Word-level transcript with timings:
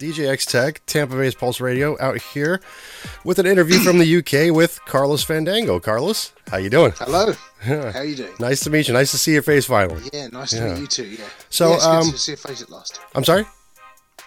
DJX 0.00 0.50
Tech, 0.50 0.80
Tampa 0.86 1.14
Bay's 1.14 1.34
Pulse 1.34 1.60
Radio, 1.60 1.94
out 2.00 2.16
here 2.16 2.62
with 3.22 3.38
an 3.38 3.44
interview 3.44 3.78
from 3.80 3.98
the 3.98 4.16
UK 4.16 4.50
with 4.54 4.80
Carlos 4.86 5.22
Fandango. 5.22 5.78
Carlos, 5.78 6.32
how 6.50 6.56
you 6.56 6.70
doing? 6.70 6.92
Hello. 6.96 7.34
How 7.60 8.00
you 8.00 8.16
doing? 8.16 8.32
Nice 8.40 8.60
to 8.60 8.70
meet 8.70 8.88
you. 8.88 8.94
Nice 8.94 9.10
to 9.10 9.18
see 9.18 9.34
your 9.34 9.42
face 9.42 9.66
finally. 9.66 10.02
Yeah, 10.10 10.28
nice 10.28 10.52
to 10.52 10.70
meet 10.70 10.80
you 10.80 10.86
too. 10.86 11.04
Yeah. 11.04 11.24
So, 11.50 11.72
yeah, 11.72 11.76
um, 11.80 12.04
good 12.04 12.12
to 12.12 12.18
see 12.18 12.32
your 12.32 12.38
face 12.38 12.62
at 12.62 12.70
last. 12.70 12.98
I'm 13.14 13.24
sorry. 13.24 13.44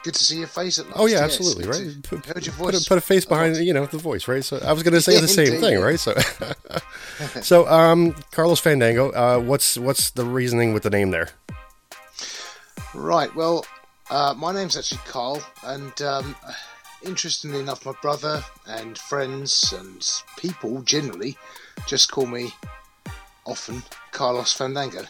Good 0.04 0.14
to 0.14 0.24
see 0.24 0.38
your 0.38 0.48
face 0.48 0.78
at 0.78 0.86
last. 0.86 1.00
Oh 1.00 1.08
yeah, 1.08 1.22
yes, 1.22 1.24
absolutely, 1.40 1.66
right. 1.66 2.04
Put, 2.04 2.26
heard 2.28 2.46
your 2.46 2.54
put 2.54 2.76
a, 2.76 2.86
put 2.88 2.98
a 3.00 3.02
face 3.02 3.26
behind 3.26 3.58
you 3.58 3.74
know 3.74 3.88
the 3.88 3.98
voice, 3.98 4.28
right? 4.28 4.44
So 4.44 4.60
I 4.60 4.74
was 4.74 4.84
going 4.84 4.94
to 4.94 5.02
say 5.02 5.16
Yeah, 5.16 5.22
the 5.22 5.28
same 5.28 5.60
thing, 5.60 5.80
right? 5.80 6.00
So, 6.00 6.14
so 7.42 7.68
um, 7.68 8.14
Carlos 8.32 8.60
Fandango, 8.60 9.10
uh, 9.10 9.40
what's 9.40 9.76
what's 9.76 10.12
the 10.12 10.26
reasoning 10.26 10.72
with 10.72 10.84
the 10.84 10.92
name 10.92 11.10
there? 11.10 11.30
Right. 12.94 13.34
Well, 13.34 13.66
uh, 14.10 14.34
my 14.38 14.54
name's 14.54 14.78
actually 14.78 15.02
Carl, 15.06 15.42
and 15.64 16.02
um, 16.02 16.36
interestingly 17.04 17.60
enough, 17.60 17.86
my 17.86 17.94
brother 18.02 18.44
and 18.68 18.98
friends 18.98 19.74
and 19.78 20.08
people 20.38 20.82
generally 20.82 21.38
just 21.88 22.12
call 22.12 22.26
me 22.26 22.54
often 23.46 23.84
Carlos 24.12 24.54
Fandango. 24.54 25.04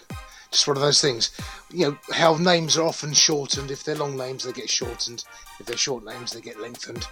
Just 0.52 0.68
one 0.68 0.78
of 0.78 0.84
those 0.84 1.02
things. 1.02 1.32
You 1.72 1.88
know 1.88 1.98
how 2.12 2.36
names 2.38 2.78
are 2.78 2.86
often 2.86 3.14
shortened. 3.14 3.72
If 3.72 3.84
they're 3.84 3.96
long 3.96 4.16
names, 4.16 4.44
they 4.44 4.52
get 4.52 4.70
shortened. 4.70 5.24
If 5.60 5.66
they're 5.66 5.78
short 5.78 6.06
names, 6.06 6.32
they 6.32 6.42
get 6.42 6.62
lengthened. 6.62 7.08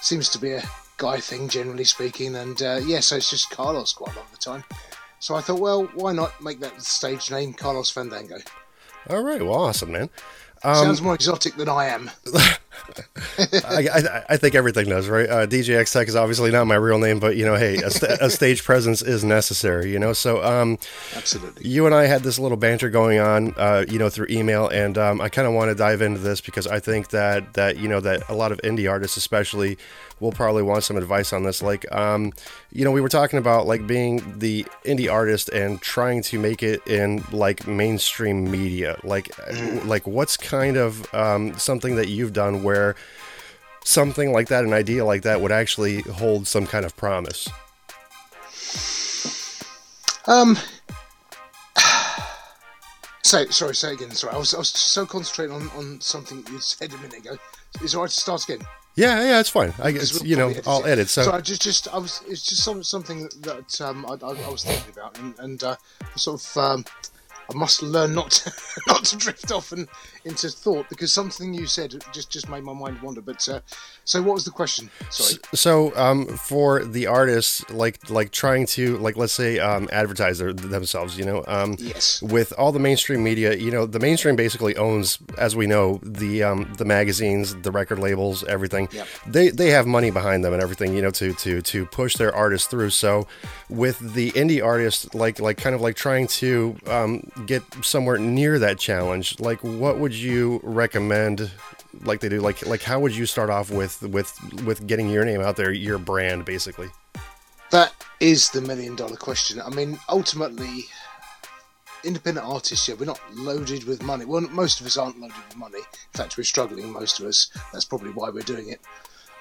Seems 0.00 0.28
to 0.30 0.38
be 0.38 0.52
a 0.52 0.62
guy 0.98 1.18
thing, 1.18 1.48
generally 1.48 1.84
speaking. 1.84 2.36
And 2.36 2.60
uh, 2.60 2.80
yeah, 2.84 3.00
so 3.00 3.16
it's 3.16 3.30
just 3.30 3.50
Carlos 3.50 3.92
quite 3.94 4.14
a 4.14 4.18
lot 4.18 4.26
of 4.26 4.32
the 4.32 4.38
time. 4.38 4.64
So 5.20 5.36
I 5.36 5.40
thought, 5.40 5.60
well, 5.60 5.84
why 5.94 6.12
not 6.12 6.42
make 6.42 6.60
that 6.60 6.82
stage 6.82 7.30
name, 7.30 7.54
Carlos 7.54 7.90
Fandango? 7.90 8.38
All 9.08 9.22
right, 9.22 9.40
well, 9.40 9.54
awesome, 9.54 9.92
man. 9.92 10.10
Um, 10.64 10.76
Sounds 10.76 11.02
more 11.02 11.14
exotic 11.14 11.56
than 11.56 11.68
I 11.68 11.86
am. 11.86 12.10
I, 13.38 13.88
I, 13.92 14.24
I 14.30 14.36
think 14.36 14.54
everything 14.54 14.88
does, 14.88 15.08
right? 15.08 15.28
Uh, 15.28 15.46
DJX 15.46 15.92
Tech 15.92 16.08
is 16.08 16.16
obviously 16.16 16.50
not 16.50 16.66
my 16.66 16.74
real 16.74 16.98
name, 16.98 17.20
but 17.20 17.36
you 17.36 17.44
know, 17.44 17.56
hey, 17.56 17.76
a, 17.76 17.90
st- 17.90 18.18
a 18.20 18.30
stage 18.30 18.62
presence 18.64 19.02
is 19.02 19.24
necessary, 19.24 19.90
you 19.90 19.98
know. 19.98 20.12
So, 20.12 20.42
um, 20.42 20.78
Absolutely. 21.16 21.68
you 21.68 21.86
and 21.86 21.94
I 21.94 22.06
had 22.06 22.22
this 22.22 22.38
little 22.38 22.56
banter 22.56 22.90
going 22.90 23.18
on, 23.18 23.54
uh, 23.56 23.84
you 23.88 23.98
know, 23.98 24.08
through 24.08 24.26
email, 24.30 24.68
and 24.68 24.98
um, 24.98 25.20
I 25.20 25.28
kind 25.28 25.46
of 25.48 25.54
want 25.54 25.70
to 25.70 25.74
dive 25.74 26.02
into 26.02 26.20
this 26.20 26.40
because 26.40 26.66
I 26.66 26.80
think 26.80 27.08
that 27.08 27.54
that 27.54 27.78
you 27.78 27.88
know 27.88 28.00
that 28.00 28.28
a 28.28 28.34
lot 28.34 28.52
of 28.52 28.60
indie 28.62 28.90
artists, 28.90 29.16
especially, 29.16 29.78
will 30.22 30.32
probably 30.32 30.62
want 30.62 30.84
some 30.84 30.96
advice 30.96 31.32
on 31.32 31.42
this. 31.42 31.60
Like, 31.60 31.84
um, 31.92 32.32
you 32.70 32.84
know, 32.84 32.92
we 32.92 33.00
were 33.00 33.08
talking 33.08 33.40
about 33.40 33.66
like 33.66 33.86
being 33.86 34.38
the 34.38 34.64
indie 34.84 35.12
artist 35.12 35.48
and 35.48 35.82
trying 35.82 36.22
to 36.22 36.38
make 36.38 36.62
it 36.62 36.86
in 36.86 37.24
like 37.32 37.66
mainstream 37.66 38.48
media. 38.50 38.98
Like, 39.02 39.30
like 39.84 40.06
what's 40.06 40.36
kind 40.36 40.76
of 40.76 41.12
um, 41.12 41.58
something 41.58 41.96
that 41.96 42.08
you've 42.08 42.32
done 42.32 42.62
where 42.62 42.94
something 43.84 44.32
like 44.32 44.46
that, 44.48 44.64
an 44.64 44.72
idea 44.72 45.04
like 45.04 45.22
that, 45.22 45.40
would 45.40 45.52
actually 45.52 46.02
hold 46.02 46.46
some 46.46 46.66
kind 46.66 46.86
of 46.86 46.96
promise. 46.96 47.50
Um. 50.26 50.56
Say, 53.24 53.46
sorry, 53.50 53.74
say 53.74 53.92
again. 53.92 54.10
Sorry, 54.10 54.34
I 54.34 54.36
was, 54.36 54.52
I 54.52 54.58
was 54.58 54.68
so 54.68 55.06
concentrating 55.06 55.54
on, 55.54 55.70
on 55.76 56.00
something 56.00 56.44
you 56.50 56.58
said 56.58 56.92
a 56.92 56.96
minute 56.98 57.18
ago. 57.18 57.38
Is 57.80 57.94
it 57.94 57.96
all 57.96 58.02
right 58.02 58.10
to 58.10 58.20
start 58.20 58.44
again? 58.44 58.66
Yeah, 58.94 59.22
yeah, 59.22 59.40
it's 59.40 59.48
fine. 59.48 59.72
I 59.82 59.92
guess 59.92 60.22
you 60.22 60.36
know 60.36 60.52
I'll 60.66 60.84
edit. 60.84 61.08
So 61.08 61.22
Sorry, 61.22 61.42
just, 61.42 61.62
just, 61.62 61.88
I 61.88 61.98
was, 61.98 62.22
it's 62.28 62.42
just 62.42 62.62
some, 62.62 62.82
something 62.82 63.28
that 63.40 63.80
um, 63.80 64.04
I, 64.06 64.14
I, 64.24 64.30
I 64.30 64.50
was 64.50 64.64
thinking 64.64 64.92
about, 64.92 65.18
and, 65.18 65.38
and 65.38 65.64
uh, 65.64 65.76
sort 66.16 66.42
of, 66.44 66.56
um, 66.58 66.84
I 67.50 67.54
must 67.56 67.82
learn 67.82 68.14
not 68.14 68.30
to, 68.32 68.52
not 68.86 69.04
to 69.04 69.16
drift 69.16 69.50
off 69.52 69.72
and 69.72 69.88
into 70.24 70.48
thought 70.48 70.88
because 70.88 71.12
something 71.12 71.52
you 71.52 71.66
said 71.66 71.94
just, 72.12 72.30
just 72.30 72.48
made 72.48 72.62
my 72.62 72.72
mind 72.72 73.00
wander. 73.02 73.20
But 73.20 73.46
uh, 73.48 73.60
so, 74.04 74.22
what 74.22 74.34
was 74.34 74.44
the 74.44 74.50
question? 74.50 74.90
Sorry. 75.10 75.38
So, 75.54 75.94
um, 75.96 76.26
for 76.26 76.84
the 76.84 77.06
artists, 77.06 77.68
like 77.70 78.10
like 78.10 78.30
trying 78.30 78.66
to 78.68 78.96
like 78.98 79.16
let's 79.16 79.32
say 79.32 79.58
um, 79.58 79.88
advertise 79.92 80.38
their, 80.38 80.52
themselves, 80.52 81.18
you 81.18 81.24
know, 81.24 81.44
um, 81.46 81.76
Yes. 81.78 82.22
with 82.22 82.52
all 82.58 82.72
the 82.72 82.78
mainstream 82.78 83.22
media, 83.24 83.54
you 83.54 83.70
know, 83.70 83.86
the 83.86 83.98
mainstream 83.98 84.36
basically 84.36 84.76
owns, 84.76 85.18
as 85.38 85.56
we 85.56 85.66
know, 85.66 86.00
the 86.02 86.42
um, 86.42 86.72
the 86.78 86.84
magazines, 86.84 87.54
the 87.62 87.70
record 87.70 87.98
labels, 87.98 88.44
everything. 88.44 88.88
Yep. 88.92 89.06
They 89.26 89.48
they 89.50 89.70
have 89.70 89.86
money 89.86 90.10
behind 90.10 90.44
them 90.44 90.52
and 90.52 90.62
everything, 90.62 90.94
you 90.94 91.02
know, 91.02 91.10
to 91.12 91.32
to 91.34 91.60
to 91.62 91.86
push 91.86 92.16
their 92.16 92.34
artists 92.34 92.68
through. 92.68 92.90
So, 92.90 93.26
with 93.68 93.98
the 94.14 94.30
indie 94.32 94.64
artists, 94.64 95.12
like 95.14 95.40
like 95.40 95.56
kind 95.58 95.74
of 95.74 95.80
like 95.80 95.96
trying 95.96 96.26
to 96.28 96.76
um, 96.86 97.30
get 97.46 97.62
somewhere 97.84 98.18
near 98.18 98.58
that 98.58 98.78
challenge, 98.78 99.38
like 99.40 99.62
what 99.62 99.98
would 99.98 100.14
you 100.14 100.60
recommend? 100.62 101.50
Like 102.04 102.20
they 102.20 102.28
do, 102.28 102.40
like 102.40 102.66
like 102.66 102.82
how 102.82 103.00
would 103.00 103.14
you 103.14 103.26
start 103.26 103.50
off 103.50 103.70
with 103.70 104.02
with 104.02 104.36
with 104.64 104.86
getting 104.86 105.10
your 105.10 105.24
name 105.24 105.40
out 105.40 105.56
there, 105.56 105.72
your 105.72 105.98
brand, 105.98 106.44
basically? 106.44 106.88
That 107.70 107.92
is 108.20 108.50
the 108.50 108.60
million 108.60 108.96
dollar 108.96 109.16
question. 109.16 109.60
I 109.60 109.70
mean, 109.70 109.98
ultimately, 110.08 110.86
independent 112.04 112.46
artists, 112.46 112.88
yeah, 112.88 112.94
we're 112.98 113.06
not 113.06 113.20
loaded 113.34 113.84
with 113.84 114.02
money. 114.02 114.24
Well, 114.24 114.42
most 114.42 114.80
of 114.80 114.86
us 114.86 114.96
aren't 114.96 115.20
loaded 115.20 115.36
with 115.48 115.56
money. 115.56 115.78
In 115.78 116.18
fact, 116.18 116.36
we're 116.36 116.44
struggling, 116.44 116.90
most 116.90 117.20
of 117.20 117.26
us. 117.26 117.50
That's 117.72 117.84
probably 117.84 118.10
why 118.10 118.30
we're 118.30 118.42
doing 118.42 118.68
it. 118.68 118.80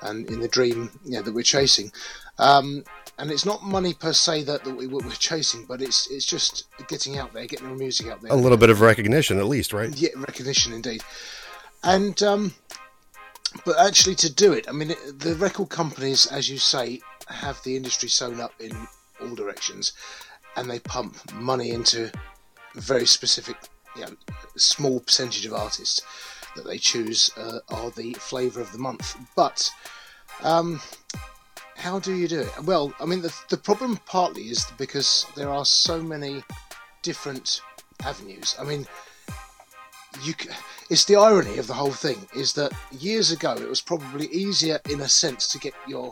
And 0.01 0.27
in 0.29 0.39
the 0.39 0.47
dream 0.47 0.89
yeah, 1.03 1.21
that 1.21 1.33
we're 1.33 1.43
chasing. 1.43 1.91
Um, 2.39 2.83
and 3.21 3.29
it's 3.29 3.45
not 3.45 3.63
money 3.63 3.93
per 3.93 4.13
se 4.13 4.43
that, 4.45 4.63
that 4.63 4.75
we, 4.75 4.87
we're 4.87 5.07
chasing, 5.11 5.63
but 5.65 5.79
it's 5.79 6.09
it's 6.09 6.25
just 6.25 6.65
getting 6.87 7.19
out 7.19 7.31
there, 7.33 7.45
getting 7.45 7.67
our 7.67 7.75
music 7.75 8.07
out 8.07 8.19
there. 8.19 8.31
A 8.31 8.35
little 8.35 8.57
bit 8.57 8.71
of 8.71 8.81
recognition, 8.81 9.37
at 9.37 9.45
least, 9.45 9.73
right? 9.73 9.95
Yeah, 9.95 10.09
recognition 10.15 10.73
indeed. 10.73 11.03
And 11.83 12.21
um, 12.23 12.53
but 13.63 13.77
actually 13.79 14.15
to 14.15 14.33
do 14.33 14.53
it, 14.53 14.67
I 14.67 14.71
mean, 14.71 14.95
the 15.19 15.35
record 15.35 15.69
companies, 15.69 16.25
as 16.25 16.49
you 16.49 16.57
say, 16.57 16.99
have 17.27 17.61
the 17.63 17.77
industry 17.77 18.09
sewn 18.09 18.41
up 18.41 18.53
in 18.59 18.75
all 19.21 19.35
directions, 19.35 19.93
and 20.57 20.67
they 20.67 20.79
pump 20.79 21.31
money 21.33 21.69
into 21.69 22.11
very 22.73 23.05
specific, 23.05 23.55
you 23.95 24.01
know, 24.01 24.15
small 24.57 24.99
percentage 24.99 25.45
of 25.45 25.53
artists 25.53 26.01
that 26.55 26.65
they 26.65 26.79
choose 26.79 27.29
uh, 27.37 27.59
are 27.69 27.91
the 27.91 28.13
flavour 28.13 28.61
of 28.61 28.71
the 28.71 28.79
month. 28.79 29.15
But 29.35 29.69
um, 30.41 30.81
how 31.81 31.99
do 31.99 32.15
you 32.15 32.27
do 32.27 32.41
it? 32.41 32.63
Well, 32.63 32.93
I 32.99 33.05
mean, 33.05 33.21
the, 33.21 33.35
the 33.49 33.57
problem 33.57 33.97
partly 34.05 34.43
is 34.43 34.65
because 34.77 35.25
there 35.35 35.49
are 35.49 35.65
so 35.65 36.01
many 36.01 36.43
different 37.01 37.61
avenues. 38.05 38.55
I 38.59 38.63
mean, 38.63 38.85
you 40.21 40.33
it's 40.89 41.05
the 41.05 41.15
irony 41.15 41.57
of 41.57 41.67
the 41.67 41.73
whole 41.73 41.91
thing 41.91 42.17
is 42.35 42.53
that 42.53 42.71
years 42.91 43.31
ago 43.31 43.53
it 43.53 43.67
was 43.67 43.81
probably 43.81 44.27
easier 44.27 44.79
in 44.89 45.01
a 45.01 45.09
sense 45.09 45.47
to 45.47 45.57
get 45.57 45.73
your 45.87 46.11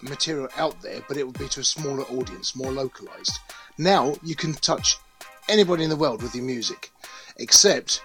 material 0.00 0.48
out 0.56 0.80
there 0.80 1.00
but 1.08 1.16
it 1.16 1.26
would 1.26 1.36
be 1.36 1.48
to 1.48 1.60
a 1.60 1.64
smaller 1.64 2.04
audience 2.04 2.54
more 2.54 2.70
localized 2.70 3.40
now 3.76 4.14
you 4.22 4.36
can 4.36 4.52
touch 4.54 4.98
anybody 5.48 5.82
in 5.82 5.90
the 5.90 5.96
world 5.96 6.22
with 6.22 6.32
your 6.32 6.44
music 6.44 6.92
except 7.38 8.02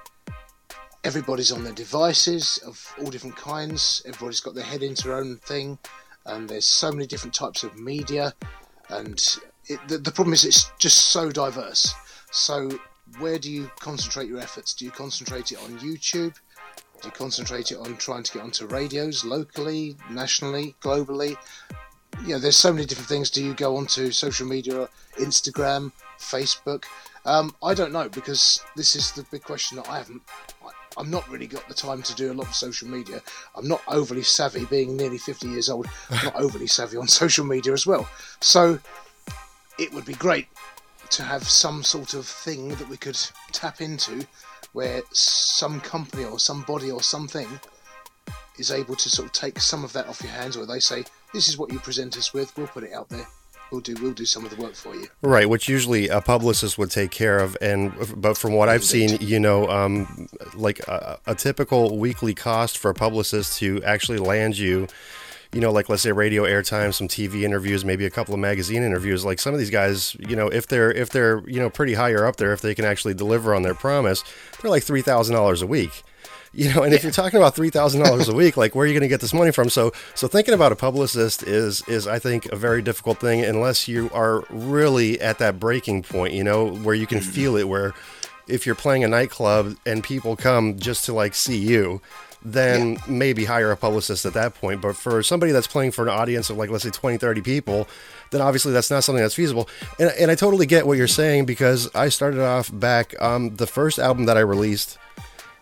everybody's 1.04 1.52
on 1.52 1.64
their 1.64 1.74
devices 1.74 2.58
of 2.66 2.96
all 3.00 3.12
different 3.12 3.36
kinds 3.36 4.02
everybody's 4.08 4.40
got 4.40 4.56
their 4.56 4.64
head 4.64 4.82
into 4.82 5.04
their 5.04 5.18
own 5.18 5.38
thing 5.46 5.78
and 6.26 6.50
there's 6.50 6.66
so 6.66 6.92
many 6.92 7.06
different 7.06 7.34
types 7.34 7.64
of 7.64 7.78
media 7.78 8.34
and 8.90 9.38
it, 9.68 9.80
the, 9.88 9.98
the 9.98 10.12
problem 10.12 10.34
is 10.34 10.46
it's 10.46 10.72
just 10.78 11.08
so 11.08 11.32
diverse. 11.32 11.94
So 12.32 12.70
where 13.20 13.38
do 13.38 13.52
you 13.52 13.70
concentrate 13.80 14.28
your 14.28 14.40
efforts? 14.40 14.74
Do 14.74 14.86
you 14.86 14.92
concentrate 14.92 15.52
it 15.52 15.60
on 15.64 15.78
youtube? 15.80 16.34
Do 17.02 17.08
you 17.08 17.12
concentrate 17.12 17.72
it 17.72 17.78
on 17.78 17.98
trying 17.98 18.24
to 18.24 18.34
get 18.34 18.44
onto 18.44 18.66
radios 18.66 19.26
locally 19.26 19.98
nationally 20.10 20.76
globally? 20.82 21.36
You 22.22 22.30
know 22.30 22.40
there's 22.40 22.56
so 22.56 22.72
many 22.72 22.86
different 22.86 23.10
things. 23.10 23.30
Do 23.30 23.44
you 23.44 23.54
go 23.54 23.76
onto 23.76 24.12
social 24.12 24.48
media 24.48 24.88
instagram 25.20 25.92
facebook? 26.20 26.86
Um, 27.26 27.56
i 27.64 27.74
don't 27.74 27.94
know 27.94 28.10
because 28.10 28.62
this 28.76 28.98
is 28.98 29.14
the 29.14 29.24
big 29.32 29.44
question 29.44 29.78
that 29.78 29.88
i 29.90 29.98
haven't 29.98 30.22
i'm 30.98 31.10
not 31.10 31.28
really 31.30 31.48
got 31.48 31.68
the 31.68 31.74
time 31.74 32.02
to 32.02 32.16
do 32.16 32.32
a 32.32 32.34
lot 32.34 32.48
of 32.48 32.56
social 32.56 32.88
media. 32.88 33.22
I'm 33.56 33.68
not 33.68 33.82
overly 33.88 34.24
savvy 34.24 34.66
being 34.66 34.96
nearly 34.96 35.18
50 35.18 35.48
years 35.48 35.70
old 35.70 35.88
i'm 36.10 36.26
not 36.26 36.36
overly 36.46 36.68
savvy 36.68 36.98
on 36.98 37.08
social 37.08 37.46
media 37.46 37.74
as 37.74 37.86
well. 37.86 38.08
So 38.42 38.80
it 39.80 39.92
would 39.94 40.06
be 40.06 40.14
great 40.14 40.48
to 41.10 41.24
have 41.24 41.48
some 41.48 41.84
sort 41.84 42.14
of 42.14 42.26
thing 42.26 42.70
that 42.70 42.88
we 42.90 42.98
could 42.98 43.20
tap 43.52 43.82
into 43.82 44.26
where 44.74 45.02
some 45.12 45.80
company 45.82 46.24
or 46.24 46.40
somebody 46.40 46.90
or 46.90 47.02
something 47.02 47.48
is 48.58 48.72
able 48.72 48.96
to 48.96 49.10
sort 49.10 49.28
of 49.28 49.32
take 49.32 49.60
some 49.60 49.84
of 49.84 49.94
that 49.94 50.08
off 50.08 50.22
your 50.22 50.32
hands 50.32 50.58
where 50.58 50.66
they 50.66 50.80
say 50.80 51.04
this 51.34 51.48
is 51.48 51.58
what 51.58 51.72
you 51.72 51.80
present 51.80 52.18
us 52.18 52.34
with. 52.34 52.56
We'll 52.58 52.68
put 52.68 52.84
it 52.84 52.94
out 52.94 53.10
there 53.10 53.28
we'll 53.74 53.82
do 53.82 53.96
we'll 54.02 54.14
do 54.14 54.26
some 54.26 54.46
of 54.46 54.56
the 54.56 54.62
work 54.62 54.76
for 54.76 54.96
you 54.96 55.08
Right, 55.22 55.50
which 55.50 55.68
usually 55.68 56.08
a 56.10 56.22
publicist 56.22 56.78
would 56.78 56.92
take 56.92 57.10
care 57.12 57.40
of, 57.40 57.58
and 57.62 57.94
but 58.16 58.38
from 58.38 58.54
what 58.54 58.70
I've 58.70 58.84
seen, 58.84 59.18
you 59.20 59.40
know, 59.40 59.68
um, 59.70 60.28
like 60.54 60.80
a, 60.88 61.20
a 61.26 61.34
typical 61.34 61.98
weekly 61.98 62.34
cost 62.34 62.78
for 62.78 62.92
a 62.92 62.94
publicist 62.94 63.58
to 63.60 63.82
actually 63.84 64.20
land 64.20 64.58
you, 64.58 64.88
you 65.54 65.62
know, 65.62 65.72
like 65.72 65.90
let's 65.90 66.04
say 66.04 66.12
radio 66.12 66.44
airtime, 66.44 66.94
some 66.94 67.08
TV 67.08 67.44
interviews, 67.44 67.84
maybe 67.86 68.06
a 68.06 68.10
couple 68.10 68.34
of 68.34 68.40
magazine 68.40 68.84
interviews. 68.84 69.24
Like 69.24 69.40
some 69.40 69.54
of 69.54 69.60
these 69.60 69.70
guys, 69.70 70.16
you 70.20 70.36
know, 70.36 70.48
if 70.48 70.68
they're 70.68 70.92
if 70.92 71.10
they're 71.10 71.42
you 71.48 71.60
know 71.60 71.70
pretty 71.70 71.94
higher 71.94 72.26
up 72.26 72.36
there, 72.36 72.54
if 72.54 72.62
they 72.62 72.76
can 72.76 72.86
actually 72.86 73.14
deliver 73.14 73.56
on 73.56 73.64
their 73.64 73.76
promise, 73.76 74.24
they're 74.62 74.72
like 74.72 74.84
three 74.84 75.02
thousand 75.02 75.36
dollars 75.36 75.62
a 75.62 75.68
week. 75.68 76.04
You 76.54 76.72
know, 76.74 76.84
and 76.84 76.92
yeah. 76.92 76.98
if 76.98 77.04
you're 77.04 77.12
talking 77.12 77.38
about 77.38 77.56
three 77.56 77.72
thousand 77.72 78.04
dollars 78.04 78.30
a 78.30 78.34
week, 78.34 78.56
like 78.58 78.76
where 78.76 78.84
are 78.84 78.88
you 78.88 78.94
going 78.94 79.02
to 79.02 79.08
get 79.08 79.22
this 79.22 79.34
money 79.34 79.52
from? 79.52 79.70
So, 79.70 79.92
so 80.14 80.28
thinking 80.28 80.54
about 80.54 80.72
a 80.72 80.76
publicist 80.76 81.44
is 81.44 81.82
is 81.88 82.08
I 82.08 82.20
think 82.20 82.46
a 82.48 82.56
very 82.56 82.82
difficult 82.82 83.20
thing 83.20 83.44
unless 83.44 83.88
you 83.88 84.10
are 84.14 84.44
really 84.50 85.20
at 85.20 85.40
that 85.40 85.60
breaking 85.60 86.04
point, 86.04 86.34
you 86.34 86.44
know, 86.44 86.68
where 86.68 86.96
you 86.96 87.08
can 87.08 87.20
mm-hmm. 87.20 87.32
feel 87.32 87.56
it. 87.56 87.68
Where 87.68 87.94
if 88.48 88.66
you're 88.66 88.76
playing 88.76 89.04
a 89.04 89.08
nightclub 89.08 89.76
and 89.86 90.04
people 90.04 90.36
come 90.36 90.78
just 90.78 91.06
to 91.06 91.14
like 91.14 91.34
see 91.34 91.58
you, 91.58 92.02
then 92.46 92.94
yeah. 92.94 93.00
maybe 93.08 93.46
hire 93.46 93.72
a 93.72 93.78
publicist 93.78 94.26
at 94.26 94.34
that 94.34 94.54
point. 94.54 94.80
But 94.80 94.96
for 94.96 95.24
somebody 95.24 95.52
that's 95.52 95.68
playing 95.68 95.92
for 95.92 96.04
an 96.04 96.10
audience 96.10 96.52
of 96.52 96.58
like 96.58 96.70
let's 96.70 96.84
say 96.84 96.92
20, 96.92 97.18
30 97.18 97.42
people, 97.42 97.88
then 98.30 98.42
obviously 98.42 98.74
that's 98.74 98.92
not 98.92 99.04
something 99.04 99.24
that's 99.24 99.34
feasible. 99.36 99.68
And, 99.98 100.12
and 100.20 100.30
I 100.30 100.36
totally 100.36 100.68
get 100.68 100.86
what 100.86 100.98
you're 101.00 101.08
saying 101.08 101.46
because 101.46 101.94
I 101.96 102.10
started 102.10 102.42
off 102.42 102.70
back 102.72 103.20
um, 103.20 103.56
the 103.56 103.68
first 103.68 103.98
album 103.98 104.26
that 104.26 104.38
I 104.38 104.42
released 104.42 105.00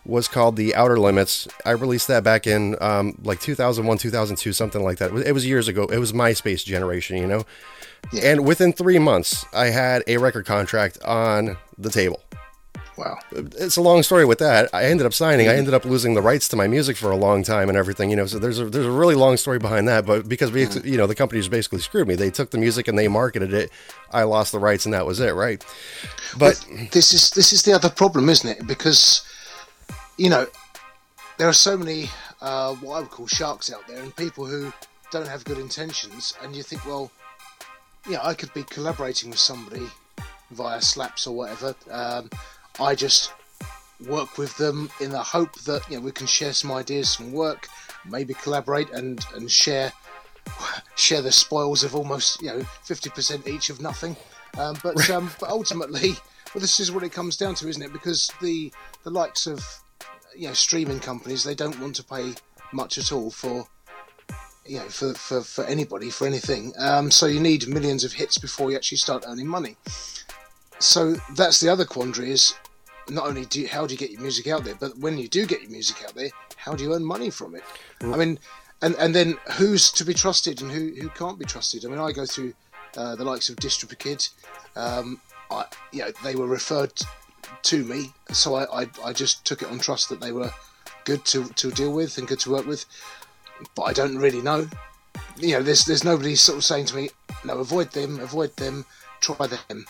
was 0.04 0.28
called 0.28 0.56
The 0.56 0.74
Outer 0.74 0.98
Limits. 0.98 1.46
I 1.64 1.70
released 1.72 2.08
that 2.08 2.24
back 2.24 2.46
in 2.46 2.76
um, 2.80 3.18
like 3.22 3.40
2001, 3.40 3.98
2002, 3.98 4.52
something 4.52 4.82
like 4.82 4.98
that. 4.98 5.12
It 5.12 5.32
was 5.32 5.46
years 5.46 5.68
ago. 5.68 5.84
It 5.84 5.98
was 5.98 6.12
MySpace 6.12 6.64
generation, 6.64 7.16
you 7.16 7.26
know? 7.26 7.44
Yeah. 8.12 8.32
And 8.32 8.46
within 8.46 8.72
three 8.72 8.98
months, 8.98 9.44
I 9.54 9.66
had 9.66 10.02
a 10.06 10.16
record 10.16 10.44
contract 10.44 11.02
on 11.04 11.56
the 11.78 11.90
table. 11.90 12.20
Wow. 12.98 13.18
It's 13.32 13.76
a 13.76 13.82
long 13.82 14.02
story 14.02 14.26
with 14.26 14.38
that. 14.40 14.68
I 14.74 14.84
ended 14.84 15.06
up 15.06 15.14
signing. 15.14 15.48
I 15.48 15.54
ended 15.56 15.72
up 15.72 15.84
losing 15.84 16.14
the 16.14 16.20
rights 16.20 16.46
to 16.48 16.56
my 16.56 16.68
music 16.68 16.96
for 16.96 17.10
a 17.10 17.16
long 17.16 17.42
time 17.42 17.68
and 17.70 17.78
everything, 17.78 18.10
you 18.10 18.16
know. 18.16 18.26
So 18.26 18.38
there's 18.38 18.58
a 18.58 18.66
there's 18.66 18.84
a 18.84 18.90
really 18.90 19.14
long 19.14 19.38
story 19.38 19.58
behind 19.58 19.88
that, 19.88 20.04
but 20.04 20.28
because 20.28 20.52
we 20.52 20.66
mm. 20.66 20.84
you 20.84 20.98
know, 20.98 21.06
the 21.06 21.14
companies 21.14 21.48
basically 21.48 21.78
screwed 21.78 22.06
me. 22.06 22.16
They 22.16 22.30
took 22.30 22.50
the 22.50 22.58
music 22.58 22.88
and 22.88 22.98
they 22.98 23.08
marketed 23.08 23.54
it. 23.54 23.70
I 24.12 24.24
lost 24.24 24.52
the 24.52 24.58
rights 24.58 24.84
and 24.84 24.92
that 24.92 25.06
was 25.06 25.20
it, 25.20 25.34
right? 25.34 25.64
But, 26.38 26.64
but 26.68 26.90
this 26.92 27.14
is 27.14 27.30
this 27.30 27.52
is 27.52 27.62
the 27.62 27.72
other 27.72 27.88
problem, 27.88 28.28
isn't 28.28 28.48
it? 28.48 28.66
Because 28.66 29.24
you 30.16 30.30
know, 30.30 30.46
there 31.38 31.48
are 31.48 31.54
so 31.54 31.76
many 31.76 32.10
uh, 32.40 32.74
what 32.76 32.96
I 32.96 33.00
would 33.00 33.10
call 33.10 33.26
sharks 33.26 33.72
out 33.72 33.86
there, 33.86 34.02
and 34.02 34.14
people 34.16 34.44
who 34.44 34.72
don't 35.10 35.28
have 35.28 35.44
good 35.44 35.58
intentions. 35.58 36.34
And 36.42 36.54
you 36.54 36.62
think, 36.62 36.84
well, 36.84 37.10
yeah, 38.08 38.18
I 38.22 38.34
could 38.34 38.52
be 38.52 38.64
collaborating 38.64 39.30
with 39.30 39.38
somebody 39.38 39.86
via 40.50 40.80
slaps 40.80 41.26
or 41.26 41.34
whatever. 41.34 41.74
Um, 41.90 42.30
I 42.80 42.94
just 42.94 43.32
work 44.08 44.38
with 44.38 44.56
them 44.56 44.90
in 45.00 45.10
the 45.10 45.22
hope 45.22 45.54
that 45.60 45.88
you 45.88 45.96
know 45.96 46.02
we 46.02 46.12
can 46.12 46.26
share 46.26 46.52
some 46.52 46.72
ideas, 46.72 47.10
some 47.10 47.32
work, 47.32 47.68
maybe 48.08 48.34
collaborate 48.34 48.90
and 48.90 49.24
and 49.34 49.50
share 49.50 49.92
share 50.96 51.22
the 51.22 51.32
spoils 51.32 51.84
of 51.84 51.94
almost 51.94 52.42
you 52.42 52.48
know 52.48 52.62
fifty 52.82 53.10
percent 53.10 53.46
each 53.46 53.70
of 53.70 53.80
nothing. 53.80 54.16
Um, 54.58 54.76
but 54.82 55.08
um, 55.10 55.30
but 55.38 55.48
ultimately, 55.48 56.14
well, 56.54 56.60
this 56.60 56.80
is 56.80 56.90
what 56.90 57.02
it 57.04 57.12
comes 57.12 57.36
down 57.36 57.54
to, 57.56 57.68
isn't 57.68 57.82
it? 57.82 57.92
Because 57.92 58.32
the 58.40 58.72
the 59.04 59.10
likes 59.10 59.46
of 59.46 59.64
you 60.36 60.48
know 60.48 60.54
streaming 60.54 61.00
companies 61.00 61.44
they 61.44 61.54
don't 61.54 61.78
want 61.80 61.96
to 61.96 62.04
pay 62.04 62.34
much 62.72 62.98
at 62.98 63.12
all 63.12 63.30
for 63.30 63.66
you 64.66 64.78
know 64.78 64.88
for 64.88 65.14
for, 65.14 65.42
for 65.42 65.64
anybody 65.64 66.10
for 66.10 66.26
anything. 66.26 66.72
Um, 66.78 67.10
so 67.10 67.26
you 67.26 67.40
need 67.40 67.68
millions 67.68 68.04
of 68.04 68.12
hits 68.12 68.38
before 68.38 68.70
you 68.70 68.76
actually 68.76 68.98
start 68.98 69.24
earning 69.26 69.46
money. 69.46 69.76
So 70.78 71.14
that's 71.36 71.60
the 71.60 71.68
other 71.68 71.84
quandary 71.84 72.30
is 72.30 72.54
not 73.08 73.26
only 73.26 73.44
do 73.46 73.60
you, 73.60 73.68
how 73.68 73.86
do 73.86 73.94
you 73.94 73.98
get 73.98 74.10
your 74.10 74.20
music 74.20 74.46
out 74.46 74.64
there 74.64 74.76
but 74.76 74.96
when 74.98 75.18
you 75.18 75.28
do 75.28 75.44
get 75.44 75.60
your 75.60 75.70
music 75.70 76.04
out 76.04 76.14
there 76.14 76.30
how 76.56 76.72
do 76.74 76.84
you 76.84 76.94
earn 76.94 77.04
money 77.04 77.30
from 77.30 77.56
it? 77.56 77.64
Mm. 78.00 78.14
i 78.14 78.16
mean 78.16 78.38
and 78.80 78.94
and 78.94 79.12
then 79.12 79.36
who's 79.54 79.90
to 79.90 80.04
be 80.04 80.14
trusted 80.14 80.62
and 80.62 80.70
who 80.70 80.92
who 81.00 81.08
can't 81.10 81.38
be 81.38 81.44
trusted? 81.44 81.84
I 81.84 81.88
mean 81.88 81.98
i 81.98 82.12
go 82.12 82.24
through 82.24 82.54
uh, 82.96 83.16
the 83.16 83.24
likes 83.24 83.48
of 83.48 83.56
DistroKid 83.56 84.28
um, 84.76 85.20
I, 85.50 85.66
you 85.92 86.00
know, 86.00 86.12
they 86.24 86.34
were 86.34 86.46
referred 86.46 86.92
to 87.62 87.84
me. 87.84 88.12
So 88.32 88.54
I, 88.54 88.82
I, 88.82 88.88
I 89.04 89.12
just 89.12 89.44
took 89.44 89.62
it 89.62 89.70
on 89.70 89.78
trust 89.78 90.08
that 90.08 90.20
they 90.20 90.32
were 90.32 90.50
good 91.04 91.24
to, 91.26 91.44
to 91.44 91.70
deal 91.70 91.92
with 91.92 92.18
and 92.18 92.28
good 92.28 92.40
to 92.40 92.50
work 92.50 92.66
with. 92.66 92.84
But 93.74 93.82
I 93.82 93.92
don't 93.92 94.18
really 94.18 94.40
know. 94.42 94.68
You 95.36 95.52
know, 95.54 95.62
there's 95.62 95.84
there's 95.84 96.04
nobody 96.04 96.34
sort 96.34 96.58
of 96.58 96.64
saying 96.64 96.86
to 96.86 96.96
me, 96.96 97.10
no, 97.44 97.58
avoid 97.58 97.90
them, 97.92 98.20
avoid 98.20 98.56
them, 98.56 98.84
try 99.20 99.46
them. 99.46 99.86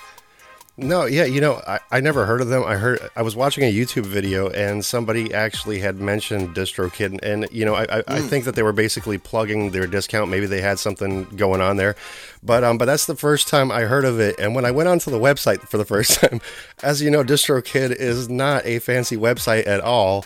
No, 0.78 1.04
yeah, 1.04 1.24
you 1.24 1.42
know, 1.42 1.60
I, 1.66 1.80
I 1.90 2.00
never 2.00 2.24
heard 2.24 2.40
of 2.40 2.48
them. 2.48 2.64
I 2.64 2.76
heard 2.76 2.98
I 3.14 3.20
was 3.20 3.36
watching 3.36 3.62
a 3.62 3.72
YouTube 3.72 4.06
video 4.06 4.48
and 4.48 4.82
somebody 4.82 5.34
actually 5.34 5.80
had 5.80 5.96
mentioned 5.96 6.56
DistroKid, 6.56 7.20
and 7.22 7.46
you 7.52 7.66
know, 7.66 7.74
I, 7.74 7.82
I, 7.82 7.86
mm. 7.86 8.04
I, 8.06 8.20
think 8.22 8.46
that 8.46 8.54
they 8.54 8.62
were 8.62 8.72
basically 8.72 9.18
plugging 9.18 9.72
their 9.72 9.86
discount. 9.86 10.30
Maybe 10.30 10.46
they 10.46 10.62
had 10.62 10.78
something 10.78 11.24
going 11.36 11.60
on 11.60 11.76
there, 11.76 11.94
but 12.42 12.64
um, 12.64 12.78
but 12.78 12.86
that's 12.86 13.04
the 13.04 13.14
first 13.14 13.48
time 13.48 13.70
I 13.70 13.82
heard 13.82 14.06
of 14.06 14.18
it. 14.18 14.38
And 14.38 14.54
when 14.54 14.64
I 14.64 14.70
went 14.70 14.88
onto 14.88 15.10
the 15.10 15.18
website 15.18 15.60
for 15.68 15.76
the 15.76 15.84
first 15.84 16.14
time, 16.20 16.40
as 16.82 17.02
you 17.02 17.10
know, 17.10 17.22
DistroKid 17.22 17.94
is 17.94 18.30
not 18.30 18.64
a 18.64 18.78
fancy 18.78 19.18
website 19.18 19.66
at 19.66 19.82
all, 19.82 20.24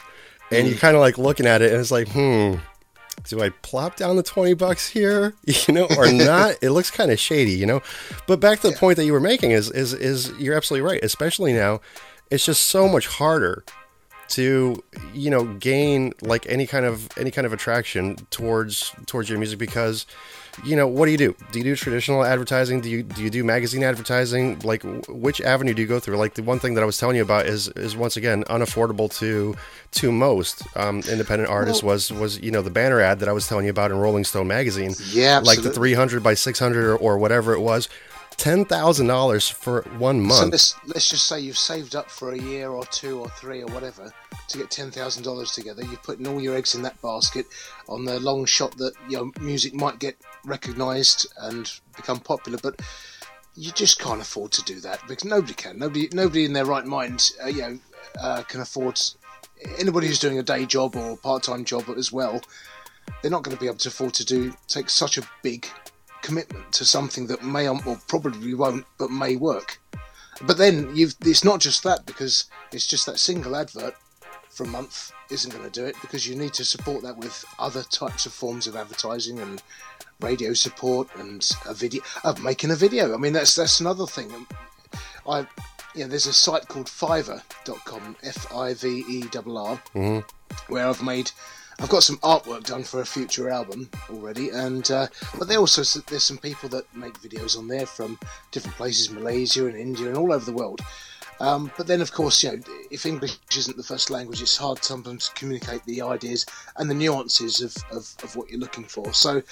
and 0.52 0.64
mm. 0.64 0.70
you're 0.70 0.78
kind 0.78 0.94
of 0.94 1.00
like 1.00 1.18
looking 1.18 1.46
at 1.46 1.60
it 1.60 1.72
and 1.72 1.80
it's 1.80 1.90
like, 1.90 2.06
hmm, 2.08 2.54
do 3.24 3.42
I 3.42 3.50
plop 3.50 3.96
down 3.96 4.16
the 4.16 4.22
20 4.22 4.54
bucks 4.54 4.88
here, 4.88 5.34
you 5.44 5.74
know, 5.74 5.86
or 5.96 6.10
not? 6.12 6.56
it 6.62 6.70
looks 6.70 6.90
kind 6.90 7.10
of 7.10 7.18
shady, 7.18 7.52
you 7.52 7.66
know. 7.66 7.82
But 8.26 8.40
back 8.40 8.60
to 8.60 8.68
the 8.68 8.74
yeah. 8.74 8.80
point 8.80 8.96
that 8.96 9.04
you 9.04 9.12
were 9.12 9.20
making 9.20 9.50
is 9.50 9.70
is 9.70 9.92
is 9.92 10.32
you're 10.38 10.54
absolutely 10.54 10.88
right, 10.88 11.02
especially 11.02 11.52
now 11.52 11.80
it's 12.30 12.44
just 12.44 12.66
so 12.66 12.88
much 12.88 13.06
harder 13.06 13.64
to 14.28 14.82
you 15.14 15.30
know 15.30 15.44
gain 15.44 16.12
like 16.20 16.46
any 16.48 16.66
kind 16.66 16.84
of 16.84 17.08
any 17.16 17.30
kind 17.30 17.46
of 17.46 17.52
attraction 17.52 18.16
towards 18.30 18.92
towards 19.06 19.28
your 19.28 19.38
music 19.38 19.58
because 19.58 20.06
you 20.64 20.76
know 20.76 20.86
what 20.86 21.06
do 21.06 21.12
you 21.12 21.18
do? 21.18 21.36
Do 21.52 21.58
you 21.58 21.64
do 21.64 21.76
traditional 21.76 22.24
advertising? 22.24 22.80
Do 22.80 22.88
you 22.88 23.02
do 23.02 23.22
you 23.22 23.30
do 23.30 23.44
magazine 23.44 23.82
advertising? 23.82 24.58
Like 24.60 24.82
which 25.08 25.40
avenue 25.40 25.74
do 25.74 25.82
you 25.82 25.88
go 25.88 26.00
through? 26.00 26.16
Like 26.16 26.34
the 26.34 26.42
one 26.42 26.58
thing 26.58 26.74
that 26.74 26.82
i 26.82 26.86
was 26.86 26.98
telling 26.98 27.16
you 27.16 27.22
about 27.22 27.46
is 27.46 27.68
is 27.68 27.96
once 27.96 28.16
again 28.16 28.44
unaffordable 28.44 29.14
to 29.18 29.54
to 29.92 30.12
most 30.12 30.62
um, 30.76 31.00
independent 31.10 31.50
artists 31.50 31.82
well, 31.82 31.94
was 31.94 32.12
was 32.12 32.38
you 32.40 32.50
know 32.50 32.62
the 32.62 32.70
banner 32.70 33.00
ad 33.00 33.20
that 33.20 33.28
i 33.28 33.32
was 33.32 33.46
telling 33.48 33.64
you 33.64 33.70
about 33.70 33.90
in 33.90 33.98
rolling 33.98 34.24
stone 34.24 34.46
magazine. 34.46 34.94
Yeah 35.10 35.38
absolutely. 35.38 35.64
like 35.64 35.74
the 35.74 35.78
300 35.78 36.22
by 36.22 36.34
600 36.34 36.84
or, 36.84 36.96
or 36.96 37.18
whatever 37.18 37.52
it 37.52 37.60
was 37.60 37.88
ten 38.36 38.64
thousand 38.64 39.06
dollars 39.06 39.48
for 39.48 39.82
one 39.98 40.20
month. 40.20 40.40
So 40.40 40.46
let's, 40.46 40.74
let's 40.86 41.10
just 41.10 41.26
say 41.28 41.40
you've 41.40 41.58
saved 41.58 41.96
up 41.96 42.10
for 42.10 42.32
a 42.32 42.38
year 42.38 42.70
or 42.70 42.84
two 42.86 43.20
or 43.20 43.28
three 43.30 43.62
or 43.62 43.66
whatever 43.72 44.12
to 44.48 44.58
get 44.58 44.70
ten 44.70 44.90
thousand 44.90 45.22
dollars 45.22 45.52
together. 45.52 45.84
You're 45.84 45.96
putting 45.98 46.26
all 46.26 46.40
your 46.40 46.56
eggs 46.56 46.74
in 46.74 46.82
that 46.82 47.00
basket 47.02 47.46
on 47.88 48.04
the 48.04 48.20
long 48.20 48.44
shot 48.44 48.76
that 48.78 48.92
your 49.08 49.30
music 49.40 49.74
might 49.74 49.98
get 49.98 50.16
recognised 50.44 51.26
and 51.38 51.70
become 51.96 52.20
popular, 52.20 52.58
but 52.62 52.80
you 53.54 53.72
just 53.72 53.98
can't 53.98 54.20
afford 54.20 54.52
to 54.52 54.62
do 54.64 54.80
that 54.80 55.00
because 55.08 55.24
nobody 55.24 55.54
can. 55.54 55.78
Nobody, 55.78 56.08
nobody 56.12 56.44
in 56.44 56.52
their 56.52 56.66
right 56.66 56.84
mind, 56.84 57.32
uh, 57.42 57.48
you 57.48 57.62
know, 57.62 57.78
uh, 58.20 58.42
can 58.42 58.60
afford. 58.60 59.00
Anybody 59.78 60.06
who's 60.06 60.18
doing 60.18 60.38
a 60.38 60.42
day 60.42 60.66
job 60.66 60.94
or 60.94 61.16
part-time 61.16 61.64
job 61.64 61.84
as 61.96 62.12
well, 62.12 62.42
they're 63.22 63.30
not 63.30 63.42
going 63.42 63.56
to 63.56 63.60
be 63.60 63.66
able 63.66 63.78
to 63.78 63.88
afford 63.88 64.12
to 64.14 64.24
do 64.24 64.52
take 64.68 64.90
such 64.90 65.16
a 65.16 65.22
big 65.42 65.66
commitment 66.26 66.72
to 66.72 66.84
something 66.84 67.28
that 67.28 67.44
may 67.44 67.68
or 67.68 67.78
probably 68.08 68.52
won't, 68.52 68.84
but 68.98 69.10
may 69.12 69.36
work. 69.36 69.78
But 70.42 70.58
then 70.58 70.94
you've 70.94 71.14
it's 71.24 71.44
not 71.44 71.60
just 71.60 71.84
that 71.84 72.04
because 72.04 72.46
it's 72.72 72.88
just 72.88 73.06
that 73.06 73.20
single 73.20 73.54
advert 73.54 73.94
for 74.50 74.64
a 74.64 74.68
month 74.68 75.12
isn't 75.30 75.52
going 75.52 75.70
to 75.70 75.80
do 75.80 75.86
it 75.86 75.94
because 76.00 76.26
you 76.26 76.34
need 76.34 76.52
to 76.54 76.64
support 76.64 77.02
that 77.04 77.16
with 77.16 77.44
other 77.58 77.84
types 77.84 78.26
of 78.26 78.32
forms 78.32 78.66
of 78.66 78.74
advertising 78.74 79.38
and 79.38 79.62
radio 80.20 80.52
support 80.52 81.08
and 81.16 81.48
a 81.66 81.74
video 81.74 82.02
of 82.24 82.42
making 82.42 82.72
a 82.72 82.76
video. 82.76 83.14
I 83.14 83.18
mean 83.18 83.32
that's 83.32 83.54
that's 83.54 83.80
another 83.80 84.06
thing. 84.06 84.30
I 85.28 85.46
you 85.94 86.02
know, 86.02 86.08
there's 86.08 86.26
a 86.26 86.32
site 86.32 86.68
called 86.68 86.86
Fiverr.com, 86.86 88.16
F 88.22 88.52
I 88.52 88.74
V 88.74 89.04
E 89.08 89.24
R 89.34 89.42
R, 89.56 89.80
mm-hmm. 89.94 90.20
where 90.72 90.86
I've 90.86 91.02
made 91.02 91.30
I've 91.78 91.90
got 91.90 92.02
some 92.02 92.16
artwork 92.18 92.64
done 92.64 92.84
for 92.84 93.00
a 93.00 93.06
future 93.06 93.50
album 93.50 93.90
already, 94.10 94.48
and 94.48 94.90
uh, 94.90 95.08
but 95.38 95.46
there 95.46 95.58
also 95.58 95.82
there's 96.08 96.22
some 96.22 96.38
people 96.38 96.68
that 96.70 96.84
make 96.94 97.20
videos 97.20 97.58
on 97.58 97.68
there 97.68 97.84
from 97.84 98.18
different 98.50 98.76
places, 98.76 99.10
Malaysia 99.10 99.66
and 99.66 99.76
India 99.76 100.08
and 100.08 100.16
all 100.16 100.32
over 100.32 100.44
the 100.44 100.56
world. 100.56 100.80
Um, 101.38 101.70
but 101.76 101.86
then, 101.86 102.00
of 102.00 102.12
course, 102.12 102.42
you 102.42 102.52
know, 102.52 102.62
if 102.90 103.04
English 103.04 103.38
isn't 103.54 103.76
the 103.76 103.82
first 103.82 104.08
language, 104.08 104.40
it's 104.40 104.56
hard 104.56 104.82
sometimes 104.82 105.28
to 105.28 105.34
communicate 105.34 105.84
the 105.84 106.00
ideas 106.00 106.46
and 106.76 106.88
the 106.88 106.94
nuances 106.94 107.60
of, 107.60 107.76
of, 107.90 108.14
of 108.22 108.36
what 108.36 108.48
you're 108.48 108.60
looking 108.60 108.84
for. 108.84 109.12
So, 109.12 109.42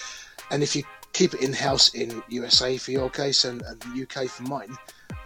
and 0.50 0.62
if 0.62 0.74
you 0.74 0.82
keep 1.12 1.34
it 1.34 1.42
in 1.42 1.52
house 1.52 1.94
in 1.94 2.22
USA 2.28 2.78
for 2.78 2.90
your 2.90 3.10
case 3.10 3.44
and, 3.44 3.62
and 3.62 3.82
UK 4.00 4.28
for 4.28 4.44
mine, 4.44 4.74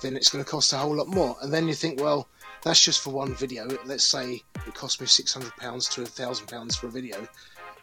then 0.00 0.16
it's 0.16 0.30
going 0.30 0.44
to 0.44 0.50
cost 0.50 0.72
a 0.72 0.76
whole 0.76 0.96
lot 0.96 1.08
more. 1.08 1.36
And 1.42 1.52
then 1.52 1.68
you 1.68 1.74
think, 1.74 2.00
well, 2.00 2.28
that's 2.62 2.82
just 2.82 3.02
for 3.02 3.10
one 3.10 3.34
video. 3.34 3.68
Let's 3.84 4.04
say 4.04 4.42
it 4.66 4.74
cost 4.74 5.00
me 5.00 5.06
six 5.06 5.32
hundred 5.32 5.56
pounds 5.56 5.88
to 5.90 6.02
a 6.02 6.06
thousand 6.06 6.48
pounds 6.48 6.76
for 6.76 6.86
a 6.88 6.90
video. 6.90 7.26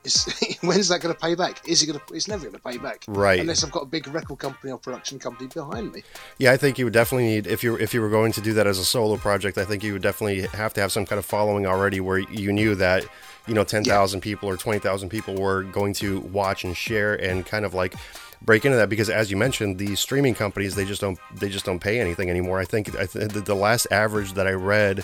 when's 0.61 0.87
that 0.89 1.01
going 1.01 1.13
to 1.13 1.19
pay 1.19 1.33
back? 1.33 1.67
Is 1.67 1.81
it 1.81 1.87
going 1.87 1.99
to? 1.99 2.13
It's 2.13 2.27
never 2.27 2.43
going 2.43 2.53
to 2.53 2.59
pay 2.59 2.77
back, 2.77 3.05
right? 3.07 3.39
Unless 3.39 3.63
I've 3.63 3.71
got 3.71 3.83
a 3.83 3.87
big 3.87 4.07
record 4.07 4.37
company 4.37 4.71
or 4.71 4.77
production 4.77 5.17
company 5.17 5.49
behind 5.51 5.93
me. 5.93 6.03
Yeah, 6.37 6.51
I 6.51 6.57
think 6.57 6.77
you 6.77 6.85
would 6.85 6.93
definitely 6.93 7.25
need 7.25 7.47
if 7.47 7.63
you 7.63 7.75
if 7.77 7.93
you 7.93 8.01
were 8.01 8.09
going 8.09 8.31
to 8.33 8.41
do 8.41 8.53
that 8.53 8.67
as 8.67 8.77
a 8.77 8.85
solo 8.85 9.17
project. 9.17 9.57
I 9.57 9.65
think 9.65 9.83
you 9.83 9.93
would 9.93 10.03
definitely 10.03 10.41
have 10.41 10.73
to 10.75 10.81
have 10.81 10.91
some 10.91 11.05
kind 11.05 11.17
of 11.17 11.25
following 11.25 11.65
already, 11.65 11.99
where 11.99 12.19
you 12.19 12.53
knew 12.53 12.75
that 12.75 13.03
you 13.47 13.55
know 13.55 13.63
ten 13.63 13.83
thousand 13.83 14.19
yeah. 14.19 14.23
people 14.35 14.47
or 14.47 14.57
twenty 14.57 14.79
thousand 14.79 15.09
people 15.09 15.35
were 15.35 15.63
going 15.63 15.93
to 15.95 16.19
watch 16.19 16.63
and 16.63 16.77
share 16.77 17.15
and 17.15 17.45
kind 17.45 17.65
of 17.65 17.73
like 17.73 17.95
break 18.41 18.65
into 18.65 18.77
that 18.77 18.89
because 18.89 19.09
as 19.09 19.31
you 19.31 19.37
mentioned 19.37 19.77
the 19.77 19.95
streaming 19.95 20.35
companies 20.35 20.75
they 20.75 20.85
just 20.85 21.01
don't 21.01 21.19
they 21.35 21.49
just 21.49 21.65
don't 21.65 21.79
pay 21.79 21.99
anything 21.99 22.29
anymore 22.29 22.59
i 22.59 22.65
think 22.65 22.95
I 22.95 23.05
th- 23.05 23.31
the 23.31 23.55
last 23.55 23.87
average 23.91 24.33
that 24.33 24.47
i 24.47 24.51
read 24.51 25.03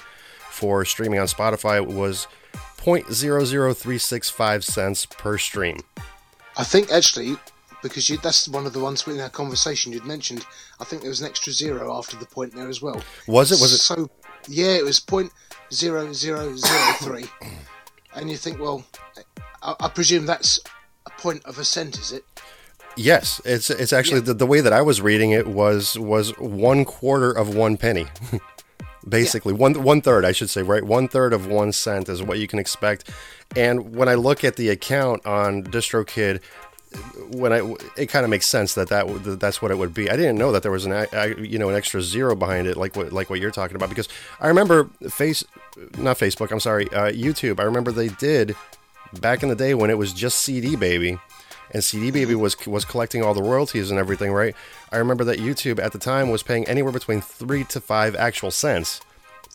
for 0.51 0.85
streaming 0.85 1.19
on 1.19 1.27
Spotify 1.27 1.83
was 1.85 2.27
0.00365 2.77 4.63
cents 4.63 5.05
per 5.05 5.37
stream. 5.37 5.79
I 6.57 6.63
think 6.63 6.91
actually, 6.91 7.35
because 7.81 8.09
you, 8.09 8.17
that's 8.17 8.47
one 8.47 8.65
of 8.65 8.73
the 8.73 8.79
ones 8.79 9.07
in 9.07 9.19
our 9.19 9.29
conversation 9.29 9.93
you'd 9.93 10.05
mentioned. 10.05 10.45
I 10.79 10.83
think 10.83 11.01
there 11.01 11.09
was 11.09 11.21
an 11.21 11.27
extra 11.27 11.53
zero 11.53 11.97
after 11.97 12.17
the 12.17 12.25
point 12.25 12.53
there 12.53 12.67
as 12.67 12.81
well. 12.81 13.01
Was 13.27 13.51
it? 13.51 13.61
Was 13.61 13.73
it? 13.73 13.77
So, 13.77 14.09
yeah, 14.47 14.73
it 14.73 14.83
was 14.83 14.99
point 14.99 15.31
zero 15.71 16.11
zero 16.11 16.55
zero 16.55 16.93
three. 16.99 17.25
and 18.15 18.29
you 18.29 18.37
think, 18.37 18.59
well, 18.59 18.83
I, 19.63 19.75
I 19.79 19.87
presume 19.87 20.25
that's 20.25 20.59
a 21.05 21.09
point 21.11 21.45
of 21.45 21.57
a 21.59 21.63
cent, 21.63 21.97
is 21.97 22.11
it? 22.11 22.25
Yes, 22.97 23.41
it's 23.45 23.69
it's 23.69 23.93
actually 23.93 24.19
yeah. 24.19 24.27
the, 24.27 24.33
the 24.35 24.45
way 24.45 24.61
that 24.61 24.73
I 24.73 24.81
was 24.81 25.01
reading 25.01 25.31
it 25.31 25.47
was 25.47 25.97
was 25.97 26.37
one 26.37 26.85
quarter 26.85 27.31
of 27.31 27.55
one 27.55 27.77
penny. 27.77 28.07
Basically, 29.07 29.53
yeah. 29.53 29.59
one 29.59 29.83
one 29.83 30.01
third, 30.01 30.25
I 30.25 30.31
should 30.31 30.49
say, 30.49 30.61
right? 30.61 30.83
One 30.83 31.07
third 31.07 31.33
of 31.33 31.47
one 31.47 31.71
cent 31.71 32.09
is 32.09 32.21
what 32.21 32.37
you 32.37 32.47
can 32.47 32.59
expect. 32.59 33.09
And 33.55 33.95
when 33.95 34.07
I 34.07 34.15
look 34.15 34.43
at 34.43 34.57
the 34.57 34.69
account 34.69 35.25
on 35.25 35.63
DistroKid, 35.63 36.41
when 37.31 37.53
I 37.53 37.75
it 37.97 38.07
kind 38.07 38.25
of 38.25 38.29
makes 38.29 38.45
sense 38.45 38.73
that 38.75 38.89
that 38.89 39.39
that's 39.39 39.61
what 39.61 39.71
it 39.71 39.77
would 39.77 39.93
be. 39.93 40.09
I 40.09 40.15
didn't 40.15 40.37
know 40.37 40.51
that 40.51 40.61
there 40.61 40.71
was 40.71 40.85
an 40.85 41.07
you 41.43 41.57
know 41.57 41.69
an 41.69 41.75
extra 41.75 42.01
zero 42.01 42.35
behind 42.35 42.67
it, 42.67 42.77
like 42.77 42.95
what 42.95 43.13
like 43.13 43.29
what 43.29 43.39
you're 43.39 43.51
talking 43.51 43.75
about. 43.75 43.89
Because 43.89 44.09
I 44.39 44.47
remember 44.49 44.89
face, 45.09 45.43
not 45.97 46.19
Facebook. 46.19 46.51
I'm 46.51 46.59
sorry, 46.59 46.87
uh, 46.89 47.11
YouTube. 47.11 47.59
I 47.59 47.63
remember 47.63 47.91
they 47.91 48.09
did 48.09 48.55
back 49.19 49.43
in 49.43 49.49
the 49.49 49.55
day 49.55 49.73
when 49.73 49.89
it 49.89 49.97
was 49.97 50.13
just 50.13 50.41
CD 50.41 50.75
Baby 50.75 51.17
and 51.73 51.83
CD 51.83 52.11
Baby 52.11 52.35
was 52.35 52.55
was 52.67 52.85
collecting 52.85 53.23
all 53.23 53.33
the 53.33 53.43
royalties 53.43 53.89
and 53.91 53.99
everything, 53.99 54.31
right? 54.31 54.55
I 54.91 54.97
remember 54.97 55.23
that 55.25 55.39
YouTube 55.39 55.79
at 55.79 55.91
the 55.91 55.99
time 55.99 56.29
was 56.29 56.43
paying 56.43 56.67
anywhere 56.67 56.91
between 56.91 57.21
three 57.21 57.63
to 57.65 57.81
five 57.81 58.15
actual 58.15 58.51
cents 58.51 59.01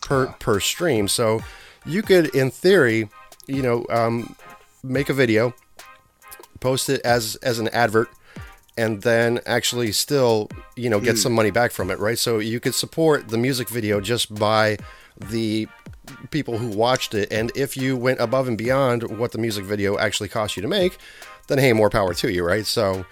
per 0.00 0.26
per 0.38 0.60
stream. 0.60 1.08
So 1.08 1.40
you 1.84 2.02
could, 2.02 2.34
in 2.34 2.50
theory, 2.50 3.08
you 3.46 3.62
know, 3.62 3.86
um, 3.90 4.34
make 4.82 5.08
a 5.08 5.14
video, 5.14 5.54
post 6.60 6.88
it 6.88 7.00
as 7.02 7.36
as 7.36 7.58
an 7.58 7.68
advert, 7.68 8.08
and 8.76 9.02
then 9.02 9.40
actually 9.46 9.92
still, 9.92 10.48
you 10.76 10.90
know, 10.90 11.00
get 11.00 11.16
mm. 11.16 11.18
some 11.18 11.32
money 11.32 11.50
back 11.50 11.72
from 11.72 11.90
it, 11.90 11.98
right? 11.98 12.18
So 12.18 12.38
you 12.38 12.60
could 12.60 12.74
support 12.74 13.28
the 13.28 13.38
music 13.38 13.68
video 13.68 14.00
just 14.00 14.34
by 14.34 14.78
the 15.30 15.66
people 16.30 16.58
who 16.58 16.68
watched 16.68 17.14
it 17.14 17.32
and 17.32 17.50
if 17.56 17.76
you 17.76 17.96
went 17.96 18.20
above 18.20 18.46
and 18.46 18.56
beyond 18.56 19.18
what 19.18 19.32
the 19.32 19.38
music 19.38 19.64
video 19.64 19.98
actually 19.98 20.28
cost 20.28 20.56
you 20.56 20.62
to 20.62 20.68
make 20.68 20.98
then 21.46 21.58
hey, 21.58 21.72
more 21.72 21.90
power 21.90 22.14
to 22.14 22.32
you, 22.32 22.44
right? 22.44 22.66
So, 22.66 23.04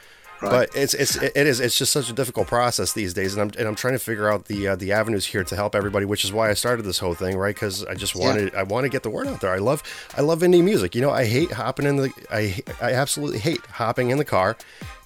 right. 0.43 0.50
but 0.50 0.71
it's 0.75 0.95
it's 0.95 1.17
it 1.17 1.37
is 1.37 1.61
it's 1.61 1.79
just 1.79 1.93
such 1.93 2.11
a 2.11 2.12
difficult 2.12 2.49
process 2.49 2.93
these 2.93 3.14
days, 3.14 3.35
and 3.35 3.43
I'm 3.43 3.59
and 3.59 3.69
I'm 3.69 3.75
trying 3.75 3.95
to 3.95 3.99
figure 3.99 4.31
out 4.31 4.47
the 4.47 4.69
uh, 4.69 4.76
the 4.76 4.93
avenues 4.93 5.26
here 5.26 5.45
to 5.45 5.57
help 5.57 5.75
everybody, 5.75 6.05
which 6.07 6.25
is 6.25 6.33
why 6.33 6.50
I 6.50 6.55
started 6.55 6.83
this 6.83 6.99
whole 6.99 7.14
thing, 7.14 7.37
right? 7.37 7.55
Because 7.55 7.85
I 7.85 7.95
just 7.95 8.14
wanted 8.14 8.53
yeah. 8.53 8.61
I 8.61 8.62
want 8.64 8.85
to 8.85 8.88
get 8.91 9.03
the 9.03 9.11
word 9.11 9.26
out 9.26 9.41
there. 9.41 9.53
I 9.53 9.59
love 9.59 9.83
I 10.17 10.23
love 10.23 10.41
indie 10.41 10.64
music. 10.64 10.95
You 10.95 11.03
know, 11.03 11.11
I 11.11 11.25
hate 11.25 11.53
hopping 11.53 11.87
in 11.87 11.97
the 11.97 12.12
I 12.31 12.61
I 12.81 12.93
absolutely 12.93 13.38
hate 13.38 13.64
hopping 13.67 14.11
in 14.11 14.19
the 14.19 14.25
car 14.25 14.57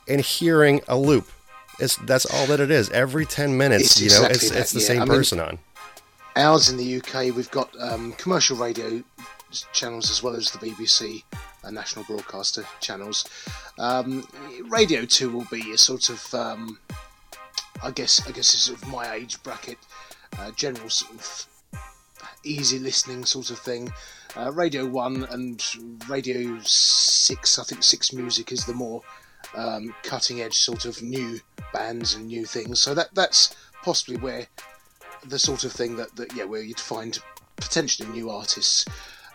and 0.08 0.20
hearing 0.20 0.80
a 0.88 0.96
loop. 0.96 1.28
It's 1.78 1.96
that's 1.96 2.26
all 2.26 2.46
that 2.46 2.60
it 2.60 2.70
is. 2.70 2.90
Every 2.90 3.26
ten 3.26 3.56
minutes, 3.56 4.00
it's 4.00 4.00
you 4.00 4.08
know, 4.10 4.26
exactly 4.26 4.34
it's 4.36 4.50
that, 4.50 4.60
it's 4.60 4.72
the 4.72 4.80
yeah. 4.80 4.86
same 4.86 5.02
I 5.02 5.06
person 5.06 5.38
mean, 5.38 5.48
on. 5.48 5.58
Ours 6.36 6.68
in 6.68 6.76
the 6.76 6.98
UK, 6.98 7.34
we've 7.34 7.50
got 7.50 7.68
um, 7.80 8.12
commercial 8.12 8.56
radio 8.56 9.02
channels 9.72 10.10
as 10.10 10.22
well 10.22 10.34
as 10.34 10.50
the 10.50 10.58
BBC 10.58 11.24
uh, 11.64 11.70
national 11.70 12.04
broadcaster 12.04 12.64
channels. 12.80 13.28
Um, 13.78 14.26
Radio 14.68 15.04
Two 15.04 15.30
will 15.30 15.46
be 15.50 15.72
a 15.72 15.78
sort 15.78 16.10
of, 16.10 16.34
um, 16.34 16.78
I 17.82 17.90
guess, 17.90 18.26
I 18.28 18.32
guess, 18.32 18.48
sort 18.48 18.80
of 18.80 18.88
my 18.88 19.12
age 19.14 19.42
bracket, 19.42 19.78
uh, 20.38 20.50
general 20.52 20.90
sort 20.90 21.14
of 21.14 21.46
easy 22.44 22.78
listening 22.78 23.24
sort 23.24 23.50
of 23.50 23.58
thing. 23.58 23.92
Uh, 24.36 24.52
Radio 24.52 24.86
One 24.86 25.24
and 25.30 25.62
Radio 26.08 26.58
Six, 26.62 27.58
I 27.58 27.64
think 27.64 27.82
Six 27.82 28.12
Music 28.12 28.52
is 28.52 28.64
the 28.64 28.74
more 28.74 29.02
um, 29.54 29.94
cutting 30.02 30.40
edge 30.40 30.54
sort 30.54 30.84
of 30.84 31.02
new 31.02 31.40
bands 31.72 32.14
and 32.14 32.26
new 32.26 32.44
things. 32.44 32.80
So 32.80 32.94
that 32.94 33.14
that's 33.14 33.54
possibly 33.82 34.16
where 34.16 34.46
the 35.24 35.38
sort 35.38 35.64
of 35.64 35.72
thing 35.72 35.96
that, 35.96 36.14
that 36.16 36.34
yeah, 36.34 36.44
where 36.44 36.62
you'd 36.62 36.80
find 36.80 37.18
potentially 37.56 38.08
new 38.10 38.30
artists. 38.30 38.84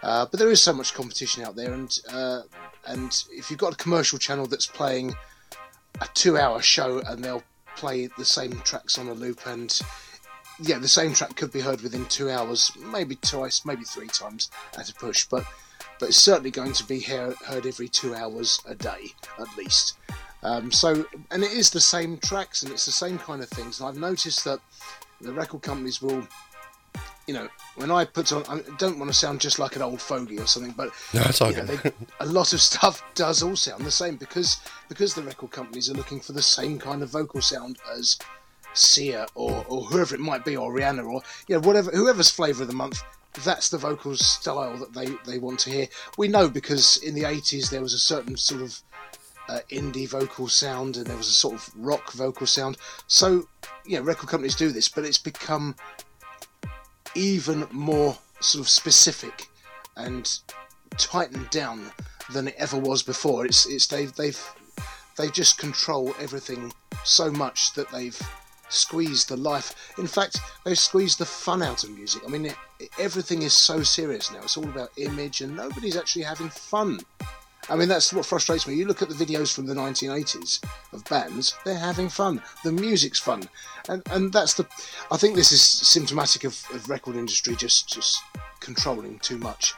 Uh, 0.03 0.25
but 0.29 0.39
there 0.39 0.51
is 0.51 0.62
so 0.62 0.74
much 0.74 0.93
competition 0.93 1.43
out 1.43 1.55
there, 1.55 1.74
and 1.74 2.00
uh, 2.12 2.41
and 2.88 3.24
if 3.31 3.50
you've 3.50 3.60
got 3.60 3.74
a 3.74 3.77
commercial 3.77 4.19
channel 4.19 4.45
that's 4.45 4.67
playing 4.67 5.13
a 6.01 6.07
two-hour 6.13 6.62
show 6.62 7.00
and 7.07 7.24
they'll 7.24 7.43
play 7.75 8.07
the 8.17 8.25
same 8.25 8.51
tracks 8.62 9.00
on 9.00 9.07
a 9.07 9.13
loop, 9.13 9.48
and 9.48 9.79
yeah, 10.60 10.77
the 10.77 10.88
same 10.88 11.13
track 11.13 11.36
could 11.36 11.51
be 11.51 11.62
heard 11.62 11.81
within 11.81 12.05
two 12.05 12.29
hours, 12.29 12.72
maybe 12.77 13.15
twice, 13.15 13.65
maybe 13.65 13.86
three 13.86 14.07
times 14.07 14.51
at 14.77 14.89
a 14.89 14.93
push, 14.93 15.25
but 15.25 15.45
but 16.00 16.10
it's 16.10 16.17
certainly 16.17 16.51
going 16.51 16.74
to 16.74 16.83
be 16.86 17.00
heard 17.00 17.36
every 17.65 17.88
two 17.88 18.13
hours 18.13 18.60
a 18.67 18.75
day 18.75 19.13
at 19.39 19.48
least. 19.57 19.98
Um, 20.41 20.72
so, 20.72 21.05
and 21.31 21.43
it 21.43 21.51
is 21.51 21.69
the 21.69 21.79
same 21.79 22.17
tracks 22.17 22.63
and 22.63 22.72
it's 22.72 22.86
the 22.86 22.91
same 22.91 23.17
kind 23.17 23.41
of 23.41 23.48
things. 23.50 23.79
And 23.79 23.88
I've 23.88 23.98
noticed 23.98 24.43
that 24.43 24.60
the 25.22 25.31
record 25.31 25.62
companies 25.62 26.01
will 26.01 26.27
you 27.27 27.34
know, 27.34 27.48
when 27.75 27.92
I 27.92 28.06
put 28.06 28.32
on, 28.32 28.44
I 28.50 28.62
don't 28.77 29.00
want 29.00 29.10
to 29.10 29.18
sound 29.18 29.39
just 29.39 29.60
like 29.60 29.75
an 29.75 29.82
old 29.82 30.01
fogey 30.01 30.39
or 30.39 30.46
something, 30.46 30.74
but 30.75 30.89
no, 31.13 31.22
it's 31.22 31.42
all. 31.42 31.51
Know, 31.51 31.63
they, 31.63 31.92
a 32.20 32.25
lot 32.25 32.53
of 32.53 32.62
stuff 32.62 33.03
does 33.15 33.42
all 33.42 33.56
sound 33.56 33.86
the 33.86 33.92
same 33.92 34.18
because 34.18 34.60
because 34.89 35.13
the 35.13 35.24
record 35.24 35.51
companies 35.51 35.89
are 35.89 35.94
looking 35.94 36.20
for 36.20 36.34
the 36.34 36.42
same 36.42 36.80
kind 36.80 37.01
of 37.01 37.10
vocal 37.10 37.42
sound 37.42 37.77
as 37.96 38.18
Sia 38.74 39.27
or, 39.36 39.65
or 39.68 39.84
whoever 39.84 40.15
it 40.15 40.22
might 40.22 40.46
be, 40.46 40.58
or 40.58 40.74
Rihanna, 40.74 41.06
or 41.06 41.22
you 41.48 41.56
know, 41.56 41.62
whatever, 41.62 41.92
whoever's 41.92 42.32
flavour 42.32 42.63
of 42.63 42.68
the 42.68 42.75
month. 42.75 43.01
That's 43.44 43.70
the 43.70 43.80
vocal 43.80 44.15
style 44.15 44.77
that 44.77 44.94
they, 44.94 45.08
they 45.25 45.39
want 45.39 45.60
to 45.62 45.72
hear. 45.72 45.88
We 46.18 46.27
know 46.27 46.48
because 46.50 46.98
in 46.98 47.15
the 47.15 47.24
80s 47.24 47.70
there 47.70 47.82
was 47.82 47.94
a 47.94 48.00
certain 48.00 48.38
sort 48.38 48.62
of 48.62 48.80
uh, 49.50 49.60
indie 49.72 50.08
vocal 50.08 50.48
sound 50.48 50.98
and 50.98 51.08
there 51.08 51.18
was 51.18 51.30
a 51.30 51.34
sort 51.34 51.56
of 51.56 51.70
rock 51.75 52.12
vocal 52.13 52.46
sound. 52.46 52.77
So, 53.08 53.48
yeah, 53.86 54.00
record 54.03 54.30
companies 54.30 54.56
do 54.56 54.72
this, 54.72 54.88
but 54.88 55.03
it's 55.03 55.18
become 55.18 55.75
even 57.15 57.67
more 57.72 58.17
sort 58.39 58.62
of 58.62 58.70
specific 58.70 59.48
and 59.96 60.39
tightened 60.98 61.50
down 61.50 61.91
than 62.32 62.48
it 62.48 62.55
ever 62.58 62.77
was 62.77 63.03
before. 63.03 63.46
It's 63.46 63.65
it's 63.65 63.88
they've 63.88 64.13
they've 64.15 64.41
they 65.17 65.29
just 65.29 65.58
control 65.58 66.13
everything 66.20 66.74
so 67.03 67.32
much 67.32 67.74
that 67.74 67.89
they've 67.91 68.20
squeezed 68.70 69.29
the 69.29 69.38
life. 69.38 69.93
In 69.98 70.08
fact, 70.08 70.39
they've 70.63 70.79
squeezed 70.79 71.20
the 71.20 71.25
fun 71.25 71.62
out 71.62 71.84
of 71.84 71.91
music. 71.91 72.24
I 72.25 72.29
mean, 72.29 72.48
it, 72.48 72.55
it, 72.79 72.89
everything 72.98 73.43
is 73.43 73.53
so 73.53 73.84
serious 73.84 74.32
now. 74.32 74.39
It's 74.39 74.58
all 74.58 74.63
about 74.63 74.91
image, 74.98 75.41
and 75.41 75.55
nobody's 75.55 75.98
actually 75.98 76.24
having 76.24 76.50
fun 76.50 77.00
I 77.70 77.75
mean, 77.75 77.88
that's 77.88 78.12
what 78.12 78.25
frustrates 78.25 78.67
me. 78.67 78.75
You 78.75 78.86
look 78.86 79.01
at 79.01 79.10
the 79.10 79.25
videos 79.25 79.53
from 79.53 79.65
the 79.65 79.74
1980s 79.74 80.63
of 80.91 81.03
bands, 81.05 81.55
they're 81.63 81.77
having 81.77 82.10
fun. 82.10 82.41
The 82.63 82.72
music's 82.72 83.20
fun. 83.20 83.48
And, 83.88 84.03
and 84.12 84.34
that's 84.34 84.53
the. 84.55 84.67
I 85.12 85.17
think 85.17 85.36
this 85.36 85.51
is 85.51 85.62
symptomatic 85.62 86.43
of, 86.43 86.62
of 86.74 86.89
record 86.89 87.15
industry 87.15 87.55
just, 87.55 87.88
just 87.88 88.22
controlling 88.60 89.20
too 89.20 89.38
much 89.38 89.74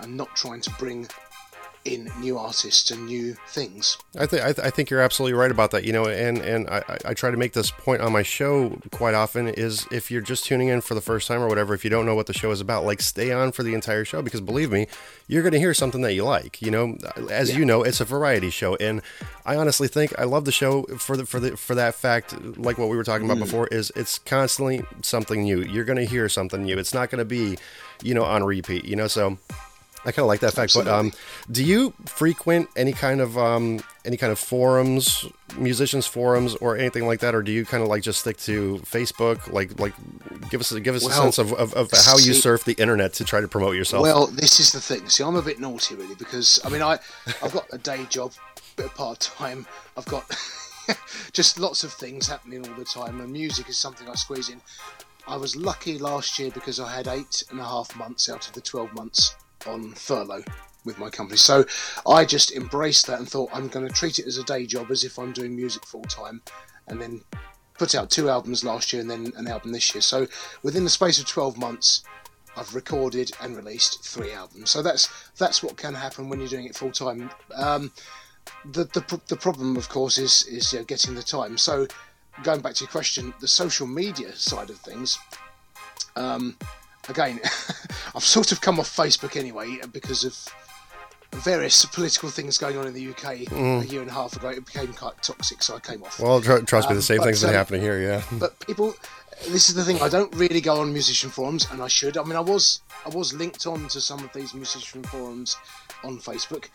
and 0.00 0.16
not 0.16 0.34
trying 0.34 0.60
to 0.62 0.70
bring 0.78 1.08
in 1.88 2.10
new 2.20 2.38
artists 2.38 2.90
and 2.90 3.06
new 3.06 3.34
things. 3.48 3.96
I 4.18 4.26
think 4.26 4.42
I, 4.42 4.52
th- 4.52 4.66
I, 4.66 4.70
think 4.70 4.90
you're 4.90 5.00
absolutely 5.00 5.38
right 5.38 5.50
about 5.50 5.70
that. 5.70 5.84
You 5.84 5.92
know, 5.92 6.06
and 6.06 6.38
and 6.38 6.68
I, 6.68 6.98
I 7.04 7.14
try 7.14 7.30
to 7.30 7.36
make 7.36 7.54
this 7.54 7.70
point 7.70 8.02
on 8.02 8.12
my 8.12 8.22
show 8.22 8.78
quite 8.92 9.14
often 9.14 9.48
is 9.48 9.86
if 9.90 10.10
you're 10.10 10.20
just 10.20 10.44
tuning 10.44 10.68
in 10.68 10.80
for 10.80 10.94
the 10.94 11.00
first 11.00 11.26
time 11.26 11.40
or 11.40 11.48
whatever, 11.48 11.74
if 11.74 11.84
you 11.84 11.90
don't 11.90 12.06
know 12.06 12.14
what 12.14 12.26
the 12.26 12.32
show 12.32 12.50
is 12.50 12.60
about, 12.60 12.84
like 12.84 13.00
stay 13.00 13.32
on 13.32 13.52
for 13.52 13.62
the 13.62 13.74
entire 13.74 14.04
show 14.04 14.22
because 14.22 14.40
believe 14.40 14.70
me, 14.70 14.86
you're 15.26 15.42
going 15.42 15.52
to 15.52 15.58
hear 15.58 15.74
something 15.74 16.02
that 16.02 16.14
you 16.14 16.24
like. 16.24 16.60
You 16.60 16.70
know, 16.70 16.96
as 17.30 17.50
yeah. 17.50 17.58
you 17.58 17.64
know, 17.64 17.82
it's 17.82 18.00
a 18.00 18.04
variety 18.04 18.50
show, 18.50 18.76
and 18.76 19.00
I 19.46 19.56
honestly 19.56 19.88
think 19.88 20.18
I 20.18 20.24
love 20.24 20.44
the 20.44 20.52
show 20.52 20.82
for 20.98 21.16
the 21.16 21.26
for 21.26 21.40
the 21.40 21.56
for 21.56 21.74
that 21.74 21.94
fact. 21.94 22.34
Like 22.58 22.78
what 22.78 22.88
we 22.88 22.96
were 22.96 23.04
talking 23.04 23.24
about 23.24 23.38
mm. 23.38 23.44
before, 23.44 23.66
is 23.68 23.90
it's 23.96 24.18
constantly 24.18 24.82
something 25.02 25.42
new. 25.42 25.62
You're 25.62 25.84
going 25.84 25.98
to 25.98 26.06
hear 26.06 26.28
something 26.28 26.62
new. 26.62 26.78
It's 26.78 26.94
not 26.94 27.10
going 27.10 27.20
to 27.20 27.24
be, 27.24 27.58
you 28.02 28.14
know, 28.14 28.24
on 28.24 28.44
repeat. 28.44 28.84
You 28.84 28.96
know, 28.96 29.06
so 29.06 29.38
I 30.04 30.12
kind 30.12 30.20
of 30.20 30.26
like 30.26 30.40
that 30.40 30.52
fact. 30.52 30.76
Absolutely. 30.76 30.92
But 30.92 30.98
um, 30.98 31.12
do 31.50 31.64
you 31.64 31.92
frequent 32.06 32.68
any 32.76 32.92
kind 32.92 33.20
of 33.20 33.36
um, 33.36 33.80
any 34.04 34.16
kind 34.16 34.30
of 34.30 34.38
forums, 34.38 35.26
musicians 35.56 36.06
forums, 36.06 36.54
or 36.56 36.76
anything 36.76 37.06
like 37.06 37.20
that, 37.20 37.34
or 37.34 37.42
do 37.42 37.50
you 37.50 37.64
kind 37.64 37.82
of 37.82 37.88
like 37.88 38.02
just 38.02 38.20
stick 38.20 38.36
to 38.38 38.78
Facebook? 38.84 39.52
Like, 39.52 39.78
like 39.80 39.92
give 40.50 40.60
us 40.60 40.72
give 40.78 40.94
us 40.94 41.04
well, 41.04 41.12
a 41.12 41.22
sense 41.22 41.38
of, 41.38 41.52
of, 41.52 41.74
of 41.74 41.90
how 41.90 42.16
see, 42.16 42.28
you 42.28 42.34
surf 42.34 42.64
the 42.64 42.74
internet 42.74 43.12
to 43.14 43.24
try 43.24 43.40
to 43.40 43.48
promote 43.48 43.74
yourself. 43.74 44.02
Well, 44.02 44.28
this 44.28 44.60
is 44.60 44.72
the 44.72 44.80
thing. 44.80 45.08
See, 45.08 45.24
I'm 45.24 45.36
a 45.36 45.42
bit 45.42 45.58
naughty 45.58 45.96
really 45.96 46.14
because 46.14 46.60
I 46.64 46.68
mean, 46.68 46.82
I 46.82 46.98
I've 47.42 47.52
got 47.52 47.66
a 47.72 47.78
day 47.78 48.06
job, 48.08 48.32
bit 48.76 48.86
of 48.86 48.94
part 48.94 49.20
time. 49.20 49.66
I've 49.96 50.06
got 50.06 50.24
just 51.32 51.58
lots 51.58 51.82
of 51.82 51.92
things 51.92 52.28
happening 52.28 52.66
all 52.66 52.74
the 52.76 52.84
time, 52.84 53.20
and 53.20 53.32
music 53.32 53.68
is 53.68 53.78
something 53.78 54.08
I 54.08 54.14
squeeze 54.14 54.48
in. 54.48 54.60
I 55.26 55.36
was 55.36 55.56
lucky 55.56 55.98
last 55.98 56.38
year 56.38 56.50
because 56.50 56.80
I 56.80 56.90
had 56.94 57.08
eight 57.08 57.44
and 57.50 57.60
a 57.60 57.64
half 57.64 57.94
months 57.96 58.30
out 58.30 58.46
of 58.46 58.54
the 58.54 58.62
12 58.62 58.94
months 58.94 59.34
on 59.66 59.92
furlough 59.94 60.44
with 60.84 60.98
my 60.98 61.10
company. 61.10 61.36
So 61.36 61.64
I 62.06 62.24
just 62.24 62.52
embraced 62.52 63.06
that 63.06 63.18
and 63.18 63.28
thought 63.28 63.50
I'm 63.52 63.68
going 63.68 63.86
to 63.86 63.92
treat 63.92 64.18
it 64.18 64.26
as 64.26 64.38
a 64.38 64.44
day 64.44 64.66
job 64.66 64.90
as 64.90 65.04
if 65.04 65.18
I'm 65.18 65.32
doing 65.32 65.54
music 65.54 65.84
full 65.86 66.02
time 66.02 66.42
and 66.86 67.00
then 67.00 67.22
put 67.74 67.94
out 67.94 68.10
two 68.10 68.28
albums 68.28 68.64
last 68.64 68.92
year 68.92 69.00
and 69.02 69.10
then 69.10 69.32
an 69.36 69.46
album 69.46 69.72
this 69.72 69.94
year. 69.94 70.02
So 70.02 70.26
within 70.62 70.84
the 70.84 70.90
space 70.90 71.18
of 71.18 71.26
12 71.26 71.58
months, 71.58 72.02
I've 72.56 72.74
recorded 72.74 73.30
and 73.40 73.56
released 73.56 74.04
three 74.04 74.32
albums. 74.32 74.70
So 74.70 74.82
that's 74.82 75.08
that's 75.38 75.62
what 75.62 75.76
can 75.76 75.94
happen 75.94 76.28
when 76.28 76.40
you're 76.40 76.48
doing 76.48 76.66
it 76.66 76.76
full 76.76 76.90
time. 76.90 77.30
Um, 77.54 77.92
the, 78.64 78.84
the 78.84 79.20
the 79.28 79.36
problem, 79.36 79.76
of 79.76 79.88
course, 79.88 80.18
is 80.18 80.44
is 80.44 80.72
you 80.72 80.80
know, 80.80 80.84
getting 80.84 81.14
the 81.14 81.22
time. 81.22 81.56
So 81.56 81.86
going 82.42 82.60
back 82.60 82.74
to 82.74 82.84
your 82.84 82.90
question, 82.90 83.32
the 83.40 83.48
social 83.48 83.86
media 83.86 84.34
side 84.34 84.70
of 84.70 84.78
things. 84.78 85.18
Um, 86.16 86.56
again, 87.08 87.40
I've 88.14 88.24
sort 88.24 88.52
of 88.52 88.60
come 88.60 88.80
off 88.80 88.94
Facebook 88.94 89.36
anyway 89.36 89.78
because 89.92 90.24
of 90.24 90.36
various 91.32 91.84
political 91.84 92.30
things 92.30 92.58
going 92.58 92.76
on 92.76 92.86
in 92.86 92.94
the 92.94 93.08
UK 93.08 93.36
mm. 93.48 93.82
a 93.82 93.86
year 93.86 94.00
and 94.00 94.10
a 94.10 94.14
half 94.14 94.36
ago. 94.36 94.48
It 94.48 94.64
became 94.64 94.92
quite 94.92 95.22
toxic, 95.22 95.62
so 95.62 95.76
I 95.76 95.80
came 95.80 96.02
off. 96.02 96.18
Well, 96.20 96.40
tr- 96.40 96.58
trust 96.58 96.88
me, 96.88 96.96
the 96.96 97.02
same 97.02 97.20
um, 97.20 97.26
thing's 97.26 97.40
been 97.40 97.50
um, 97.50 97.56
happening 97.56 97.80
here. 97.80 98.00
Yeah. 98.00 98.22
But 98.38 98.58
people, 98.60 98.94
this 99.48 99.68
is 99.68 99.74
the 99.74 99.84
thing. 99.84 100.00
I 100.00 100.08
don't 100.08 100.34
really 100.34 100.60
go 100.60 100.80
on 100.80 100.92
musician 100.92 101.30
forums, 101.30 101.66
and 101.70 101.82
I 101.82 101.88
should. 101.88 102.16
I 102.16 102.24
mean, 102.24 102.36
I 102.36 102.40
was 102.40 102.80
I 103.04 103.10
was 103.10 103.32
linked 103.34 103.66
on 103.66 103.88
to 103.88 104.00
some 104.00 104.24
of 104.24 104.32
these 104.32 104.54
musician 104.54 105.02
forums 105.02 105.56
on 106.02 106.18
Facebook, 106.18 106.68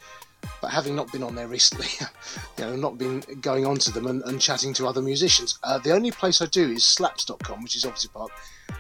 but 0.62 0.72
having 0.72 0.96
not 0.96 1.12
been 1.12 1.24
on 1.24 1.36
there 1.36 1.48
recently, 1.48 1.88
you 2.58 2.66
know, 2.66 2.76
not 2.76 2.98
been 2.98 3.22
going 3.42 3.66
on 3.66 3.78
to 3.78 3.92
them 3.92 4.08
and, 4.08 4.22
and 4.24 4.40
chatting 4.40 4.74
to 4.76 4.88
other 4.88 5.02
musicians. 5.02 5.60
Uh, 5.64 5.80
the 5.80 5.92
only 5.92 6.12
place 6.12 6.42
I 6.42 6.46
do 6.46 6.72
is 6.72 6.84
slaps.com, 6.84 7.64
which 7.64 7.76
is 7.76 7.86
obviously 7.86 8.10
part 8.14 8.32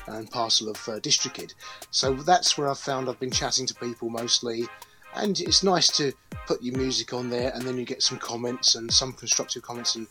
and 0.07 0.29
parcel 0.29 0.69
of 0.69 0.77
uh, 0.87 0.99
DistroKid. 0.99 1.53
So 1.91 2.13
that's 2.13 2.57
where 2.57 2.69
I've 2.69 2.79
found 2.79 3.09
I've 3.09 3.19
been 3.19 3.31
chatting 3.31 3.65
to 3.67 3.75
people 3.75 4.09
mostly, 4.09 4.67
and 5.15 5.39
it's 5.39 5.63
nice 5.63 5.95
to 5.97 6.11
put 6.47 6.61
your 6.61 6.77
music 6.77 7.13
on 7.13 7.29
there, 7.29 7.51
and 7.53 7.63
then 7.63 7.77
you 7.77 7.85
get 7.85 8.01
some 8.01 8.17
comments 8.17 8.75
and 8.75 8.91
some 8.91 9.13
constructive 9.13 9.63
comments, 9.63 9.95
and 9.95 10.07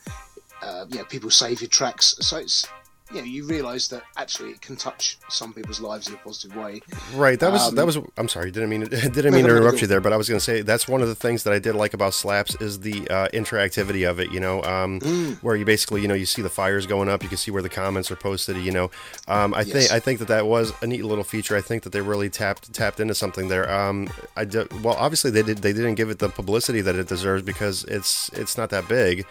uh, 0.63 0.87
yeah, 0.89 1.03
people 1.05 1.31
save 1.31 1.61
your 1.61 1.69
tracks. 1.69 2.17
So 2.21 2.37
it's 2.39 2.67
you 3.13 3.21
know 3.21 3.25
you 3.25 3.47
realise 3.47 3.89
that 3.89 4.03
actually 4.17 4.51
it 4.51 4.61
can 4.61 4.77
touch 4.77 5.19
some 5.29 5.53
people's 5.53 5.81
lives 5.81 6.09
in 6.09 6.15
a 6.15 6.17
positive 6.19 6.57
way. 6.57 6.81
Right. 7.15 7.39
That 7.39 7.53
was 7.53 7.69
um, 7.69 7.75
that 7.75 7.87
was. 7.87 7.99
I'm 8.17 8.29
sorry. 8.29 8.51
Didn't 8.51 8.71
mean 8.71 8.81
didn't 8.85 9.35
mean 9.35 9.45
to 9.45 9.51
interrupt 9.57 9.81
you 9.81 9.87
there, 9.87 10.01
but 10.01 10.13
I 10.13 10.17
was 10.17 10.29
going 10.29 10.39
to 10.39 10.45
say 10.45 10.63
that's 10.63 10.89
one 10.89 11.03
of 11.03 11.09
the 11.09 11.15
things 11.15 11.45
that 11.45 11.53
I 11.53 11.59
did 11.59 11.75
like 11.75 11.95
about 11.95 12.15
Slaps 12.15 12.55
is 12.61 12.81
the 12.81 13.09
uh, 13.09 13.29
interactivity 13.29 14.09
of 14.09 14.21
it. 14.21 14.31
You 14.31 14.41
know, 14.41 14.63
um, 14.63 15.01
mm. 15.01 15.37
where 15.43 15.57
you 15.57 15.65
basically 15.65 16.03
you 16.03 16.09
know 16.09 16.15
you 16.15 16.27
see 16.27 16.43
the 16.43 16.51
fires 16.51 16.87
going 16.87 17.09
up, 17.09 17.23
you 17.23 17.29
can 17.29 17.39
see 17.39 17.51
where 17.51 17.63
the 17.63 17.69
comments 17.69 18.11
are 18.11 18.17
posted. 18.17 18.57
You 18.57 18.73
know, 18.73 18.91
um, 19.29 19.55
I 19.55 19.63
yes. 19.63 19.73
think 19.73 19.93
I 19.93 20.01
think 20.01 20.19
that 20.21 20.29
that 20.29 20.47
was 20.47 20.73
a 20.83 20.87
neat 20.87 21.05
little 21.05 21.25
feature. 21.25 21.57
I 21.57 21.61
think 21.61 21.83
that 21.83 21.91
they 21.91 22.01
really 22.01 22.31
tapped 22.31 22.73
tapped 22.73 23.01
into 23.01 23.15
something 23.15 23.49
there. 23.49 23.71
Um, 23.71 24.09
I 24.37 24.47
well, 24.83 24.97
obviously 24.99 25.31
they 25.31 25.43
did 25.43 25.59
they 25.59 25.73
didn't 25.73 25.95
give 25.95 26.11
it 26.11 26.19
the 26.19 26.29
publicity 26.29 26.81
that 26.81 26.97
it 26.97 27.09
deserves 27.09 27.43
because 27.43 27.85
it's 27.85 28.29
it's 28.31 28.57
not 28.57 28.71
that 28.71 28.89
big, 28.89 29.27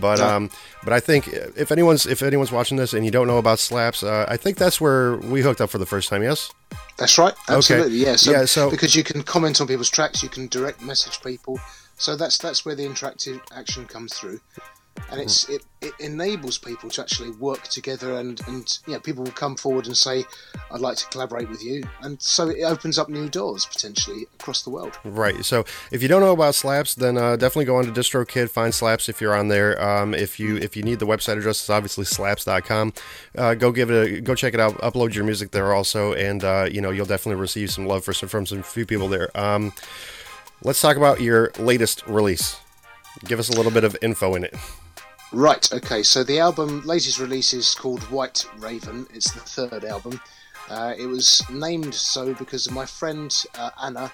but 0.00 0.20
um, 0.20 0.50
but 0.82 0.92
I 0.92 1.00
think 1.00 1.28
if 1.28 1.72
anyone's 1.72 2.06
if 2.06 2.22
anyone's 2.22 2.52
watching 2.52 2.76
this 2.76 2.92
and 2.92 3.04
you 3.04 3.10
don't 3.10 3.23
know 3.26 3.38
about 3.38 3.58
slaps, 3.58 4.02
uh, 4.02 4.26
I 4.28 4.36
think 4.36 4.56
that's 4.56 4.80
where 4.80 5.16
we 5.16 5.42
hooked 5.42 5.60
up 5.60 5.70
for 5.70 5.78
the 5.78 5.86
first 5.86 6.08
time. 6.08 6.22
Yes. 6.22 6.52
That's 6.96 7.18
right. 7.18 7.34
Absolutely. 7.48 7.86
Okay. 7.86 8.10
Yeah. 8.10 8.16
So, 8.16 8.30
yeah. 8.30 8.44
So 8.44 8.70
because 8.70 8.94
you 8.94 9.04
can 9.04 9.22
comment 9.22 9.60
on 9.60 9.66
people's 9.66 9.90
tracks, 9.90 10.22
you 10.22 10.28
can 10.28 10.46
direct 10.48 10.82
message 10.82 11.20
people. 11.22 11.58
So 11.96 12.16
that's 12.16 12.38
that's 12.38 12.64
where 12.64 12.74
the 12.74 12.84
interactive 12.84 13.40
action 13.52 13.86
comes 13.86 14.14
through 14.14 14.40
and 15.10 15.20
it's 15.20 15.48
it, 15.48 15.62
it 15.80 15.92
enables 16.00 16.58
people 16.58 16.88
to 16.88 17.02
actually 17.02 17.30
work 17.32 17.64
together 17.64 18.18
and 18.18 18.40
and 18.46 18.78
yeah 18.86 18.98
people 18.98 19.24
will 19.24 19.32
come 19.32 19.56
forward 19.56 19.86
and 19.86 19.96
say 19.96 20.24
i'd 20.72 20.80
like 20.80 20.96
to 20.96 21.06
collaborate 21.08 21.48
with 21.48 21.62
you. 21.62 21.82
And 22.00 22.20
so 22.20 22.48
it 22.48 22.62
opens 22.62 22.98
up 22.98 23.08
new 23.08 23.28
doors 23.28 23.66
potentially 23.66 24.26
across 24.38 24.62
the 24.62 24.70
world. 24.70 24.98
Right. 25.04 25.44
So 25.44 25.64
if 25.90 26.02
you 26.02 26.08
don't 26.08 26.20
know 26.20 26.32
about 26.32 26.54
slaps 26.54 26.94
then 26.94 27.16
uh, 27.16 27.36
definitely 27.36 27.66
go 27.66 27.76
on 27.76 27.84
to 27.84 27.92
distrokid 27.92 28.50
find 28.50 28.74
slaps 28.74 29.08
if 29.08 29.20
you're 29.20 29.36
on 29.36 29.48
there. 29.48 29.80
Um, 29.82 30.14
if 30.14 30.40
you 30.40 30.56
if 30.56 30.76
you 30.76 30.82
need 30.82 30.98
the 30.98 31.06
website 31.06 31.38
address 31.38 31.60
it's 31.60 31.70
obviously 31.70 32.04
slaps.com 32.04 32.92
uh, 33.36 33.54
go 33.54 33.72
give 33.72 33.90
it 33.90 34.12
a 34.12 34.20
go 34.20 34.34
check 34.34 34.54
it 34.54 34.60
out 34.60 34.74
upload 34.78 35.14
your 35.14 35.24
music 35.24 35.50
there 35.50 35.72
also 35.72 36.12
and 36.14 36.44
uh, 36.44 36.68
you 36.70 36.80
know 36.80 36.90
you'll 36.90 37.06
definitely 37.06 37.40
receive 37.40 37.70
some 37.70 37.86
love 37.86 38.04
for 38.04 38.12
some 38.12 38.28
from 38.28 38.46
some 38.46 38.62
few 38.62 38.86
people 38.86 39.08
there. 39.08 39.36
Um, 39.38 39.72
let's 40.62 40.80
talk 40.80 40.96
about 40.96 41.20
your 41.20 41.52
latest 41.58 42.06
release. 42.06 42.56
Give 43.24 43.38
us 43.38 43.48
a 43.48 43.52
little 43.52 43.70
bit 43.70 43.84
of 43.84 43.96
info 44.02 44.34
in 44.34 44.44
it 44.44 44.54
Right, 45.34 45.72
okay, 45.72 46.04
so 46.04 46.22
the 46.22 46.38
album, 46.38 46.82
latest 46.86 47.18
release 47.18 47.52
is 47.52 47.74
called 47.74 48.00
White 48.04 48.46
Raven. 48.56 49.04
It's 49.12 49.32
the 49.32 49.40
third 49.40 49.84
album. 49.84 50.20
Uh, 50.70 50.94
it 50.96 51.06
was 51.06 51.42
named 51.50 51.92
so 51.92 52.34
because 52.34 52.70
my 52.70 52.86
friend 52.86 53.34
uh, 53.58 53.70
Anna, 53.82 54.12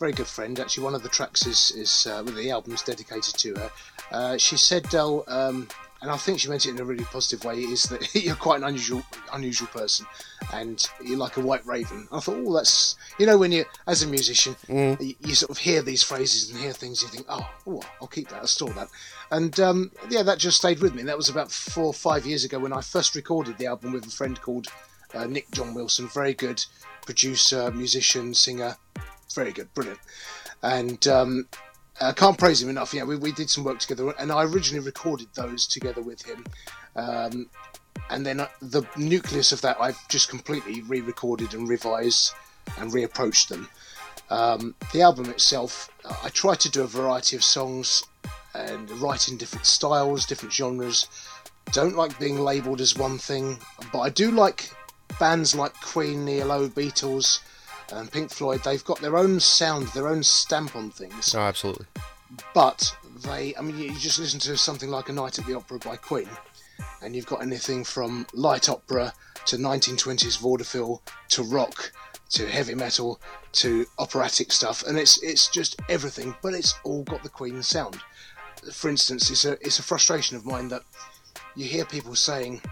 very 0.00 0.12
good 0.12 0.26
friend. 0.26 0.58
Actually, 0.58 0.84
one 0.84 0.94
of 0.94 1.02
the 1.02 1.10
tracks 1.10 1.46
is, 1.46 1.70
is 1.72 2.06
uh, 2.06 2.22
well, 2.24 2.34
the 2.34 2.50
album's 2.50 2.80
dedicated 2.80 3.34
to 3.34 3.54
her. 3.56 3.70
Uh, 4.10 4.38
she 4.38 4.56
said, 4.56 4.88
Del, 4.88 5.24
um, 5.28 5.68
and 6.04 6.12
I 6.12 6.18
think 6.18 6.38
she 6.38 6.50
meant 6.50 6.66
it 6.66 6.70
in 6.70 6.78
a 6.78 6.84
really 6.84 7.04
positive 7.04 7.46
way, 7.46 7.60
is 7.60 7.84
that 7.84 8.14
you're 8.24 8.36
quite 8.36 8.58
an 8.58 8.64
unusual 8.64 9.02
unusual 9.32 9.68
person, 9.68 10.04
and 10.52 10.86
you're 11.02 11.16
like 11.16 11.38
a 11.38 11.40
white 11.40 11.64
raven. 11.66 12.06
I 12.12 12.20
thought, 12.20 12.36
oh, 12.44 12.52
that's 12.54 12.96
you 13.18 13.24
know 13.24 13.38
when 13.38 13.52
you 13.52 13.64
as 13.86 14.02
a 14.02 14.06
musician, 14.06 14.54
mm. 14.68 15.00
you, 15.00 15.14
you, 15.20 15.34
sort 15.34 15.50
of 15.50 15.56
hear 15.56 15.80
these 15.80 16.02
phrases 16.02 16.50
and 16.50 16.60
hear 16.60 16.74
things, 16.74 17.00
you 17.00 17.08
think, 17.08 17.24
oh, 17.30 17.48
oh 17.66 17.80
I'll 18.02 18.06
keep 18.06 18.28
that, 18.28 18.40
I'll 18.40 18.46
store 18.46 18.68
that, 18.74 18.88
and 19.30 19.58
um, 19.60 19.90
yeah, 20.10 20.22
that 20.22 20.38
just 20.38 20.58
stayed 20.58 20.80
with 20.80 20.92
me. 20.94 21.00
And 21.00 21.08
that 21.08 21.16
was 21.16 21.30
about 21.30 21.50
four 21.50 21.86
or 21.86 21.94
five 21.94 22.26
years 22.26 22.44
ago 22.44 22.58
when 22.58 22.74
I 22.74 22.82
first 22.82 23.14
recorded 23.14 23.56
the 23.56 23.66
album 23.66 23.92
with 23.92 24.06
a 24.06 24.10
friend 24.10 24.38
called 24.38 24.66
uh, 25.14 25.24
Nick 25.24 25.50
John 25.52 25.72
Wilson, 25.72 26.08
very 26.08 26.34
good 26.34 26.62
producer, 27.06 27.70
musician, 27.70 28.34
singer, 28.34 28.76
very 29.34 29.52
good, 29.52 29.72
brilliant, 29.72 30.00
and 30.62 31.08
um, 31.08 31.48
I 32.00 32.12
can't 32.12 32.38
praise 32.38 32.60
him 32.62 32.68
enough. 32.68 32.92
Yeah, 32.92 33.04
we, 33.04 33.16
we 33.16 33.32
did 33.32 33.50
some 33.50 33.64
work 33.64 33.78
together, 33.78 34.12
and 34.18 34.32
I 34.32 34.44
originally 34.44 34.84
recorded 34.84 35.28
those 35.34 35.66
together 35.66 36.02
with 36.02 36.22
him. 36.22 36.44
Um, 36.96 37.48
and 38.10 38.26
then 38.26 38.40
uh, 38.40 38.48
the 38.60 38.82
nucleus 38.96 39.52
of 39.52 39.60
that, 39.62 39.76
I've 39.80 40.08
just 40.08 40.28
completely 40.28 40.82
re 40.82 41.00
recorded 41.00 41.54
and 41.54 41.68
revised 41.68 42.32
and 42.78 42.92
reapproached 42.92 43.48
them. 43.48 43.68
Um, 44.30 44.74
the 44.92 45.02
album 45.02 45.30
itself, 45.30 45.90
uh, 46.04 46.16
I 46.22 46.28
tried 46.30 46.60
to 46.60 46.70
do 46.70 46.82
a 46.82 46.86
variety 46.86 47.36
of 47.36 47.44
songs 47.44 48.02
and 48.54 48.90
write 48.92 49.28
in 49.28 49.36
different 49.36 49.66
styles, 49.66 50.26
different 50.26 50.52
genres. 50.52 51.06
Don't 51.72 51.96
like 51.96 52.18
being 52.18 52.40
labelled 52.40 52.80
as 52.80 52.96
one 52.96 53.18
thing, 53.18 53.58
but 53.92 54.00
I 54.00 54.10
do 54.10 54.30
like 54.30 54.70
bands 55.18 55.54
like 55.54 55.74
Queen, 55.80 56.28
ELO, 56.28 56.68
Beatles, 56.68 57.40
and 57.92 58.10
Pink 58.10 58.30
Floyd, 58.30 58.62
they've 58.64 58.84
got 58.84 59.00
their 59.00 59.16
own 59.16 59.40
sound, 59.40 59.88
their 59.88 60.08
own 60.08 60.22
stamp 60.22 60.76
on 60.76 60.90
things. 60.90 61.34
Oh, 61.34 61.40
absolutely. 61.40 61.86
But 62.54 62.96
they, 63.22 63.54
I 63.56 63.60
mean, 63.60 63.78
you 63.78 63.98
just 63.98 64.18
listen 64.18 64.40
to 64.40 64.56
something 64.56 64.90
like 64.90 65.08
A 65.08 65.12
Night 65.12 65.38
at 65.38 65.46
the 65.46 65.54
Opera 65.54 65.78
by 65.78 65.96
Queen, 65.96 66.28
and 67.02 67.14
you've 67.14 67.26
got 67.26 67.42
anything 67.42 67.84
from 67.84 68.26
light 68.32 68.68
opera 68.68 69.12
to 69.46 69.56
1920s 69.56 70.38
vaudeville 70.38 71.02
to 71.28 71.42
rock 71.42 71.92
to 72.30 72.48
heavy 72.48 72.74
metal 72.74 73.20
to 73.52 73.86
operatic 73.98 74.50
stuff, 74.50 74.82
and 74.86 74.98
it's 74.98 75.22
it's 75.22 75.48
just 75.48 75.80
everything, 75.88 76.34
but 76.42 76.54
it's 76.54 76.74
all 76.82 77.04
got 77.04 77.22
the 77.22 77.28
Queen 77.28 77.62
sound. 77.62 77.98
For 78.72 78.88
instance, 78.88 79.30
it's 79.30 79.44
a 79.44 79.52
it's 79.60 79.78
a 79.78 79.82
frustration 79.82 80.36
of 80.36 80.44
mine 80.44 80.68
that 80.68 80.82
you 81.54 81.66
hear 81.66 81.84
people 81.84 82.16
saying, 82.16 82.62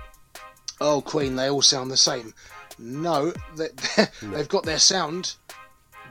"Oh, 0.81 1.01
Queen, 1.01 1.37
they 1.37 1.51
all 1.51 1.63
sound 1.63 1.91
the 1.91 1.97
same." 1.97 2.35
No, 2.79 3.33
they, 3.57 3.69
they've 4.23 4.49
got 4.49 4.65
their 4.65 4.79
sound, 4.79 5.35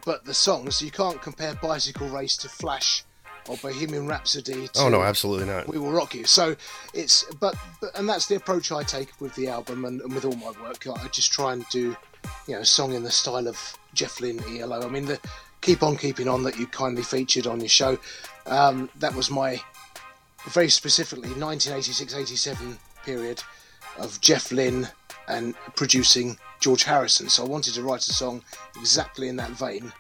but 0.06 0.26
the 0.26 0.34
songs 0.34 0.82
you 0.82 0.92
can't 0.92 1.22
compare 1.22 1.56
Bicycle 1.56 2.08
Race 2.10 2.38
to 2.38 2.50
Flash 2.50 3.04
or 3.48 3.58
Bohemian 3.58 4.08
Rhapsody. 4.08 4.68
To 4.70 4.82
oh 4.82 4.90
no, 4.90 5.02
absolutely 5.02 5.48
not. 5.48 5.68
We 5.68 5.78
will 5.78 5.92
rock 5.92 6.14
you. 6.14 6.26
So 6.26 6.56
it's 6.94 7.24
but, 7.40 7.56
but 7.80 7.92
and 7.98 8.08
that's 8.08 8.28
the 8.28 8.36
approach 8.36 8.72
I 8.72 8.84
take 8.84 9.20
with 9.20 9.36
the 9.36 9.48
album 9.48 9.86
and, 9.86 10.02
and 10.02 10.14
with 10.14 10.26
all 10.26 10.36
my 10.36 10.52
work. 10.62 10.86
I 10.88 11.08
just 11.10 11.32
try 11.32 11.54
and 11.54 11.68
do 11.70 11.96
you 12.48 12.56
know 12.56 12.60
a 12.60 12.66
song 12.66 12.94
in 12.94 13.04
the 13.04 13.12
style 13.12 13.48
of 13.48 13.58
Jeff 13.94 14.20
Lynne, 14.20 14.42
ELO. 14.58 14.82
I 14.82 14.90
mean 14.90 15.06
the 15.06 15.20
Keep 15.62 15.84
on 15.84 15.96
Keeping 15.96 16.28
On 16.28 16.44
that 16.44 16.58
you 16.58 16.66
kindly 16.68 17.04
featured 17.04 17.48
on 17.48 17.60
your 17.60 17.70
show. 17.70 17.98
Um, 18.48 18.90
that 18.98 19.14
was 19.14 19.30
my 19.30 19.62
very 20.50 20.70
specifically 20.70 21.30
1986-87 21.30 22.78
period 23.06 23.44
of 24.00 24.20
Jeff 24.22 24.52
Lynne 24.52 24.88
and 25.28 25.54
producing 25.76 26.38
George 26.62 26.84
Harrison. 26.84 27.28
So 27.28 27.44
I 27.44 27.48
wanted 27.48 27.74
to 27.74 27.84
write 27.84 28.08
a 28.08 28.14
song 28.14 28.44
exactly 28.78 29.28
in 29.28 29.36
that 29.36 29.52
vein, 29.52 29.92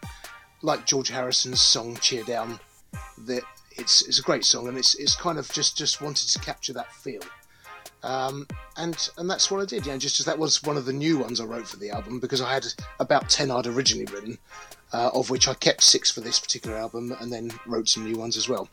like 0.61 0.85
George 0.85 1.09
Harrison's 1.09 1.61
song 1.61 1.97
"Cheer 1.97 2.23
Down." 2.23 2.59
That 3.25 3.43
it's 3.71 4.07
it's 4.07 4.19
a 4.19 4.23
great 4.23 4.45
song, 4.45 4.67
and 4.67 4.77
it's 4.77 4.95
it's 4.95 5.15
kind 5.15 5.37
of 5.37 5.51
just 5.51 5.77
just 5.77 6.01
wanted 6.01 6.29
to 6.29 6.39
capture 6.39 6.73
that 6.73 6.93
feel. 6.93 7.21
Um, 8.03 8.47
and 8.77 9.09
and 9.17 9.29
that's 9.29 9.51
what 9.51 9.61
I 9.61 9.65
did. 9.65 9.85
Yeah, 9.85 9.97
just 9.97 10.19
as 10.19 10.25
that 10.25 10.39
was 10.39 10.63
one 10.63 10.77
of 10.77 10.85
the 10.85 10.93
new 10.93 11.17
ones 11.17 11.39
I 11.39 11.45
wrote 11.45 11.67
for 11.67 11.77
the 11.77 11.91
album 11.91 12.19
because 12.19 12.41
I 12.41 12.53
had 12.53 12.65
about 12.99 13.29
ten 13.29 13.51
I'd 13.51 13.67
originally 13.67 14.11
written, 14.11 14.37
uh, 14.93 15.11
of 15.13 15.29
which 15.29 15.47
I 15.47 15.53
kept 15.55 15.83
six 15.83 16.09
for 16.09 16.21
this 16.21 16.39
particular 16.39 16.77
album, 16.77 17.15
and 17.19 17.31
then 17.31 17.51
wrote 17.65 17.89
some 17.89 18.05
new 18.09 18.17
ones 18.17 18.37
as 18.37 18.47
well. 18.47 18.69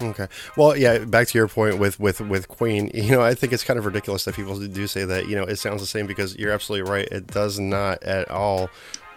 Okay. 0.00 0.26
Well, 0.56 0.76
yeah. 0.76 0.98
Back 0.98 1.28
to 1.28 1.38
your 1.38 1.48
point 1.48 1.78
with 1.78 2.00
with 2.00 2.20
with 2.20 2.48
Queen. 2.48 2.90
You 2.94 3.12
know, 3.12 3.22
I 3.22 3.34
think 3.34 3.52
it's 3.52 3.64
kind 3.64 3.78
of 3.78 3.84
ridiculous 3.84 4.24
that 4.24 4.34
people 4.34 4.58
do 4.58 4.86
say 4.86 5.04
that. 5.04 5.28
You 5.28 5.36
know, 5.36 5.44
it 5.44 5.56
sounds 5.56 5.80
the 5.80 5.86
same 5.86 6.06
because 6.06 6.36
you're 6.36 6.52
absolutely 6.52 6.90
right. 6.90 7.08
It 7.08 7.26
does 7.26 7.58
not 7.58 8.02
at 8.02 8.30
all. 8.30 8.70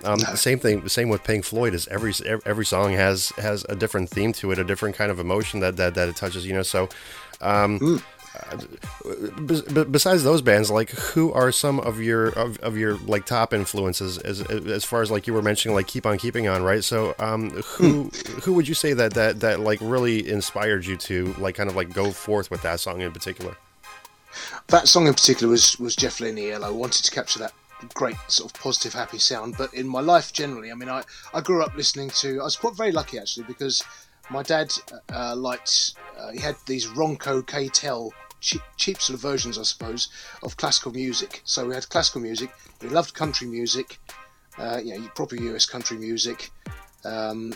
Um. 0.04 0.20
Same 0.20 0.60
thing. 0.60 0.88
Same 0.90 1.10
with 1.10 1.24
Pink 1.24 1.46
Floyd. 1.46 1.74
Is 1.74 1.88
every 1.88 2.14
every 2.46 2.66
song 2.66 2.94
has 2.94 3.30
has 3.38 3.66
a 3.70 3.76
different 3.76 4.10
theme 4.10 4.34
to 4.34 4.52
it, 4.52 4.60
a 4.60 4.64
different 4.64 4.96
kind 4.96 5.12
of 5.12 5.20
emotion 5.20 5.60
that 5.62 5.78
that, 5.78 5.96
that 5.96 6.10
it 6.10 6.16
touches. 6.16 6.46
You 6.46 6.54
know, 6.54 6.64
so. 6.64 6.90
Um, 7.42 8.02
besides 9.92 10.24
those 10.24 10.42
bands, 10.42 10.72
like 10.72 10.90
who 10.90 11.32
are 11.34 11.52
some 11.52 11.80
of 11.80 12.02
your 12.02 12.30
of, 12.30 12.58
of 12.60 12.78
your 12.78 12.98
like 12.98 13.26
top 13.26 13.54
influences 13.54 14.18
as 14.18 14.42
as 14.42 14.84
far 14.84 15.02
as 15.02 15.12
like 15.12 15.28
you 15.28 15.34
were 15.34 15.42
mentioning, 15.42 15.76
like 15.76 15.88
keep 15.88 16.06
on 16.06 16.18
keeping 16.18 16.48
on, 16.48 16.64
right? 16.64 16.84
So, 16.84 17.14
um, 17.20 17.52
who 17.52 18.10
who 18.44 18.54
would 18.54 18.68
you 18.68 18.74
say 18.74 18.94
that 18.94 19.14
that 19.14 19.42
that 19.42 19.60
like 19.60 19.80
really 19.82 20.28
inspired 20.28 20.86
you 20.86 20.98
to 20.98 21.34
like 21.38 21.56
kind 21.56 21.70
of 21.70 21.76
like 21.76 21.94
go 21.94 22.12
forth 22.12 22.50
with 22.50 22.62
that 22.64 22.80
song 22.80 23.02
in 23.02 23.12
particular? 23.12 23.56
That 24.68 24.88
song 24.88 25.08
in 25.08 25.14
particular 25.14 25.52
was 25.52 25.78
was 25.80 25.96
Jeff 25.96 26.20
Lynne. 26.20 26.64
I 26.64 26.70
wanted 26.70 27.04
to 27.06 27.12
capture 27.12 27.40
that 27.40 27.54
great 27.94 28.16
sort 28.28 28.50
of 28.50 28.60
positive, 28.60 28.94
happy 28.94 29.20
sound. 29.20 29.56
But 29.58 29.74
in 29.74 29.88
my 29.88 30.00
life 30.00 30.34
generally, 30.34 30.72
I 30.72 30.76
mean, 30.76 30.90
I 30.90 31.04
I 31.34 31.42
grew 31.42 31.64
up 31.64 31.76
listening 31.76 32.10
to. 32.22 32.40
I 32.42 32.44
was 32.44 32.56
quite 32.56 32.76
very 32.76 32.92
lucky 32.92 33.20
actually 33.20 33.46
because 33.46 33.84
my 34.30 34.44
dad 34.44 34.74
uh, 35.14 35.36
liked. 35.36 35.96
Uh, 36.18 36.32
he 36.32 36.40
had 36.40 36.56
these 36.66 36.88
Ronco 36.88 37.46
K-tel 37.46 38.14
cheap, 38.44 38.62
cheap 38.78 39.02
sort 39.02 39.16
of 39.16 39.22
versions, 39.22 39.58
I 39.58 39.64
suppose, 39.64 40.10
of 40.44 40.58
classical 40.58 40.92
music. 40.92 41.42
So 41.46 41.66
we 41.66 41.74
had 41.74 41.90
classical 41.90 42.22
music. 42.22 42.52
We 42.82 42.90
loved 42.90 43.14
country 43.14 43.48
music, 43.48 43.98
uh, 44.58 44.80
you 44.84 45.00
know, 45.00 45.08
proper 45.16 45.36
US 45.36 45.66
country 45.66 45.98
music, 45.98 46.52
um, 47.06 47.56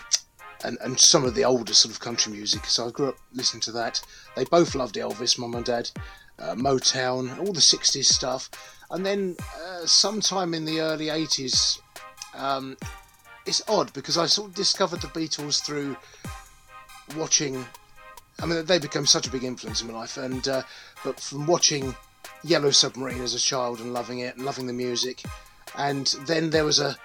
and 0.63 0.77
and 0.81 0.99
some 0.99 1.25
of 1.25 1.35
the 1.35 1.43
older 1.43 1.73
sort 1.73 1.93
of 1.93 1.99
country 1.99 2.31
music. 2.31 2.65
So 2.65 2.87
I 2.87 2.91
grew 2.91 3.09
up 3.09 3.17
listening 3.33 3.61
to 3.61 3.71
that. 3.73 4.01
They 4.35 4.45
both 4.45 4.73
loved 4.73 4.95
Elvis, 4.95 5.37
mum 5.37 5.55
and 5.55 5.65
dad, 5.65 5.91
uh, 6.39 6.55
Motown, 6.55 7.37
all 7.39 7.53
the 7.53 7.59
'60s 7.59 8.05
stuff. 8.05 8.49
And 8.89 9.05
then 9.05 9.35
uh, 9.65 9.85
sometime 9.85 10.53
in 10.53 10.63
the 10.63 10.79
early 10.79 11.07
'80s, 11.07 11.79
um, 12.33 12.77
it's 13.45 13.61
odd 13.67 13.91
because 13.91 14.17
I 14.17 14.25
sort 14.25 14.49
of 14.49 14.55
discovered 14.55 15.01
the 15.01 15.07
Beatles 15.07 15.61
through 15.61 15.97
watching 17.17 17.65
I 18.41 18.45
mean, 18.45 18.65
they 18.65 18.79
become 18.79 19.05
such 19.05 19.27
a 19.27 19.31
big 19.31 19.43
influence 19.43 19.81
in 19.81 19.87
my 19.87 19.93
life. 19.93 20.17
And 20.17 20.47
uh, 20.47 20.63
but 21.03 21.19
from 21.19 21.45
watching 21.47 21.95
Yellow 22.43 22.71
Submarine 22.71 23.21
as 23.21 23.33
a 23.33 23.39
child 23.39 23.79
and 23.79 23.93
loving 23.93 24.19
it 24.19 24.35
and 24.35 24.45
loving 24.45 24.67
the 24.67 24.73
music, 24.73 25.23
and 25.77 26.07
then 26.27 26.49
there 26.49 26.65
was 26.65 26.79
a 26.79 26.95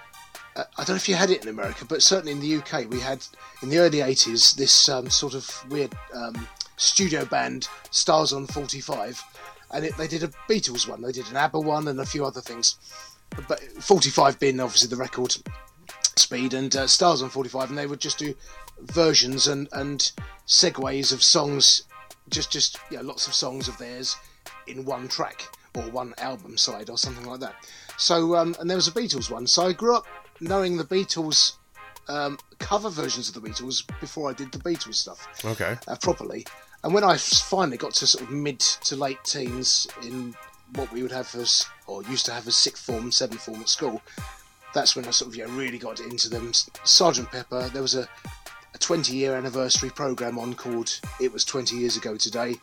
I 0.55 0.63
don't 0.77 0.89
know 0.89 0.95
if 0.95 1.09
you 1.09 1.15
had 1.15 1.31
it 1.31 1.41
in 1.43 1.49
America, 1.49 1.85
but 1.85 2.03
certainly 2.03 2.31
in 2.31 2.39
the 2.39 2.57
UK, 2.57 2.89
we 2.89 2.99
had 2.99 3.25
in 3.63 3.69
the 3.69 3.79
early 3.79 3.99
'80s 3.99 4.55
this 4.55 4.87
um, 4.87 5.09
sort 5.09 5.33
of 5.33 5.49
weird 5.69 5.95
um, 6.13 6.47
studio 6.77 7.25
band, 7.25 7.67
Stars 7.89 8.33
on 8.33 8.45
45, 8.45 9.23
and 9.71 9.85
it, 9.85 9.97
they 9.97 10.07
did 10.07 10.23
a 10.23 10.27
Beatles 10.49 10.87
one, 10.87 11.01
they 11.01 11.11
did 11.11 11.27
an 11.29 11.37
ABBA 11.37 11.59
one, 11.59 11.87
and 11.87 11.99
a 11.99 12.05
few 12.05 12.23
other 12.23 12.41
things. 12.41 12.75
But 13.47 13.61
45 13.81 14.39
being 14.39 14.59
obviously 14.59 14.89
the 14.89 14.95
record 14.95 15.35
speed, 16.15 16.53
and 16.53 16.75
uh, 16.75 16.85
Stars 16.85 17.23
on 17.23 17.29
45, 17.29 17.69
and 17.69 17.77
they 17.77 17.87
would 17.87 17.99
just 17.99 18.19
do 18.19 18.35
versions 18.79 19.47
and 19.47 19.69
and 19.71 20.11
segues 20.47 21.13
of 21.13 21.23
songs, 21.23 21.83
just 22.29 22.51
just 22.51 22.79
yeah, 22.91 23.01
lots 23.01 23.27
of 23.27 23.33
songs 23.33 23.67
of 23.67 23.77
theirs 23.77 24.15
in 24.67 24.85
one 24.85 25.07
track 25.07 25.47
or 25.75 25.83
one 25.83 26.13
album 26.17 26.57
side 26.57 26.89
or 26.89 26.97
something 26.97 27.25
like 27.25 27.39
that. 27.39 27.55
So 27.97 28.35
um, 28.35 28.55
and 28.59 28.69
there 28.69 28.77
was 28.77 28.87
a 28.87 28.91
Beatles 28.91 29.29
one. 29.31 29.47
So 29.47 29.67
I 29.67 29.73
grew 29.73 29.95
up 29.95 30.05
knowing 30.39 30.77
the 30.77 30.83
Beatles 30.83 31.53
um, 32.07 32.37
cover 32.59 32.89
versions 32.89 33.29
of 33.29 33.35
the 33.35 33.47
Beatles 33.47 33.83
before 33.99 34.29
I 34.29 34.33
did 34.33 34.51
the 34.51 34.59
Beatles 34.59 34.95
stuff. 34.95 35.27
Okay. 35.45 35.77
Uh, 35.87 35.95
properly. 36.01 36.45
And 36.83 36.93
when 36.93 37.03
I 37.03 37.15
finally 37.17 37.77
got 37.77 37.93
to 37.95 38.07
sort 38.07 38.25
of 38.25 38.31
mid 38.31 38.59
to 38.59 38.95
late 38.95 39.23
teens 39.23 39.87
in 40.03 40.35
what 40.75 40.91
we 40.91 41.01
would 41.01 41.13
have 41.13 41.33
as, 41.35 41.65
or 41.87 42.03
used 42.03 42.25
to 42.25 42.33
have 42.33 42.47
as 42.47 42.57
sixth 42.57 42.85
form, 42.85 43.11
seventh 43.11 43.41
form 43.41 43.61
at 43.61 43.69
school, 43.69 44.01
that's 44.73 44.95
when 44.95 45.05
I 45.05 45.11
sort 45.11 45.29
of 45.29 45.35
yeah 45.35 45.45
really 45.49 45.77
got 45.77 45.99
into 45.99 46.29
them. 46.29 46.51
Sergeant 46.83 47.31
Pepper. 47.31 47.69
There 47.69 47.81
was 47.81 47.95
a 47.95 48.09
a 48.73 48.77
20 48.77 49.15
year 49.15 49.35
anniversary 49.35 49.89
program 49.89 50.39
on 50.39 50.53
called 50.53 50.99
It 51.19 51.31
Was 51.31 51.45
20 51.45 51.75
Years 51.75 51.97
Ago 51.97 52.17
Today. 52.17 52.55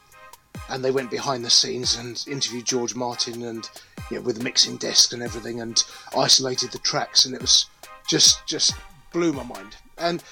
And 0.68 0.84
they 0.84 0.90
went 0.90 1.10
behind 1.10 1.44
the 1.44 1.50
scenes 1.50 1.96
and 1.96 2.22
interviewed 2.28 2.64
George 2.64 2.94
Martin 2.94 3.44
and 3.44 3.68
you 4.10 4.16
know, 4.16 4.22
with 4.22 4.38
the 4.38 4.44
mixing 4.44 4.76
desk 4.76 5.12
and 5.12 5.22
everything 5.22 5.60
and 5.60 5.82
isolated 6.16 6.72
the 6.72 6.78
tracks 6.78 7.24
and 7.24 7.34
it 7.34 7.40
was 7.40 7.66
just 8.08 8.44
just 8.46 8.74
blew 9.12 9.32
my 9.32 9.44
mind. 9.44 9.76
And 9.98 10.22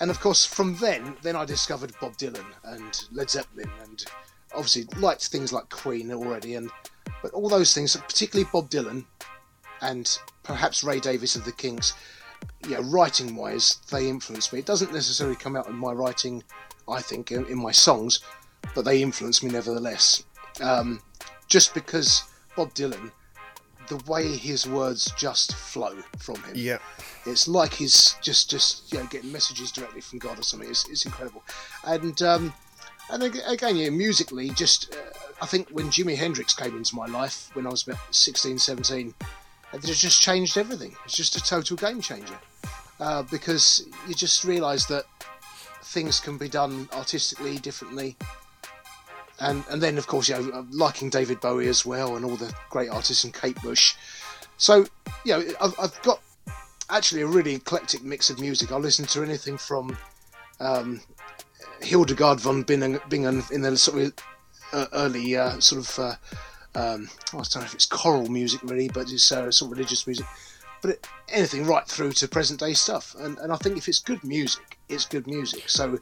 and 0.00 0.10
of 0.10 0.20
course 0.20 0.44
from 0.46 0.76
then 0.76 1.16
then 1.22 1.36
I 1.36 1.44
discovered 1.44 1.92
Bob 2.00 2.16
Dylan 2.16 2.46
and 2.64 3.04
Led 3.12 3.30
Zeppelin 3.30 3.70
and 3.82 4.04
obviously 4.54 4.84
liked 4.98 5.28
things 5.28 5.52
like 5.52 5.68
Queen 5.68 6.10
already 6.10 6.54
and 6.54 6.70
but 7.22 7.32
all 7.32 7.48
those 7.48 7.74
things 7.74 7.96
particularly 7.96 8.48
Bob 8.52 8.70
Dylan 8.70 9.04
and 9.82 10.18
perhaps 10.42 10.82
Ray 10.82 11.00
Davies 11.00 11.36
of 11.36 11.44
the 11.44 11.52
Kinks 11.52 11.92
yeah, 12.68 12.80
writing 12.82 13.36
wise, 13.36 13.78
they 13.90 14.08
influence 14.08 14.52
me. 14.52 14.58
It 14.58 14.66
doesn't 14.66 14.92
necessarily 14.92 15.36
come 15.36 15.56
out 15.56 15.68
in 15.68 15.74
my 15.74 15.92
writing, 15.92 16.42
I 16.88 17.00
think, 17.00 17.32
in, 17.32 17.46
in 17.46 17.58
my 17.60 17.72
songs, 17.72 18.20
but 18.74 18.84
they 18.84 19.02
influence 19.02 19.42
me 19.42 19.50
nevertheless. 19.50 20.24
Um, 20.60 21.00
just 21.48 21.74
because 21.74 22.24
Bob 22.56 22.74
Dylan, 22.74 23.12
the 23.88 24.02
way 24.10 24.36
his 24.36 24.66
words 24.66 25.12
just 25.16 25.54
flow 25.54 25.96
from 26.18 26.36
him. 26.42 26.54
Yeah. 26.54 26.78
It's 27.24 27.46
like 27.46 27.72
he's 27.72 28.16
just, 28.20 28.50
just 28.50 28.92
you 28.92 28.98
know, 28.98 29.06
getting 29.06 29.30
messages 29.30 29.70
directly 29.70 30.00
from 30.00 30.18
God 30.18 30.38
or 30.38 30.42
something. 30.42 30.68
It's, 30.68 30.88
it's 30.88 31.04
incredible. 31.06 31.44
And, 31.84 32.20
um, 32.22 32.52
and 33.10 33.22
again, 33.22 33.76
yeah, 33.76 33.90
musically, 33.90 34.50
just, 34.50 34.92
uh, 34.94 35.18
I 35.40 35.46
think 35.46 35.68
when 35.70 35.86
Jimi 35.86 36.16
Hendrix 36.16 36.52
came 36.54 36.76
into 36.76 36.96
my 36.96 37.06
life 37.06 37.50
when 37.54 37.66
I 37.66 37.70
was 37.70 37.86
about 37.86 37.98
16, 38.10 38.58
17, 38.58 39.14
it 39.72 39.82
just 39.82 40.20
changed 40.20 40.56
everything. 40.56 40.94
It's 41.04 41.16
just 41.16 41.36
a 41.36 41.40
total 41.40 41.76
game 41.76 42.00
changer 42.00 42.38
uh, 43.00 43.22
because 43.24 43.86
you 44.08 44.14
just 44.14 44.44
realise 44.44 44.86
that 44.86 45.04
things 45.82 46.20
can 46.20 46.38
be 46.38 46.48
done 46.48 46.88
artistically 46.92 47.58
differently. 47.58 48.16
And 49.38 49.64
and 49.70 49.82
then 49.82 49.98
of 49.98 50.06
course 50.06 50.28
you 50.28 50.36
know 50.36 50.66
liking 50.70 51.10
David 51.10 51.40
Bowie 51.40 51.68
as 51.68 51.84
well 51.84 52.16
and 52.16 52.24
all 52.24 52.36
the 52.36 52.54
great 52.70 52.88
artists 52.88 53.24
and 53.24 53.34
Kate 53.34 53.60
Bush. 53.62 53.94
So 54.56 54.86
you 55.24 55.32
know 55.32 55.44
I've, 55.60 55.74
I've 55.78 56.02
got 56.02 56.20
actually 56.88 57.22
a 57.22 57.26
really 57.26 57.54
eclectic 57.54 58.02
mix 58.02 58.30
of 58.30 58.40
music. 58.40 58.72
I 58.72 58.76
listen 58.76 59.04
to 59.06 59.22
anything 59.22 59.58
from 59.58 59.96
um, 60.60 61.00
Hildegard 61.82 62.40
von 62.40 62.62
Bingen, 62.62 63.00
Bingen 63.08 63.42
in 63.52 63.62
the 63.62 63.76
sort 63.76 64.02
of 64.02 64.12
uh, 64.72 64.86
early 64.92 65.36
uh, 65.36 65.60
sort 65.60 65.82
of 65.82 65.98
uh, 65.98 66.14
um, 66.76 67.08
I 67.32 67.36
don't 67.36 67.56
know 67.56 67.62
if 67.62 67.74
it's 67.74 67.86
choral 67.86 68.28
music 68.28 68.60
really, 68.62 68.88
but 68.88 69.10
it's 69.10 69.32
uh, 69.32 69.50
sort 69.50 69.72
of 69.72 69.78
religious 69.78 70.06
music. 70.06 70.26
But 70.82 70.90
it, 70.90 71.06
anything 71.28 71.66
right 71.66 71.86
through 71.86 72.12
to 72.12 72.28
present 72.28 72.60
day 72.60 72.74
stuff, 72.74 73.16
and, 73.18 73.38
and 73.38 73.50
I 73.50 73.56
think 73.56 73.78
if 73.78 73.88
it's 73.88 73.98
good 73.98 74.22
music, 74.22 74.78
it's 74.88 75.06
good 75.06 75.26
music. 75.26 75.64
So 75.68 75.98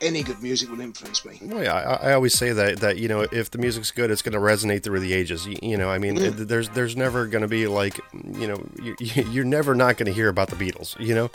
any 0.00 0.22
good 0.22 0.42
music 0.42 0.70
will 0.70 0.80
influence 0.80 1.24
me. 1.24 1.38
Well, 1.42 1.62
yeah, 1.62 1.74
I, 1.74 2.10
I, 2.10 2.12
always 2.14 2.34
say 2.34 2.52
that 2.52 2.80
that 2.80 2.96
you 2.96 3.06
know 3.06 3.20
if 3.20 3.50
the 3.50 3.58
music's 3.58 3.90
good, 3.90 4.10
it's 4.10 4.22
going 4.22 4.32
to 4.32 4.38
resonate 4.38 4.82
through 4.82 5.00
the 5.00 5.12
ages. 5.12 5.46
You, 5.46 5.56
you 5.62 5.76
know, 5.76 5.90
I 5.90 5.98
mean, 5.98 6.16
mm. 6.16 6.36
there's 6.48 6.70
there's 6.70 6.96
never 6.96 7.26
going 7.26 7.42
to 7.42 7.48
be 7.48 7.66
like 7.66 8.00
you 8.12 8.48
know 8.48 8.66
you, 8.82 8.96
you're 9.30 9.44
never 9.44 9.74
not 9.74 9.98
going 9.98 10.06
to 10.06 10.12
hear 10.12 10.28
about 10.28 10.48
the 10.48 10.56
Beatles. 10.56 10.98
You 10.98 11.14
know, 11.14 11.30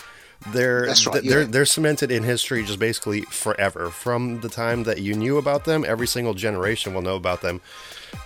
they're 0.48 0.88
right, 0.88 1.24
they're 1.24 1.42
yeah. 1.42 1.48
they're 1.48 1.66
cemented 1.66 2.12
in 2.12 2.24
history 2.24 2.64
just 2.64 2.80
basically 2.80 3.22
forever. 3.22 3.90
From 3.90 4.42
the 4.42 4.50
time 4.50 4.84
that 4.84 5.02
you 5.02 5.14
knew 5.14 5.38
about 5.38 5.66
them, 5.66 5.86
every 5.88 6.08
single 6.08 6.34
generation 6.34 6.94
will 6.94 7.02
know 7.02 7.16
about 7.16 7.42
them. 7.42 7.62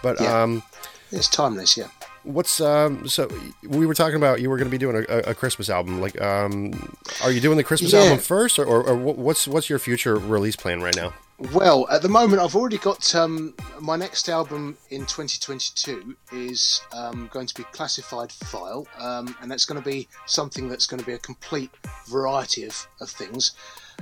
But 0.01 0.19
yeah. 0.19 0.43
um, 0.43 0.63
it's 1.11 1.27
timeless, 1.27 1.77
yeah. 1.77 1.87
What's 2.23 2.61
um? 2.61 3.07
So 3.07 3.29
we 3.67 3.85
were 3.85 3.95
talking 3.95 4.15
about 4.15 4.41
you 4.41 4.49
were 4.49 4.57
going 4.57 4.67
to 4.67 4.71
be 4.71 4.77
doing 4.77 5.05
a, 5.09 5.17
a, 5.31 5.33
Christmas 5.33 5.71
album. 5.71 5.99
Like, 5.99 6.21
um, 6.21 6.95
are 7.23 7.31
you 7.31 7.41
doing 7.41 7.57
the 7.57 7.63
Christmas 7.63 7.93
yeah. 7.93 8.01
album 8.01 8.19
first, 8.19 8.59
or, 8.59 8.65
or, 8.65 8.83
or, 8.83 8.95
what's 8.95 9.47
what's 9.47 9.71
your 9.71 9.79
future 9.79 10.15
release 10.15 10.55
plan 10.55 10.81
right 10.81 10.95
now? 10.95 11.13
Well, 11.51 11.87
at 11.89 12.03
the 12.03 12.09
moment, 12.09 12.39
I've 12.39 12.55
already 12.55 12.77
got 12.77 13.15
um, 13.15 13.55
my 13.79 13.95
next 13.95 14.29
album 14.29 14.77
in 14.91 15.01
2022 15.01 16.15
is 16.31 16.81
um, 16.93 17.27
going 17.33 17.47
to 17.47 17.55
be 17.55 17.63
classified 17.71 18.31
file, 18.31 18.85
um, 18.99 19.35
and 19.41 19.49
that's 19.49 19.65
going 19.65 19.81
to 19.81 19.89
be 19.89 20.07
something 20.27 20.69
that's 20.69 20.85
going 20.85 20.99
to 20.99 21.05
be 21.05 21.13
a 21.13 21.19
complete 21.19 21.71
variety 22.07 22.65
of, 22.65 22.87
of 22.99 23.09
things. 23.09 23.53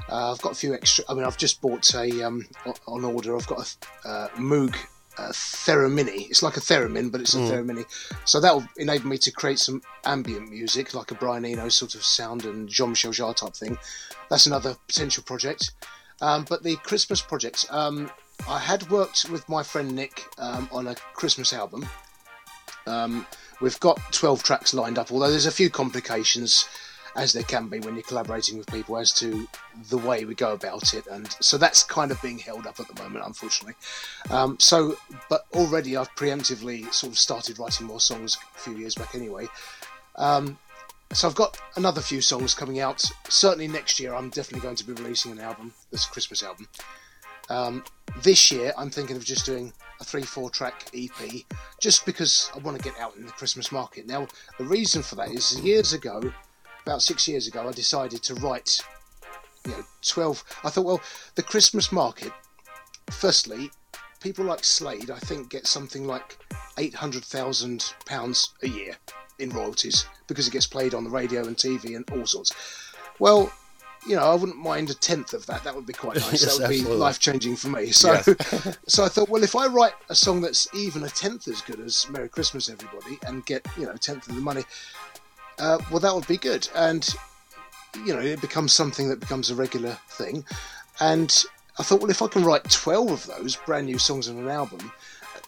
Uh, 0.10 0.34
I've 0.34 0.42
got 0.42 0.52
a 0.52 0.56
few 0.56 0.74
extra. 0.74 1.06
I 1.08 1.14
mean, 1.14 1.24
I've 1.24 1.38
just 1.38 1.62
bought 1.62 1.96
a 1.96 2.22
um, 2.22 2.46
on 2.86 3.06
order. 3.06 3.38
I've 3.38 3.48
got 3.48 3.78
a 4.04 4.08
uh, 4.10 4.28
Moog 4.32 4.76
uh, 5.20 5.32
Theremin. 5.32 6.08
It's 6.30 6.42
like 6.42 6.58
a 6.58 6.62
theremin, 6.62 7.12
but 7.12 7.22
it's 7.22 7.34
a 7.34 7.40
mm. 7.40 7.50
theremin. 7.50 7.86
So 8.26 8.40
that 8.40 8.54
will 8.54 8.68
enable 8.78 9.08
me 9.08 9.18
to 9.20 9.32
create 9.32 9.60
some 9.60 9.82
ambient 10.06 10.50
music, 10.50 10.94
like 10.94 11.12
a 11.12 11.16
Brian 11.16 11.46
Eno 11.46 11.70
sort 11.70 11.96
of 11.96 12.04
sound 12.04 12.46
and 12.46 12.70
Jean 12.70 12.90
Michel 12.90 13.12
Jarre 13.12 13.36
type 13.36 13.54
thing. 13.54 13.78
That's 14.30 14.46
another 14.46 14.76
potential 14.88 15.24
project. 15.24 15.72
Um, 16.22 16.46
but 16.48 16.64
the 16.64 16.76
Christmas 16.78 17.22
project, 17.22 17.66
um, 17.70 18.12
I 18.48 18.60
had 18.60 18.90
worked 18.90 19.30
with 19.30 19.48
my 19.50 19.64
friend 19.64 19.96
Nick 19.96 20.26
um, 20.38 20.70
on 20.72 20.88
a 20.88 20.96
Christmas 21.14 21.54
album. 21.54 21.88
Um, 22.88 23.26
we've 23.62 23.80
got 23.80 24.00
12 24.12 24.44
tracks 24.44 24.74
lined 24.74 24.98
up, 24.98 25.12
although 25.12 25.30
there's 25.30 25.46
a 25.46 25.52
few 25.52 25.70
complications, 25.70 26.68
as 27.16 27.34
there 27.34 27.44
can 27.44 27.68
be 27.68 27.80
when 27.80 27.96
you're 27.96 28.04
collaborating 28.04 28.58
with 28.58 28.68
people, 28.68 28.98
as 28.98 29.12
to 29.14 29.48
the 29.90 29.98
way 29.98 30.26
we 30.26 30.36
go 30.36 30.54
about 30.54 30.94
it. 30.94 31.08
And 31.08 31.30
so 31.42 31.58
that's 31.58 31.84
kind 31.84 32.12
of 32.12 32.22
being 32.22 32.40
held 32.40 32.68
up 32.68 32.80
at 32.80 32.88
the 32.88 33.02
moment, 33.02 33.26
unfortunately. 33.26 33.76
Um, 34.30 34.58
so, 34.60 34.98
but 35.30 35.46
already 35.54 35.98
I've 35.98 36.14
preemptively 36.16 36.92
sort 36.94 37.14
of 37.14 37.20
started 37.20 37.60
writing 37.60 37.88
more 37.88 38.00
songs 38.00 38.38
a 38.56 38.60
few 38.60 38.78
years 38.78 38.96
back 38.96 39.16
anyway. 39.16 39.48
Um, 40.16 40.58
so 41.12 41.28
I've 41.28 41.36
got 41.36 41.58
another 41.76 42.02
few 42.02 42.22
songs 42.22 42.54
coming 42.54 42.80
out. 42.80 43.04
Certainly 43.30 43.68
next 43.70 44.00
year, 44.00 44.14
I'm 44.14 44.30
definitely 44.30 44.62
going 44.62 44.76
to 44.76 44.86
be 44.86 44.94
releasing 44.94 45.32
an 45.32 45.40
album, 45.40 45.74
this 45.92 46.06
Christmas 46.06 46.44
album. 46.44 46.68
Um, 47.50 47.84
This 48.22 48.52
year, 48.52 48.74
I'm 48.78 48.90
thinking 48.90 49.16
of 49.16 49.26
just 49.26 49.46
doing 49.46 49.74
a 50.00 50.04
three, 50.04 50.24
four 50.24 50.50
track 50.50 50.90
EP, 50.94 51.44
just 51.80 52.06
because 52.06 52.52
I 52.56 52.60
want 52.60 52.78
to 52.78 52.84
get 52.84 53.00
out 53.00 53.16
in 53.16 53.26
the 53.26 53.32
Christmas 53.32 53.72
market. 53.72 54.08
Now, 54.08 54.28
the 54.58 54.66
reason 54.66 55.04
for 55.04 55.16
that 55.16 55.30
is 55.30 55.60
years 55.62 55.94
ago, 55.94 56.32
about 56.90 57.04
six 57.04 57.28
years 57.28 57.48
ago, 57.48 57.68
I 57.68 57.72
decided 57.72 58.24
to 58.24 58.34
write, 58.36 58.80
you 59.64 59.72
know, 59.74 59.84
12. 60.08 60.44
I 60.64 60.72
thought, 60.72 60.86
well, 60.86 61.02
the 61.36 61.44
Christmas 61.44 61.92
market, 61.92 62.32
firstly, 63.12 63.70
people 64.22 64.44
like 64.44 64.64
Slade, 64.64 65.12
I 65.12 65.20
think, 65.20 65.52
get 65.52 65.68
something 65.68 66.06
like 66.06 66.40
£800,000 66.78 68.48
a 68.64 68.68
year 68.68 68.96
in 69.38 69.52
royalties 69.52 70.08
because 70.26 70.48
it 70.48 70.52
gets 70.52 70.66
played 70.66 70.96
on 70.96 71.04
the 71.04 71.12
radio 71.12 71.46
and 71.46 71.56
TV 71.56 71.96
and 71.96 72.10
all 72.10 72.26
sorts. 72.26 72.52
Well, 73.20 73.54
you 74.08 74.16
know, 74.16 74.24
I 74.24 74.34
wouldn't 74.34 74.58
mind 74.58 74.90
a 74.90 74.96
tenth 74.96 75.34
of 75.34 75.46
that. 75.46 75.64
That 75.66 75.76
would 75.76 75.86
be 75.86 75.94
quite 75.94 76.16
nice. 76.20 76.32
Yes, 76.32 76.42
that 76.42 76.54
would 76.54 76.72
absolutely. 76.72 76.92
be 76.96 76.98
life 76.98 77.20
changing 77.20 77.56
for 77.56 77.68
me. 77.68 77.92
So, 77.92 78.14
Yes. 78.14 78.78
so 78.88 79.04
I 79.04 79.10
thought, 79.10 79.30
well, 79.30 79.44
if 79.44 79.56
I 79.56 79.68
write 79.68 79.94
a 80.10 80.16
song 80.16 80.42
that's 80.42 80.68
even 80.74 81.04
a 81.04 81.10
tenth 81.10 81.48
as 81.48 81.62
good 81.62 81.80
as 81.82 82.10
"Merry 82.10 82.30
Christmas, 82.30 82.68
Everybody" 82.68 83.20
and 83.28 83.46
get 83.46 83.64
you 83.78 83.86
know 83.86 83.92
a 83.92 83.98
tenth 83.98 84.28
of 84.28 84.34
the 84.36 84.42
money, 84.42 84.64
uh, 85.60 85.80
well, 85.92 86.00
that 86.00 86.14
would 86.14 86.28
be 86.28 86.38
good. 86.38 86.68
And 86.76 87.08
you 88.06 88.14
know, 88.14 88.22
it 88.22 88.42
becomes 88.42 88.72
something 88.72 89.10
that 89.10 89.20
becomes 89.20 89.50
a 89.50 89.56
regular 89.56 89.98
thing. 90.10 90.46
And 91.00 91.44
I 91.78 91.84
thought, 91.84 92.02
well, 92.02 92.12
if 92.12 92.22
I 92.22 92.28
can 92.28 92.44
write 92.44 92.70
twelve 92.70 93.12
of 93.12 93.26
those 93.26 93.56
brand 93.56 93.88
new 93.88 93.98
songs 93.98 94.30
on 94.30 94.38
an 94.38 94.48
album, 94.48 94.92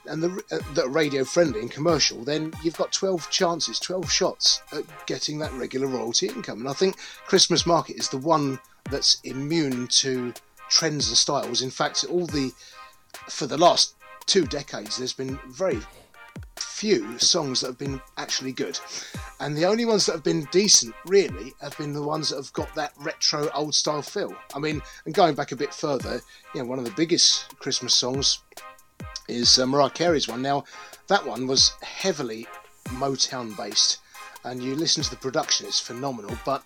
and 0.06 0.24
uh, 0.24 0.60
that 0.74 0.86
are 0.86 0.89
radio 0.89 1.24
friendly 1.24 1.60
and 1.60 1.71
commercial, 1.71 2.24
then 2.24 2.54
you've 2.63 2.78
got 2.78 2.91
12 2.91 3.30
chances, 3.30 3.80
12 3.80 4.12
shots 4.12 4.62
at 4.71 4.84
getting 5.06 5.39
that 5.39 5.54
regular 5.54 5.88
royalty 5.88 6.28
income. 6.28 6.60
And 6.60 6.69
I 6.69 6.74
think 6.74 6.97
Christmas 7.28 7.65
Market 7.65 7.97
is 7.97 8.10
the 8.10 8.17
one 8.17 8.60
that's 8.89 9.21
immune 9.24 9.88
to 9.88 10.34
trends 10.69 11.08
and 11.10 11.17
styles. 11.17 11.62
In 11.62 11.69
fact, 11.69 12.06
all 12.10 12.26
the 12.26 12.52
for 13.30 13.45
the 13.45 13.58
last 13.58 13.95
two 14.26 14.45
decades, 14.45 14.97
there's 14.97 15.13
been 15.13 15.38
very 15.47 15.80
few 16.55 17.17
songs 17.19 17.61
that 17.61 17.67
have 17.67 17.77
been 17.77 18.01
actually 18.17 18.51
good. 18.51 18.79
And 19.39 19.55
the 19.55 19.65
only 19.65 19.85
ones 19.85 20.05
that 20.05 20.13
have 20.13 20.23
been 20.23 20.47
decent, 20.51 20.95
really, 21.05 21.53
have 21.61 21.77
been 21.77 21.93
the 21.93 22.01
ones 22.01 22.29
that 22.29 22.37
have 22.37 22.51
got 22.53 22.73
that 22.75 22.93
retro 22.99 23.49
old 23.53 23.75
style 23.75 24.01
feel. 24.01 24.35
I 24.55 24.59
mean, 24.59 24.81
and 25.05 25.13
going 25.13 25.35
back 25.35 25.51
a 25.51 25.55
bit 25.55 25.73
further, 25.73 26.21
you 26.55 26.61
know, 26.61 26.67
one 26.67 26.79
of 26.79 26.85
the 26.85 26.91
biggest 26.91 27.57
Christmas 27.59 27.93
songs 27.93 28.39
is 29.27 29.59
uh, 29.59 29.65
Mariah 29.65 29.89
Carey's 29.89 30.27
one. 30.27 30.41
Now, 30.41 30.63
that 31.07 31.25
one 31.25 31.47
was 31.47 31.71
heavily 31.81 32.47
Motown 32.85 33.55
based, 33.55 33.99
and 34.43 34.61
you 34.61 34.75
listen 34.75 35.03
to 35.03 35.09
the 35.09 35.15
production, 35.17 35.67
it's 35.67 35.79
phenomenal, 35.79 36.37
but 36.45 36.63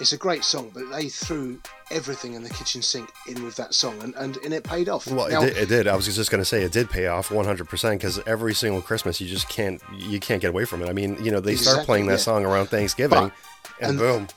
it's 0.00 0.12
a 0.12 0.16
great 0.16 0.44
song. 0.44 0.70
But 0.72 0.90
they 0.90 1.08
threw 1.08 1.60
everything 1.90 2.34
in 2.34 2.42
the 2.42 2.50
kitchen 2.50 2.82
sink 2.82 3.10
in 3.28 3.44
with 3.44 3.56
that 3.56 3.74
song, 3.74 4.00
and, 4.02 4.14
and, 4.16 4.36
and 4.38 4.54
it 4.54 4.64
paid 4.64 4.88
off. 4.88 5.06
Well, 5.06 5.28
Now- 5.28 5.42
it, 5.42 5.54
did, 5.54 5.56
it 5.56 5.68
did. 5.68 5.86
I 5.88 5.96
was 5.96 6.06
just 6.14 6.30
going 6.30 6.40
to 6.40 6.44
say 6.44 6.62
it 6.62 6.72
did 6.72 6.90
pay 6.90 7.06
off 7.06 7.28
100% 7.28 7.92
because 7.92 8.18
every 8.26 8.54
single 8.54 8.82
Christmas 8.82 9.20
you 9.20 9.28
just 9.28 9.48
can't 9.48 9.80
you 9.96 10.20
can't 10.20 10.40
get 10.40 10.48
away 10.48 10.64
from 10.64 10.82
it. 10.82 10.88
I 10.88 10.92
mean, 10.92 11.22
you 11.22 11.30
know, 11.30 11.40
they 11.40 11.56
start 11.56 11.86
playing 11.86 12.06
that 12.06 12.14
yeah. 12.14 12.18
song 12.18 12.44
around 12.44 12.66
Thanksgiving, 12.66 13.28
But- 13.28 13.32
and, 13.80 13.98
boom. 13.98 14.28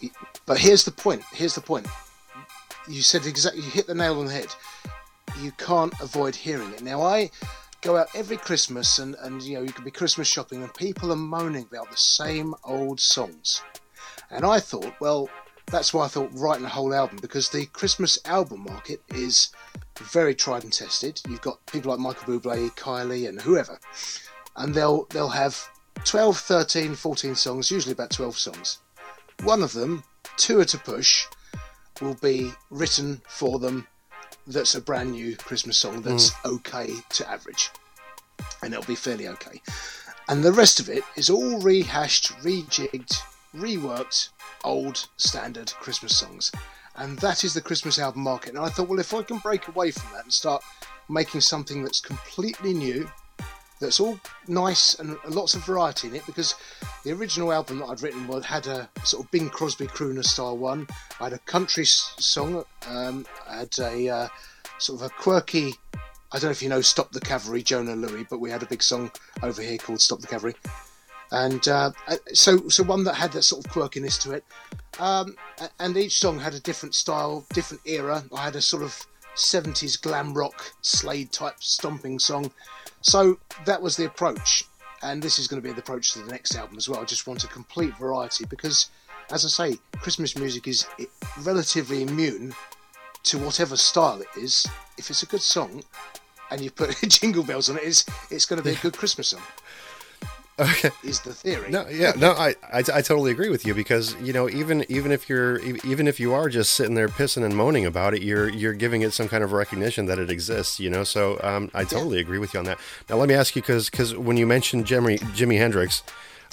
But 0.46 0.58
here's 0.58 0.84
the 0.84 0.92
point. 0.92 1.24
Here's 1.34 1.56
the 1.56 1.62
point. 1.62 1.88
You 2.88 3.02
said 3.02 3.26
exactly. 3.26 3.62
You 3.62 3.70
hit 3.70 3.88
the 3.88 3.96
nail 3.96 4.20
on 4.20 4.26
the 4.26 4.34
head. 4.34 4.54
You 5.42 5.52
can't 5.54 5.94
avoid 6.02 6.36
hearing 6.36 6.72
it. 6.74 6.82
Now 6.82 7.02
I 7.02 7.30
go 7.82 7.98
out 7.98 8.08
every 8.16 8.38
Christmas, 8.38 9.00
and 9.00 9.16
and 9.22 9.42
you 9.42 9.56
know 9.56 9.62
you 9.62 9.72
could 9.72 9.86
be 9.86 9.92
Christmas 9.92 10.28
shopping, 10.28 10.64
and 10.64 10.74
people 10.74 11.12
are 11.12 11.18
moaning 11.18 11.66
about 11.70 11.90
the 11.92 11.98
same 11.98 12.54
old 12.64 13.00
songs. 13.00 13.62
And 14.30 14.46
I 14.46 14.60
thought, 14.60 14.94
well, 15.00 15.30
that's 15.74 15.92
why 15.92 16.06
I 16.06 16.08
thought 16.08 16.30
writing 16.34 16.66
a 16.66 16.70
whole 16.70 16.94
album 16.94 17.18
because 17.20 17.50
the 17.50 17.66
Christmas 17.66 18.20
album 18.26 18.64
market 18.64 19.02
is 19.10 19.50
very 20.00 20.36
tried 20.36 20.64
and 20.64 20.72
tested. 20.72 21.20
You've 21.28 21.42
got 21.42 21.66
people 21.66 21.90
like 21.90 22.00
Michael 22.00 22.40
Bublé, 22.40 22.70
Kylie, 22.76 23.28
and 23.28 23.42
whoever, 23.42 23.80
and 24.56 24.76
they'll 24.76 25.06
they'll 25.06 25.30
have 25.30 25.60
12, 26.06 26.38
13, 26.38 26.94
14 26.94 27.34
songs, 27.34 27.72
usually 27.72 27.94
about 27.94 28.12
12 28.12 28.38
songs. 28.38 28.78
One 29.44 29.64
of 29.64 29.74
them, 29.74 30.04
two 30.38 30.60
are 30.60 30.66
to 30.66 30.78
push, 30.78 31.26
will 32.00 32.18
be 32.22 32.52
written 32.70 33.24
for 33.28 33.58
them 33.58 33.88
that's 34.46 34.76
a 34.76 34.82
brand 34.82 35.14
new 35.14 35.36
Christmas 35.38 35.78
song 35.78 36.04
that's 36.04 36.30
mm. 36.32 36.56
okay 36.56 36.92
to 37.10 37.28
average. 37.28 37.72
And 38.62 38.74
it'll 38.74 38.86
be 38.86 38.96
fairly 38.96 39.28
okay. 39.28 39.60
And 40.30 40.44
the 40.44 40.52
rest 40.52 40.80
of 40.80 40.88
it 40.88 41.04
is 41.16 41.32
all 41.32 41.60
rehashed, 41.62 42.32
rejigged, 42.44 43.18
reworked, 43.56 44.30
old 44.64 45.08
standard 45.18 45.74
Christmas 45.74 46.18
songs. 46.18 46.52
And 46.96 47.18
that 47.20 47.44
is 47.44 47.54
the 47.54 47.62
Christmas 47.62 47.98
album 47.98 48.22
market. 48.24 48.50
And 48.50 48.60
I 48.60 48.70
thought, 48.70 48.88
well, 48.88 49.00
if 49.00 49.14
I 49.14 49.24
can 49.24 49.38
break 49.40 49.68
away 49.68 49.92
from 49.92 50.12
that 50.14 50.24
and 50.24 50.34
start 50.34 50.64
making 51.10 51.42
something 51.42 51.84
that's 51.84 52.00
completely 52.00 52.74
new, 52.74 53.10
that's 53.80 54.00
all 54.00 54.20
nice 54.48 54.96
and 54.96 55.18
lots 55.28 55.56
of 55.56 55.66
variety 55.66 56.08
in 56.08 56.16
it 56.16 56.26
because 56.26 56.56
the 57.04 57.12
original 57.12 57.52
album 57.52 57.80
that 57.80 57.86
I'd 57.86 58.02
written 58.02 58.42
had 58.42 58.68
a 58.68 58.90
sort 59.04 59.26
of 59.26 59.32
Bing 59.32 59.50
Crosby 59.50 59.88
crooner 59.88 60.24
style 60.24 60.58
one. 60.58 60.88
I 61.20 61.26
had 61.26 61.34
a 61.34 61.40
country 61.40 61.86
song. 61.86 62.64
Um, 62.88 63.26
I 63.48 63.58
had 63.58 63.76
a 63.80 64.10
uh, 64.10 64.28
sort 64.78 65.02
of 65.02 65.08
a 65.08 65.10
quirky. 65.10 65.74
I 66.32 66.40
don't 66.40 66.46
know 66.46 66.52
if 66.52 66.64
you 66.64 66.70
know 66.70 66.82
Stop 66.82 67.12
the 67.12 67.20
Cavalry, 67.20 67.62
Jona 67.62 67.96
Lewie, 67.96 68.28
but 68.30 68.40
we 68.40 68.50
had 68.50 68.64
a 68.64 68.68
big 68.68 68.82
song 68.82 69.12
over 69.42 69.62
here 69.62 69.78
called 69.78 70.02
Stop 70.02 70.20
the 70.20 70.28
Cavalry, 70.28 70.56
and 71.34 71.68
uh, 71.68 71.92
uh, 72.08 72.16
so 72.34 72.70
so 72.70 72.84
one 72.84 73.04
that 73.04 73.16
had 73.16 73.32
that 73.34 73.42
sort 73.42 73.66
of 73.66 73.72
quirkiness 73.72 74.22
to 74.22 74.32
it. 74.32 74.46
Um, 75.00 75.36
and 75.80 75.98
each 75.98 76.20
song 76.20 76.40
had 76.40 76.54
a 76.54 76.60
different 76.60 76.94
style, 76.94 77.46
different 77.54 77.82
era. 77.86 78.24
I 78.34 78.44
had 78.44 78.56
a 78.56 78.62
sort 78.62 78.84
of 78.84 79.06
70s 79.36 80.00
glam 80.00 80.34
rock 80.36 80.72
Slade 80.82 81.32
type 81.32 81.56
stomping 81.60 82.20
song. 82.20 82.52
So 83.02 83.40
that 83.66 83.82
was 83.82 83.98
the 83.98 84.06
approach, 84.06 84.66
and 85.02 85.22
this 85.22 85.40
is 85.40 85.48
going 85.48 85.62
to 85.62 85.68
be 85.68 85.74
the 85.74 85.82
approach 85.82 86.14
to 86.14 86.20
the 86.20 86.32
next 86.32 86.56
album 86.56 86.78
as 86.78 86.88
well. 86.88 87.02
I 87.02 87.06
just 87.06 87.26
want 87.26 87.44
a 87.44 87.48
complete 87.48 87.98
variety 87.98 88.46
because, 88.46 88.92
as 89.32 89.44
I 89.44 89.50
say, 89.50 89.78
Christmas 89.94 90.38
music 90.38 90.68
is 90.68 90.86
relatively 91.42 92.04
immune 92.04 92.54
to 93.24 93.40
whatever 93.40 93.76
style 93.76 94.22
it 94.22 94.28
is. 94.40 94.66
If 94.98 95.10
it's 95.10 95.24
a 95.24 95.26
good 95.26 95.42
song 95.42 95.84
and 96.52 96.62
you 96.62 96.70
put 96.70 96.96
jingle 97.08 97.44
bells 97.44 97.70
on 97.70 97.78
it, 97.78 97.84
it's, 97.84 98.06
it's 98.30 98.46
going 98.46 98.62
to 98.62 98.64
be 98.64 98.76
a 98.76 98.80
good 98.82 98.96
Christmas 98.96 99.30
song, 99.30 99.42
Okay. 100.60 100.92
is 101.04 101.20
the 101.22 101.34
theory. 101.34 101.72
No, 101.72 101.88
yeah, 101.90 102.14
no, 102.16 102.32
I, 102.32 102.56
I, 102.72 102.80
I 102.80 103.02
totally 103.02 103.32
agree 103.32 103.50
with 103.50 103.66
you 103.66 103.74
because 103.74 104.16
you 104.22 104.34
know 104.34 104.48
even 104.50 104.86
even 104.88 105.12
if 105.12 105.28
you're 105.28 105.58
even 105.60 106.08
if 106.08 106.20
you 106.20 106.34
are 106.34 106.48
just 106.48 106.76
sitting 106.76 106.94
there 106.94 107.08
pissing 107.08 107.44
and 107.44 107.56
moaning 107.56 107.86
about 107.86 108.14
it, 108.14 108.22
you're 108.22 108.50
you're 108.50 108.74
giving 108.74 109.02
it 109.02 109.14
some 109.14 109.28
kind 109.28 109.44
of 109.44 109.52
recognition 109.52 110.06
that 110.06 110.20
it 110.20 110.30
exists. 110.30 110.80
You 110.80 110.92
know, 110.92 111.04
so 111.04 111.40
um, 111.42 111.72
I 111.74 111.84
totally 111.86 112.20
agree 112.20 112.38
with 112.38 112.54
you 112.54 112.60
on 112.60 112.66
that. 112.66 112.78
Now 113.10 113.16
let 113.16 113.30
me 113.30 113.36
ask 113.36 113.56
you 113.56 113.64
because 113.64 114.16
when 114.16 114.38
you 114.38 114.46
mentioned 114.46 114.86
Jimi 114.86 115.18
Jimi 115.20 115.58
Hendrix, 115.58 116.04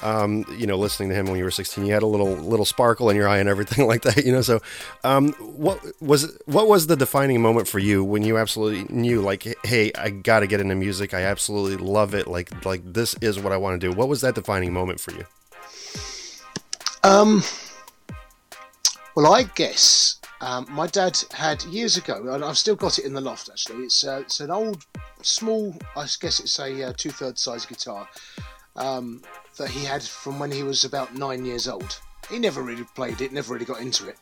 um, 0.03 0.45
you 0.57 0.67
know, 0.67 0.77
listening 0.77 1.11
to 1.11 1.15
him 1.15 1.27
when 1.27 1.37
you 1.37 1.45
were 1.45 1.51
16, 1.51 1.85
you 1.85 1.93
had 1.93 2.03
a 2.03 2.07
little 2.07 2.33
little 2.35 2.65
sparkle 2.65 3.11
in 3.11 3.17
your 3.17 3.29
eye 3.29 3.39
and 3.39 3.49
everything 3.49 3.87
like 3.89 4.03
that. 4.03 4.25
You 4.25 4.33
know, 4.33 4.43
so 4.43 4.61
um, 5.05 5.33
what 5.35 5.81
was 6.01 6.37
what 6.47 6.69
was 6.69 6.87
the 6.87 6.97
defining 6.97 7.41
moment 7.43 7.69
for 7.69 7.79
you 7.79 8.03
when 8.05 8.23
you 8.23 8.39
absolutely 8.39 8.85
knew 8.95 9.21
like, 9.21 9.47
hey, 9.65 9.93
I 9.97 10.11
got 10.11 10.41
to 10.41 10.47
get 10.47 10.61
into 10.61 10.75
music. 10.75 11.15
I 11.15 11.23
absolutely 11.23 11.77
love 11.77 12.15
it. 12.15 12.27
Like 12.27 12.65
like 12.65 12.83
this 12.85 13.15
is 13.21 13.39
what 13.39 13.53
I 13.53 13.57
want 13.57 13.81
to 13.81 13.91
do. 13.91 13.95
What 13.95 14.09
was 14.09 14.21
that 14.23 14.35
defining 14.35 14.73
moment 14.73 15.01
for 15.01 15.13
you? 15.13 15.25
Um, 17.03 17.43
well, 19.17 19.33
I 19.33 19.45
guess 19.55 20.21
um, 20.43 20.67
my 20.71 20.87
dad 20.87 21.19
had 21.33 21.63
years 21.65 21.97
ago, 21.97 22.35
and 22.35 22.45
I've 22.45 22.59
still 22.59 22.77
got 22.77 22.99
it 22.99 23.05
in 23.05 23.15
the 23.15 23.21
loft. 23.21 23.49
Actually, 23.51 23.85
it's 23.85 24.07
uh, 24.07 24.21
it's 24.21 24.41
an 24.41 24.51
old, 24.51 24.85
small. 25.23 25.75
I 25.97 26.07
guess 26.21 26.41
it's 26.41 26.59
a 26.59 26.89
uh, 26.89 26.93
two 26.97 27.11
thirds 27.11 27.43
size 27.43 27.67
guitar 27.67 28.09
um, 28.77 29.23
that 29.61 29.69
he 29.71 29.85
had 29.85 30.03
from 30.03 30.39
when 30.39 30.51
he 30.51 30.63
was 30.63 30.85
about 30.85 31.15
nine 31.15 31.45
years 31.45 31.69
old. 31.69 32.01
He 32.31 32.39
never 32.39 32.63
really 32.63 32.87
played 32.95 33.21
it, 33.21 33.31
never 33.31 33.53
really 33.53 33.67
got 33.67 33.83
into 33.83 34.09
it. 34.09 34.17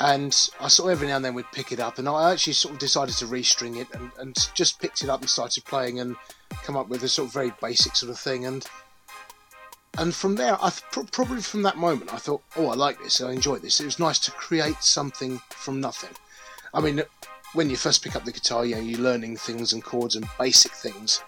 And 0.00 0.36
I 0.58 0.66
sort 0.66 0.90
of 0.90 0.98
every 0.98 1.06
now 1.06 1.16
and 1.16 1.24
then 1.24 1.34
we'd 1.34 1.52
pick 1.52 1.70
it 1.70 1.78
up, 1.78 1.98
and 1.98 2.08
I 2.08 2.32
actually 2.32 2.54
sort 2.54 2.74
of 2.74 2.80
decided 2.80 3.14
to 3.18 3.26
restring 3.26 3.80
it, 3.80 3.86
and, 3.94 4.10
and 4.18 4.36
just 4.54 4.80
picked 4.80 5.04
it 5.04 5.08
up 5.08 5.20
and 5.20 5.30
started 5.30 5.64
playing, 5.64 6.00
and 6.00 6.16
come 6.64 6.76
up 6.76 6.88
with 6.88 7.04
a 7.04 7.08
sort 7.08 7.28
of 7.28 7.32
very 7.32 7.52
basic 7.62 7.94
sort 7.94 8.10
of 8.10 8.18
thing, 8.18 8.44
and 8.44 8.66
and 9.98 10.12
from 10.12 10.34
there, 10.34 10.56
I 10.60 10.70
th- 10.70 11.12
probably 11.12 11.40
from 11.40 11.62
that 11.62 11.76
moment, 11.76 12.12
I 12.12 12.16
thought, 12.16 12.42
oh, 12.56 12.70
I 12.70 12.74
like 12.74 13.00
this, 13.00 13.20
I 13.20 13.30
enjoy 13.30 13.58
this. 13.58 13.78
It 13.78 13.84
was 13.84 14.00
nice 14.00 14.18
to 14.20 14.32
create 14.32 14.82
something 14.82 15.38
from 15.50 15.80
nothing. 15.80 16.16
I 16.74 16.80
mean, 16.80 17.02
when 17.52 17.70
you 17.70 17.76
first 17.76 18.02
pick 18.02 18.16
up 18.16 18.24
the 18.24 18.32
guitar, 18.32 18.64
you 18.64 18.74
know, 18.74 18.80
you're 18.80 18.98
learning 18.98 19.36
things 19.36 19.72
and 19.72 19.84
chords 19.84 20.16
and 20.16 20.26
basic 20.38 20.72
things, 20.72 21.22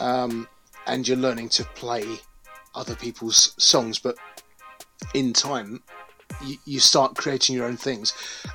um, 0.00 0.48
and 0.86 1.06
you're 1.06 1.16
learning 1.16 1.48
to 1.50 1.64
play 1.64 2.04
other 2.74 2.94
people's 2.94 3.54
songs. 3.58 3.98
But 3.98 4.16
in 5.14 5.32
time, 5.32 5.82
you, 6.44 6.56
you 6.64 6.80
start 6.80 7.16
creating 7.16 7.56
your 7.56 7.66
own 7.66 7.76
things. 7.76 8.12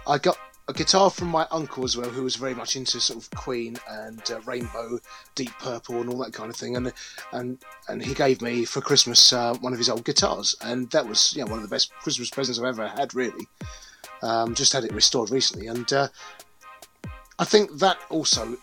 I 0.07 0.17
got 0.17 0.37
a 0.69 0.73
guitar 0.73 1.09
from 1.09 1.29
my 1.29 1.47
uncle 1.49 1.83
as 1.83 1.97
well, 1.97 2.09
who 2.09 2.23
was 2.23 2.35
very 2.35 2.53
much 2.53 2.75
into 2.75 2.99
sort 2.99 3.19
of 3.19 3.29
Queen 3.31 3.75
and 3.89 4.21
uh, 4.29 4.39
Rainbow, 4.41 4.99
Deep 5.33 5.51
Purple, 5.59 5.99
and 5.99 6.09
all 6.09 6.19
that 6.19 6.31
kind 6.31 6.49
of 6.49 6.55
thing. 6.55 6.75
And 6.75 6.93
and 7.31 7.57
and 7.87 8.05
he 8.05 8.13
gave 8.13 8.41
me 8.41 8.65
for 8.65 8.79
Christmas 8.79 9.33
uh, 9.33 9.55
one 9.55 9.73
of 9.73 9.79
his 9.79 9.89
old 9.89 10.05
guitars, 10.05 10.55
and 10.61 10.89
that 10.91 11.07
was 11.07 11.33
you 11.35 11.43
know, 11.43 11.49
one 11.49 11.59
of 11.59 11.63
the 11.63 11.73
best 11.73 11.91
Christmas 12.03 12.29
presents 12.29 12.59
I've 12.59 12.65
ever 12.65 12.87
had. 12.87 13.15
Really, 13.15 13.47
um, 14.21 14.53
just 14.53 14.71
had 14.71 14.83
it 14.83 14.93
restored 14.93 15.31
recently, 15.31 15.67
and 15.67 15.91
uh, 15.91 16.07
I 17.39 17.45
think 17.45 17.79
that 17.79 17.97
also 18.09 18.55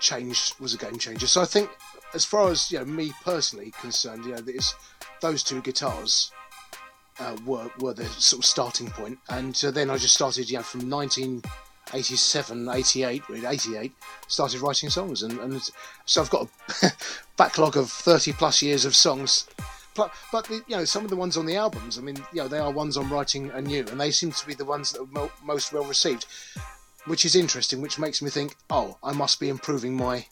changed 0.00 0.58
was 0.58 0.74
a 0.74 0.78
game 0.78 0.98
changer. 0.98 1.28
So 1.28 1.40
I 1.40 1.44
think, 1.44 1.70
as 2.14 2.24
far 2.24 2.50
as 2.50 2.70
you 2.70 2.78
know, 2.78 2.84
me 2.84 3.12
personally 3.22 3.72
concerned, 3.80 4.24
you 4.24 4.32
know, 4.32 4.40
this, 4.40 4.74
those 5.20 5.42
two 5.42 5.60
guitars 5.60 6.30
uh, 7.18 7.36
were 7.44 7.70
were 7.80 7.94
the 7.94 8.04
sort 8.06 8.40
of 8.40 8.44
starting 8.44 8.88
point, 8.90 9.18
and 9.28 9.60
uh, 9.64 9.70
then 9.70 9.90
I 9.90 9.98
just 9.98 10.14
started, 10.14 10.48
you 10.50 10.56
know, 10.56 10.62
from 10.62 10.88
1987, 10.88 12.68
88, 12.68 13.28
really 13.28 13.46
88, 13.46 13.92
started 14.28 14.60
writing 14.60 14.90
songs, 14.90 15.22
and, 15.22 15.38
and 15.40 15.60
so 16.06 16.22
I've 16.22 16.30
got 16.30 16.48
a 16.82 16.92
backlog 17.36 17.76
of 17.76 17.90
30 17.90 18.32
plus 18.32 18.62
years 18.62 18.84
of 18.84 18.94
songs. 18.94 19.46
But, 19.94 20.12
but 20.30 20.44
the, 20.44 20.62
you 20.68 20.76
know 20.76 20.84
some 20.84 21.02
of 21.02 21.10
the 21.10 21.16
ones 21.16 21.36
on 21.36 21.44
the 21.44 21.56
albums. 21.56 21.98
I 21.98 22.02
mean, 22.02 22.18
you 22.32 22.42
know, 22.42 22.46
they 22.46 22.58
are 22.58 22.70
ones 22.70 22.96
I'm 22.96 23.12
writing 23.12 23.50
anew, 23.50 23.84
and 23.90 24.00
they 24.00 24.12
seem 24.12 24.30
to 24.30 24.46
be 24.46 24.54
the 24.54 24.64
ones 24.64 24.92
that 24.92 25.00
are 25.00 25.06
mo- 25.06 25.32
most 25.42 25.72
well 25.72 25.84
received 25.84 26.26
which 27.08 27.24
is 27.24 27.34
interesting, 27.34 27.80
which 27.80 27.98
makes 27.98 28.20
me 28.20 28.28
think, 28.28 28.54
oh, 28.70 28.98
I 29.02 29.12
must 29.12 29.40
be 29.40 29.48
improving 29.48 29.96
my 29.96 30.26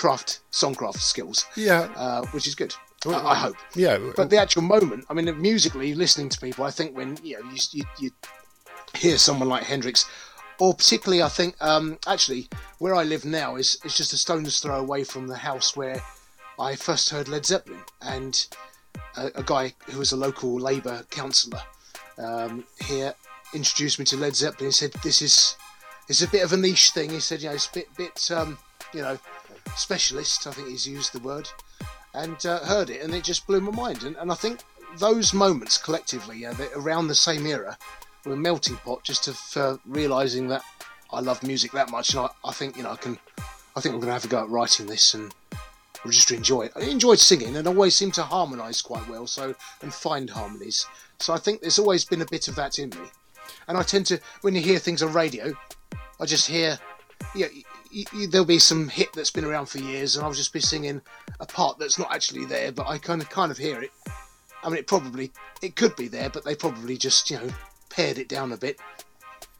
craft, 0.00 0.40
songcraft 0.50 0.98
skills. 0.98 1.44
Yeah. 1.56 1.90
Uh, 1.94 2.24
which 2.28 2.46
is 2.46 2.54
good. 2.54 2.74
I, 3.06 3.10
I 3.10 3.34
hope. 3.34 3.56
Yeah. 3.74 3.98
But 4.16 4.30
the 4.30 4.38
actual 4.38 4.62
moment, 4.62 5.04
I 5.10 5.14
mean, 5.14 5.40
musically, 5.40 5.94
listening 5.94 6.30
to 6.30 6.40
people, 6.40 6.64
I 6.64 6.70
think 6.70 6.96
when 6.96 7.18
you 7.22 7.38
know 7.38 7.50
you, 7.50 7.58
you, 7.72 7.84
you 7.98 8.10
hear 8.94 9.18
someone 9.18 9.48
like 9.48 9.64
Hendrix, 9.64 10.06
or 10.58 10.74
particularly, 10.74 11.22
I 11.22 11.28
think 11.28 11.54
um, 11.60 11.98
actually 12.06 12.48
where 12.78 12.94
I 12.94 13.02
live 13.04 13.24
now 13.26 13.56
is 13.56 13.78
is 13.84 13.94
just 13.94 14.14
a 14.14 14.16
stone's 14.16 14.60
throw 14.60 14.78
away 14.78 15.04
from 15.04 15.26
the 15.28 15.36
house 15.36 15.76
where 15.76 16.02
I 16.58 16.76
first 16.76 17.10
heard 17.10 17.28
Led 17.28 17.44
Zeppelin, 17.44 17.82
and 18.00 18.46
a, 19.16 19.30
a 19.34 19.42
guy 19.42 19.74
who 19.90 19.98
was 19.98 20.12
a 20.12 20.16
local 20.16 20.58
Labour 20.58 21.04
councillor 21.10 21.62
um, 22.16 22.64
here 22.86 23.14
introduced 23.52 23.98
me 23.98 24.04
to 24.06 24.16
Led 24.16 24.34
Zeppelin. 24.34 24.68
He 24.68 24.72
said, 24.72 24.92
"This 25.02 25.20
is 25.20 25.56
it's 26.08 26.22
a 26.22 26.28
bit 26.28 26.42
of 26.42 26.54
a 26.54 26.56
niche 26.56 26.90
thing." 26.90 27.10
He 27.10 27.20
said, 27.20 27.42
"You 27.42 27.48
know, 27.50 27.54
it's 27.54 27.68
a 27.68 27.72
bit, 27.72 27.96
bit 27.96 28.30
um, 28.30 28.58
you 28.92 29.02
know, 29.02 29.18
specialist." 29.76 30.46
I 30.46 30.52
think 30.52 30.68
he's 30.68 30.86
used 30.86 31.12
the 31.12 31.20
word, 31.20 31.48
and 32.14 32.44
uh, 32.46 32.60
heard 32.60 32.90
it, 32.90 33.02
and 33.02 33.14
it 33.14 33.24
just 33.24 33.46
blew 33.46 33.60
my 33.60 33.72
mind. 33.72 34.02
And, 34.04 34.16
and 34.16 34.30
I 34.30 34.34
think 34.34 34.60
those 34.98 35.32
moments 35.32 35.78
collectively, 35.78 36.38
yeah, 36.38 36.54
around 36.74 37.08
the 37.08 37.14
same 37.14 37.46
era, 37.46 37.76
were 38.24 38.34
a 38.34 38.36
melting 38.36 38.76
pot 38.76 39.04
just 39.04 39.28
of 39.28 39.40
uh, 39.56 39.76
realizing 39.86 40.48
that 40.48 40.62
I 41.12 41.20
love 41.20 41.42
music 41.42 41.72
that 41.72 41.90
much, 41.90 42.14
and 42.14 42.20
I, 42.20 42.28
I 42.44 42.52
think 42.52 42.76
you 42.76 42.82
know 42.82 42.92
I 42.92 42.96
can. 42.96 43.18
I 43.76 43.80
think 43.80 43.94
I'm 43.94 44.00
going 44.00 44.08
to 44.08 44.14
have 44.14 44.24
a 44.24 44.28
go 44.28 44.42
at 44.42 44.48
writing 44.48 44.86
this 44.86 45.14
and 45.14 45.32
or 46.04 46.10
just 46.10 46.30
enjoy 46.30 46.62
it. 46.62 46.72
I 46.76 46.80
enjoyed 46.80 47.18
singing 47.18 47.56
and 47.56 47.66
always 47.66 47.94
seem 47.94 48.10
to 48.12 48.22
harmonise 48.22 48.82
quite 48.82 49.06
well, 49.08 49.26
so 49.26 49.54
and 49.82 49.92
find 49.92 50.30
harmonies. 50.30 50.86
So 51.18 51.34
I 51.34 51.38
think 51.38 51.60
there's 51.60 51.78
always 51.78 52.04
been 52.04 52.22
a 52.22 52.26
bit 52.26 52.48
of 52.48 52.56
that 52.56 52.78
in 52.78 52.90
me. 52.90 53.10
And 53.68 53.76
I 53.76 53.82
tend 53.82 54.06
to, 54.06 54.20
when 54.40 54.54
you 54.54 54.60
hear 54.60 54.78
things 54.78 55.02
on 55.02 55.12
radio, 55.12 55.52
I 56.20 56.26
just 56.26 56.48
hear, 56.48 56.78
yeah, 57.34 57.48
there'll 58.28 58.46
be 58.46 58.58
some 58.58 58.88
hit 58.88 59.12
that's 59.12 59.30
been 59.30 59.44
around 59.44 59.66
for 59.66 59.78
years, 59.78 60.16
and 60.16 60.24
I'll 60.24 60.32
just 60.32 60.52
be 60.52 60.60
singing 60.60 61.00
a 61.40 61.46
part 61.46 61.78
that's 61.78 61.98
not 61.98 62.12
actually 62.14 62.44
there, 62.44 62.72
but 62.72 62.86
I 62.86 62.98
kind 62.98 63.20
of 63.20 63.28
kind 63.30 63.50
of 63.50 63.58
hear 63.58 63.82
it. 63.82 63.90
I 64.62 64.68
mean, 64.68 64.78
it 64.78 64.86
probably 64.86 65.32
it 65.62 65.76
could 65.76 65.96
be 65.96 66.08
there, 66.08 66.30
but 66.30 66.44
they 66.44 66.54
probably 66.54 66.96
just 66.96 67.30
you 67.30 67.38
know 67.38 67.48
pared 67.88 68.18
it 68.18 68.28
down 68.28 68.52
a 68.52 68.56
bit. 68.56 68.78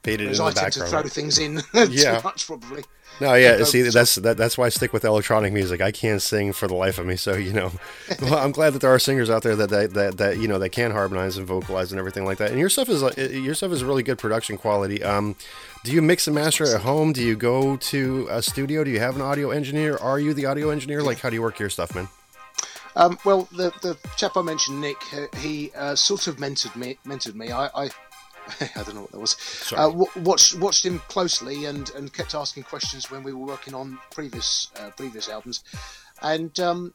Faded 0.03 0.25
Whereas 0.25 0.39
in 0.39 0.45
I 0.45 0.49
the 0.51 0.59
tend 0.59 0.73
to 0.73 0.85
throw 0.85 1.03
things 1.03 1.37
in 1.37 1.61
Yeah. 1.73 2.17
too 2.17 2.23
much, 2.23 2.47
probably. 2.47 2.83
No, 3.19 3.35
yeah. 3.35 3.63
See, 3.63 3.83
that's 3.83 4.15
that, 4.15 4.37
that's 4.37 4.57
why 4.57 4.65
I 4.65 4.69
stick 4.69 4.93
with 4.93 5.05
electronic 5.05 5.53
music. 5.53 5.79
I 5.79 5.91
can't 5.91 6.21
sing 6.21 6.53
for 6.53 6.67
the 6.67 6.73
life 6.73 6.97
of 6.97 7.05
me. 7.05 7.15
So 7.15 7.33
you 7.35 7.53
know, 7.53 7.71
well, 8.21 8.37
I'm 8.37 8.51
glad 8.51 8.73
that 8.73 8.79
there 8.79 8.93
are 8.93 8.99
singers 8.99 9.29
out 9.29 9.43
there 9.43 9.55
that 9.55 9.69
that, 9.69 9.93
that 9.93 10.17
that 10.17 10.37
you 10.37 10.47
know 10.47 10.57
that 10.59 10.69
can 10.69 10.91
harmonize 10.91 11.37
and 11.37 11.45
vocalize 11.45 11.91
and 11.91 11.99
everything 11.99 12.25
like 12.25 12.39
that. 12.39 12.49
And 12.49 12.59
your 12.59 12.69
stuff 12.69 12.89
is 12.89 13.01
your 13.17 13.53
stuff 13.53 13.71
is 13.71 13.83
really 13.83 14.03
good 14.03 14.17
production 14.17 14.57
quality. 14.57 15.03
Um, 15.03 15.35
do 15.83 15.91
you 15.91 16.01
mix 16.01 16.27
and 16.27 16.35
master 16.35 16.63
at 16.75 16.81
home? 16.81 17.13
Do 17.13 17.23
you 17.23 17.35
go 17.35 17.75
to 17.75 18.27
a 18.29 18.41
studio? 18.41 18.83
Do 18.83 18.91
you 18.91 18.99
have 18.99 19.15
an 19.15 19.21
audio 19.21 19.51
engineer? 19.51 19.97
Are 19.97 20.19
you 20.19 20.33
the 20.33 20.45
audio 20.45 20.69
engineer? 20.69 21.03
Like, 21.03 21.19
how 21.19 21.29
do 21.29 21.35
you 21.35 21.41
work 21.41 21.59
your 21.59 21.69
stuff, 21.69 21.93
man? 21.93 22.07
Um, 22.95 23.17
well, 23.23 23.47
the 23.51 23.71
the 23.81 23.97
chap 24.17 24.35
I 24.35 24.41
mentioned, 24.41 24.81
Nick, 24.81 24.97
uh, 25.13 25.27
he 25.37 25.71
uh, 25.75 25.95
sort 25.95 26.27
of 26.27 26.37
mentored 26.37 26.75
me. 26.75 26.97
Mentored 27.05 27.35
me. 27.35 27.51
I. 27.51 27.69
I 27.75 27.89
I 28.61 28.83
don't 28.83 28.95
know 28.95 29.01
what 29.01 29.11
that 29.11 29.19
was. 29.19 29.37
Uh, 29.71 29.89
w- 29.89 30.11
watched 30.17 30.55
watched 30.59 30.85
him 30.85 30.99
closely 31.07 31.65
and, 31.65 31.89
and 31.91 32.11
kept 32.13 32.35
asking 32.35 32.63
questions 32.63 33.11
when 33.11 33.23
we 33.23 33.33
were 33.33 33.45
working 33.45 33.73
on 33.73 33.99
previous 34.11 34.71
uh, 34.79 34.89
previous 34.91 35.29
albums, 35.29 35.63
and 36.21 36.59
um, 36.59 36.93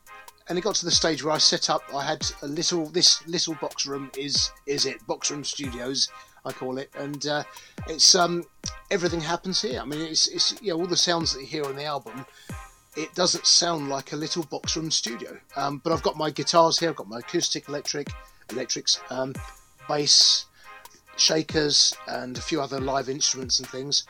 and 0.49 0.59
it 0.59 0.63
got 0.63 0.75
to 0.77 0.85
the 0.85 0.91
stage 0.91 1.23
where 1.23 1.35
I 1.35 1.39
set 1.39 1.71
up. 1.71 1.83
I 1.95 2.05
had 2.05 2.27
a 2.43 2.49
little 2.49 2.87
this 2.87 3.27
little 3.27 3.55
box 3.55 3.87
room 3.87 4.11
is 4.17 4.51
is 4.67 4.87
it 4.87 5.07
box 5.07 5.31
room 5.31 5.45
studios 5.45 6.09
I 6.45 6.53
call 6.53 6.79
it, 6.79 6.91
and 6.97 7.27
uh, 7.27 7.45
it's 7.89 8.15
um 8.15 8.45
everything 8.91 9.21
happens 9.21 9.63
here. 9.63 9.81
I 9.81 9.85
mean, 9.85 10.01
it's 10.01 10.29
it's 10.29 10.61
you 10.61 10.73
know 10.73 10.81
all 10.81 10.87
the 10.87 10.97
sounds 10.97 11.33
that 11.35 11.41
you 11.41 11.47
hear 11.47 11.65
on 11.65 11.77
the 11.77 11.85
album 11.85 12.27
it 12.97 13.15
doesn't 13.15 13.47
sound 13.47 13.89
like 13.89 14.13
a 14.13 14.17
little 14.17 14.43
box 14.45 14.77
room 14.77 14.91
studio. 14.91 15.39
Um, 15.55 15.81
but 15.85 15.93
I've 15.93 16.03
got 16.03 16.17
my 16.17 16.31
guitars 16.31 16.79
here. 16.79 16.89
I've 16.89 16.97
got 16.97 17.09
my 17.09 17.19
acoustic 17.19 17.69
electric, 17.69 18.09
electrics, 18.51 19.01
um, 19.11 19.35
bass, 19.87 20.47
shakers, 21.17 21.95
and 22.09 22.37
a 22.37 22.41
few 22.41 22.61
other 22.61 22.81
live 22.81 23.09
instruments 23.09 23.59
and 23.59 23.69
things. 23.69 24.05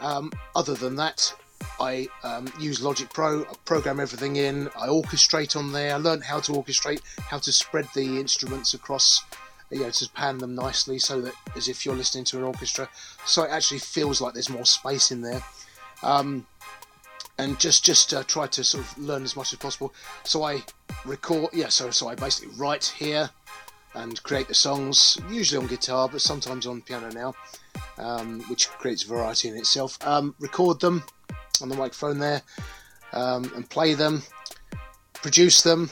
Um, 0.00 0.32
other 0.54 0.74
than 0.74 0.96
that, 0.96 1.32
I 1.80 2.08
um, 2.22 2.52
use 2.58 2.82
Logic 2.82 3.08
Pro. 3.12 3.42
I 3.42 3.54
program 3.64 4.00
everything 4.00 4.36
in. 4.36 4.68
I 4.68 4.88
orchestrate 4.88 5.56
on 5.56 5.72
there. 5.72 5.94
I 5.94 5.98
learned 5.98 6.24
how 6.24 6.40
to 6.40 6.52
orchestrate, 6.52 7.00
how 7.18 7.38
to 7.38 7.52
spread 7.52 7.88
the 7.94 8.20
instruments 8.20 8.74
across. 8.74 9.22
You 9.70 9.80
know, 9.80 9.90
to 9.90 10.08
pan 10.10 10.38
them 10.38 10.54
nicely 10.54 11.00
so 11.00 11.20
that 11.22 11.34
as 11.56 11.66
if 11.66 11.84
you're 11.84 11.96
listening 11.96 12.22
to 12.26 12.38
an 12.38 12.44
orchestra, 12.44 12.88
so 13.24 13.42
it 13.42 13.50
actually 13.50 13.80
feels 13.80 14.20
like 14.20 14.32
there's 14.32 14.48
more 14.48 14.64
space 14.64 15.10
in 15.10 15.22
there. 15.22 15.42
Um, 16.04 16.46
and 17.38 17.58
just 17.58 17.84
just 17.84 18.14
uh, 18.14 18.22
try 18.24 18.46
to 18.46 18.64
sort 18.64 18.84
of 18.84 18.98
learn 18.98 19.24
as 19.24 19.36
much 19.36 19.52
as 19.52 19.58
possible. 19.58 19.92
So 20.22 20.44
I 20.44 20.62
record, 21.04 21.50
yeah. 21.52 21.68
So 21.68 21.90
so 21.90 22.08
I 22.08 22.14
basically 22.14 22.54
write 22.56 22.84
here 22.96 23.30
and 23.96 24.22
create 24.22 24.46
the 24.46 24.54
songs, 24.54 25.18
usually 25.28 25.60
on 25.60 25.66
guitar, 25.66 26.08
but 26.08 26.20
sometimes 26.20 26.66
on 26.66 26.82
piano 26.82 27.10
now, 27.10 27.34
um, 27.98 28.40
which 28.42 28.68
creates 28.68 29.02
variety 29.02 29.48
in 29.48 29.56
itself. 29.56 29.98
Um, 30.06 30.34
record 30.38 30.80
them 30.80 31.02
on 31.62 31.68
the 31.68 31.76
microphone 31.76 32.18
there, 32.18 32.42
um, 33.12 33.50
and 33.54 33.68
play 33.68 33.94
them, 33.94 34.22
produce 35.14 35.62
them, 35.62 35.90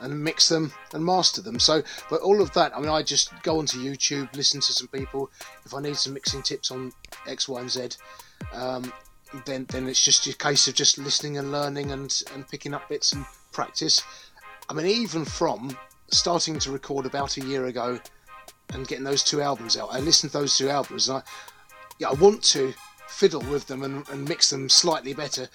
and 0.00 0.24
mix 0.24 0.48
them 0.48 0.72
and 0.92 1.04
master 1.04 1.42
them. 1.42 1.58
So, 1.58 1.82
but 2.10 2.20
all 2.22 2.40
of 2.40 2.52
that, 2.54 2.76
I 2.76 2.80
mean, 2.80 2.88
I 2.88 3.02
just 3.02 3.30
go 3.42 3.58
onto 3.58 3.78
YouTube, 3.78 4.34
listen 4.34 4.60
to 4.60 4.72
some 4.72 4.88
people. 4.88 5.30
If 5.64 5.74
I 5.74 5.80
need 5.80 5.96
some 5.96 6.14
mixing 6.14 6.42
tips 6.42 6.70
on 6.70 6.92
X, 7.26 7.48
Y, 7.48 7.60
and 7.60 7.70
Z, 7.70 7.88
um, 8.52 8.92
then 9.44 9.66
then 9.70 9.88
it's 9.88 10.04
just 10.04 10.26
a 10.26 10.36
case 10.36 10.68
of 10.68 10.74
just 10.74 10.98
listening 10.98 11.36
and 11.38 11.52
learning 11.52 11.92
and 11.92 12.22
and 12.34 12.48
picking 12.48 12.74
up 12.74 12.88
bits 12.88 13.12
and 13.12 13.24
practice. 13.52 14.02
I 14.68 14.74
mean, 14.74 14.86
even 14.86 15.24
from 15.24 15.76
starting 16.08 16.58
to 16.60 16.70
record 16.70 17.06
about 17.06 17.36
a 17.36 17.44
year 17.44 17.66
ago 17.66 17.98
and 18.72 18.86
getting 18.86 19.04
those 19.04 19.22
two 19.22 19.40
albums 19.40 19.76
out, 19.76 19.88
I 19.92 20.00
listened 20.00 20.32
to 20.32 20.38
those 20.38 20.56
two 20.56 20.68
albums 20.68 21.08
and 21.08 21.18
I 21.18 21.22
yeah 21.98 22.08
I 22.08 22.14
want 22.14 22.42
to 22.44 22.74
fiddle 23.08 23.42
with 23.42 23.66
them 23.66 23.82
and, 23.82 24.08
and 24.08 24.28
mix 24.28 24.50
them 24.50 24.68
slightly 24.68 25.14
better. 25.14 25.48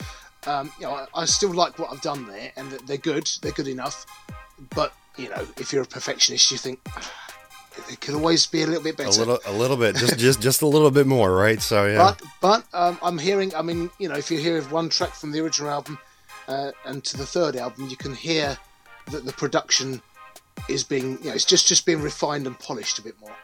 Um, 0.48 0.72
you 0.80 0.88
know, 0.88 0.94
I, 0.94 1.08
I 1.14 1.26
still 1.26 1.54
like 1.54 1.78
what 1.78 1.92
I've 1.92 2.02
done 2.02 2.28
there, 2.28 2.52
and 2.56 2.72
they're 2.88 2.98
good. 2.98 3.30
They're 3.42 3.52
good 3.52 3.68
enough. 3.68 4.06
But 4.76 4.94
you 5.18 5.30
know, 5.30 5.46
if 5.58 5.72
you're 5.72 5.84
a 5.84 5.88
perfectionist, 5.88 6.52
you 6.52 6.58
think 6.58 6.80
"Ah, 6.88 7.32
it 7.90 8.02
could 8.02 8.16
always 8.16 8.48
be 8.48 8.64
a 8.64 8.66
little 8.66 8.84
bit 8.84 8.98
better. 8.98 9.10
A 9.10 9.26
little, 9.26 9.40
a 9.46 9.52
little 9.52 9.78
bit, 9.78 9.96
just 9.96 10.18
just 10.28 10.42
just 10.42 10.62
a 10.62 10.68
little 10.68 10.92
bit 10.92 11.06
more, 11.06 11.36
right? 11.36 11.62
So 11.62 11.86
yeah. 11.86 11.98
But 11.98 12.22
but 12.42 12.66
um, 12.74 12.98
I'm 13.04 13.18
hearing. 13.20 13.54
I 13.56 13.62
mean, 13.62 13.92
you 14.00 14.10
know, 14.10 14.16
if 14.16 14.32
you 14.32 14.40
hear 14.40 14.62
one 14.64 14.90
track 14.90 15.14
from 15.14 15.32
the 15.32 15.40
original 15.42 15.70
album 15.70 16.00
uh, 16.48 16.72
and 16.86 17.04
to 17.04 17.18
the 17.18 17.26
third 17.26 17.56
album, 17.56 17.88
you 17.88 17.98
can 17.98 18.16
hear 18.16 18.58
that 19.12 19.26
the 19.26 19.34
production 19.34 20.02
is 20.70 20.84
being, 20.84 21.18
you 21.22 21.30
know, 21.30 21.34
it's 21.34 21.46
just 21.46 21.68
just 21.68 21.86
being 21.86 22.02
refined 22.02 22.48
and 22.48 22.58
polished 22.60 23.00
a 23.00 23.02
bit 23.02 23.20
more. 23.20 23.36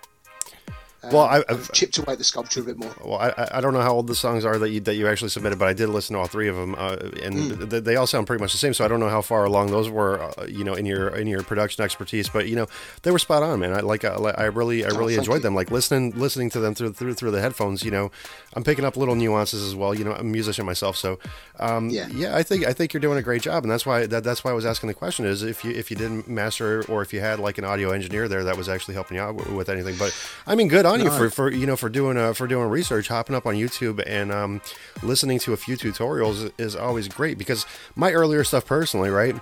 Um, 1.08 1.14
Well, 1.14 1.26
I- 1.26 1.44
I've 1.50 1.72
chipped 1.72 1.98
away 1.98 2.14
at 2.14 2.18
the 2.18 2.24
sculpture 2.24 2.62
a 2.62 2.64
bit 2.64 2.78
more. 2.78 2.92
Well, 3.04 3.18
I- 3.20 3.48
I, 3.54 3.62
don't 3.62 3.74
know 3.74 3.82
how 3.82 3.94
old 3.94 4.08
the 4.08 4.16
songs 4.16 4.46
are 4.46 4.58
that 4.60 4.70
you 4.70 4.80
that 4.82 4.96
you 4.96 5.08
actually 5.08 5.30
submitted, 5.30 5.58
but 5.60 5.68
I 5.68 5.74
did 5.74 5.90
listen 5.90 6.14
to 6.16 6.20
all 6.20 6.28
three 6.28 6.48
of 6.48 6.56
them, 6.56 6.76
uh, 6.78 6.98
and 7.24 7.52
Hmm. 7.54 7.68
th- 7.70 7.84
they 7.84 7.96
all 7.96 8.08
sound 8.08 8.28
pretty 8.28 8.42
much 8.42 8.52
the 8.52 8.58
same. 8.58 8.74
So 8.74 8.84
I 8.86 8.88
don't 8.88 9.00
know 9.00 9.10
how 9.10 9.22
far 9.22 9.46
along 9.46 9.72
those 9.72 9.90
were, 9.90 10.20
uh, 10.22 10.46
you 10.48 10.64
know, 10.64 10.74
in 10.74 10.86
your 10.86 11.10
in 11.10 11.28
your 11.28 11.44
production 11.44 11.84
expertise. 11.84 12.30
But 12.30 12.48
you 12.48 12.56
know, 12.56 12.68
they 13.04 13.12
were 13.12 13.20
spot 13.20 13.44
on, 13.44 13.60
man. 13.60 13.74
I 13.74 13.80
like 13.82 14.04
I, 14.06 14.14
I 14.14 14.46
really 14.46 14.86
I 14.86 14.90
Oh, 14.90 14.98
really 14.98 15.14
thank 15.16 15.26
enjoyed 15.26 15.38
you. 15.38 15.44
them. 15.44 15.56
Like 15.56 15.72
listening 15.72 16.14
listening 16.16 16.50
to 16.52 16.60
them 16.60 16.74
through 16.76 16.94
through 16.94 17.14
through 17.14 17.32
the 17.32 17.42
headphones. 17.42 17.84
You 17.84 17.92
know, 17.92 18.12
I'm 18.54 18.64
picking 18.64 18.86
up 18.86 18.98
little 18.98 19.16
nuances 19.16 19.64
as 19.68 19.76
well. 19.76 19.94
You 19.94 20.04
know, 20.06 20.14
I'm 20.14 20.22
a 20.22 20.24
musician 20.24 20.66
myself, 20.66 20.98
so 20.98 21.20
um, 21.60 21.90
Yeah. 21.90 22.08
yeah, 22.14 22.36
I 22.36 22.44
think 22.44 22.66
I 22.66 22.74
think 22.74 22.94
you're 22.94 23.02
doing 23.02 23.18
a 23.18 23.22
great 23.22 23.42
job, 23.42 23.64
and 23.64 23.72
that's 23.72 23.86
why 23.86 24.06
that, 24.08 24.24
that's 24.24 24.44
why 24.44 24.52
I 24.52 24.54
was 24.54 24.66
asking 24.66 24.88
the 24.88 24.94
question 24.94 25.26
is 25.26 25.44
if 25.44 25.64
you 25.64 25.72
if 25.72 25.90
you 25.92 25.98
didn't 25.98 26.28
master 26.28 26.84
or 26.90 27.02
if 27.02 27.14
you 27.14 27.20
had 27.22 27.40
like 27.40 27.58
an 27.58 27.64
audio 27.66 27.92
engineer 27.92 28.28
there 28.28 28.44
that 28.44 28.58
was 28.58 28.68
actually 28.70 28.94
helping 28.96 29.18
you 29.18 29.24
out 29.24 29.36
with, 29.36 29.50
with 29.50 29.70
anything. 29.70 29.96
But 29.98 30.14
I 30.46 30.56
mean, 30.56 30.68
good 30.68 30.86
on 30.86 30.97
you 31.04 31.12
for, 31.12 31.30
for 31.30 31.52
you 31.52 31.66
know 31.66 31.76
for 31.76 31.90
doing 31.90 32.18
uh, 32.18 32.34
for 32.34 32.48
doing 32.48 32.70
research, 32.70 33.08
hopping 33.08 33.36
up 33.36 33.46
on 33.46 33.56
YouTube 33.56 34.02
and 34.06 34.32
um, 34.32 34.62
listening 35.04 35.40
to 35.40 35.54
a 35.54 35.58
few 35.58 35.78
tutorials 35.78 36.52
is 36.58 36.76
always 36.76 37.08
great 37.08 37.38
because 37.38 37.66
my 37.96 38.12
earlier 38.12 38.44
stuff 38.44 38.66
personally, 38.66 39.10
right? 39.10 39.36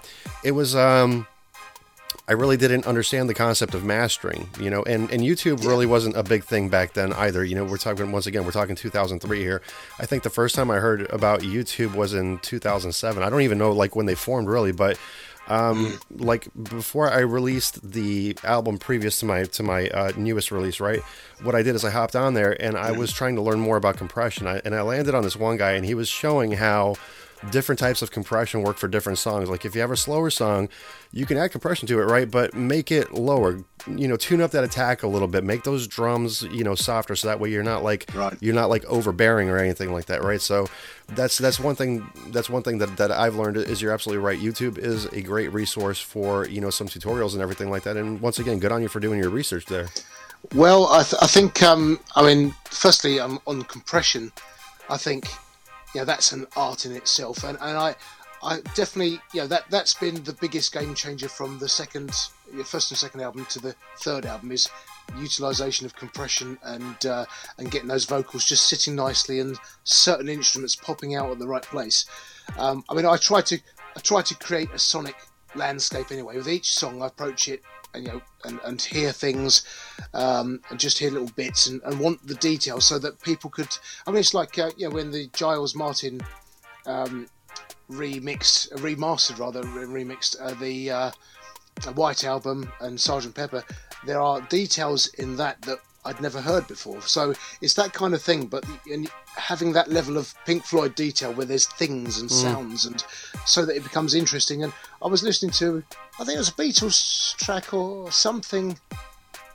It 0.43 0.51
was 0.51 0.75
um, 0.75 1.27
I 2.27 2.33
really 2.33 2.57
didn't 2.57 2.87
understand 2.87 3.29
the 3.29 3.35
concept 3.35 3.75
of 3.75 3.83
mastering, 3.83 4.49
you 4.59 4.71
know, 4.71 4.81
and, 4.83 5.11
and 5.11 5.21
YouTube 5.21 5.61
yeah. 5.61 5.69
really 5.69 5.85
wasn't 5.85 6.17
a 6.17 6.23
big 6.23 6.43
thing 6.43 6.69
back 6.69 6.93
then 6.93 7.13
either. 7.13 7.43
You 7.43 7.53
know, 7.53 7.63
we're 7.63 7.77
talking, 7.77 8.11
once 8.11 8.25
again, 8.25 8.45
we're 8.45 8.51
talking 8.51 8.75
2003 8.75 9.39
here. 9.39 9.61
I 9.99 10.07
think 10.07 10.23
the 10.23 10.31
first 10.31 10.55
time 10.55 10.71
I 10.71 10.77
heard 10.77 11.07
about 11.11 11.41
YouTube 11.41 11.93
was 11.93 12.15
in 12.15 12.39
2007. 12.39 13.21
I 13.21 13.29
don't 13.29 13.41
even 13.41 13.59
know, 13.59 13.71
like, 13.71 13.95
when 13.95 14.07
they 14.07 14.15
formed 14.15 14.47
really, 14.47 14.71
but 14.71 14.97
um, 15.47 15.99
like 16.11 16.47
before 16.61 17.11
I 17.11 17.19
released 17.19 17.91
the 17.91 18.37
album 18.43 18.77
previous 18.77 19.19
to 19.19 19.25
my 19.25 19.43
to 19.43 19.63
my 19.63 19.89
uh, 19.89 20.11
newest 20.17 20.51
release, 20.51 20.79
right? 20.79 21.01
What 21.43 21.55
I 21.55 21.61
did 21.61 21.75
is 21.75 21.85
I 21.85 21.91
hopped 21.91 22.15
on 22.15 22.33
there 22.33 22.59
and 22.61 22.77
I 22.77 22.91
was 22.91 23.11
trying 23.11 23.35
to 23.35 23.41
learn 23.41 23.59
more 23.59 23.77
about 23.77 23.97
compression. 23.97 24.47
I, 24.47 24.61
and 24.65 24.73
I 24.73 24.81
landed 24.81 25.13
on 25.13 25.23
this 25.23 25.35
one 25.35 25.57
guy, 25.57 25.71
and 25.73 25.85
he 25.85 25.93
was 25.93 26.07
showing 26.07 26.53
how 26.53 26.95
different 27.51 27.79
types 27.79 28.01
of 28.01 28.11
compression 28.11 28.61
work 28.61 28.77
for 28.77 28.87
different 28.87 29.17
songs. 29.17 29.49
Like 29.49 29.65
if 29.65 29.75
you 29.75 29.81
have 29.81 29.91
a 29.91 29.97
slower 29.97 30.29
song, 30.29 30.69
you 31.11 31.25
can 31.25 31.37
add 31.37 31.51
compression 31.51 31.87
to 31.87 31.99
it, 31.99 32.05
right? 32.05 32.29
But 32.29 32.53
make 32.53 32.91
it 32.91 33.13
lower. 33.13 33.63
You 33.87 34.07
know, 34.07 34.17
tune 34.17 34.41
up 34.41 34.51
that 34.51 34.63
attack 34.63 35.03
a 35.03 35.07
little 35.07 35.27
bit. 35.27 35.43
Make 35.43 35.63
those 35.63 35.87
drums, 35.87 36.43
you 36.43 36.63
know, 36.63 36.75
softer, 36.75 37.15
so 37.15 37.27
that 37.27 37.39
way 37.39 37.49
you're 37.49 37.63
not 37.63 37.83
like 37.83 38.09
right. 38.15 38.35
you're 38.41 38.55
not 38.55 38.69
like 38.69 38.83
overbearing 38.85 39.49
or 39.49 39.57
anything 39.57 39.93
like 39.93 40.05
that, 40.05 40.23
right? 40.23 40.41
So 40.41 40.67
that's 41.09 41.37
that's 41.37 41.59
one 41.59 41.75
thing. 41.75 42.07
That's 42.29 42.49
one 42.49 42.63
thing 42.63 42.79
that, 42.79 42.97
that 42.97 43.11
I've 43.11 43.35
learned 43.35 43.57
is 43.57 43.81
you're 43.81 43.93
absolutely 43.93 44.23
right. 44.23 44.39
YouTube 44.39 44.77
is 44.77 45.05
a 45.05 45.21
great 45.21 45.53
resource 45.53 45.99
for 45.99 46.47
you 46.47 46.61
know 46.61 46.69
some 46.69 46.87
tutorials 46.87 47.33
and 47.33 47.41
everything 47.41 47.69
like 47.69 47.83
that. 47.83 47.97
And 47.97 48.19
once 48.21 48.39
again, 48.39 48.59
good 48.59 48.71
on 48.71 48.81
you 48.81 48.87
for 48.87 48.99
doing 48.99 49.19
your 49.19 49.29
research 49.29 49.65
there. 49.65 49.87
Well, 50.53 50.87
I, 50.87 51.03
th- 51.03 51.21
I 51.21 51.27
think 51.27 51.63
um, 51.63 51.99
I 52.15 52.23
mean, 52.23 52.53
firstly, 52.65 53.19
um, 53.19 53.39
on 53.47 53.63
compression, 53.63 54.31
I 54.89 54.97
think 54.97 55.27
yeah, 55.95 56.03
that's 56.03 56.33
an 56.33 56.45
art 56.57 56.85
in 56.85 56.91
itself. 56.91 57.43
And, 57.45 57.57
and 57.61 57.77
I, 57.77 57.95
I 58.43 58.59
definitely, 58.75 59.19
yeah, 59.33 59.45
that 59.45 59.63
that's 59.69 59.93
been 59.93 60.23
the 60.23 60.33
biggest 60.33 60.73
game 60.73 60.93
changer 60.93 61.29
from 61.29 61.57
the 61.57 61.69
second, 61.69 62.11
first 62.65 62.91
and 62.91 62.97
second 62.97 63.21
album 63.21 63.45
to 63.51 63.59
the 63.59 63.75
third 63.99 64.25
album 64.25 64.51
is 64.51 64.69
utilization 65.17 65.85
of 65.85 65.95
compression 65.95 66.57
and 66.63 67.05
uh, 67.05 67.25
and 67.57 67.71
getting 67.71 67.87
those 67.87 68.05
vocals 68.05 68.43
just 68.43 68.67
sitting 68.67 68.93
nicely 68.93 69.39
and 69.39 69.57
certain 69.85 70.27
instruments 70.27 70.75
popping 70.75 71.15
out 71.15 71.31
at 71.31 71.39
the 71.39 71.47
right 71.47 71.63
place. 71.63 72.05
Um, 72.57 72.83
I 72.89 72.93
mean, 72.93 73.05
I 73.05 73.15
try 73.15 73.41
to 73.41 73.57
I 73.95 73.99
try 74.01 74.21
to 74.21 74.35
create 74.35 74.69
a 74.73 74.79
sonic 74.79 75.15
landscape 75.55 76.11
anyway. 76.11 76.35
With 76.35 76.49
each 76.49 76.73
song, 76.73 77.01
I 77.01 77.07
approach 77.07 77.47
it 77.47 77.63
you 77.95 78.07
know 78.07 78.21
and, 78.45 78.59
and 78.65 78.81
hear 78.81 79.11
things 79.11 79.63
um, 80.13 80.59
and 80.69 80.79
just 80.79 80.97
hear 80.97 81.11
little 81.11 81.31
bits 81.35 81.67
and, 81.67 81.81
and 81.83 81.99
want 81.99 82.25
the 82.27 82.35
details 82.35 82.85
so 82.85 82.99
that 82.99 83.21
people 83.21 83.49
could 83.49 83.69
i 84.07 84.11
mean 84.11 84.19
it's 84.19 84.33
like 84.33 84.57
uh, 84.59 84.71
you 84.77 84.87
know 84.87 84.95
when 84.95 85.11
the 85.11 85.27
giles 85.33 85.75
martin 85.75 86.21
um, 86.85 87.27
remixed 87.89 88.71
uh, 88.73 88.77
remastered 88.77 89.39
rather 89.39 89.63
remixed 89.63 90.35
uh, 90.41 90.53
the 90.55 90.91
uh, 90.91 91.11
white 91.93 92.23
album 92.23 92.71
and 92.81 92.99
sergeant 92.99 93.35
pepper 93.35 93.63
there 94.05 94.19
are 94.19 94.41
details 94.41 95.07
in 95.15 95.35
that 95.35 95.61
that 95.63 95.79
I'd 96.05 96.21
never 96.21 96.39
heard 96.39 96.67
before. 96.67 97.01
So 97.01 97.33
it's 97.61 97.73
that 97.73 97.93
kind 97.93 98.13
of 98.13 98.21
thing, 98.21 98.45
but 98.45 98.63
and 98.91 99.09
having 99.27 99.73
that 99.73 99.89
level 99.89 100.17
of 100.17 100.33
Pink 100.45 100.63
Floyd 100.63 100.95
detail 100.95 101.33
where 101.33 101.45
there's 101.45 101.67
things 101.67 102.19
and 102.19 102.29
mm. 102.29 102.33
sounds, 102.33 102.85
and 102.85 103.03
so 103.45 103.65
that 103.65 103.75
it 103.75 103.83
becomes 103.83 104.13
interesting. 104.13 104.63
And 104.63 104.73
I 105.01 105.07
was 105.07 105.23
listening 105.23 105.51
to, 105.53 105.83
I 106.19 106.23
think 106.23 106.35
it 106.35 106.39
was 106.39 106.49
a 106.49 106.53
Beatles 106.53 107.35
track 107.37 107.73
or 107.73 108.11
something. 108.11 108.77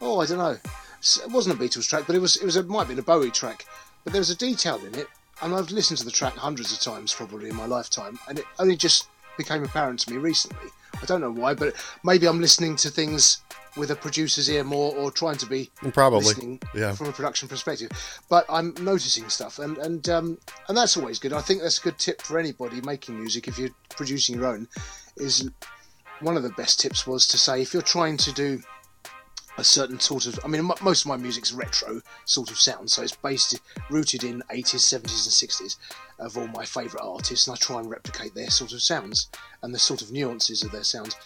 Oh, 0.01 0.21
I 0.21 0.27
don't 0.27 0.39
know. 0.39 0.57
It 1.03 1.31
wasn't 1.31 1.59
a 1.59 1.63
Beatles 1.63 1.89
track, 1.89 2.05
but 2.07 2.17
it 2.17 2.21
was. 2.21 2.37
It 2.37 2.45
was. 2.45 2.57
A, 2.57 2.63
might 2.63 2.81
have 2.81 2.89
been 2.89 2.99
a 2.99 3.03
Bowie 3.03 3.31
track, 3.31 3.65
but 4.05 4.13
there 4.13 4.21
was 4.21 4.31
a 4.31 4.37
detail 4.37 4.79
in 4.85 4.95
it, 4.95 5.07
and 5.43 5.55
I've 5.55 5.71
listened 5.71 5.99
to 6.01 6.05
the 6.05 6.11
track 6.11 6.35
hundreds 6.35 6.73
of 6.73 6.81
times 6.81 7.15
probably 7.15 7.49
in 7.49 7.57
my 7.57 7.67
lifetime, 7.67 8.19
and 8.29 8.39
it 8.39 8.45
only 8.59 8.77
just 8.77 9.09
became 9.39 9.65
apparent 9.65 10.01
to 10.01 10.11
me 10.11 10.19
recently. 10.19 10.69
I 11.01 11.07
don't 11.07 11.21
know 11.21 11.31
why, 11.31 11.55
but 11.55 11.75
maybe 12.05 12.27
I'm 12.27 12.41
listening 12.41 12.77
to 12.77 12.91
things 12.91 13.41
with 13.77 13.91
a 13.91 13.97
producer's 13.97 14.49
ear 14.49 14.65
more 14.65 14.95
or 14.97 15.11
trying 15.11 15.37
to 15.37 15.47
be 15.47 15.71
probably 15.93 16.21
listening 16.21 16.61
yeah. 16.75 16.93
from 16.93 17.09
a 17.09 17.13
production 17.13 17.49
perspective. 17.49 17.91
But 18.29 18.45
I'm 18.49 18.75
noticing 18.81 19.29
stuff, 19.29 19.59
and 19.59 19.79
and 19.79 20.09
um, 20.09 20.39
and 20.69 20.77
that's 20.77 20.97
always 20.97 21.19
good. 21.19 21.33
I 21.33 21.41
think 21.41 21.63
that's 21.63 21.79
a 21.79 21.83
good 21.83 21.99
tip 21.99 22.23
for 22.23 22.39
anybody 22.39 22.81
making 22.83 23.19
music. 23.19 23.49
If 23.49 23.59
you're 23.59 23.71
producing 23.91 24.37
your 24.37 24.47
own, 24.47 24.69
is 25.17 25.51
one 26.21 26.37
of 26.37 26.43
the 26.43 26.51
best 26.51 26.81
tips 26.81 27.07
was 27.07 27.27
to 27.29 27.39
say 27.39 27.63
if 27.63 27.73
you're 27.73 27.83
trying 27.83 28.17
to 28.19 28.33
do 28.33 28.61
a 29.59 29.65
certain 29.65 29.99
sort 30.01 30.27
of 30.27 30.39
I 30.45 30.49
mean 30.49 30.71
most 30.83 31.03
of 31.03 31.07
my 31.07 31.17
music's 31.17 31.53
retro 31.53 32.01
sort 32.25 32.51
of 32.51 32.59
sound 32.59 32.91
so 32.91 33.03
it's 33.03 33.17
based 33.17 33.59
rooted 33.91 34.25
in 34.25 34.43
80s 34.51 34.77
70s 34.77 35.27
and 35.27 35.51
60s 35.51 35.77
of 36.19 36.39
all 36.39 36.47
my 36.49 36.65
favorite 36.65 37.03
artists 37.03 37.47
and 37.47 37.55
I 37.55 37.59
try 37.59 37.81
and 37.81 37.91
replicate 37.91 38.35
their 38.35 38.49
sort 38.51 38.73
of 38.73 38.81
sounds 38.81 39.29
and 39.63 39.75
the 39.75 39.79
sort 39.79 40.03
of 40.03 40.13
nuances 40.13 40.63
of 40.63 40.71
their 40.71 40.85
sounds 40.85 41.17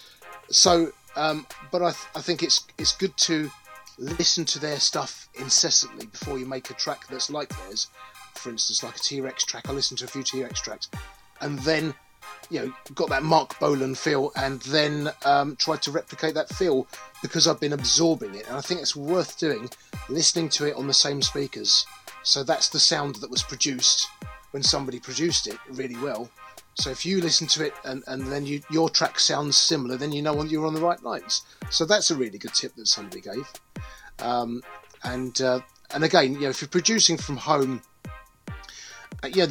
so 0.51 0.92
um, 1.17 1.47
but 1.71 1.83
I, 1.83 1.91
th- 1.91 2.09
I 2.15 2.21
think 2.21 2.43
it's 2.43 2.67
it's 2.79 2.97
good 2.97 3.17
to 3.19 3.51
listen 3.99 4.45
to 4.45 4.59
their 4.59 4.81
stuff 4.81 5.29
incessantly 5.35 6.07
before 6.07 6.39
you 6.39 6.47
make 6.47 6.71
a 6.71 6.75
track 6.75 7.07
that's 7.09 7.31
like 7.31 7.49
theirs. 7.61 7.89
For 8.35 8.51
instance, 8.51 8.83
like 8.83 8.97
a 8.97 9.01
T 9.01 9.21
Rex 9.21 9.45
track, 9.45 9.69
I 9.69 9.73
listened 9.73 9.99
to 9.99 10.05
a 10.05 10.09
few 10.09 10.23
T 10.23 10.43
Rex 10.43 10.61
tracks, 10.61 10.89
and 11.41 11.59
then 11.61 11.95
you 12.51 12.61
know 12.61 12.75
got 12.95 13.09
that 13.11 13.23
Marc 13.23 13.59
Bolan 13.59 13.95
feel, 13.95 14.33
and 14.37 14.61
then 14.62 15.11
um, 15.25 15.57
tried 15.57 15.83
to 15.83 15.91
replicate 15.91 16.35
that 16.35 16.49
feel 16.49 16.87
because 17.23 17.47
I've 17.47 17.61
been 17.61 17.73
absorbing 17.73 18.35
it, 18.35 18.47
and 18.49 18.57
I 18.57 18.61
think 18.61 18.81
it's 18.81 18.97
worth 18.97 19.39
doing, 19.39 19.71
listening 20.09 20.49
to 20.51 20.67
it 20.67 20.77
on 20.77 20.87
the 20.87 20.95
same 20.95 21.23
speakers. 21.23 21.87
So 22.23 22.43
that's 22.43 22.71
the 22.71 22.81
sound 22.81 23.17
that 23.17 23.31
was 23.31 23.43
produced 23.43 24.09
when 24.51 24.62
somebody 24.62 25.01
produced 25.01 25.47
it 25.47 25.59
really 25.69 25.97
well, 25.97 26.31
so 26.75 26.91
if 26.91 27.07
you 27.07 27.20
listen 27.20 27.47
to 27.49 27.64
it 27.64 27.75
and, 27.85 28.03
and 28.07 28.27
then 28.27 28.47
you, 28.47 28.61
your 28.70 28.89
track 28.89 29.20
sounds 29.20 29.57
similar, 29.57 29.97
then 29.97 30.12
you 30.12 30.22
know 30.22 30.43
you're 30.43 30.66
on 30.66 30.75
the 30.75 30.81
right 30.81 31.03
lines. 31.03 31.43
So 31.70 31.85
that's 31.85 32.11
a 32.11 32.16
really 32.16 32.39
good 32.39 32.55
tip 32.55 32.75
that 32.75 32.89
somebody 32.89 33.20
gave. 33.20 33.49
Um, 34.18 34.62
and 35.05 35.41
uh, 35.41 35.61
and 35.93 36.03
again, 36.03 36.35
you 36.35 36.41
know, 36.41 36.49
if 36.49 36.61
you're 36.61 36.68
producing 36.68 37.16
from 37.16 37.37
home, 37.37 37.83
uh, 39.22 39.29
yeah, 39.33 39.47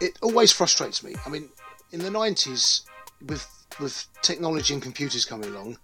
it 0.00 0.18
always 0.22 0.52
frustrates 0.52 1.02
me. 1.02 1.14
I 1.26 1.30
mean, 1.30 1.48
in 1.90 2.00
the 2.00 2.10
'90s, 2.10 2.82
with 3.26 3.46
with 3.80 4.06
technology 4.22 4.74
and 4.74 4.82
computers 4.82 5.24
coming 5.24 5.50
along, 5.50 5.78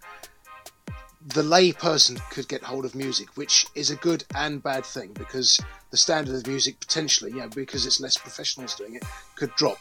the 1.27 1.43
lay 1.43 1.73
person 1.73 2.19
could 2.31 2.49
get 2.49 2.63
hold 2.63 2.85
of 2.85 2.95
music, 2.95 3.37
which 3.37 3.67
is 3.75 3.91
a 3.91 3.97
good 3.97 4.25
and 4.35 4.63
bad 4.63 4.85
thing 4.85 5.13
because 5.15 5.61
the 5.91 5.97
standard 5.97 6.35
of 6.35 6.47
music 6.47 6.79
potentially, 6.81 7.33
know, 7.33 7.49
because 7.49 7.87
it's 7.87 8.01
less 8.01 8.17
professionals 8.17 8.75
doing 8.75 8.95
it, 8.95 9.05
could 9.37 9.55
drop 9.57 9.79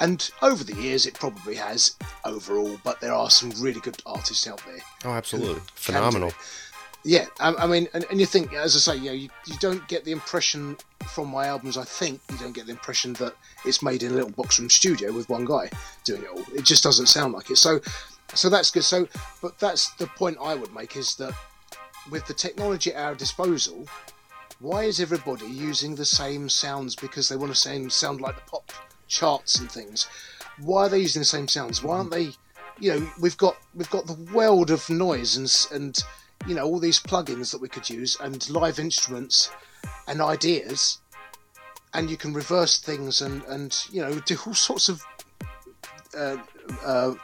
and 0.00 0.30
over 0.40 0.64
the 0.64 0.74
years, 0.74 1.06
it 1.06 1.14
probably 1.14 1.54
has 1.56 1.96
overall, 2.24 2.80
but 2.82 3.00
there 3.00 3.12
are 3.12 3.28
some 3.28 3.50
really 3.60 3.80
good 3.80 4.02
artists 4.06 4.46
out 4.46 4.62
there. 4.66 4.80
Oh, 5.04 5.10
absolutely. 5.10 5.60
Phenomenal. 5.74 6.32
Yeah, 7.04 7.26
I, 7.38 7.54
I 7.54 7.66
mean, 7.66 7.86
and, 7.94 8.04
and, 8.10 8.20
you 8.20 8.26
think, 8.26 8.52
as 8.52 8.76
I 8.76 8.78
say, 8.78 8.98
you, 8.98 9.06
know, 9.06 9.12
you, 9.12 9.28
you 9.46 9.56
don't 9.58 9.86
get 9.88 10.04
the 10.04 10.12
impression 10.12 10.76
from 11.14 11.28
my 11.28 11.46
albums, 11.46 11.78
I 11.78 11.84
think, 11.84 12.20
you 12.30 12.36
don't 12.38 12.52
get 12.52 12.66
the 12.66 12.72
impression 12.72 13.14
that 13.14 13.34
it's 13.64 13.82
made 13.82 14.02
in 14.02 14.12
a 14.12 14.14
little 14.14 14.30
box 14.30 14.58
room 14.58 14.68
studio 14.68 15.12
with 15.12 15.28
one 15.28 15.44
guy 15.46 15.70
doing 16.04 16.22
it 16.22 16.28
all. 16.28 16.44
It 16.54 16.64
just 16.64 16.82
doesn't 16.82 17.06
sound 17.06 17.32
like 17.32 17.50
it. 17.50 17.56
So, 17.56 17.80
so 18.34 18.50
that's 18.50 18.70
good. 18.70 18.84
So, 18.84 19.08
but 19.40 19.58
that's 19.58 19.92
the 19.94 20.06
point 20.08 20.36
I 20.40 20.54
would 20.54 20.74
make 20.74 20.96
is 20.96 21.14
that 21.16 21.34
with 22.10 22.26
the 22.26 22.34
technology 22.34 22.92
at 22.92 23.02
our 23.02 23.14
disposal, 23.14 23.86
why 24.60 24.84
is 24.84 25.00
everybody 25.00 25.46
using 25.46 25.94
the 25.94 26.04
same 26.04 26.50
sounds 26.50 26.94
because 26.96 27.30
they 27.30 27.36
want 27.36 27.52
to 27.52 27.58
sound, 27.58 27.90
sound 27.92 28.20
like 28.20 28.36
the 28.36 28.50
pop 28.50 28.70
charts 29.10 29.58
and 29.58 29.70
things. 29.70 30.06
Why 30.58 30.86
are 30.86 30.88
they 30.88 31.00
using 31.00 31.20
the 31.20 31.26
same 31.26 31.48
sounds? 31.48 31.82
Why 31.82 31.98
aren't 31.98 32.10
they? 32.10 32.30
You 32.78 32.94
know, 32.94 33.10
we've 33.20 33.36
got 33.36 33.56
we've 33.74 33.90
got 33.90 34.06
the 34.06 34.32
world 34.32 34.70
of 34.70 34.88
noise 34.88 35.36
and 35.36 35.66
and 35.72 36.02
you 36.46 36.54
know 36.54 36.64
all 36.64 36.78
these 36.78 36.98
plugins 36.98 37.50
that 37.52 37.60
we 37.60 37.68
could 37.68 37.90
use 37.90 38.16
and 38.20 38.48
live 38.48 38.78
instruments 38.78 39.50
and 40.08 40.22
ideas, 40.22 40.98
and 41.92 42.08
you 42.08 42.16
can 42.16 42.32
reverse 42.32 42.78
things 42.78 43.20
and 43.20 43.42
and 43.44 43.76
you 43.90 44.00
know 44.00 44.18
do 44.20 44.38
all 44.46 44.54
sorts 44.68 44.88
of 44.88 45.02
uh, 46.16 46.38
uh, 46.84 47.14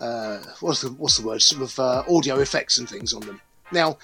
uh, 0.00 0.38
what's 0.60 0.80
the 0.82 0.90
what's 0.92 1.18
the 1.18 1.26
word? 1.26 1.42
Sort 1.42 1.62
of 1.62 1.78
uh, 1.78 2.02
audio 2.08 2.38
effects 2.38 2.78
and 2.78 2.88
things 2.88 3.12
on 3.12 3.20
them. 3.20 3.40
Now, 3.72 3.98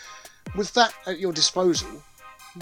with 0.56 0.72
that 0.74 0.92
at 1.06 1.18
your 1.18 1.32
disposal, 1.32 2.02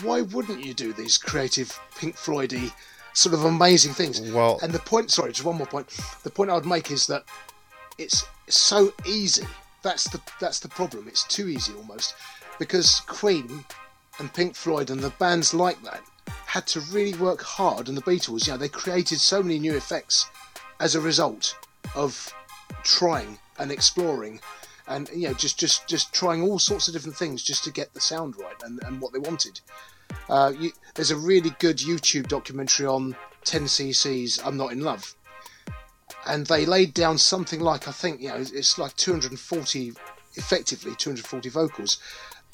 why 0.02 0.22
wouldn't 0.22 0.64
you 0.64 0.74
do 0.74 0.92
these 0.92 1.18
creative 1.18 1.78
Pink 1.96 2.16
Floydy 2.16 2.72
sort 3.18 3.34
of 3.34 3.44
amazing 3.44 3.92
things. 3.92 4.20
Well, 4.20 4.58
and 4.62 4.72
the 4.72 4.78
point, 4.78 5.10
sorry, 5.10 5.32
just 5.32 5.44
one 5.44 5.56
more 5.56 5.66
point. 5.66 5.88
The 6.22 6.30
point 6.30 6.50
I 6.50 6.54
would 6.54 6.66
make 6.66 6.90
is 6.90 7.06
that 7.08 7.24
it's 7.98 8.24
so 8.48 8.92
easy. 9.06 9.46
That's 9.82 10.04
the 10.04 10.20
that's 10.40 10.60
the 10.60 10.68
problem. 10.68 11.08
It's 11.08 11.24
too 11.24 11.48
easy 11.48 11.72
almost, 11.74 12.14
because 12.58 13.00
Queen 13.06 13.64
and 14.18 14.32
Pink 14.32 14.54
Floyd 14.54 14.90
and 14.90 15.00
the 15.00 15.10
bands 15.10 15.54
like 15.54 15.82
that 15.82 16.02
had 16.46 16.66
to 16.68 16.80
really 16.92 17.18
work 17.18 17.42
hard, 17.42 17.88
and 17.88 17.96
the 17.96 18.02
Beatles, 18.02 18.46
you 18.46 18.52
know, 18.52 18.58
they 18.58 18.68
created 18.68 19.20
so 19.20 19.42
many 19.42 19.58
new 19.58 19.76
effects 19.76 20.26
as 20.80 20.94
a 20.94 21.00
result 21.00 21.56
of 21.94 22.32
trying 22.82 23.38
and 23.58 23.72
exploring 23.72 24.40
and 24.86 25.08
you 25.10 25.28
know 25.28 25.34
just 25.34 25.58
just 25.58 25.86
just 25.88 26.12
trying 26.12 26.42
all 26.42 26.58
sorts 26.58 26.88
of 26.88 26.94
different 26.94 27.16
things 27.16 27.42
just 27.42 27.64
to 27.64 27.70
get 27.70 27.92
the 27.94 28.00
sound 28.00 28.36
right 28.38 28.62
and, 28.64 28.82
and 28.84 29.00
what 29.00 29.12
they 29.12 29.18
wanted 29.18 29.60
uh, 30.28 30.52
you, 30.58 30.72
there's 30.94 31.10
a 31.10 31.16
really 31.16 31.50
good 31.58 31.78
YouTube 31.78 32.28
documentary 32.28 32.86
on 32.86 33.16
10cc's 33.44 34.40
I'm 34.44 34.56
Not 34.56 34.72
in 34.72 34.80
Love. 34.80 35.14
and 36.26 36.46
they 36.46 36.66
laid 36.66 36.94
down 36.94 37.18
something 37.18 37.60
like 37.60 37.88
I 37.88 37.92
think 37.92 38.20
you 38.20 38.28
know 38.28 38.36
it's 38.36 38.78
like 38.78 38.94
240 38.96 39.92
effectively 40.34 40.94
240 40.96 41.48
vocals 41.48 41.98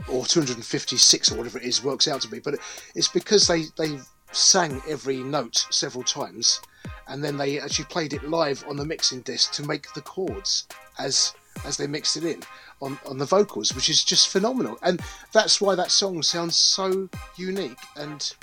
or 0.08 0.24
256 0.24 1.32
or 1.32 1.36
whatever 1.36 1.58
it 1.58 1.64
is 1.64 1.82
works 1.82 2.08
out 2.08 2.20
to 2.22 2.28
be 2.28 2.38
but 2.38 2.54
it's 2.94 3.08
because 3.08 3.46
they 3.46 3.64
they 3.76 3.98
sang 4.32 4.82
every 4.88 5.18
note 5.18 5.66
several 5.70 6.02
times 6.04 6.60
and 7.08 7.22
then 7.22 7.36
they 7.36 7.60
actually 7.60 7.84
played 7.86 8.12
it 8.12 8.28
live 8.28 8.64
on 8.68 8.76
the 8.76 8.84
mixing 8.84 9.20
disc 9.20 9.52
to 9.52 9.62
make 9.66 9.92
the 9.94 10.00
chords 10.00 10.66
as 10.98 11.34
as 11.64 11.76
they 11.76 11.86
mixed 11.86 12.16
it 12.16 12.24
in 12.24 12.42
on, 12.80 12.98
on 13.06 13.18
the 13.18 13.24
vocals 13.24 13.74
which 13.74 13.88
is 13.88 14.04
just 14.04 14.28
phenomenal 14.28 14.78
and 14.82 15.00
that's 15.32 15.60
why 15.60 15.74
that 15.74 15.90
song 15.90 16.22
sounds 16.22 16.56
so 16.56 17.08
unique 17.36 17.78
and 17.96 18.34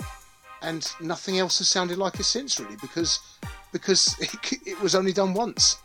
and 0.62 0.92
nothing 1.00 1.38
else 1.38 1.58
has 1.58 1.68
sounded 1.68 1.98
like 1.98 2.18
it 2.18 2.24
since 2.24 2.58
really 2.58 2.76
because 2.76 3.18
because 3.72 4.16
it, 4.20 4.34
it 4.66 4.80
was 4.80 4.94
only 4.94 5.12
done 5.12 5.34
once 5.34 5.78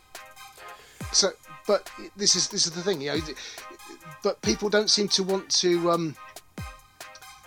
so 1.12 1.30
but 1.68 1.90
this 2.16 2.36
is 2.36 2.48
this 2.48 2.66
is 2.66 2.74
the 2.74 2.82
thing 2.82 3.02
you 3.02 3.12
know 3.12 3.20
but 4.24 4.42
people 4.42 4.70
don't 4.70 4.90
seem 4.90 5.08
to 5.08 5.24
want 5.24 5.48
to 5.50 5.92
um, 5.92 6.16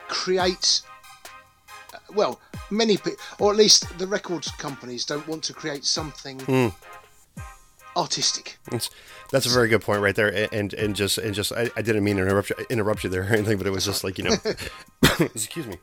create 0.09 0.83
well 2.15 2.41
many 2.71 2.97
people 2.97 3.17
or 3.39 3.51
at 3.51 3.57
least 3.57 3.99
the 3.99 4.07
record 4.07 4.47
companies 4.59 5.05
don't 5.05 5.27
want 5.27 5.43
to 5.43 5.53
create 5.53 5.85
something 5.85 6.39
Mm. 6.41 6.73
Artistic 7.97 8.59
It's, 8.73 8.91
that's 9.31 9.47
a 9.47 9.49
very 9.49 9.69
good 9.69 9.83
point 9.83 10.03
right 10.03 10.15
there, 10.15 10.49
and 10.53 10.75
and 10.75 10.97
just 10.97 11.19
and 11.19 11.35
just 11.35 11.53
I, 11.53 11.71
I 11.77 11.83
didn't 11.83 12.03
mean 12.03 12.17
to 12.17 12.23
interrupt 12.23 12.51
you, 12.51 12.57
interrupt 12.69 13.05
you 13.05 13.11
there 13.11 13.23
or 13.23 13.27
anything, 13.27 13.59
but 13.59 13.67
it 13.67 13.71
was 13.71 13.85
just 13.85 14.03
like 14.03 14.19
you 14.19 14.25
know, 14.25 14.37
excuse 15.21 15.67
me. 15.67 15.77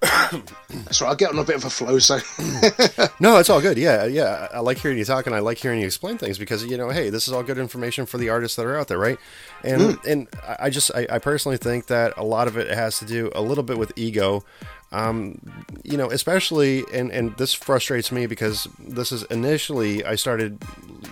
that's 0.00 1.00
right 1.00 1.10
i 1.10 1.14
get 1.16 1.30
on 1.30 1.38
a 1.40 1.44
bit 1.44 1.56
of 1.56 1.64
a 1.64 1.70
flow 1.70 1.98
so 1.98 2.20
No, 3.20 3.38
it's 3.38 3.50
all 3.50 3.60
good. 3.60 3.76
Yeah, 3.76 4.04
yeah. 4.04 4.46
I 4.54 4.60
like 4.60 4.78
hearing 4.78 4.96
you 4.96 5.04
talk, 5.04 5.26
and 5.26 5.34
I 5.34 5.40
like 5.40 5.58
hearing 5.58 5.80
you 5.80 5.86
explain 5.86 6.18
things 6.18 6.38
because 6.38 6.64
you 6.64 6.76
know, 6.76 6.90
hey, 6.90 7.10
this 7.10 7.26
is 7.26 7.34
all 7.34 7.42
good 7.42 7.58
information 7.58 8.06
for 8.06 8.16
the 8.16 8.28
artists 8.28 8.56
that 8.56 8.64
are 8.64 8.76
out 8.76 8.86
there, 8.86 8.98
right? 8.98 9.18
And 9.64 9.94
hmm. 9.94 10.08
and 10.08 10.28
I 10.46 10.56
I 10.60 10.70
just 10.70 10.92
I, 10.94 11.06
I 11.10 11.18
personally 11.18 11.56
think 11.56 11.86
that 11.86 12.14
a 12.16 12.22
lot 12.22 12.46
of 12.46 12.56
it 12.56 12.68
has 12.68 12.98
to 13.00 13.04
do 13.04 13.32
a 13.34 13.42
little 13.42 13.64
bit 13.64 13.76
with 13.76 13.92
ego. 13.96 14.44
Um, 14.90 15.38
you 15.84 15.96
know, 15.98 16.10
especially 16.10 16.82
and 16.94 17.10
and 17.12 17.36
this 17.36 17.52
frustrates 17.52 18.10
me 18.10 18.26
because 18.26 18.66
this 18.78 19.12
is 19.12 19.22
initially 19.24 20.02
I 20.04 20.14
started, 20.14 20.62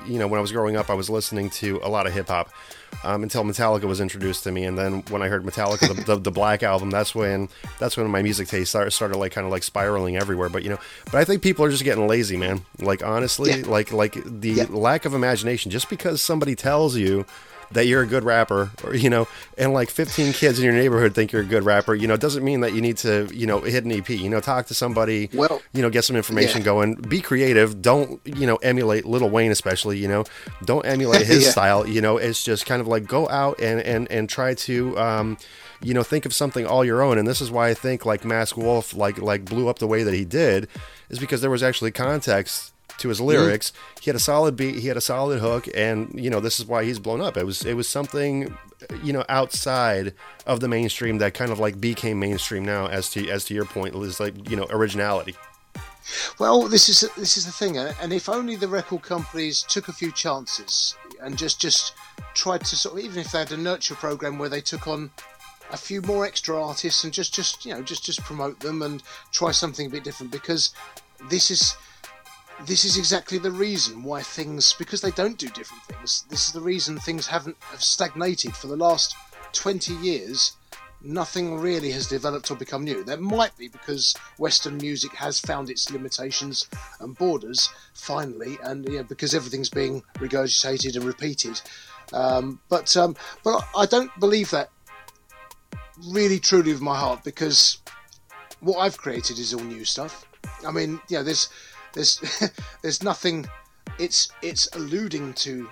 you 0.06 0.18
know, 0.18 0.26
when 0.26 0.38
I 0.38 0.40
was 0.40 0.50
growing 0.52 0.76
up, 0.76 0.88
I 0.88 0.94
was 0.94 1.10
listening 1.10 1.50
to 1.50 1.78
a 1.82 1.88
lot 1.88 2.06
of 2.06 2.12
hip 2.14 2.28
hop. 2.28 2.50
Um, 3.04 3.22
until 3.22 3.44
Metallica 3.44 3.82
was 3.84 4.00
introduced 4.00 4.42
to 4.44 4.50
me, 4.50 4.64
and 4.64 4.78
then 4.78 5.02
when 5.10 5.20
I 5.20 5.28
heard 5.28 5.44
Metallica, 5.44 5.94
the, 5.94 6.02
the, 6.14 6.16
the 6.16 6.30
Black 6.30 6.62
album, 6.62 6.90
that's 6.90 7.14
when 7.14 7.50
that's 7.78 7.96
when 7.96 8.08
my 8.08 8.22
music 8.22 8.48
taste 8.48 8.70
started, 8.70 8.92
started 8.92 9.18
like 9.18 9.32
kind 9.32 9.44
of 9.44 9.52
like 9.52 9.62
spiraling 9.62 10.16
everywhere. 10.16 10.48
But 10.48 10.62
you 10.62 10.70
know, 10.70 10.78
but 11.04 11.16
I 11.16 11.24
think 11.24 11.42
people 11.42 11.62
are 11.66 11.70
just 11.70 11.84
getting 11.84 12.08
lazy, 12.08 12.38
man. 12.38 12.62
Like 12.80 13.04
honestly, 13.04 13.60
Yeah. 13.60 13.66
like 13.66 13.92
like 13.92 14.16
the 14.24 14.48
Yeah. 14.50 14.66
lack 14.70 15.04
of 15.04 15.12
imagination. 15.12 15.70
Just 15.70 15.90
because 15.90 16.22
somebody 16.22 16.54
tells 16.54 16.96
you 16.96 17.26
that 17.72 17.86
you're 17.86 18.02
a 18.02 18.06
good 18.06 18.24
rapper, 18.24 18.70
or 18.84 18.94
you 18.94 19.10
know, 19.10 19.26
and 19.58 19.72
like 19.72 19.90
15 19.90 20.32
kids 20.32 20.58
in 20.58 20.64
your 20.64 20.74
neighborhood 20.74 21.14
think 21.14 21.32
you're 21.32 21.42
a 21.42 21.46
good 21.46 21.64
rapper, 21.64 21.94
you 21.94 22.06
know, 22.06 22.14
it 22.14 22.20
doesn't 22.20 22.44
mean 22.44 22.60
that 22.60 22.72
you 22.74 22.80
need 22.80 22.96
to, 22.98 23.28
you 23.34 23.46
know, 23.46 23.60
hit 23.60 23.84
an 23.84 23.92
EP. 23.92 24.08
You 24.08 24.28
know, 24.30 24.40
talk 24.40 24.66
to 24.66 24.74
somebody. 24.74 25.28
Well, 25.34 25.60
you 25.72 25.82
know, 25.82 25.90
get 25.90 26.04
some 26.04 26.16
information 26.16 26.60
yeah. 26.60 26.66
going. 26.66 26.94
Be 26.94 27.20
creative. 27.20 27.82
Don't 27.82 28.20
you 28.24 28.46
know 28.46 28.56
emulate 28.56 29.04
Little 29.04 29.30
Wayne, 29.30 29.50
especially. 29.50 29.98
You 29.98 30.08
know, 30.08 30.24
don't 30.64 30.86
emulate 30.86 31.26
his 31.26 31.44
Yeah. 31.44 31.50
style. 31.50 31.86
You 31.86 32.00
know, 32.00 32.16
it's 32.16 32.42
just 32.44 32.66
kind 32.66 32.80
of 32.80 32.86
like 32.86 33.06
go 33.06 33.28
out 33.28 33.60
and 33.60 33.80
and 33.80 34.10
and 34.10 34.28
try 34.28 34.54
to. 34.54 34.98
Um, 34.98 35.38
you 35.82 35.92
know, 35.92 36.02
think 36.02 36.24
of 36.24 36.32
something 36.32 36.66
all 36.66 36.86
your 36.86 37.02
own, 37.02 37.18
and 37.18 37.28
this 37.28 37.42
is 37.42 37.50
why 37.50 37.68
I 37.68 37.74
think 37.74 38.06
like 38.06 38.24
Mask 38.24 38.56
Wolf 38.56 38.94
like 38.94 39.18
like 39.18 39.44
blew 39.44 39.68
up 39.68 39.78
the 39.78 39.86
way 39.86 40.02
that 40.04 40.14
he 40.14 40.24
did, 40.24 40.68
is 41.10 41.18
because 41.18 41.42
there 41.42 41.50
was 41.50 41.62
actually 41.62 41.90
context 41.90 42.72
to 42.98 43.08
his 43.08 43.18
mm-hmm. 43.18 43.28
lyrics. 43.28 43.72
He 44.00 44.10
had 44.10 44.16
a 44.16 44.20
solid 44.20 44.56
beat, 44.56 44.76
he 44.76 44.88
had 44.88 44.96
a 44.96 45.00
solid 45.00 45.40
hook, 45.40 45.68
and 45.74 46.10
you 46.14 46.30
know 46.30 46.40
this 46.40 46.58
is 46.58 46.66
why 46.66 46.84
he's 46.84 46.98
blown 46.98 47.20
up. 47.20 47.36
It 47.36 47.44
was 47.44 47.64
it 47.64 47.74
was 47.74 47.88
something 47.88 48.56
you 49.02 49.12
know 49.12 49.24
outside 49.28 50.14
of 50.46 50.60
the 50.60 50.68
mainstream 50.68 51.18
that 51.18 51.34
kind 51.34 51.50
of 51.50 51.58
like 51.58 51.80
became 51.80 52.18
mainstream 52.18 52.64
now. 52.64 52.86
As 52.86 53.10
to 53.10 53.28
as 53.28 53.44
to 53.46 53.54
your 53.54 53.64
point, 53.64 53.94
is 53.94 54.20
like 54.20 54.50
you 54.50 54.56
know 54.56 54.66
originality. 54.70 55.36
Well, 56.38 56.68
this 56.68 56.88
is 56.88 57.08
this 57.16 57.36
is 57.36 57.46
the 57.46 57.52
thing, 57.52 57.78
and 57.78 58.12
if 58.12 58.28
only 58.28 58.56
the 58.56 58.68
record 58.68 59.02
companies 59.02 59.64
took 59.68 59.88
a 59.88 59.92
few 59.92 60.12
chances 60.12 60.96
and 61.20 61.36
just 61.36 61.60
just 61.60 61.94
tried 62.34 62.64
to 62.66 62.76
sort 62.76 62.98
of, 62.98 63.04
even 63.04 63.18
if 63.18 63.32
they 63.32 63.38
had 63.38 63.52
a 63.52 63.56
nurture 63.56 63.94
program 63.94 64.38
where 64.38 64.48
they 64.48 64.60
took 64.60 64.86
on 64.86 65.10
a 65.70 65.76
few 65.76 66.00
more 66.02 66.24
extra 66.24 66.62
artists 66.62 67.02
and 67.02 67.12
just 67.12 67.34
just 67.34 67.64
you 67.64 67.74
know 67.74 67.82
just 67.82 68.04
just 68.04 68.20
promote 68.22 68.60
them 68.60 68.82
and 68.82 69.02
try 69.32 69.50
something 69.50 69.86
a 69.86 69.90
bit 69.90 70.04
different 70.04 70.30
because 70.30 70.72
this 71.28 71.50
is 71.50 71.74
this 72.64 72.84
is 72.84 72.96
exactly 72.96 73.38
the 73.38 73.50
reason 73.50 74.02
why 74.02 74.22
things 74.22 74.72
because 74.78 75.00
they 75.00 75.10
don't 75.10 75.38
do 75.38 75.48
different 75.48 75.82
things 75.84 76.24
this 76.30 76.46
is 76.46 76.52
the 76.52 76.60
reason 76.60 76.98
things 76.98 77.26
haven't 77.26 77.56
have 77.60 77.82
stagnated 77.82 78.54
for 78.56 78.66
the 78.68 78.76
last 78.76 79.14
20 79.56 79.94
years. 79.94 80.56
Nothing 81.02 81.58
really 81.58 81.90
has 81.92 82.06
developed 82.06 82.50
or 82.50 82.56
become 82.56 82.84
new. 82.84 83.04
That 83.04 83.20
might 83.20 83.56
be 83.56 83.68
because 83.68 84.14
western 84.38 84.76
music 84.78 85.12
has 85.14 85.40
found 85.40 85.70
its 85.70 85.90
limitations 85.90 86.68
and 87.00 87.16
borders 87.16 87.68
finally 87.94 88.58
and 88.62 88.86
yeah 88.88 89.02
because 89.02 89.34
everything's 89.34 89.70
being 89.70 90.02
regurgitated 90.14 90.96
and 90.96 91.04
repeated. 91.04 91.60
Um, 92.12 92.60
but 92.68 92.96
um, 92.96 93.16
but 93.42 93.66
i 93.76 93.84
don't 93.84 94.12
believe 94.20 94.50
that 94.50 94.70
really 96.08 96.38
truly 96.38 96.72
with 96.72 96.80
my 96.80 96.96
heart 96.96 97.24
because 97.24 97.78
what 98.60 98.78
I've 98.78 98.96
created 98.96 99.38
is 99.38 99.52
all 99.52 99.60
new 99.60 99.84
stuff. 99.84 100.24
I 100.66 100.70
mean, 100.70 101.00
you 101.08 101.18
know, 101.18 101.22
there's 101.24 101.48
there's 101.96 102.20
there's 102.82 103.02
nothing. 103.02 103.46
It's 103.98 104.28
it's 104.42 104.68
alluding 104.74 105.32
to 105.34 105.68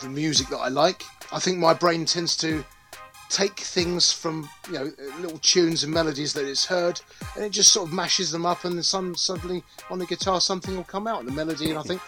the 0.00 0.08
music 0.08 0.48
that 0.48 0.58
I 0.58 0.68
like. 0.68 1.02
I 1.30 1.38
think 1.38 1.58
my 1.58 1.74
brain 1.74 2.06
tends 2.06 2.36
to 2.38 2.64
take 3.28 3.60
things 3.60 4.12
from 4.12 4.48
you 4.68 4.74
know 4.74 4.92
little 5.20 5.38
tunes 5.38 5.84
and 5.84 5.92
melodies 5.92 6.32
that 6.32 6.46
it's 6.46 6.64
heard, 6.64 7.00
and 7.34 7.44
it 7.44 7.50
just 7.50 7.72
sort 7.72 7.88
of 7.88 7.94
mashes 7.94 8.30
them 8.30 8.46
up, 8.46 8.64
and 8.64 8.76
then 8.76 8.82
some 8.82 9.14
suddenly 9.14 9.62
on 9.90 9.98
the 9.98 10.06
guitar 10.06 10.40
something 10.40 10.74
will 10.74 10.84
come 10.84 11.06
out 11.06 11.26
the 11.26 11.32
melody, 11.32 11.68
and 11.68 11.78
I 11.78 11.82
think. 11.82 12.00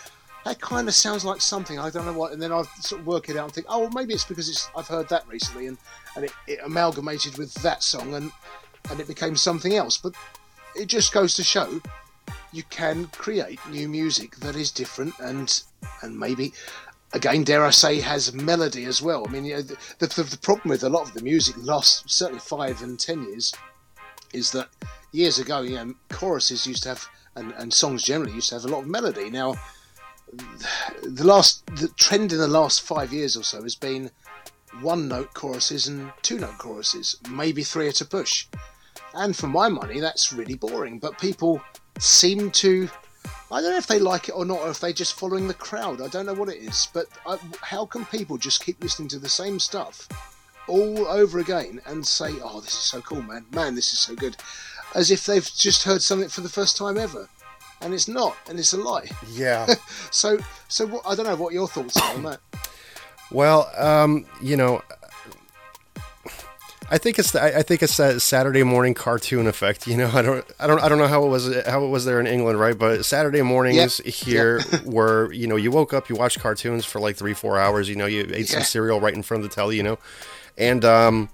That 0.45 0.61
kind 0.61 0.89
of 0.89 0.95
sounds 0.95 1.25
like 1.25 1.41
something 1.41 1.79
I 1.79 1.89
don't 1.89 2.05
know 2.05 2.13
what, 2.13 2.33
and 2.33 2.43
then 2.43 2.53
I 2.53 2.65
sort 2.79 3.01
of 3.01 3.07
work 3.07 3.31
it 3.31 3.37
out 3.39 3.45
and 3.45 3.53
think, 3.55 3.67
oh, 3.67 3.79
well, 3.79 3.91
maybe 3.95 4.13
it's 4.13 4.27
because 4.27 4.51
it's 4.51 4.69
I've 4.77 4.87
heard 4.87 5.09
that 5.09 5.27
recently, 5.27 5.69
and, 5.69 5.79
and 6.17 6.27
it, 6.27 6.33
it 6.47 6.59
amalgamated 6.63 7.39
with 7.39 7.55
that 7.63 7.83
song, 7.83 8.13
and 8.13 8.31
and 8.91 9.01
it 9.01 9.09
became 9.09 9.37
something 9.37 9.73
else. 9.73 9.97
But 9.97 10.13
it 10.77 10.85
just 10.85 11.15
goes 11.15 11.33
to 11.37 11.43
show 11.43 11.81
you 12.55 12.63
can 12.71 13.07
create 13.09 13.59
new 13.69 13.89
music 13.89 14.37
that 14.37 14.55
is 14.57 14.71
different 14.71 15.13
and 15.19 15.63
and 16.03 16.19
maybe 16.19 16.53
again 17.13 17.43
dare 17.45 17.65
I 17.65 17.71
say 17.71 18.01
has 18.01 18.33
melody 18.33 18.85
as 18.85 19.03
well. 19.03 19.27
I 19.27 19.31
mean, 19.31 19.45
you 19.45 19.55
know, 19.55 19.63
the, 19.63 19.77
the, 19.99 20.23
the 20.23 20.39
problem 20.39 20.71
with 20.71 20.85
a 20.85 20.89
lot 20.89 21.03
of 21.09 21.15
the 21.15 21.23
music 21.23 21.57
last 21.59 22.09
certainly 22.09 22.41
five 22.41 22.81
and 22.83 22.99
ten 22.99 23.25
years 23.25 23.53
is 24.33 24.51
that 24.53 24.69
years 25.13 25.39
ago, 25.39 25.63
you 25.63 25.77
know, 25.77 25.95
choruses 26.11 26.67
used 26.67 26.85
to 26.85 26.91
have 26.91 27.07
and, 27.37 27.53
and 27.53 27.73
songs 27.73 28.05
generally 28.05 28.33
used 28.33 28.51
to 28.51 28.57
have 28.57 28.65
a 28.65 28.69
lot 28.69 28.83
of 28.83 28.89
melody. 28.89 29.31
Now, 29.31 29.55
the 31.03 31.25
last 31.25 31.67
the 31.77 31.89
trend 31.97 32.33
in 32.33 32.39
the 32.39 32.49
last 32.49 32.83
five 32.83 33.13
years 33.13 33.37
or 33.37 33.43
so 33.43 33.63
has 33.63 33.75
been 33.75 34.11
one 34.81 35.09
note 35.09 35.35
choruses 35.35 35.87
and 35.89 36.13
two 36.23 36.39
note 36.39 36.59
choruses, 36.59 37.17
maybe 37.31 37.63
three 37.63 37.89
at 37.89 38.01
a 38.01 38.05
push. 38.05 38.47
And 39.15 39.37
for 39.37 39.47
my 39.47 39.69
money, 39.69 40.01
that's 40.01 40.33
really 40.33 40.55
boring. 40.57 40.99
But 40.99 41.21
people 41.21 41.63
seem 41.99 42.51
to. 42.53 42.89
I 43.51 43.61
don't 43.61 43.71
know 43.71 43.79
if 43.79 43.87
they 43.87 43.99
like 43.99 44.29
it 44.29 44.33
or 44.33 44.45
not, 44.45 44.61
or 44.61 44.71
if 44.71 44.81
they're 44.81 44.93
just 44.93 45.19
following 45.19 45.47
the 45.47 45.55
crowd. 45.55 46.01
I 46.01 46.09
don't 46.09 46.27
know 46.27 46.35
what 46.35 46.49
it 46.49 46.59
is. 46.59 46.89
But 46.93 47.07
I, 47.27 47.39
how 47.61 47.87
can 47.87 48.05
people 48.07 48.37
just 48.37 48.65
keep 48.65 48.83
listening 48.83 49.09
to 49.09 49.19
the 49.19 49.29
same 49.29 49.59
stuff 49.61 50.09
all 50.67 51.07
over 51.07 51.39
again 51.39 51.81
and 51.87 52.07
say, 52.07 52.31
oh, 52.43 52.61
this 52.61 52.73
is 52.73 52.81
so 52.81 53.01
cool, 53.03 53.23
man. 53.23 53.47
Man, 53.53 53.75
this 53.75 53.93
is 53.93 53.99
so 53.99 54.15
good. 54.15 54.37
As 54.95 55.11
if 55.11 55.27
they've 55.27 55.49
just 55.55 55.83
heard 55.83 56.03
something 56.03 56.29
for 56.29 56.41
the 56.41 56.49
first 56.49 56.77
time 56.77 56.97
ever. 56.99 57.29
And 57.81 57.93
it's 57.93 58.09
not, 58.09 58.37
and 58.49 58.59
it's 58.59 58.73
a 58.73 58.79
lie. 58.79 59.09
Yeah. 59.31 59.67
So, 60.11 60.39
so 60.69 60.87
what, 60.87 61.03
I 61.07 61.17
don't 61.17 61.27
know 61.27 61.35
what 61.35 61.53
your 61.53 61.67
thoughts 61.67 61.97
are 61.97 62.15
on 62.15 62.23
that. 62.23 62.41
Well, 63.33 63.69
um, 63.77 64.27
you 64.41 64.57
know, 64.57 64.81
I 66.95 66.99
think 66.99 67.19
it's 67.19 67.33
the, 67.33 67.43
I 67.43 67.63
think 67.63 67.83
it's 67.83 67.97
that 67.97 68.23
Saturday 68.23 68.63
morning 68.63 68.95
cartoon 68.95 69.49
effect. 69.49 69.89
You 69.89 69.97
know, 69.97 70.11
I 70.15 70.23
don't 70.23 70.45
I 70.61 70.69
don't 70.69 70.81
I 70.81 70.89
don't 70.89 70.99
know 70.99 71.09
how 71.09 71.25
it 71.25 71.29
was 71.29 71.53
how 71.67 71.85
it 71.85 71.89
was 71.89 72.05
there 72.05 72.21
in 72.21 72.29
England, 72.29 72.61
right? 72.61 72.79
But 72.79 73.05
Saturday 73.05 73.43
mornings 73.43 74.01
Yep. 74.05 74.15
here 74.15 74.61
were 74.85 75.33
you 75.33 75.49
know 75.49 75.57
you 75.57 75.73
woke 75.73 75.93
up, 75.93 76.09
you 76.09 76.15
watched 76.15 76.39
cartoons 76.39 76.85
for 76.85 77.01
like 77.01 77.17
three 77.17 77.35
four 77.35 77.59
hours. 77.59 77.89
You 77.89 77.97
know, 77.97 78.07
you 78.07 78.31
ate 78.33 78.47
some 78.47 78.63
cereal 78.63 79.01
right 79.01 79.13
in 79.13 79.25
front 79.25 79.43
of 79.43 79.51
the 79.51 79.55
telly. 79.55 79.77
You 79.77 79.83
know, 79.83 79.99
and 80.57 80.85
um, 80.85 81.31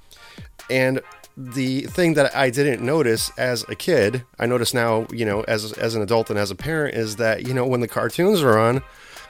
and 0.70 1.02
the 1.36 1.82
thing 1.82 2.14
that 2.14 2.34
I 2.34 2.48
didn't 2.48 2.82
notice 2.84 3.30
as 3.36 3.64
a 3.68 3.74
kid, 3.74 4.24
I 4.38 4.46
notice 4.46 4.72
now, 4.72 5.06
you 5.12 5.26
know, 5.26 5.42
as 5.42 5.74
as 5.74 5.94
an 5.94 6.00
adult 6.00 6.30
and 6.30 6.38
as 6.38 6.50
a 6.50 6.54
parent, 6.54 6.94
is 6.96 7.16
that 7.16 7.46
you 7.46 7.52
know 7.52 7.66
when 7.66 7.80
the 7.80 7.88
cartoons 7.88 8.40
are 8.40 8.58
on, 8.58 8.82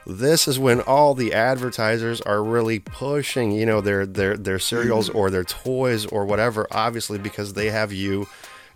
this 0.07 0.48
is 0.48 0.59
when 0.59 0.80
all 0.80 1.14
the 1.14 1.32
advertisers 1.32 2.20
are 2.22 2.42
really 2.42 2.78
pushing, 2.78 3.53
you 3.53 3.66
know, 3.66 3.80
their 3.80 4.07
their 4.07 4.36
their 4.36 4.59
cereals 4.59 5.09
or 5.09 5.30
their 5.30 5.44
toys 5.44 6.07
or 6.07 6.24
whatever, 6.24 6.66
obviously 6.70 7.18
because 7.18 7.53
they 7.53 7.70
have 7.70 7.92
you 7.92 8.26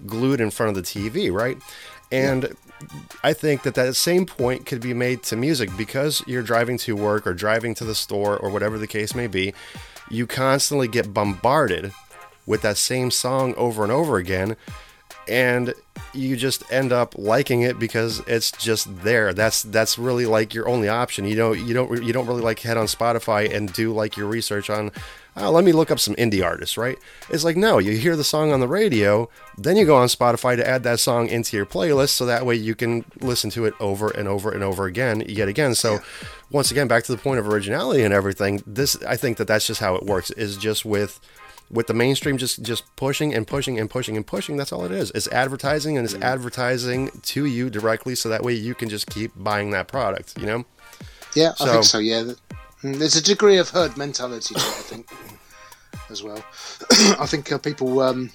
glued 0.06 0.40
in 0.40 0.50
front 0.50 0.76
of 0.76 0.82
the 0.82 0.82
TV, 0.82 1.32
right? 1.32 1.56
And 2.12 2.54
I 3.22 3.32
think 3.32 3.62
that 3.62 3.74
that 3.74 3.96
same 3.96 4.26
point 4.26 4.66
could 4.66 4.80
be 4.80 4.94
made 4.94 5.22
to 5.24 5.36
music 5.36 5.70
because 5.76 6.22
you're 6.26 6.42
driving 6.42 6.78
to 6.78 6.94
work 6.94 7.26
or 7.26 7.32
driving 7.32 7.74
to 7.76 7.84
the 7.84 7.94
store 7.94 8.36
or 8.36 8.50
whatever 8.50 8.78
the 8.78 8.86
case 8.86 9.14
may 9.14 9.26
be. 9.26 9.54
You 10.10 10.26
constantly 10.26 10.88
get 10.88 11.14
bombarded 11.14 11.92
with 12.46 12.62
that 12.62 12.76
same 12.76 13.10
song 13.10 13.54
over 13.54 13.82
and 13.82 13.90
over 13.90 14.18
again 14.18 14.56
and 15.28 15.74
you 16.12 16.36
just 16.36 16.70
end 16.72 16.92
up 16.92 17.14
liking 17.18 17.62
it 17.62 17.78
because 17.78 18.20
it's 18.26 18.50
just 18.52 19.02
there. 19.02 19.32
That's 19.32 19.62
that's 19.62 19.98
really 19.98 20.26
like 20.26 20.54
your 20.54 20.68
only 20.68 20.88
option. 20.88 21.24
You 21.24 21.36
don't 21.36 21.66
you 21.66 21.74
don't 21.74 22.02
you 22.02 22.12
don't 22.12 22.26
really 22.26 22.42
like 22.42 22.60
head 22.60 22.76
on 22.76 22.86
spotify 22.86 23.52
and 23.52 23.72
do 23.72 23.92
like 23.92 24.16
your 24.16 24.26
research 24.26 24.70
on 24.70 24.92
oh, 25.36 25.50
let 25.50 25.64
me 25.64 25.72
look 25.72 25.90
up 25.90 25.98
some 25.98 26.14
indie 26.14 26.44
artists 26.44 26.76
right? 26.76 26.96
It's 27.30 27.44
like 27.44 27.56
no 27.56 27.78
you 27.78 27.96
hear 27.96 28.16
the 28.16 28.24
song 28.24 28.52
on 28.52 28.60
the 28.60 28.68
radio 28.68 29.28
then 29.58 29.76
you 29.76 29.84
go 29.84 29.96
on 29.96 30.08
spotify 30.08 30.56
to 30.56 30.66
add 30.66 30.82
that 30.84 31.00
song 31.00 31.28
into 31.28 31.56
your 31.56 31.66
playlist 31.66 32.10
so 32.10 32.26
that 32.26 32.46
way 32.46 32.54
you 32.54 32.74
can 32.74 33.04
listen 33.20 33.50
to 33.50 33.64
it 33.64 33.74
over 33.80 34.10
and 34.10 34.28
over 34.28 34.52
and 34.52 34.62
over 34.62 34.86
again 34.86 35.22
yet 35.28 35.48
again. 35.48 35.74
So 35.74 35.94
yeah. 35.94 36.00
once 36.50 36.70
again 36.70 36.86
back 36.86 37.04
to 37.04 37.12
the 37.12 37.18
point 37.18 37.40
of 37.40 37.48
originality 37.48 38.02
and 38.04 38.14
everything 38.14 38.62
this 38.66 38.96
i 39.04 39.16
think 39.16 39.36
that 39.38 39.48
that's 39.48 39.66
just 39.66 39.80
how 39.80 39.96
it 39.96 40.04
works 40.04 40.30
is 40.32 40.56
just 40.56 40.84
with 40.84 41.20
with 41.70 41.86
the 41.86 41.94
mainstream 41.94 42.36
just 42.36 42.62
just 42.62 42.84
pushing 42.96 43.34
and 43.34 43.46
pushing 43.46 43.78
and 43.78 43.90
pushing 43.90 44.16
and 44.16 44.26
pushing 44.26 44.56
that's 44.56 44.72
all 44.72 44.84
it 44.84 44.92
is. 44.92 45.10
It's 45.12 45.28
advertising 45.28 45.96
and 45.96 46.04
it's 46.04 46.14
advertising 46.14 47.10
to 47.22 47.44
you 47.44 47.70
directly 47.70 48.14
so 48.14 48.28
that 48.28 48.42
way 48.42 48.52
you 48.54 48.74
can 48.74 48.88
just 48.88 49.06
keep 49.08 49.32
buying 49.36 49.70
that 49.70 49.88
product 49.88 50.38
you 50.38 50.46
know? 50.46 50.64
Yeah 51.34 51.54
so, 51.54 51.64
i 51.64 51.72
think 51.72 51.84
so 51.84 51.98
yeah. 51.98 52.22
Mm, 52.82 52.98
there's 52.98 53.16
a 53.16 53.22
degree 53.22 53.58
of 53.58 53.70
herd 53.70 53.96
mentality 53.96 54.54
to 54.54 54.60
it 54.60 54.66
i 54.66 54.82
think 54.82 55.08
as 56.10 56.22
well. 56.22 56.44
I 57.18 57.26
think 57.26 57.50
uh, 57.50 57.58
people 57.58 58.00
um, 58.00 58.30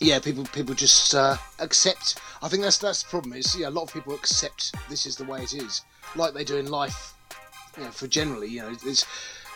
yeah 0.00 0.18
people 0.18 0.44
people 0.44 0.74
just 0.74 1.14
uh, 1.14 1.36
accept 1.58 2.20
i 2.42 2.48
think 2.48 2.62
that's 2.62 2.78
that's 2.78 3.02
the 3.02 3.08
problem 3.08 3.34
is 3.34 3.56
yeah 3.58 3.68
a 3.68 3.70
lot 3.70 3.82
of 3.82 3.92
people 3.92 4.14
accept 4.14 4.74
this 4.88 5.06
is 5.06 5.16
the 5.16 5.24
way 5.24 5.42
it 5.42 5.52
is 5.52 5.82
like 6.16 6.32
they 6.32 6.44
do 6.44 6.56
in 6.56 6.70
life 6.70 7.14
you 7.76 7.84
know 7.84 7.90
for 7.90 8.06
generally 8.06 8.48
you 8.48 8.60
know 8.60 8.70
it's 8.70 9.06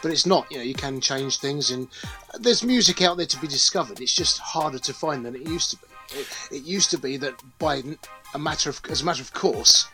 but 0.05 0.13
it's 0.13 0.27
not. 0.27 0.47
You 0.51 0.59
know, 0.59 0.63
you 0.63 0.75
can 0.75 1.01
change 1.01 1.39
things, 1.39 1.71
and 1.71 1.89
there's 2.39 2.63
music 2.63 3.01
out 3.01 3.17
there 3.17 3.25
to 3.25 3.41
be 3.41 3.49
discovered. 3.49 4.03
It's 4.03 4.13
just 4.15 4.39
harder 4.39 4.79
to 4.81 4.93
find 4.93 5.25
than 5.25 5.35
it 5.35 5.49
used 5.49 5.71
to 5.71 5.77
be. 5.79 5.87
It, 6.21 6.27
it 6.53 6.63
used 6.63 6.91
to 6.91 6.99
be 6.99 7.17
that 7.17 7.43
by 7.59 7.83
a 8.35 8.39
matter 8.39 8.69
of 8.69 8.83
as 8.91 9.01
a 9.01 9.05
matter 9.07 9.23
of 9.23 9.33
course, 9.33 9.89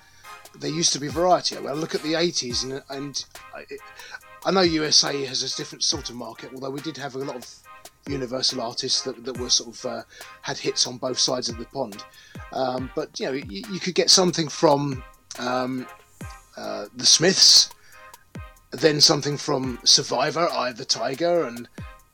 there 0.58 0.68
used 0.68 0.92
to 0.94 0.98
be 0.98 1.06
variety. 1.06 1.56
I 1.56 1.60
look 1.60 1.94
at 1.94 2.02
the 2.02 2.14
80s, 2.14 2.64
and, 2.64 2.82
and 2.90 3.24
I, 3.54 3.64
I 4.44 4.50
know 4.50 4.62
USA 4.62 5.24
has 5.26 5.44
a 5.44 5.56
different 5.56 5.84
sort 5.84 6.10
of 6.10 6.16
market, 6.16 6.50
although 6.52 6.70
we 6.70 6.80
did 6.80 6.96
have 6.96 7.14
a 7.14 7.18
lot 7.18 7.36
of 7.36 7.46
universal 8.08 8.60
artists 8.60 9.02
that, 9.02 9.24
that 9.24 9.38
were 9.38 9.48
sort 9.48 9.76
of 9.76 9.86
uh, 9.86 10.02
had 10.42 10.58
hits 10.58 10.88
on 10.88 10.98
both 10.98 11.20
sides 11.20 11.48
of 11.48 11.56
the 11.56 11.66
pond. 11.66 12.02
Um, 12.52 12.90
but 12.96 13.20
you 13.20 13.26
know, 13.26 13.32
you, 13.32 13.62
you, 13.70 13.78
could 13.78 13.94
get 13.94 14.10
something 14.10 14.48
from 14.48 15.04
um, 15.38 15.86
uh, 16.56 16.86
the 16.96 17.06
Smiths 17.06 17.70
then 18.70 19.00
something 19.00 19.36
from 19.36 19.78
Survivor, 19.84 20.48
Eye 20.48 20.70
of 20.70 20.76
the 20.76 20.84
Tiger, 20.84 21.44
and 21.44 21.68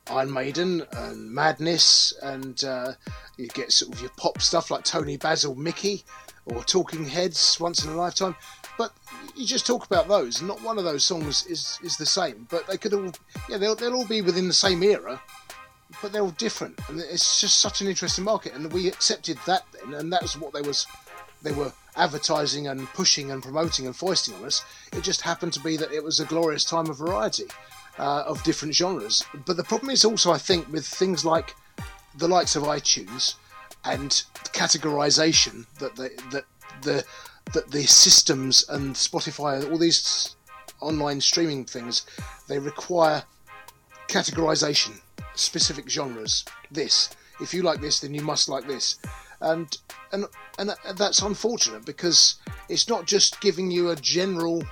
Iron 0.08 0.32
Maiden, 0.32 0.84
and 0.92 1.30
Madness, 1.30 2.12
and 2.22 2.62
uh, 2.64 2.92
you 3.36 3.48
get 3.48 3.72
sort 3.72 3.94
of 3.94 4.00
your 4.00 4.10
pop 4.16 4.40
stuff 4.40 4.70
like 4.70 4.84
Toni 4.84 5.16
Basil, 5.16 5.54
Mickey, 5.54 6.04
or 6.46 6.62
Talking 6.62 7.04
Heads, 7.04 7.58
Once 7.60 7.84
in 7.84 7.90
a 7.90 7.96
Lifetime. 7.96 8.36
But 8.78 8.92
you 9.34 9.46
just 9.46 9.66
talk 9.66 9.86
about 9.86 10.06
those. 10.06 10.42
Not 10.42 10.62
one 10.62 10.78
of 10.78 10.84
those 10.84 11.04
songs 11.04 11.46
is 11.46 11.78
is 11.82 11.96
the 11.96 12.06
same, 12.06 12.46
but 12.50 12.66
they 12.66 12.76
could 12.76 12.94
all, 12.94 13.12
yeah, 13.48 13.58
they'll, 13.58 13.74
they'll 13.74 13.94
all 13.94 14.06
be 14.06 14.22
within 14.22 14.48
the 14.48 14.54
same 14.54 14.82
era, 14.82 15.20
but 16.00 16.12
they're 16.12 16.22
all 16.22 16.30
different, 16.30 16.78
and 16.88 17.00
it's 17.00 17.40
just 17.40 17.60
such 17.60 17.80
an 17.80 17.88
interesting 17.88 18.24
market. 18.24 18.54
And 18.54 18.72
we 18.72 18.86
accepted 18.88 19.38
that 19.46 19.64
then, 19.72 19.94
and 19.94 20.12
that 20.12 20.22
was 20.22 20.38
what 20.38 20.52
they 20.52 20.62
was, 20.62 20.86
they 21.42 21.52
were 21.52 21.72
advertising 21.96 22.68
and 22.68 22.86
pushing 22.88 23.30
and 23.30 23.42
promoting 23.42 23.86
and 23.86 23.96
foisting 23.96 24.34
on 24.34 24.44
us. 24.44 24.64
It 24.92 25.02
just 25.02 25.22
happened 25.22 25.52
to 25.54 25.60
be 25.60 25.76
that 25.76 25.92
it 25.92 26.04
was 26.04 26.20
a 26.20 26.24
glorious 26.24 26.64
time 26.64 26.88
of 26.88 26.98
variety 26.98 27.46
uh, 27.98 28.24
of 28.26 28.42
different 28.42 28.74
genres. 28.74 29.24
But 29.46 29.56
the 29.56 29.64
problem 29.64 29.90
is 29.90 30.04
also, 30.04 30.32
I 30.32 30.38
think, 30.38 30.70
with 30.72 30.86
things 30.86 31.24
like 31.24 31.54
the 32.16 32.28
likes 32.28 32.56
of 32.56 32.62
iTunes 32.64 33.34
and 33.84 34.10
categorization 34.52 35.66
that 35.78 35.96
the 35.96 36.10
that 36.32 36.44
the 36.82 37.04
that 37.52 37.70
the 37.70 37.84
systems 37.84 38.68
and 38.68 38.94
Spotify, 38.94 39.70
all 39.70 39.78
these 39.78 40.36
online 40.80 41.20
streaming 41.20 41.64
things, 41.64 42.06
they 42.48 42.58
require 42.58 43.22
categorization, 44.08 45.00
specific 45.34 45.88
genres. 45.88 46.44
This, 46.70 47.10
if 47.40 47.54
you 47.54 47.62
like 47.62 47.80
this, 47.80 48.00
then 48.00 48.14
you 48.14 48.22
must 48.22 48.48
like 48.48 48.66
this 48.66 48.98
and 49.40 49.76
and 50.12 50.26
and 50.58 50.70
that's 50.96 51.22
unfortunate 51.22 51.84
because 51.84 52.36
it's 52.68 52.88
not 52.88 53.06
just 53.06 53.40
giving 53.40 53.70
you 53.70 53.90
a 53.90 53.96
general 53.96 54.62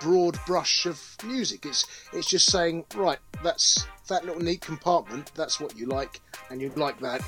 broad 0.00 0.38
brush 0.46 0.86
of 0.86 1.16
music. 1.24 1.66
It's 1.66 1.86
it's 2.12 2.28
just 2.28 2.50
saying 2.50 2.84
right, 2.94 3.18
that's 3.42 3.86
that 4.08 4.24
little 4.24 4.42
neat 4.42 4.60
compartment. 4.60 5.30
That's 5.34 5.60
what 5.60 5.76
you 5.76 5.86
like, 5.86 6.20
and 6.50 6.60
you 6.60 6.70
like 6.76 6.98
that. 7.00 7.22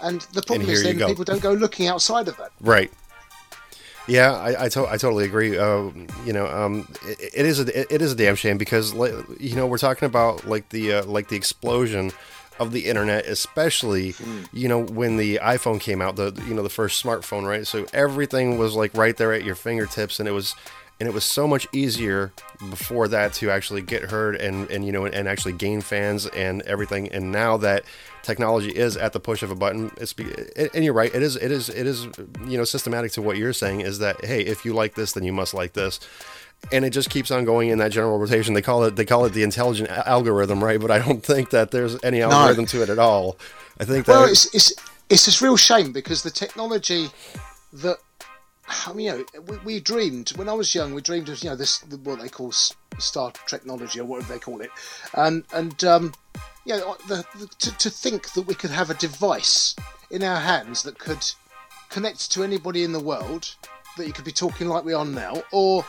And 0.00 0.20
the 0.32 0.42
problem 0.42 0.62
and 0.68 0.70
is 0.70 0.82
then 0.82 0.98
people 0.98 1.24
don't 1.24 1.42
go 1.42 1.52
looking 1.52 1.86
outside 1.86 2.28
of 2.28 2.36
that. 2.38 2.50
Right. 2.60 2.90
Yeah, 4.06 4.32
I 4.32 4.64
I, 4.64 4.68
to- 4.70 4.86
I 4.86 4.96
totally 4.98 5.24
agree. 5.24 5.56
Uh, 5.56 5.90
you 6.26 6.32
know, 6.34 6.46
um, 6.46 6.86
it, 7.04 7.30
it 7.34 7.46
is 7.46 7.58
a 7.58 7.94
it 7.94 8.02
is 8.02 8.12
a 8.12 8.14
damn 8.14 8.34
shame 8.34 8.58
because 8.58 8.92
you 9.40 9.56
know 9.56 9.66
we're 9.66 9.78
talking 9.78 10.06
about 10.06 10.46
like 10.46 10.68
the 10.68 10.94
uh, 10.94 11.04
like 11.04 11.28
the 11.28 11.36
explosion 11.36 12.12
of 12.58 12.72
the 12.72 12.86
internet, 12.86 13.26
especially 13.26 14.12
mm. 14.14 14.46
you 14.52 14.68
know 14.68 14.84
when 14.84 15.16
the 15.16 15.40
iPhone 15.42 15.80
came 15.80 16.00
out, 16.00 16.16
the 16.16 16.32
you 16.46 16.54
know 16.54 16.62
the 16.62 16.68
first 16.68 17.02
smartphone, 17.02 17.46
right? 17.46 17.66
So 17.66 17.86
everything 17.92 18.58
was 18.58 18.74
like 18.74 18.94
right 18.94 19.16
there 19.16 19.32
at 19.32 19.44
your 19.44 19.54
fingertips, 19.54 20.18
and 20.20 20.28
it 20.28 20.32
was 20.32 20.54
and 21.00 21.08
it 21.08 21.12
was 21.12 21.24
so 21.24 21.48
much 21.48 21.66
easier 21.72 22.32
before 22.70 23.08
that 23.08 23.32
to 23.34 23.50
actually 23.50 23.82
get 23.82 24.02
heard 24.04 24.36
and 24.36 24.70
and 24.70 24.86
you 24.86 24.92
know 24.92 25.04
and 25.04 25.28
actually 25.28 25.52
gain 25.52 25.80
fans 25.80 26.26
and 26.26 26.62
everything. 26.62 27.08
And 27.08 27.32
now 27.32 27.56
that 27.58 27.84
technology 28.22 28.70
is 28.70 28.96
at 28.96 29.12
the 29.12 29.20
push 29.20 29.42
of 29.42 29.50
a 29.50 29.56
button, 29.56 29.90
it's 29.96 30.14
and 30.74 30.84
you're 30.84 30.94
right, 30.94 31.14
it 31.14 31.22
is 31.22 31.36
it 31.36 31.50
is 31.50 31.68
it 31.68 31.86
is 31.86 32.06
you 32.46 32.56
know 32.56 32.64
systematic 32.64 33.12
to 33.12 33.22
what 33.22 33.36
you're 33.36 33.52
saying 33.52 33.80
is 33.80 33.98
that 33.98 34.24
hey, 34.24 34.42
if 34.42 34.64
you 34.64 34.72
like 34.72 34.94
this, 34.94 35.12
then 35.12 35.24
you 35.24 35.32
must 35.32 35.54
like 35.54 35.72
this 35.72 36.00
and 36.72 36.84
it 36.84 36.90
just 36.90 37.10
keeps 37.10 37.30
on 37.30 37.44
going 37.44 37.70
in 37.70 37.78
that 37.78 37.92
general 37.92 38.18
rotation. 38.18 38.54
They 38.54 38.62
call 38.62 38.84
it 38.84 38.96
they 38.96 39.04
call 39.04 39.24
it 39.24 39.32
the 39.32 39.42
intelligent 39.42 39.90
algorithm, 39.90 40.62
right? 40.62 40.80
But 40.80 40.90
I 40.90 40.98
don't 40.98 41.24
think 41.24 41.50
that 41.50 41.70
there's 41.70 42.02
any 42.02 42.22
algorithm 42.22 42.64
no. 42.64 42.68
to 42.68 42.82
it 42.82 42.88
at 42.88 42.98
all. 42.98 43.38
I 43.80 43.84
think 43.84 44.06
that 44.06 44.12
well, 44.12 44.24
it's 44.24 44.54
it's 44.54 44.72
it's 45.08 45.26
this 45.26 45.42
real 45.42 45.56
shame 45.56 45.92
because 45.92 46.22
the 46.22 46.30
technology 46.30 47.08
that 47.72 47.98
I 48.86 48.92
mean, 48.92 49.06
you 49.06 49.26
know, 49.34 49.40
we, 49.42 49.56
we, 49.58 49.80
dreamed 49.80 50.30
when 50.36 50.48
I 50.48 50.54
was 50.54 50.74
young. 50.74 50.94
We 50.94 51.02
dreamed 51.02 51.28
of 51.28 51.42
you 51.42 51.50
know 51.50 51.56
this 51.56 51.82
what 52.02 52.20
they 52.20 52.28
call 52.28 52.52
star 52.52 53.32
technology 53.46 54.00
or 54.00 54.04
whatever 54.04 54.32
they 54.32 54.38
call 54.38 54.60
it, 54.60 54.70
and 55.14 55.44
and 55.52 55.84
um, 55.84 56.14
you 56.64 56.76
know, 56.76 56.96
the, 57.08 57.24
the, 57.38 57.46
to, 57.58 57.78
to 57.78 57.90
think 57.90 58.32
that 58.32 58.42
we 58.42 58.54
could 58.54 58.70
have 58.70 58.90
a 58.90 58.94
device 58.94 59.76
in 60.10 60.22
our 60.22 60.40
hands 60.40 60.82
that 60.84 60.98
could 60.98 61.24
connect 61.90 62.30
to 62.32 62.42
anybody 62.42 62.84
in 62.84 62.92
the 62.92 63.00
world 63.00 63.54
that 63.96 64.06
you 64.06 64.12
could 64.12 64.24
be 64.24 64.32
talking 64.32 64.68
like 64.68 64.84
we 64.84 64.94
are 64.94 65.04
now, 65.04 65.42
or 65.52 65.84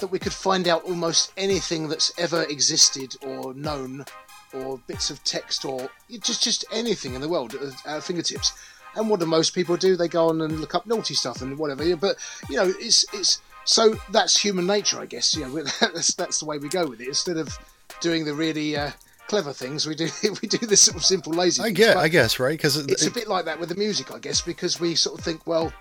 that 0.00 0.08
we 0.08 0.18
could 0.18 0.32
find 0.32 0.68
out 0.68 0.84
almost 0.84 1.32
anything 1.36 1.88
that's 1.88 2.12
ever 2.18 2.42
existed 2.44 3.16
or 3.22 3.54
known, 3.54 4.04
or 4.52 4.78
bits 4.86 5.10
of 5.10 5.22
text, 5.24 5.64
or 5.64 5.88
just 6.20 6.42
just 6.42 6.64
anything 6.72 7.14
in 7.14 7.20
the 7.20 7.28
world 7.28 7.54
at 7.54 7.86
our 7.86 8.00
fingertips. 8.00 8.52
And 8.94 9.08
what 9.08 9.20
do 9.20 9.26
most 9.26 9.54
people 9.54 9.76
do? 9.76 9.96
They 9.96 10.08
go 10.08 10.28
on 10.28 10.42
and 10.42 10.60
look 10.60 10.74
up 10.74 10.86
naughty 10.86 11.14
stuff 11.14 11.40
and 11.40 11.56
whatever. 11.58 11.96
But 11.96 12.16
you 12.48 12.56
know, 12.56 12.72
it's 12.78 13.04
it's 13.14 13.40
so 13.64 13.94
that's 14.10 14.38
human 14.38 14.66
nature, 14.66 15.00
I 15.00 15.06
guess. 15.06 15.34
You 15.34 15.46
know, 15.48 15.62
that's 15.62 16.14
that's 16.14 16.40
the 16.40 16.46
way 16.46 16.58
we 16.58 16.68
go 16.68 16.86
with 16.86 17.00
it. 17.00 17.08
Instead 17.08 17.36
of 17.36 17.56
doing 18.00 18.24
the 18.24 18.34
really 18.34 18.76
uh, 18.76 18.90
clever 19.28 19.52
things, 19.52 19.86
we 19.86 19.94
do 19.94 20.08
we 20.42 20.48
do 20.48 20.66
this 20.66 20.82
sort 20.82 20.96
of 20.96 21.04
simple 21.04 21.32
lazy. 21.32 21.62
I 21.62 21.70
get, 21.70 21.96
I 21.96 22.08
guess, 22.08 22.38
right? 22.38 22.56
Because 22.56 22.76
it, 22.76 22.90
it's 22.90 23.04
it, 23.04 23.10
a 23.10 23.14
bit 23.14 23.28
like 23.28 23.44
that 23.46 23.58
with 23.58 23.68
the 23.68 23.76
music, 23.76 24.12
I 24.12 24.18
guess, 24.18 24.40
because 24.40 24.80
we 24.80 24.94
sort 24.94 25.18
of 25.18 25.24
think, 25.24 25.46
well, 25.46 25.72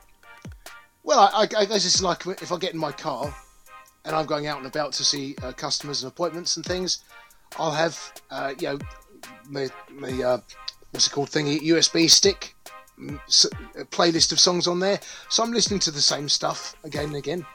well, 1.03 1.29
I, 1.33 1.43
I 1.57 1.65
guess 1.65 1.85
it's 1.85 2.01
like 2.01 2.25
if 2.27 2.51
I 2.51 2.57
get 2.57 2.73
in 2.73 2.79
my 2.79 2.91
car 2.91 3.33
and 4.05 4.15
I'm 4.15 4.25
going 4.25 4.47
out 4.47 4.57
and 4.57 4.67
about 4.67 4.93
to 4.93 5.03
see 5.03 5.35
uh, 5.43 5.51
customers 5.51 6.03
and 6.03 6.11
appointments 6.11 6.55
and 6.55 6.65
things, 6.65 7.03
I'll 7.57 7.71
have 7.71 8.13
uh, 8.29 8.53
you 8.59 8.67
know 8.67 8.79
my, 9.49 9.69
my 9.91 10.23
uh, 10.23 10.39
what's 10.91 11.07
it 11.07 11.11
called 11.11 11.29
thingy 11.29 11.59
USB 11.61 12.09
stick 12.09 12.55
playlist 13.89 14.31
of 14.31 14.39
songs 14.39 14.67
on 14.67 14.79
there. 14.79 14.99
So 15.29 15.43
I'm 15.43 15.51
listening 15.51 15.79
to 15.81 15.91
the 15.91 16.01
same 16.01 16.29
stuff 16.29 16.75
again 16.83 17.05
and 17.05 17.15
again, 17.15 17.45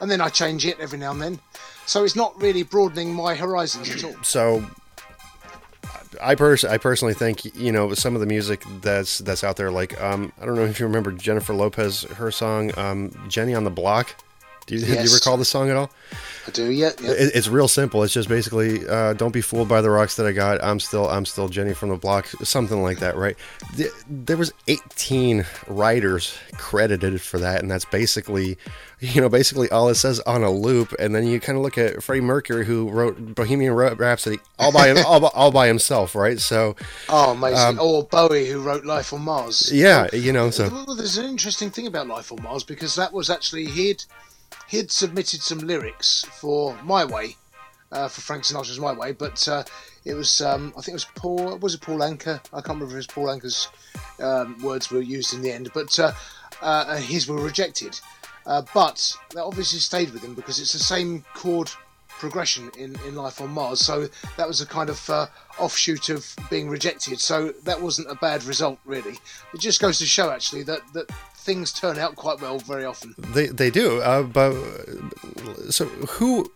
and 0.00 0.10
then 0.10 0.20
I 0.20 0.28
change 0.28 0.66
it 0.66 0.78
every 0.80 0.98
now 0.98 1.12
and 1.12 1.20
then. 1.20 1.40
So 1.86 2.04
it's 2.04 2.16
not 2.16 2.40
really 2.40 2.62
broadening 2.62 3.14
my 3.14 3.34
horizons 3.34 3.90
at 3.90 4.04
all. 4.04 4.22
So 4.22 4.64
I 6.22 6.34
pers- 6.34 6.64
I 6.64 6.78
personally 6.78 7.14
think 7.14 7.44
you 7.56 7.72
know 7.72 7.94
some 7.94 8.14
of 8.14 8.20
the 8.20 8.26
music 8.26 8.62
that's 8.80 9.18
that's 9.18 9.44
out 9.44 9.56
there 9.56 9.70
like 9.70 10.00
um 10.00 10.32
I 10.40 10.46
don't 10.46 10.54
know 10.54 10.64
if 10.64 10.80
you 10.80 10.86
remember 10.86 11.12
Jennifer 11.12 11.54
Lopez 11.54 12.02
her 12.02 12.30
song 12.30 12.76
um, 12.78 13.10
Jenny 13.28 13.54
on 13.54 13.64
the 13.64 13.70
Block 13.70 14.14
Do 14.66 14.76
you, 14.76 14.80
yes. 14.80 15.02
do 15.02 15.08
you 15.08 15.14
recall 15.14 15.36
the 15.36 15.44
song 15.44 15.68
at 15.68 15.76
all? 15.76 15.90
I 16.46 16.50
do. 16.50 16.70
Yeah. 16.70 16.90
yeah. 17.00 17.10
It, 17.10 17.32
it's 17.34 17.48
real 17.48 17.68
simple. 17.68 18.02
It's 18.02 18.14
just 18.14 18.28
basically, 18.28 18.86
uh, 18.86 19.12
"Don't 19.12 19.32
be 19.32 19.42
fooled 19.42 19.68
by 19.68 19.82
the 19.82 19.90
rocks 19.90 20.16
that 20.16 20.26
I 20.26 20.32
got. 20.32 20.62
I'm 20.64 20.80
still, 20.80 21.08
I'm 21.08 21.26
still 21.26 21.48
Jenny 21.48 21.74
from 21.74 21.90
the 21.90 21.96
block." 21.96 22.26
Something 22.42 22.82
like 22.82 22.98
that, 23.00 23.16
right? 23.16 23.36
There 24.08 24.36
was 24.36 24.52
18 24.66 25.44
writers 25.68 26.36
credited 26.56 27.20
for 27.20 27.38
that, 27.40 27.60
and 27.60 27.70
that's 27.70 27.84
basically, 27.84 28.56
you 29.00 29.20
know, 29.20 29.28
basically 29.28 29.68
all 29.70 29.88
it 29.88 29.96
says 29.96 30.20
on 30.20 30.42
a 30.42 30.50
loop. 30.50 30.94
And 30.98 31.14
then 31.14 31.26
you 31.26 31.40
kind 31.40 31.56
of 31.58 31.62
look 31.62 31.76
at 31.76 32.02
Freddie 32.02 32.22
Mercury, 32.22 32.64
who 32.64 32.90
wrote 32.90 33.34
Bohemian 33.34 33.74
Rhapsody 33.74 34.38
all 34.58 34.72
by 34.72 34.92
all, 35.06 35.26
all 35.26 35.50
by 35.50 35.66
himself, 35.66 36.14
right? 36.14 36.40
So. 36.40 36.74
Oh, 37.10 37.32
amazing! 37.32 37.78
Um, 37.78 37.80
or 37.80 38.04
Bowie, 38.04 38.48
who 38.48 38.62
wrote 38.62 38.86
Life 38.86 39.12
on 39.12 39.22
Mars. 39.22 39.70
Yeah, 39.72 40.08
you 40.14 40.32
know. 40.32 40.48
So 40.50 40.70
well, 40.70 40.96
there's 40.96 41.18
an 41.18 41.26
interesting 41.26 41.70
thing 41.70 41.86
about 41.86 42.06
Life 42.06 42.32
on 42.32 42.42
Mars 42.42 42.64
because 42.64 42.94
that 42.96 43.12
was 43.12 43.28
actually 43.28 43.66
he'd 43.66 44.04
he'd 44.68 44.90
submitted 44.90 45.42
some 45.42 45.58
lyrics 45.58 46.24
for 46.40 46.76
My 46.82 47.04
Way, 47.04 47.36
uh, 47.92 48.08
for 48.08 48.20
Frank 48.20 48.44
Sinatra's 48.44 48.80
My 48.80 48.92
Way, 48.92 49.12
but 49.12 49.46
uh, 49.48 49.64
it 50.04 50.14
was 50.14 50.40
um, 50.40 50.72
I 50.76 50.80
think 50.80 50.88
it 50.88 50.94
was 50.94 51.06
Paul 51.16 51.58
was 51.58 51.74
it 51.74 51.80
Paul 51.80 51.98
Anka? 51.98 52.40
I 52.52 52.60
can't 52.60 52.80
remember 52.80 52.86
if 52.86 52.92
it 52.92 52.96
was 52.96 53.06
Paul 53.06 53.26
Anka's 53.26 53.68
um, 54.20 54.58
words 54.62 54.90
were 54.90 55.00
used 55.00 55.34
in 55.34 55.42
the 55.42 55.52
end, 55.52 55.70
but 55.74 55.98
uh, 55.98 56.12
uh 56.60 56.96
his 56.96 57.28
were 57.28 57.42
rejected. 57.42 57.98
Uh, 58.46 58.62
but 58.74 59.16
that 59.32 59.42
obviously 59.42 59.78
stayed 59.78 60.12
with 60.12 60.22
him 60.22 60.34
because 60.34 60.60
it's 60.60 60.72
the 60.72 60.78
same 60.78 61.24
chord 61.34 61.70
progression 62.18 62.70
in, 62.78 62.96
in 63.06 63.14
Life 63.14 63.40
on 63.40 63.50
Mars. 63.50 63.80
So 63.80 64.08
that 64.36 64.46
was 64.46 64.60
a 64.60 64.66
kind 64.66 64.90
of 64.90 65.10
uh, 65.10 65.26
offshoot 65.58 66.08
of 66.08 66.34
being 66.50 66.68
rejected. 66.68 67.20
So 67.20 67.52
that 67.64 67.80
wasn't 67.80 68.10
a 68.10 68.14
bad 68.14 68.44
result, 68.44 68.78
really. 68.84 69.14
It 69.52 69.60
just 69.60 69.80
goes 69.80 69.98
to 69.98 70.06
show, 70.06 70.30
actually, 70.30 70.62
that, 70.64 70.80
that 70.92 71.10
things 71.44 71.72
turn 71.72 71.98
out 71.98 72.16
quite 72.16 72.40
well 72.40 72.58
very 72.58 72.84
often. 72.84 73.14
They 73.18 73.46
they 73.46 73.70
do. 73.70 74.00
Uh, 74.00 74.22
but 74.22 74.54
so 75.70 75.84
who 75.86 76.50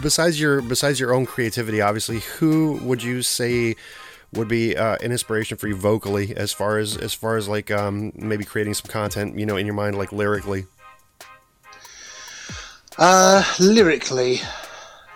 besides 0.00 0.40
your 0.40 0.62
besides 0.62 0.98
your 0.98 1.14
own 1.14 1.26
creativity, 1.26 1.80
obviously, 1.80 2.20
who 2.20 2.78
would 2.82 3.02
you 3.02 3.22
say 3.22 3.76
would 4.32 4.48
be 4.48 4.76
uh, 4.76 4.96
an 5.02 5.12
inspiration 5.12 5.56
for 5.56 5.68
you 5.68 5.76
vocally, 5.76 6.34
as 6.36 6.52
far 6.52 6.78
as 6.78 6.96
as 6.96 7.14
far 7.14 7.36
as 7.36 7.48
like 7.48 7.70
um, 7.70 8.12
maybe 8.14 8.44
creating 8.44 8.74
some 8.74 8.90
content, 8.90 9.38
you 9.38 9.46
know, 9.46 9.56
in 9.56 9.66
your 9.66 9.74
mind, 9.74 9.96
like 9.96 10.12
lyrically. 10.12 10.66
Uh, 12.96 13.42
lyrically, 13.58 14.40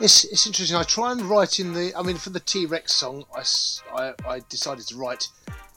it's 0.00 0.24
it's 0.24 0.46
interesting. 0.46 0.76
I 0.76 0.84
try 0.84 1.12
and 1.12 1.22
write 1.22 1.58
in 1.60 1.72
the. 1.72 1.92
I 1.96 2.02
mean, 2.02 2.16
for 2.16 2.30
the 2.30 2.40
T 2.40 2.66
Rex 2.66 2.94
song, 2.94 3.24
I, 3.34 3.42
I, 3.94 4.14
I 4.26 4.40
decided 4.48 4.86
to 4.88 4.96
write 4.96 5.28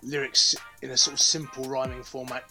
lyrics 0.04 0.56
in 0.82 0.92
a 0.92 0.98
sort 0.98 1.14
of 1.14 1.22
simple 1.22 1.66
rhyming 1.66 2.04
format, 2.04 2.44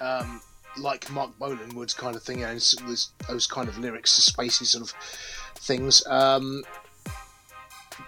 um, 0.00 0.40
like 0.76 1.10
Marc 1.10 1.38
Bolan 1.38 1.74
would, 1.74 1.94
kind 1.96 2.16
of 2.16 2.22
thing. 2.22 2.42
And 2.44 2.58
those, 2.58 3.12
those 3.28 3.46
kind 3.46 3.68
of 3.68 3.78
lyrics, 3.78 4.16
the 4.16 4.32
spacey 4.32 4.66
sort 4.66 4.84
of 4.84 4.94
things. 5.56 6.06
Um, 6.06 6.62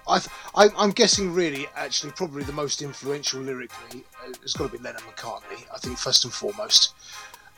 I, 0.09 0.69
am 0.79 0.91
guessing, 0.91 1.33
really, 1.33 1.67
actually, 1.77 2.13
probably 2.13 2.43
the 2.43 2.53
most 2.53 2.83
influential 2.83 3.41
lyrically 3.41 4.05
uh, 4.25 4.33
has 4.43 4.53
got 4.55 4.71
to 4.71 4.77
be 4.77 4.83
Lennon 4.83 5.03
McCartney. 5.03 5.65
I 5.75 5.79
think 5.79 5.99
first 5.99 6.25
and 6.25 6.33
foremost. 6.33 6.95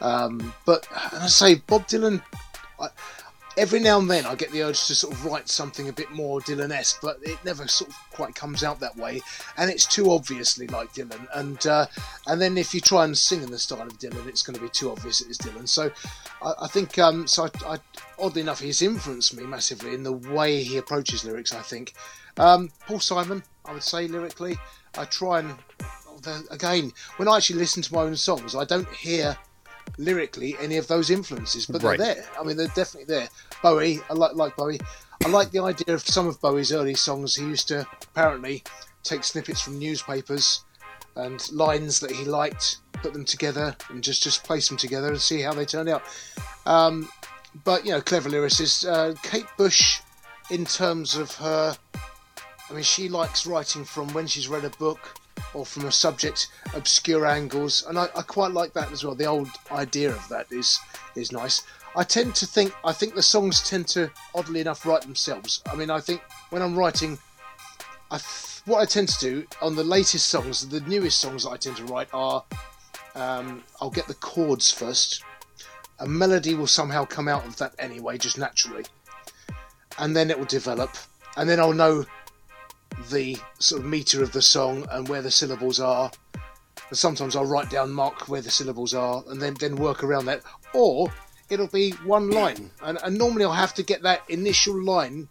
Um, 0.01 0.53
but 0.67 0.87
I 1.13 1.27
say 1.29 1.57
Bob 1.57 1.87
Dylan. 1.87 2.23
I, 2.81 2.89
every 3.57 3.81
now 3.81 3.99
and 3.99 4.11
then 4.11 4.27
I 4.27 4.35
get 4.35 4.51
the 4.51 4.63
urge 4.63 4.87
to 4.87 4.95
sort 4.95 5.13
of 5.13 5.25
write 5.25 5.49
something 5.49 5.89
a 5.89 5.93
bit 5.93 6.11
more 6.11 6.41
Dylan-esque, 6.41 7.01
but 7.03 7.19
it 7.23 7.39
never 7.45 7.67
sort 7.69 7.91
of 7.91 7.97
quite 8.11 8.35
comes 8.35 8.65
out 8.65 8.81
that 8.81 8.97
way, 8.97 9.21
and 9.57 9.71
it's 9.71 9.87
too 9.87 10.11
obviously 10.11 10.67
like 10.69 10.93
Dylan. 10.93 11.27
And 11.35 11.67
uh, 11.67 11.87
and 12.27 12.41
then 12.41 12.57
if 12.57 12.75
you 12.75 12.81
try 12.81 13.05
and 13.05 13.17
sing 13.17 13.43
in 13.43 13.51
the 13.51 13.59
style 13.59 13.83
of 13.83 13.99
Dylan, 13.99 14.27
it's 14.27 14.43
going 14.43 14.57
to 14.57 14.63
be 14.63 14.69
too 14.71 14.91
obvious 14.91 15.21
it 15.21 15.29
is 15.29 15.39
Dylan. 15.39 15.69
So 15.69 15.91
I, 16.43 16.53
I 16.63 16.69
think 16.69 16.99
um, 16.99 17.27
so. 17.27 17.45
I, 17.45 17.75
I, 17.75 17.79
oddly 18.19 18.41
enough, 18.41 18.61
he's 18.61 18.83
influenced 18.83 19.37
me 19.37 19.45
massively 19.45 19.95
in 19.95 20.03
the 20.03 20.13
way 20.13 20.63
he 20.63 20.79
approaches 20.79 21.25
lyrics. 21.25 21.53
I 21.53 21.63
think 21.63 21.95
um, 22.39 22.71
Paul 22.87 23.01
Simon, 23.01 23.43
I 23.65 23.73
would 23.73 23.83
say 23.83 24.07
lyrically, 24.09 24.57
I 24.97 25.05
try 25.05 25.41
and 25.41 25.55
again 26.51 26.93
when 27.17 27.27
I 27.27 27.37
actually 27.37 27.59
listen 27.59 27.83
to 27.83 27.95
my 27.95 28.03
own 28.03 28.17
songs, 28.17 28.55
I 28.55 28.65
don't 28.65 28.89
hear 28.95 29.37
lyrically 29.99 30.57
any 30.61 30.77
of 30.77 30.87
those 30.89 31.11
influences, 31.11 31.67
but 31.67 31.81
they're 31.81 31.97
there. 31.97 32.25
I 32.39 32.45
mean, 32.45 32.57
they're 32.57 32.67
definitely 32.69 33.13
there. 33.15 33.29
Bowie, 33.63 34.01
I 34.11 34.15
like 34.15 34.35
like 34.35 34.57
Bowie. 34.57 34.81
I 35.25 35.29
like 35.29 35.51
the 35.51 35.61
idea 35.61 35.95
of 35.95 36.03
some 36.03 36.27
of 36.27 36.41
Bowie's 36.41 36.73
early 36.73 36.95
songs. 36.95 37.37
He 37.37 37.45
used 37.45 37.69
to 37.69 37.87
apparently 38.03 38.65
take 39.05 39.25
snippets 39.25 39.61
from 39.61 39.79
newspapers 39.79 40.65
and 41.17 41.51
lines 41.53 42.01
that 42.01 42.11
he 42.11 42.25
liked, 42.25 42.79
put 42.95 43.13
them 43.13 43.25
together, 43.25 43.77
and 43.91 44.03
just 44.03 44.23
just 44.23 44.45
place 44.45 44.69
them 44.69 44.77
together 44.77 45.09
and 45.09 45.21
see 45.21 45.41
how 45.41 45.53
they 45.53 45.65
turned 45.65 45.89
out. 45.89 46.03
Um, 46.67 47.09
but 47.65 47.85
you 47.85 47.93
know, 47.93 48.01
clever 48.01 48.31
lyricist 48.31 48.89
uh, 48.89 49.15
Kate 49.23 49.47
Bush, 49.57 50.01
in 50.51 50.65
terms 50.65 51.17
of 51.17 51.35
her, 51.37 51.77
I 52.69 52.73
mean, 52.73 52.83
she 52.83 53.09
likes 53.09 53.47
writing 53.47 53.85
from 53.85 54.13
when 54.13 54.27
she's 54.27 54.49
read 54.49 54.65
a 54.65 54.71
book 54.71 55.15
or 55.55 55.67
from 55.67 55.87
a 55.87 55.93
subject 55.93 56.49
obscure 56.75 57.27
angles, 57.27 57.85
and 57.89 57.99
I, 57.99 58.09
I, 58.17 58.23
quite 58.23 58.53
like 58.53 58.73
that 58.75 58.93
as 58.93 59.05
well. 59.05 59.15
The 59.15 59.27
old 59.27 59.49
idea 59.71 60.11
of 60.11 60.29
that 60.29 60.47
is 60.51 60.79
is 61.15 61.33
nice. 61.33 61.63
I 61.95 62.05
tend 62.05 62.35
to 62.37 62.47
think 62.47 62.75
I 62.85 62.93
think 62.93 63.15
the 63.15 63.23
songs 63.23 63.69
tend 63.69 63.89
to 63.89 64.11
oddly 64.35 64.61
enough 64.61 64.87
write 64.87 65.03
themselves. 65.03 65.63
I 65.71 65.77
mean, 65.77 65.91
I 65.91 66.01
think 66.01 66.23
when 66.51 66.63
I'm 66.63 66.77
writing, 66.77 67.19
I 68.11 68.19
what 68.65 68.81
I 68.81 68.85
tend 68.85 69.09
to 69.09 69.19
do 69.19 69.47
on 69.61 69.77
the 69.77 69.85
latest 69.85 70.29
songs, 70.29 70.67
the 70.69 70.81
newest 70.81 71.21
songs 71.21 71.45
that 71.45 71.51
I 71.51 71.57
tend 71.57 71.77
to 71.79 71.85
write 71.85 72.09
are 72.13 72.45
um, 73.15 73.63
I'll 73.81 73.91
get 73.91 74.07
the 74.07 74.15
chords 74.15 74.71
first. 74.71 75.23
A 75.99 76.07
melody 76.07 76.55
will 76.55 76.67
somehow 76.67 77.05
come 77.05 77.29
out 77.29 77.47
of 77.47 77.57
that 77.59 77.75
anyway, 77.79 78.19
just 78.19 78.39
naturally, 78.39 78.85
and 79.99 80.17
then 80.17 80.31
it 80.31 80.39
will 80.39 80.47
develop, 80.47 80.97
and 81.37 81.49
then 81.49 81.61
I'll 81.61 81.73
know 81.73 82.05
the 83.11 83.37
sort 83.59 83.83
of 83.83 83.87
meter 83.87 84.23
of 84.23 84.33
the 84.33 84.43
song 84.43 84.87
and 84.91 85.09
where 85.09 85.23
the 85.23 85.31
syllables 85.31 85.81
are. 85.81 86.11
And 86.89 86.99
sometimes 86.99 87.37
I'll 87.37 87.47
write 87.47 87.71
down 87.71 87.93
mark 87.93 88.29
where 88.29 88.43
the 88.43 88.51
syllables 88.51 88.95
are 88.95 89.23
and 89.29 89.41
then, 89.41 89.55
then 89.55 89.77
work 89.77 90.05
around 90.05 90.27
that. 90.27 90.43
Or 90.75 91.13
it'll 91.49 91.69
be 91.69 91.91
one 92.05 92.31
line. 92.31 92.71
And, 92.83 92.99
and 93.03 93.17
normally 93.17 93.45
I'll 93.45 93.53
have 93.53 93.75
to 93.75 93.83
get 93.83 94.03
that 94.03 94.23
initial 94.29 94.83
line 94.83 95.29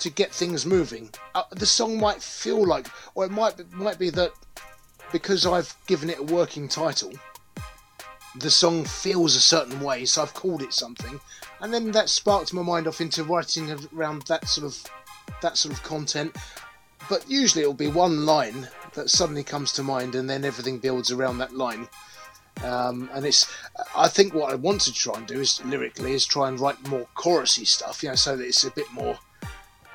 to 0.00 0.10
get 0.10 0.32
things 0.32 0.66
moving. 0.66 1.10
Uh, 1.34 1.42
the 1.50 1.66
song 1.66 2.00
might 2.00 2.22
feel 2.22 2.66
like, 2.66 2.88
or 3.14 3.24
it 3.24 3.30
might 3.30 3.70
might 3.72 3.98
be 3.98 4.10
that 4.10 4.32
because 5.12 5.46
I've 5.46 5.74
given 5.86 6.10
it 6.10 6.18
a 6.18 6.22
working 6.22 6.68
title, 6.68 7.12
the 8.36 8.50
song 8.50 8.84
feels 8.84 9.36
a 9.36 9.40
certain 9.40 9.80
way, 9.80 10.04
so 10.06 10.22
I've 10.22 10.34
called 10.34 10.62
it 10.62 10.72
something, 10.72 11.20
and 11.60 11.72
then 11.72 11.90
that 11.92 12.08
sparked 12.08 12.54
my 12.54 12.62
mind 12.62 12.86
off 12.86 13.00
into 13.00 13.24
writing 13.24 13.70
around 13.94 14.22
that 14.22 14.48
sort 14.48 14.66
of 14.66 14.82
that 15.42 15.56
sort 15.56 15.74
of 15.74 15.82
content 15.82 16.34
but 17.08 17.28
usually 17.28 17.62
it'll 17.62 17.74
be 17.74 17.88
one 17.88 18.26
line 18.26 18.68
that 18.94 19.10
suddenly 19.10 19.44
comes 19.44 19.72
to 19.72 19.82
mind, 19.82 20.14
and 20.14 20.28
then 20.28 20.44
everything 20.44 20.78
builds 20.78 21.10
around 21.10 21.38
that 21.38 21.54
line. 21.54 21.88
Um, 22.62 23.08
and 23.14 23.24
it's, 23.24 23.50
I 23.96 24.08
think 24.08 24.34
what 24.34 24.52
I 24.52 24.56
want 24.56 24.82
to 24.82 24.92
try 24.92 25.16
and 25.16 25.26
do 25.26 25.40
is 25.40 25.64
lyrically 25.64 26.12
is 26.12 26.26
try 26.26 26.48
and 26.48 26.60
write 26.60 26.86
more 26.88 27.06
chorusy 27.16 27.66
stuff, 27.66 28.02
you 28.02 28.10
know, 28.10 28.14
so 28.14 28.36
that 28.36 28.44
it's 28.44 28.64
a 28.64 28.70
bit 28.72 28.90
more 28.92 29.18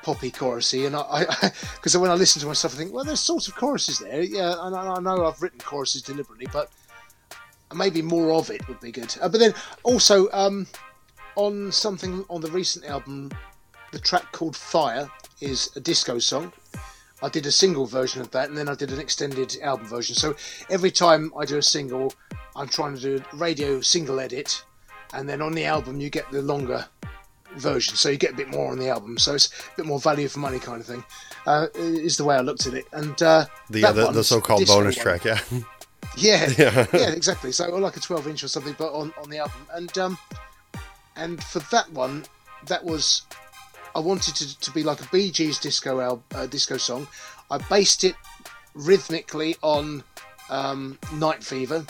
poppy 0.02 0.30
chorusy. 0.30 0.86
And 0.86 0.96
I, 0.96 1.26
because 1.74 1.96
when 1.98 2.10
I 2.10 2.14
listen 2.14 2.40
to 2.40 2.46
myself, 2.46 2.74
I 2.74 2.78
think, 2.78 2.92
well, 2.92 3.04
there's 3.04 3.20
sort 3.20 3.46
of 3.48 3.54
choruses 3.54 3.98
there, 3.98 4.22
yeah, 4.22 4.54
and 4.60 4.74
I, 4.74 4.94
I 4.94 5.00
know 5.00 5.26
I've 5.26 5.40
written 5.42 5.60
choruses 5.60 6.02
deliberately, 6.02 6.46
but 6.52 6.70
maybe 7.74 8.02
more 8.02 8.32
of 8.32 8.50
it 8.50 8.66
would 8.68 8.80
be 8.80 8.92
good. 8.92 9.14
Uh, 9.20 9.28
but 9.28 9.38
then 9.38 9.54
also 9.82 10.30
um, 10.32 10.66
on 11.36 11.70
something 11.70 12.24
on 12.30 12.40
the 12.40 12.50
recent 12.50 12.84
album, 12.84 13.30
the 13.92 13.98
track 13.98 14.30
called 14.32 14.56
Fire 14.56 15.10
is 15.40 15.70
a 15.76 15.80
disco 15.80 16.18
song. 16.18 16.52
I 17.22 17.28
did 17.28 17.46
a 17.46 17.52
single 17.52 17.86
version 17.86 18.20
of 18.20 18.30
that, 18.32 18.48
and 18.48 18.58
then 18.58 18.68
I 18.68 18.74
did 18.74 18.92
an 18.92 19.00
extended 19.00 19.56
album 19.62 19.86
version. 19.86 20.14
So 20.14 20.36
every 20.68 20.90
time 20.90 21.32
I 21.38 21.44
do 21.44 21.56
a 21.58 21.62
single, 21.62 22.12
I'm 22.54 22.68
trying 22.68 22.94
to 22.96 23.00
do 23.00 23.24
a 23.32 23.36
radio 23.36 23.80
single 23.80 24.20
edit, 24.20 24.64
and 25.14 25.28
then 25.28 25.40
on 25.40 25.52
the 25.52 25.64
album 25.64 26.00
you 26.00 26.10
get 26.10 26.30
the 26.30 26.42
longer 26.42 26.86
version, 27.56 27.96
so 27.96 28.10
you 28.10 28.18
get 28.18 28.32
a 28.32 28.36
bit 28.36 28.48
more 28.48 28.70
on 28.70 28.78
the 28.78 28.88
album. 28.88 29.18
So 29.18 29.34
it's 29.34 29.46
a 29.46 29.76
bit 29.76 29.86
more 29.86 29.98
value 29.98 30.28
for 30.28 30.40
money 30.40 30.58
kind 30.58 30.80
of 30.80 30.86
thing. 30.86 31.04
Uh, 31.46 31.68
is 31.74 32.16
the 32.16 32.24
way 32.24 32.36
I 32.36 32.40
looked 32.40 32.66
at 32.66 32.74
it, 32.74 32.86
and 32.92 33.20
uh, 33.22 33.46
the, 33.70 33.80
the, 33.92 34.10
the 34.12 34.24
so-called 34.24 34.66
bonus 34.66 34.96
one. 34.96 35.02
track, 35.02 35.24
yeah. 35.24 35.40
yeah, 36.16 36.48
yeah, 36.56 36.86
yeah, 36.92 37.10
exactly. 37.10 37.52
So 37.52 37.68
like 37.76 37.96
a 37.96 38.00
12 38.00 38.28
inch 38.28 38.44
or 38.44 38.48
something, 38.48 38.74
but 38.78 38.92
on 38.92 39.12
on 39.20 39.28
the 39.28 39.38
album, 39.38 39.66
and 39.74 39.98
um, 39.98 40.18
and 41.16 41.42
for 41.42 41.58
that 41.70 41.90
one, 41.92 42.24
that 42.66 42.84
was 42.84 43.22
I 43.96 44.00
wanted 44.00 44.34
to, 44.36 44.60
to 44.60 44.70
be 44.72 44.82
like 44.82 45.00
a 45.00 45.08
Bee 45.10 45.30
Gees 45.30 45.58
disco 45.58 46.22
uh, 46.34 46.46
disco 46.46 46.76
song. 46.76 47.08
I 47.50 47.56
based 47.56 48.04
it 48.04 48.14
rhythmically 48.74 49.56
on 49.62 50.04
um, 50.50 50.98
Night 51.14 51.42
Fever 51.42 51.86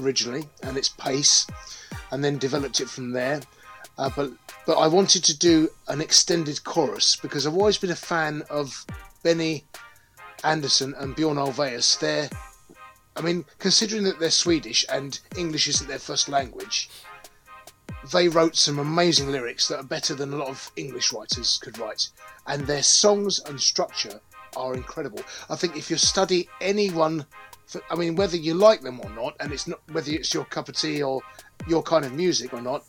originally 0.00 0.44
and 0.62 0.76
its 0.76 0.88
pace, 0.88 1.48
and 2.12 2.22
then 2.22 2.38
developed 2.38 2.78
it 2.78 2.88
from 2.88 3.10
there. 3.10 3.40
Uh, 3.98 4.08
but 4.14 4.30
but 4.66 4.74
I 4.74 4.86
wanted 4.86 5.24
to 5.24 5.36
do 5.36 5.68
an 5.88 6.00
extended 6.00 6.62
chorus 6.62 7.16
because 7.16 7.44
I've 7.44 7.56
always 7.56 7.76
been 7.76 7.90
a 7.90 7.96
fan 7.96 8.44
of 8.48 8.86
Benny 9.24 9.64
Andersson 10.44 10.94
and 10.96 11.16
Bjorn 11.16 11.38
Ulvaeus. 11.38 11.98
They're, 11.98 12.30
I 13.16 13.20
mean, 13.20 13.44
considering 13.58 14.04
that 14.04 14.20
they're 14.20 14.30
Swedish 14.30 14.86
and 14.88 15.18
English 15.36 15.66
isn't 15.66 15.88
their 15.88 15.98
first 15.98 16.28
language, 16.28 16.88
they 18.10 18.28
wrote 18.28 18.56
some 18.56 18.78
amazing 18.78 19.30
lyrics 19.30 19.68
that 19.68 19.78
are 19.78 19.84
better 19.84 20.14
than 20.14 20.32
a 20.32 20.36
lot 20.36 20.48
of 20.48 20.70
English 20.76 21.12
writers 21.12 21.58
could 21.62 21.78
write, 21.78 22.08
and 22.46 22.66
their 22.66 22.82
songs 22.82 23.40
and 23.46 23.60
structure 23.60 24.20
are 24.56 24.74
incredible. 24.74 25.20
I 25.48 25.56
think 25.56 25.76
if 25.76 25.90
you 25.90 25.96
study 25.96 26.48
anyone, 26.60 27.24
for, 27.66 27.80
I 27.90 27.94
mean, 27.94 28.16
whether 28.16 28.36
you 28.36 28.54
like 28.54 28.80
them 28.82 29.00
or 29.00 29.10
not, 29.10 29.36
and 29.40 29.52
it's 29.52 29.66
not 29.68 29.80
whether 29.92 30.10
it's 30.10 30.34
your 30.34 30.44
cup 30.46 30.68
of 30.68 30.76
tea 30.76 31.02
or 31.02 31.22
your 31.68 31.82
kind 31.82 32.04
of 32.04 32.12
music 32.12 32.52
or 32.52 32.60
not, 32.60 32.84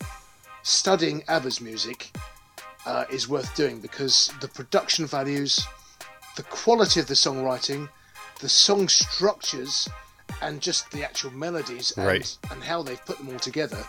studying 0.62 1.22
ABBA's 1.28 1.60
music 1.60 2.10
uh, 2.86 3.04
is 3.10 3.28
worth 3.28 3.54
doing 3.54 3.80
because 3.80 4.32
the 4.40 4.48
production 4.48 5.06
values, 5.06 5.64
the 6.36 6.42
quality 6.44 7.00
of 7.00 7.06
the 7.06 7.14
songwriting, 7.14 7.88
the 8.40 8.48
song 8.48 8.88
structures, 8.88 9.88
and 10.42 10.60
just 10.60 10.90
the 10.90 11.04
actual 11.04 11.30
melodies 11.30 11.92
and, 11.96 12.06
Right. 12.06 12.36
and 12.50 12.62
how 12.62 12.82
they've 12.82 13.04
put 13.06 13.18
them 13.18 13.30
all 13.30 13.38
together, 13.38 13.82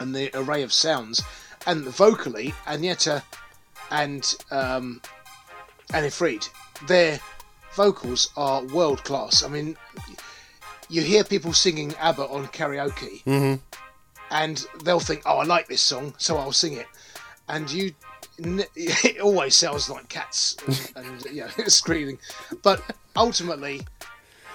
and 0.00 0.14
the 0.14 0.30
array 0.36 0.62
of 0.62 0.72
sounds, 0.72 1.22
and 1.66 1.84
vocally, 1.84 2.54
Agneta 2.66 3.22
and 3.90 4.34
um, 4.50 5.00
Anni-Frid, 5.92 6.48
their 6.86 7.20
vocals 7.74 8.30
are 8.36 8.62
world 8.64 9.04
class. 9.04 9.42
I 9.42 9.48
mean, 9.48 9.76
you 10.88 11.02
hear 11.02 11.24
people 11.24 11.52
singing 11.52 11.94
ABBA 11.98 12.26
on 12.28 12.46
karaoke, 12.48 13.22
Mhm. 13.24 13.60
and 14.30 14.66
they'll 14.84 15.00
think, 15.00 15.22
"Oh, 15.26 15.38
I 15.38 15.44
like 15.44 15.68
this 15.68 15.82
song, 15.82 16.14
so 16.18 16.36
I'll 16.36 16.52
sing 16.52 16.74
it," 16.74 16.86
and 17.48 17.70
you. 17.70 17.94
It 18.76 19.18
always 19.22 19.54
sounds 19.56 19.88
like 19.88 20.10
cats 20.10 20.56
and, 20.66 20.92
and 21.06 21.24
you 21.24 21.40
know, 21.42 21.48
screaming, 21.68 22.18
but 22.62 22.82
ultimately, 23.16 23.80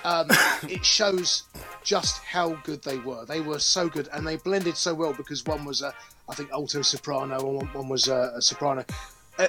um, 0.03 0.27
it 0.69 0.85
shows 0.85 1.43
just 1.83 2.23
how 2.23 2.55
good 2.63 2.83
they 2.83 2.97
were. 2.97 3.25
They 3.25 3.41
were 3.41 3.59
so 3.59 3.89
good, 3.89 4.09
and 4.13 4.25
they 4.25 4.37
blended 4.37 4.77
so 4.77 4.93
well 4.93 5.13
because 5.13 5.45
one 5.45 5.65
was 5.65 5.81
a, 5.81 5.93
I 6.29 6.35
think, 6.35 6.51
alto 6.51 6.81
soprano, 6.81 7.59
and 7.59 7.73
one, 7.73 7.89
was 7.89 8.07
a, 8.07 8.33
a 8.35 8.41
soprano, 8.41 8.85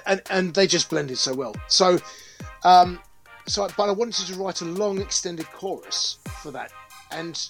and 0.06 0.22
and 0.30 0.54
they 0.54 0.66
just 0.66 0.90
blended 0.90 1.18
so 1.18 1.34
well. 1.34 1.54
So, 1.68 1.98
um, 2.64 2.98
so 3.46 3.68
but 3.76 3.88
I 3.88 3.92
wanted 3.92 4.26
to 4.26 4.34
write 4.34 4.60
a 4.60 4.66
long 4.66 5.00
extended 5.00 5.46
chorus 5.52 6.18
for 6.42 6.50
that, 6.52 6.72
and 7.10 7.40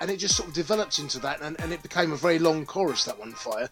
and 0.00 0.10
it 0.10 0.16
just 0.16 0.36
sort 0.36 0.48
of 0.48 0.54
developed 0.54 0.98
into 0.98 1.18
that, 1.20 1.40
and, 1.42 1.58
and 1.60 1.72
it 1.72 1.82
became 1.82 2.12
a 2.12 2.16
very 2.16 2.38
long 2.38 2.66
chorus 2.66 3.04
that 3.04 3.18
one 3.18 3.32
fire. 3.32 3.68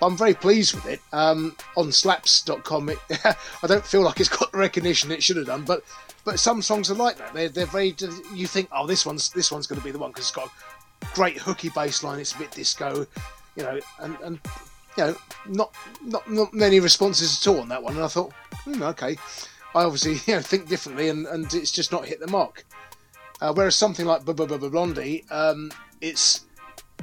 But 0.00 0.06
I'm 0.06 0.16
very 0.16 0.34
pleased 0.34 0.74
with 0.74 0.86
it. 0.86 1.00
Um, 1.12 1.56
on 1.76 1.90
slaps.com, 1.90 2.90
it, 2.90 2.98
I 3.24 3.66
don't 3.66 3.84
feel 3.84 4.02
like 4.02 4.20
it's 4.20 4.28
got 4.28 4.52
the 4.52 4.58
recognition 4.58 5.10
it 5.10 5.22
should 5.22 5.36
have 5.36 5.46
done, 5.46 5.62
but 5.62 5.82
but 6.24 6.40
some 6.40 6.62
songs 6.62 6.90
are 6.90 6.94
like 6.94 7.18
that. 7.18 7.34
They're 7.34 7.48
they're 7.48 7.66
very. 7.66 7.94
You 8.34 8.46
think, 8.46 8.68
oh, 8.72 8.86
this 8.86 9.04
one's 9.04 9.30
this 9.30 9.52
one's 9.52 9.66
going 9.66 9.80
to 9.80 9.84
be 9.84 9.90
the 9.90 9.98
one 9.98 10.10
because 10.10 10.24
it's 10.24 10.34
got 10.34 10.48
a 10.48 11.14
great 11.14 11.38
hooky 11.38 11.68
bass 11.70 12.02
line. 12.02 12.18
It's 12.18 12.32
a 12.32 12.38
bit 12.38 12.50
disco, 12.50 13.06
you 13.56 13.62
know, 13.62 13.78
and 14.00 14.16
and 14.22 14.40
you 14.96 15.04
know, 15.04 15.16
not 15.46 15.74
not 16.02 16.30
not 16.30 16.54
many 16.54 16.80
responses 16.80 17.38
at 17.40 17.50
all 17.50 17.60
on 17.60 17.68
that 17.68 17.82
one. 17.82 17.94
And 17.94 18.04
I 18.04 18.08
thought, 18.08 18.32
hmm, 18.64 18.82
okay, 18.82 19.16
I 19.74 19.84
obviously 19.84 20.12
you 20.26 20.36
know 20.36 20.42
think 20.42 20.68
differently, 20.68 21.08
and 21.08 21.26
and 21.26 21.52
it's 21.52 21.70
just 21.70 21.92
not 21.92 22.06
hit 22.06 22.20
the 22.20 22.26
mark. 22.28 22.64
Uh, 23.40 23.52
whereas 23.52 23.76
something 23.76 24.06
like 24.06 24.24
Blondie, 24.24 25.24
um, 25.30 25.70
it's 26.00 26.46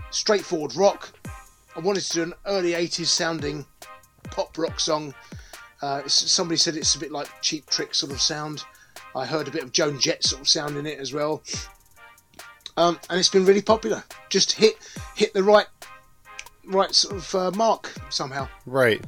straightforward 0.10 0.76
rock. 0.76 1.12
I 1.76 1.80
wanted 1.80 2.04
to 2.04 2.14
do 2.14 2.24
an 2.24 2.34
early 2.46 2.72
'80s 2.72 3.08
sounding 3.08 3.66
pop 4.24 4.58
rock 4.58 4.80
song. 4.80 5.14
Uh, 5.82 6.08
somebody 6.08 6.58
said 6.58 6.76
it's 6.76 6.96
a 6.96 7.00
bit 7.00 7.12
like 7.12 7.28
Cheap 7.42 7.68
Trick 7.70 7.94
sort 7.94 8.12
of 8.12 8.22
sound. 8.22 8.64
I 9.16 9.26
heard 9.26 9.48
a 9.48 9.52
bit 9.52 9.64
of 9.64 9.72
Joan 9.72 10.00
Jett 10.00 10.24
sort 10.24 10.42
of 10.42 10.48
sound 10.48 10.78
in 10.78 10.86
it 10.86 11.00
as 11.00 11.14
well, 11.14 11.44
um, 12.78 13.00
and 13.10 13.20
it's 13.20 13.30
been 13.30 13.46
really 13.46 13.62
popular. 13.62 14.04
Just 14.30 14.54
hit 14.54 14.76
hit 15.16 15.34
the 15.34 15.44
right 15.44 15.68
right 16.66 16.94
sort 16.94 17.16
of 17.16 17.36
uh, 17.36 17.52
mark 17.52 17.94
somehow. 18.10 18.48
Right. 18.66 19.04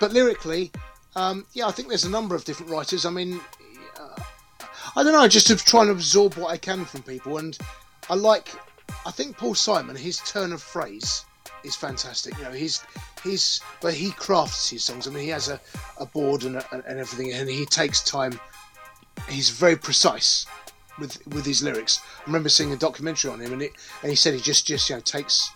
But 0.00 0.12
lyrically, 0.12 0.72
um, 1.14 1.46
yeah, 1.52 1.66
I 1.66 1.70
think 1.70 1.88
there's 1.88 2.04
a 2.04 2.10
number 2.10 2.34
of 2.34 2.44
different 2.44 2.72
writers. 2.72 3.06
I 3.06 3.10
mean, 3.10 3.40
uh, 3.98 4.22
I 4.96 5.02
don't 5.02 5.12
know, 5.12 5.28
just 5.28 5.46
to 5.48 5.56
try 5.56 5.82
and 5.82 5.90
absorb 5.90 6.34
what 6.34 6.50
I 6.50 6.56
can 6.56 6.84
from 6.84 7.02
people. 7.02 7.38
And 7.38 7.56
I 8.10 8.14
like, 8.14 8.48
I 9.06 9.10
think 9.10 9.36
Paul 9.36 9.54
Simon, 9.54 9.96
his 9.96 10.18
turn 10.18 10.52
of 10.52 10.62
phrase 10.62 11.24
is 11.64 11.76
fantastic. 11.76 12.36
You 12.38 12.44
know, 12.44 12.52
he's 12.52 12.82
he's, 13.22 13.60
but 13.80 13.94
he 13.94 14.10
crafts 14.10 14.70
his 14.70 14.84
songs. 14.84 15.06
I 15.06 15.10
mean, 15.10 15.22
he 15.22 15.28
has 15.30 15.48
a, 15.48 15.60
a 15.98 16.06
board 16.06 16.44
and, 16.44 16.56
a, 16.56 16.74
and 16.74 16.98
everything, 16.98 17.32
and 17.32 17.48
he 17.48 17.64
takes 17.66 18.02
time. 18.02 18.38
He's 19.28 19.50
very 19.50 19.76
precise 19.76 20.46
with 20.98 21.24
with 21.28 21.44
his 21.46 21.62
lyrics. 21.62 22.00
I 22.20 22.26
remember 22.26 22.48
seeing 22.48 22.72
a 22.72 22.76
documentary 22.76 23.30
on 23.30 23.40
him, 23.40 23.52
and 23.52 23.62
it 23.62 23.72
and 24.02 24.10
he 24.10 24.16
said 24.16 24.34
he 24.34 24.40
just 24.40 24.66
just 24.66 24.88
you 24.88 24.96
know 24.96 25.00
takes 25.00 25.50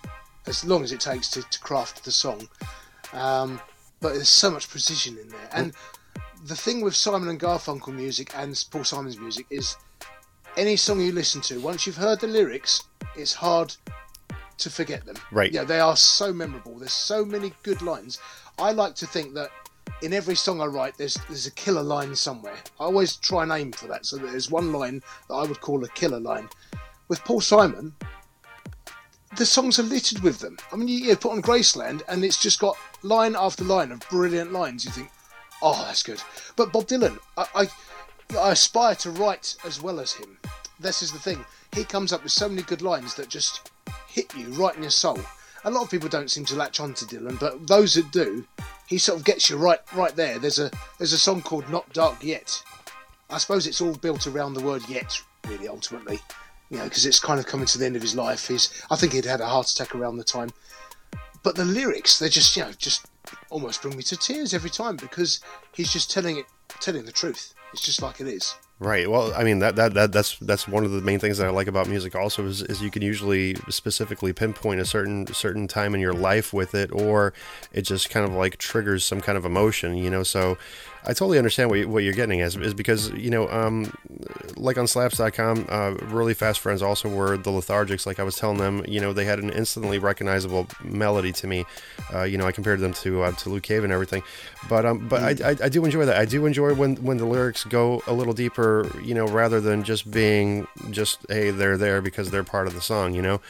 as 0.46 0.64
long 0.64 0.84
as 0.84 0.92
it 0.92 1.00
takes 1.00 1.28
to, 1.30 1.42
to 1.42 1.60
craft 1.60 2.04
the 2.04 2.12
song. 2.12 2.48
Um, 3.12 3.60
but 4.00 4.14
there's 4.14 4.28
so 4.28 4.50
much 4.50 4.68
precision 4.68 5.18
in 5.18 5.28
there. 5.28 5.48
And 5.52 5.72
the 6.44 6.56
thing 6.56 6.80
with 6.82 6.94
Simon 6.94 7.28
and 7.28 7.40
Garfunkel 7.40 7.94
music 7.94 8.32
and 8.36 8.62
Paul 8.70 8.84
Simon's 8.84 9.18
music 9.18 9.46
is 9.50 9.76
any 10.56 10.76
song 10.76 11.00
you 11.00 11.12
listen 11.12 11.40
to, 11.42 11.60
once 11.60 11.86
you've 11.86 11.96
heard 11.96 12.20
the 12.20 12.26
lyrics, 12.26 12.82
it's 13.16 13.34
hard 13.34 13.74
to 14.58 14.70
forget 14.70 15.04
them. 15.04 15.16
Right. 15.30 15.52
Yeah, 15.52 15.64
they 15.64 15.80
are 15.80 15.96
so 15.96 16.32
memorable. 16.32 16.78
There's 16.78 16.92
so 16.92 17.24
many 17.24 17.52
good 17.62 17.82
lines. 17.82 18.20
I 18.58 18.72
like 18.72 18.94
to 18.96 19.06
think 19.06 19.34
that 19.34 19.50
in 20.02 20.12
every 20.12 20.34
song 20.34 20.60
I 20.60 20.66
write, 20.66 20.96
there's 20.96 21.18
there's 21.28 21.46
a 21.46 21.52
killer 21.52 21.82
line 21.82 22.14
somewhere. 22.14 22.56
I 22.78 22.84
always 22.84 23.16
try 23.16 23.42
and 23.42 23.52
aim 23.52 23.72
for 23.72 23.86
that, 23.88 24.06
so 24.06 24.16
there's 24.16 24.50
one 24.50 24.72
line 24.72 25.02
that 25.28 25.34
I 25.34 25.44
would 25.44 25.60
call 25.60 25.84
a 25.84 25.88
killer 25.88 26.20
line. 26.20 26.48
With 27.08 27.24
Paul 27.24 27.40
Simon, 27.40 27.94
the 29.36 29.46
songs 29.46 29.78
are 29.78 29.84
littered 29.84 30.20
with 30.20 30.40
them. 30.40 30.56
I 30.72 30.76
mean, 30.76 30.88
you, 30.88 30.98
you 30.98 31.16
put 31.16 31.32
on 31.32 31.42
Graceland, 31.42 32.02
and 32.08 32.24
it's 32.24 32.40
just 32.40 32.58
got 32.58 32.76
line 33.02 33.36
after 33.36 33.64
line 33.64 33.92
of 33.92 34.00
brilliant 34.10 34.52
lines. 34.52 34.84
You 34.84 34.90
think, 34.90 35.10
oh, 35.62 35.84
that's 35.86 36.02
good. 36.02 36.20
But 36.56 36.72
Bob 36.72 36.86
Dylan, 36.86 37.18
I, 37.36 37.46
I, 37.54 38.38
I 38.38 38.50
aspire 38.52 38.94
to 38.96 39.10
write 39.10 39.56
as 39.64 39.80
well 39.80 40.00
as 40.00 40.12
him. 40.12 40.38
This 40.80 41.02
is 41.02 41.12
the 41.12 41.18
thing. 41.18 41.44
He 41.74 41.84
comes 41.84 42.12
up 42.12 42.22
with 42.22 42.32
so 42.32 42.48
many 42.48 42.62
good 42.62 42.82
lines 42.82 43.14
that 43.14 43.28
just 43.28 43.70
hit 44.08 44.34
you 44.34 44.46
right 44.52 44.74
in 44.74 44.82
your 44.82 44.90
soul. 44.90 45.20
A 45.64 45.70
lot 45.70 45.82
of 45.82 45.90
people 45.90 46.08
don't 46.08 46.30
seem 46.30 46.44
to 46.46 46.56
latch 46.56 46.80
on 46.80 46.94
to 46.94 47.04
Dylan, 47.04 47.38
but 47.40 47.66
those 47.66 47.94
that 47.94 48.10
do, 48.12 48.46
he 48.86 48.98
sort 48.98 49.18
of 49.18 49.24
gets 49.24 49.50
you 49.50 49.56
right, 49.56 49.80
right 49.94 50.14
there. 50.14 50.38
There's 50.38 50.58
a 50.58 50.70
there's 50.98 51.12
a 51.12 51.18
song 51.18 51.42
called 51.42 51.68
"Not 51.70 51.92
Dark 51.92 52.22
Yet." 52.22 52.62
I 53.28 53.38
suppose 53.38 53.66
it's 53.66 53.80
all 53.80 53.94
built 53.94 54.26
around 54.26 54.54
the 54.54 54.62
word 54.62 54.82
"yet," 54.88 55.20
really, 55.48 55.68
ultimately 55.68 56.20
you 56.70 56.78
know, 56.78 56.84
because 56.84 57.06
it's 57.06 57.20
kind 57.20 57.38
of 57.38 57.46
coming 57.46 57.66
to 57.66 57.78
the 57.78 57.86
end 57.86 57.96
of 57.96 58.02
his 58.02 58.16
life. 58.16 58.48
He's, 58.48 58.82
I 58.90 58.96
think 58.96 59.12
he'd 59.12 59.24
had 59.24 59.40
a 59.40 59.46
heart 59.46 59.70
attack 59.70 59.94
around 59.94 60.16
the 60.16 60.24
time. 60.24 60.50
But 61.42 61.54
the 61.54 61.64
lyrics, 61.64 62.18
they 62.18 62.28
just, 62.28 62.56
you 62.56 62.64
know, 62.64 62.72
just 62.72 63.06
almost 63.50 63.82
bring 63.82 63.96
me 63.96 64.02
to 64.04 64.16
tears 64.16 64.52
every 64.52 64.70
time 64.70 64.96
because 64.96 65.40
he's 65.72 65.92
just 65.92 66.10
telling 66.10 66.38
it, 66.38 66.46
telling 66.80 67.04
the 67.04 67.12
truth. 67.12 67.54
It's 67.72 67.82
just 67.82 68.02
like 68.02 68.20
it 68.20 68.26
is. 68.26 68.54
Right. 68.78 69.10
Well, 69.10 69.32
I 69.34 69.42
mean 69.42 69.60
that, 69.60 69.74
that 69.76 69.94
that 69.94 70.12
that's 70.12 70.38
that's 70.38 70.68
one 70.68 70.84
of 70.84 70.90
the 70.90 71.00
main 71.00 71.18
things 71.18 71.38
that 71.38 71.46
I 71.46 71.50
like 71.50 71.66
about 71.66 71.88
music. 71.88 72.14
Also, 72.14 72.44
is, 72.44 72.60
is 72.60 72.82
you 72.82 72.90
can 72.90 73.00
usually 73.00 73.54
specifically 73.70 74.34
pinpoint 74.34 74.80
a 74.80 74.84
certain 74.84 75.26
certain 75.28 75.66
time 75.66 75.94
in 75.94 76.00
your 76.02 76.12
life 76.12 76.52
with 76.52 76.74
it, 76.74 76.92
or 76.92 77.32
it 77.72 77.82
just 77.82 78.10
kind 78.10 78.26
of 78.26 78.34
like 78.34 78.58
triggers 78.58 79.02
some 79.02 79.22
kind 79.22 79.38
of 79.38 79.46
emotion. 79.46 79.96
You 79.96 80.10
know. 80.10 80.22
So 80.22 80.58
I 81.04 81.08
totally 81.08 81.38
understand 81.38 81.70
what, 81.70 81.78
you, 81.78 81.88
what 81.88 82.02
you're 82.02 82.12
getting 82.12 82.40
as 82.40 82.56
is 82.56 82.74
because 82.74 83.10
you 83.10 83.30
know, 83.30 83.48
um, 83.48 83.92
like 84.56 84.78
on 84.78 84.86
Slaps.com, 84.86 85.66
uh, 85.68 85.94
really 86.06 86.34
fast 86.34 86.60
friends 86.60 86.82
also 86.82 87.08
were 87.08 87.36
the 87.36 87.50
Lethargics. 87.50 88.06
Like 88.06 88.18
I 88.18 88.22
was 88.22 88.36
telling 88.36 88.58
them, 88.58 88.84
you 88.88 89.00
know, 89.00 89.12
they 89.12 89.24
had 89.24 89.38
an 89.38 89.50
instantly 89.50 89.98
recognizable 89.98 90.66
melody 90.82 91.32
to 91.32 91.46
me. 91.46 91.64
Uh, 92.12 92.22
you 92.22 92.38
know, 92.38 92.46
I 92.46 92.52
compared 92.52 92.80
them 92.80 92.92
to 92.94 93.22
uh, 93.22 93.32
to 93.32 93.50
Luke 93.50 93.62
Cave 93.62 93.84
and 93.84 93.92
everything, 93.92 94.22
but 94.68 94.84
um, 94.84 95.08
but 95.08 95.42
I, 95.42 95.50
I 95.50 95.56
I 95.64 95.68
do 95.68 95.84
enjoy 95.84 96.06
that. 96.06 96.16
I 96.16 96.24
do 96.24 96.46
enjoy 96.46 96.74
when 96.74 96.96
when 96.96 97.18
the 97.18 97.26
lyrics 97.26 97.64
go 97.64 98.02
a 98.06 98.12
little 98.12 98.34
deeper. 98.34 98.90
You 99.02 99.14
know, 99.14 99.26
rather 99.26 99.60
than 99.60 99.84
just 99.84 100.10
being 100.10 100.66
just 100.90 101.24
hey 101.28 101.50
they're 101.50 101.76
there 101.76 102.02
because 102.02 102.30
they're 102.30 102.44
part 102.44 102.66
of 102.66 102.74
the 102.74 102.80
song. 102.80 103.14
You 103.14 103.22
know. 103.22 103.40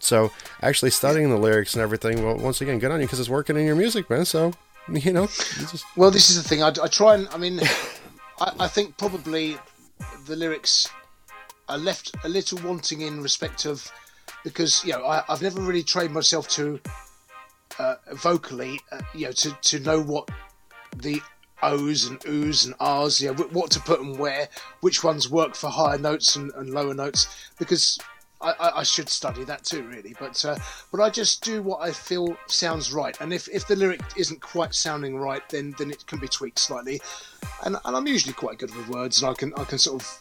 So 0.00 0.32
actually 0.62 0.90
studying 0.90 1.28
the 1.28 1.36
lyrics 1.36 1.74
and 1.74 1.82
everything, 1.82 2.24
well, 2.24 2.36
once 2.36 2.60
again, 2.60 2.78
good 2.78 2.90
on 2.90 3.00
you 3.00 3.06
because 3.06 3.20
it's 3.20 3.28
working 3.28 3.56
in 3.56 3.66
your 3.66 3.76
music, 3.76 4.08
man. 4.08 4.24
So 4.24 4.52
you 5.04 5.12
know, 5.12 5.26
just 5.26 5.84
Well, 5.96 6.10
this 6.10 6.30
is 6.30 6.42
the 6.42 6.48
thing. 6.48 6.62
I, 6.62 6.68
I 6.82 6.88
try 6.88 7.14
and, 7.14 7.28
I 7.28 7.36
mean, 7.36 7.60
I, 8.40 8.52
I 8.60 8.68
think 8.68 8.96
probably 8.96 9.56
the 10.26 10.36
lyrics 10.36 10.88
are 11.68 11.78
left 11.78 12.12
a 12.24 12.28
little 12.28 12.58
wanting 12.66 13.02
in 13.02 13.22
respect 13.22 13.64
of 13.64 13.90
because 14.42 14.84
you 14.84 14.92
know 14.92 15.04
I, 15.04 15.22
I've 15.28 15.42
never 15.42 15.60
really 15.60 15.82
trained 15.84 16.12
myself 16.12 16.48
to 16.48 16.80
uh, 17.78 17.96
vocally, 18.12 18.80
uh, 18.90 19.00
you 19.14 19.26
know, 19.26 19.32
to 19.32 19.56
to 19.62 19.78
know 19.80 20.02
what 20.02 20.28
the 20.96 21.22
O's 21.62 22.06
and 22.06 22.20
O's 22.26 22.64
and 22.64 22.74
R's, 22.80 23.20
you 23.20 23.32
know, 23.32 23.44
what 23.52 23.70
to 23.72 23.80
put 23.80 24.00
and 24.00 24.18
where, 24.18 24.48
which 24.80 25.04
ones 25.04 25.30
work 25.30 25.54
for 25.54 25.70
higher 25.70 25.98
notes 25.98 26.36
and, 26.36 26.50
and 26.56 26.70
lower 26.70 26.94
notes, 26.94 27.28
because 27.58 27.98
I, 28.40 28.52
I, 28.52 28.78
I 28.80 28.82
should 28.82 29.08
study 29.08 29.44
that 29.44 29.64
too, 29.64 29.82
really. 29.82 30.14
But 30.18 30.44
uh, 30.44 30.56
but 30.90 31.00
I 31.00 31.10
just 31.10 31.44
do 31.44 31.62
what 31.62 31.80
I 31.82 31.92
feel 31.92 32.36
sounds 32.46 32.92
right, 32.92 33.16
and 33.20 33.32
if, 33.32 33.48
if 33.48 33.66
the 33.66 33.76
lyric 33.76 34.00
isn't 34.16 34.40
quite 34.40 34.74
sounding 34.74 35.16
right, 35.16 35.46
then 35.48 35.74
then 35.78 35.90
it 35.90 36.06
can 36.06 36.18
be 36.18 36.28
tweaked 36.28 36.58
slightly. 36.58 37.00
And, 37.64 37.76
and 37.84 37.96
I'm 37.96 38.06
usually 38.06 38.34
quite 38.34 38.58
good 38.58 38.74
with 38.74 38.88
words, 38.88 39.22
and 39.22 39.30
I 39.30 39.34
can 39.34 39.52
I 39.56 39.64
can 39.64 39.78
sort 39.78 40.02
of 40.02 40.18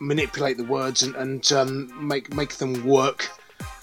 manipulate 0.00 0.56
the 0.56 0.64
words 0.64 1.02
and, 1.02 1.14
and 1.16 1.52
um, 1.52 2.06
make 2.06 2.34
make 2.34 2.54
them 2.56 2.84
work 2.84 3.30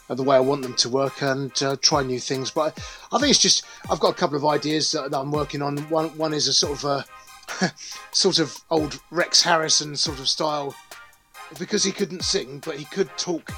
the 0.07 0.23
way 0.23 0.35
I 0.35 0.39
want 0.39 0.63
them 0.63 0.73
to 0.75 0.89
work 0.89 1.21
and 1.21 1.51
uh, 1.61 1.75
try 1.81 2.01
new 2.01 2.19
things. 2.19 2.49
But 2.49 2.77
I 3.11 3.19
think 3.19 3.29
it's 3.29 3.39
just 3.39 3.63
I've 3.89 3.99
got 3.99 4.09
a 4.11 4.15
couple 4.15 4.37
of 4.37 4.45
ideas 4.45 4.91
that, 4.91 5.11
that 5.11 5.17
I'm 5.17 5.31
working 5.31 5.61
on. 5.61 5.77
One 5.89 6.09
one 6.17 6.33
is 6.33 6.47
a 6.47 6.53
sort 6.53 6.83
of 6.83 7.05
a 7.61 7.73
sort 8.11 8.39
of 8.39 8.59
old 8.69 8.99
Rex 9.11 9.41
Harrison 9.41 9.95
sort 9.95 10.19
of 10.19 10.27
style 10.27 10.75
because 11.57 11.83
he 11.83 11.91
couldn't 11.91 12.23
sing, 12.23 12.61
but 12.63 12.75
he 12.75 12.85
could 12.85 13.09
talk 13.17 13.51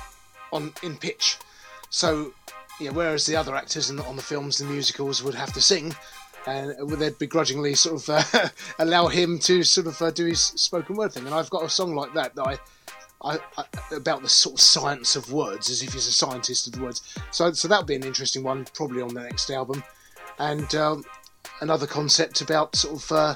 on 0.52 0.74
in 0.84 0.98
pitch. 0.98 1.38
So 1.90 2.34
yeah, 2.80 2.92
whereas 2.92 3.26
the 3.26 3.36
other 3.36 3.56
actors 3.56 3.90
in, 3.90 4.00
on 4.00 4.16
the 4.16 4.22
films, 4.22 4.58
the 4.58 4.66
musicals 4.66 5.24
would 5.24 5.36
have 5.36 5.54
to 5.54 5.62
sing, 5.62 5.94
and 6.48 6.90
they'd 6.90 7.18
begrudgingly 7.20 7.76
sort 7.76 8.02
of 8.02 8.10
uh, 8.34 8.50
allow 8.80 9.08
him 9.08 9.40
to 9.40 9.64
sort 9.64 9.88
of 9.88 10.02
uh, 10.02 10.12
do 10.12 10.26
his 10.26 10.40
spoken 10.40 10.96
word 10.96 11.14
thing. 11.14 11.26
And 11.26 11.36
I've 11.36 11.50
got 11.50 11.64
a 11.64 11.70
song 11.70 11.96
like 11.96 12.14
that 12.14 12.36
that 12.36 12.48
I 12.48 12.58
I, 13.24 13.40
I, 13.58 13.66
about 13.96 14.22
the 14.24 14.30
sort 14.30 14.56
of 14.56 14.62
science 14.62 15.16
of 15.16 15.32
words, 15.32 15.70
as 15.70 15.84
if 15.84 15.94
he's 15.94 16.08
a 16.08 16.12
scientist 16.12 16.68
of 16.68 16.74
the 16.74 16.82
words. 16.82 17.02
So, 17.32 17.52
so 17.52 17.68
that'll 17.68 17.86
be 17.86 17.96
an 17.96 18.04
interesting 18.04 18.44
one, 18.44 18.66
probably 18.74 19.02
on 19.02 19.14
the 19.14 19.22
next 19.22 19.50
album. 19.52 19.84
And 20.40 20.74
um, 20.76 21.04
another 21.62 21.86
concept 21.86 22.42
about 22.42 22.76
sort 22.76 23.04
of 23.04 23.12
uh, 23.12 23.36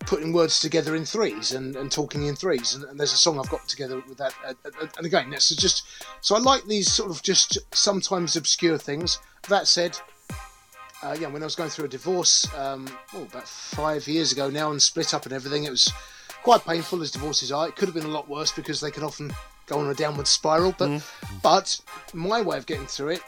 putting 0.00 0.32
words 0.32 0.60
together 0.60 0.96
in 0.96 1.04
threes 1.04 1.52
and, 1.52 1.76
and 1.76 1.92
talking 1.92 2.26
in 2.26 2.34
threes. 2.34 2.74
And, 2.74 2.84
and, 2.84 2.98
there's 2.98 3.12
a 3.12 3.16
song 3.16 3.38
I've 3.38 3.50
got 3.50 3.68
together 3.68 4.02
with 4.08 4.18
that. 4.18 4.34
Uh, 4.44 4.54
and 4.96 5.06
again, 5.06 5.30
that's 5.30 5.54
just 5.54 5.84
so 6.20 6.34
I 6.34 6.38
like 6.38 6.64
these 6.64 6.90
sort 6.90 7.10
of 7.10 7.22
just 7.22 7.58
sometimes 7.74 8.36
obscure 8.36 8.78
things. 8.78 9.18
That 9.48 9.66
said, 9.66 9.98
uh, 11.02 11.16
yeah, 11.18 11.28
when 11.28 11.42
I 11.42 11.46
was 11.46 11.54
going 11.54 11.70
through 11.70 11.86
a 11.86 11.88
divorce, 11.88 12.52
um, 12.54 12.88
oh, 13.14 13.22
about 13.22 13.48
five 13.48 14.06
years 14.08 14.32
ago 14.32 14.50
now, 14.50 14.70
and 14.70 14.80
split 14.80 15.14
up 15.14 15.24
and 15.24 15.32
everything, 15.32 15.64
it 15.64 15.70
was 15.70 15.92
quite 16.42 16.64
painful 16.64 17.02
as 17.02 17.10
divorces 17.10 17.52
are. 17.52 17.68
It 17.68 17.76
could 17.76 17.88
have 17.88 17.94
been 17.94 18.04
a 18.04 18.08
lot 18.08 18.28
worse 18.28 18.52
because 18.52 18.80
they 18.80 18.90
can 18.90 19.04
often 19.04 19.32
go 19.66 19.78
on 19.78 19.88
a 19.88 19.94
downward 19.94 20.26
spiral. 20.26 20.74
But 20.76 20.88
mm. 20.88 21.40
but 21.42 21.80
my 22.12 22.40
way 22.40 22.56
of 22.58 22.66
getting 22.66 22.86
through 22.86 23.10
it 23.10 23.22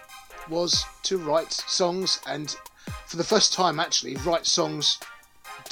was 0.48 0.84
to 1.04 1.18
write 1.18 1.52
songs 1.52 2.20
and 2.26 2.56
for 3.06 3.16
the 3.16 3.24
first 3.24 3.52
time 3.52 3.78
actually 3.78 4.16
write 4.16 4.44
songs 4.44 4.98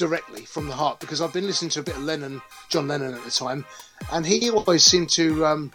directly 0.01 0.47
from 0.47 0.67
the 0.67 0.73
heart 0.73 0.99
because 0.99 1.21
I've 1.21 1.33
been 1.33 1.47
listening 1.47 1.71
to 1.73 1.81
a 1.81 1.83
bit 1.83 1.95
of 1.95 2.03
Lennon, 2.03 2.41
John 2.71 2.89
Lennon 2.89 3.13
at 3.13 3.23
the 3.23 3.31
time, 3.31 3.67
and 4.11 4.25
he 4.25 4.49
always 4.49 4.83
seemed 4.83 5.11
to, 5.11 5.45
um, 5.45 5.73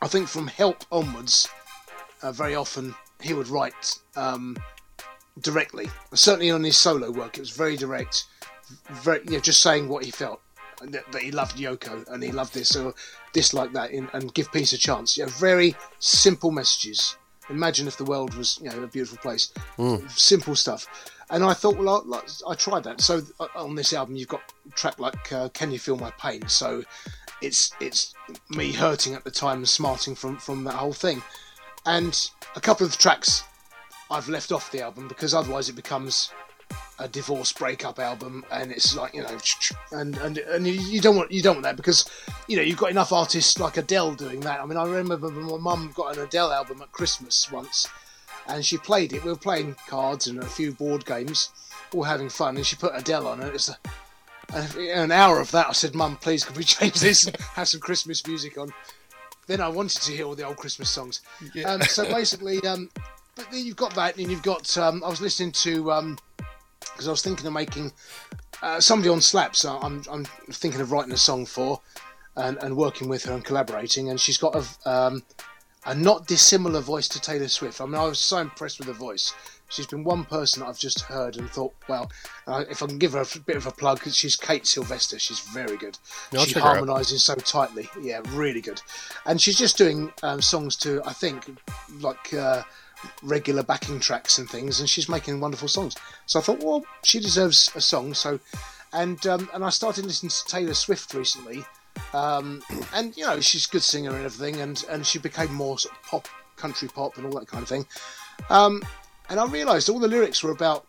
I 0.00 0.06
think, 0.06 0.28
from 0.28 0.46
Help 0.46 0.84
onwards, 0.92 1.48
uh, 2.22 2.30
very 2.30 2.54
often 2.54 2.94
he 3.20 3.34
would 3.34 3.48
write 3.48 3.98
um, 4.14 4.56
directly. 5.40 5.88
Certainly 6.14 6.52
on 6.52 6.62
his 6.62 6.76
solo 6.76 7.10
work, 7.10 7.36
it 7.36 7.40
was 7.40 7.50
very 7.50 7.76
direct, 7.76 8.26
very 8.90 9.22
you 9.24 9.32
know, 9.32 9.40
just 9.40 9.60
saying 9.60 9.88
what 9.88 10.04
he 10.04 10.12
felt 10.12 10.40
that, 10.80 11.10
that, 11.10 11.22
he 11.22 11.32
loved 11.32 11.56
Yoko 11.56 12.06
and 12.12 12.22
he 12.22 12.30
loved 12.30 12.54
this 12.54 12.76
or 12.76 12.94
disliked 13.32 13.72
that 13.72 13.90
in, 13.90 14.08
and 14.12 14.32
give 14.34 14.52
peace 14.52 14.72
a 14.72 14.78
chance. 14.78 15.16
You 15.16 15.24
know, 15.24 15.30
very 15.30 15.74
simple 15.98 16.52
messages. 16.52 17.16
Imagine 17.50 17.88
if 17.88 17.96
the 17.96 18.04
world 18.04 18.34
was 18.34 18.60
you 18.62 18.70
know 18.70 18.84
a 18.84 18.86
beautiful 18.86 19.18
place. 19.18 19.52
Mm. 19.78 20.08
Simple 20.10 20.54
stuff. 20.54 20.86
And 21.30 21.44
I 21.44 21.52
thought, 21.52 21.76
well, 21.76 22.06
I, 22.12 22.50
I, 22.50 22.54
tried 22.54 22.84
that. 22.84 23.00
So 23.00 23.20
uh, 23.38 23.48
on 23.54 23.74
this 23.74 23.92
album, 23.92 24.16
you've 24.16 24.28
got 24.28 24.40
track 24.74 24.98
like 24.98 25.30
uh, 25.32 25.50
"Can 25.50 25.70
You 25.70 25.78
Feel 25.78 25.98
My 25.98 26.10
Pain?" 26.12 26.48
So 26.48 26.82
it's 27.42 27.72
it's 27.80 28.14
me 28.48 28.72
hurting 28.72 29.14
at 29.14 29.24
the 29.24 29.30
time 29.30 29.58
and 29.58 29.68
smarting 29.68 30.14
from 30.14 30.38
from 30.38 30.64
that 30.64 30.74
whole 30.74 30.92
thing. 30.92 31.22
And 31.84 32.18
a 32.56 32.60
couple 32.60 32.86
of 32.86 32.96
tracks 32.96 33.44
I've 34.10 34.28
left 34.28 34.52
off 34.52 34.70
the 34.70 34.82
album 34.82 35.06
because 35.08 35.34
otherwise 35.34 35.68
it 35.68 35.76
becomes 35.76 36.32
a 36.98 37.08
divorce 37.08 37.52
breakup 37.52 37.98
album, 37.98 38.44
and 38.50 38.72
it's 38.72 38.96
like 38.96 39.14
you 39.14 39.22
know, 39.22 39.38
and 39.92 40.16
and 40.18 40.38
and 40.38 40.66
you 40.66 41.00
don't 41.00 41.16
want 41.16 41.30
you 41.30 41.42
don't 41.42 41.56
want 41.56 41.64
that 41.64 41.76
because 41.76 42.10
you 42.48 42.56
know 42.56 42.62
you've 42.62 42.78
got 42.78 42.90
enough 42.90 43.12
artists 43.12 43.60
like 43.60 43.76
Adele 43.76 44.14
doing 44.14 44.40
that. 44.40 44.60
I 44.60 44.66
mean, 44.66 44.76
I 44.76 44.84
remember 44.84 45.30
my 45.30 45.58
mum 45.58 45.92
got 45.94 46.16
an 46.16 46.24
Adele 46.24 46.52
album 46.52 46.82
at 46.82 46.90
Christmas 46.92 47.50
once, 47.52 47.86
and 48.48 48.64
she 48.64 48.78
played 48.78 49.12
it. 49.12 49.22
We 49.24 49.30
were 49.30 49.36
playing 49.36 49.76
cards 49.86 50.26
and 50.26 50.42
a 50.42 50.46
few 50.46 50.72
board 50.72 51.04
games, 51.04 51.50
all 51.92 52.02
having 52.02 52.28
fun, 52.28 52.56
and 52.56 52.66
she 52.66 52.76
put 52.76 52.92
Adele 52.94 53.28
on 53.28 53.40
it. 53.40 53.54
It's 53.54 53.68
a, 53.68 53.78
an 54.92 55.12
hour 55.12 55.40
of 55.40 55.50
that. 55.52 55.68
I 55.68 55.72
said, 55.72 55.94
"Mum, 55.94 56.16
please, 56.16 56.44
could 56.44 56.56
we 56.56 56.64
change 56.76 56.94
this 56.94 57.26
and 57.26 57.36
have 57.54 57.68
some 57.68 57.80
Christmas 57.80 58.26
music 58.26 58.58
on?" 58.58 58.72
Then 59.46 59.60
I 59.60 59.68
wanted 59.68 60.02
to 60.02 60.12
hear 60.12 60.26
all 60.26 60.34
the 60.34 60.44
old 60.44 60.56
Christmas 60.56 60.90
songs. 60.90 61.22
Yeah. 61.54 61.70
Um, 61.70 61.82
so 61.82 62.04
basically, 62.04 62.58
um, 62.66 62.90
but 63.34 63.50
then 63.50 63.64
you've 63.64 63.76
got 63.76 63.94
that, 63.94 64.16
and 64.16 64.30
you've 64.30 64.42
got. 64.42 64.76
Um, 64.76 65.02
I 65.04 65.08
was 65.08 65.20
listening 65.20 65.52
to 65.52 65.92
um, 65.92 66.18
because 66.78 67.08
I 67.08 67.10
was 67.10 67.22
thinking 67.22 67.46
of 67.46 67.52
making 67.52 67.92
uh, 68.62 68.80
somebody 68.80 69.10
on 69.10 69.20
Slaps. 69.20 69.64
I'm 69.64 70.02
I'm 70.10 70.24
thinking 70.50 70.80
of 70.80 70.92
writing 70.92 71.12
a 71.12 71.18
song 71.18 71.46
for, 71.46 71.80
and, 72.36 72.56
and 72.62 72.76
working 72.76 73.08
with 73.08 73.24
her 73.24 73.32
and 73.32 73.44
collaborating. 73.44 74.10
And 74.10 74.20
she's 74.20 74.38
got 74.38 74.54
a 74.56 74.90
um, 74.90 75.22
a 75.88 75.94
not 75.94 76.26
dissimilar 76.26 76.80
voice 76.80 77.08
to 77.08 77.20
Taylor 77.20 77.48
Swift. 77.48 77.80
I 77.80 77.86
mean, 77.86 77.94
I 77.94 78.04
was 78.04 78.18
so 78.18 78.36
impressed 78.38 78.78
with 78.78 78.88
her 78.88 78.94
voice. 78.94 79.32
She's 79.70 79.86
been 79.86 80.04
one 80.04 80.24
person 80.24 80.60
that 80.60 80.68
I've 80.68 80.78
just 80.78 81.00
heard 81.00 81.36
and 81.36 81.48
thought, 81.48 81.74
well, 81.88 82.10
uh, 82.46 82.64
if 82.70 82.82
I 82.82 82.86
can 82.86 82.98
give 82.98 83.12
her 83.12 83.22
a 83.22 83.38
bit 83.40 83.56
of 83.56 83.66
a 83.66 83.70
plug, 83.70 84.02
she's 84.10 84.36
Kate 84.36 84.66
Sylvester. 84.66 85.18
She's 85.18 85.40
very 85.40 85.76
good. 85.76 85.98
I'll 86.34 86.44
she 86.44 86.58
harmonises 86.58 87.24
so 87.24 87.34
tightly. 87.36 87.88
Yeah, 88.00 88.20
really 88.28 88.60
good. 88.60 88.80
And 89.26 89.40
she's 89.40 89.58
just 89.58 89.78
doing 89.78 90.12
um, 90.22 90.42
songs 90.42 90.76
to, 90.76 91.02
I 91.04 91.14
think, 91.14 91.56
like 92.00 92.34
uh, 92.34 92.62
regular 93.22 93.62
backing 93.62 94.00
tracks 94.00 94.38
and 94.38 94.48
things, 94.48 94.80
and 94.80 94.88
she's 94.88 95.08
making 95.08 95.40
wonderful 95.40 95.68
songs. 95.68 95.96
So 96.26 96.38
I 96.38 96.42
thought, 96.42 96.62
well, 96.62 96.84
she 97.02 97.18
deserves 97.18 97.70
a 97.74 97.80
song. 97.80 98.12
So, 98.12 98.40
and 98.92 99.26
um, 99.26 99.48
and 99.54 99.64
I 99.64 99.70
started 99.70 100.04
listening 100.04 100.30
to 100.30 100.44
Taylor 100.46 100.74
Swift 100.74 101.14
recently, 101.14 101.64
um, 102.12 102.62
and 102.94 103.16
you 103.16 103.24
know 103.24 103.40
she's 103.40 103.66
a 103.66 103.68
good 103.68 103.82
singer 103.82 104.10
and 104.10 104.24
everything, 104.24 104.60
and 104.60 104.84
and 104.88 105.06
she 105.06 105.18
became 105.18 105.52
more 105.52 105.78
sort 105.78 105.94
of 105.96 106.02
pop, 106.02 106.28
country 106.56 106.88
pop, 106.88 107.16
and 107.16 107.26
all 107.26 107.38
that 107.38 107.48
kind 107.48 107.62
of 107.62 107.68
thing. 107.68 107.86
Um, 108.50 108.82
and 109.28 109.38
I 109.38 109.46
realised 109.46 109.88
all 109.88 109.98
the 109.98 110.08
lyrics 110.08 110.42
were 110.42 110.52
about. 110.52 110.86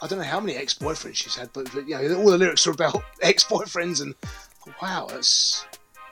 I 0.00 0.08
don't 0.08 0.18
know 0.18 0.24
how 0.24 0.40
many 0.40 0.56
ex-boyfriends 0.56 1.14
she's 1.14 1.36
had, 1.36 1.52
but, 1.52 1.72
but 1.72 1.86
you 1.86 1.96
know, 1.96 2.16
all 2.16 2.30
the 2.32 2.38
lyrics 2.38 2.66
are 2.66 2.72
about 2.72 3.04
ex-boyfriends, 3.22 4.02
and 4.02 4.14
wow, 4.82 5.06
that's 5.08 5.64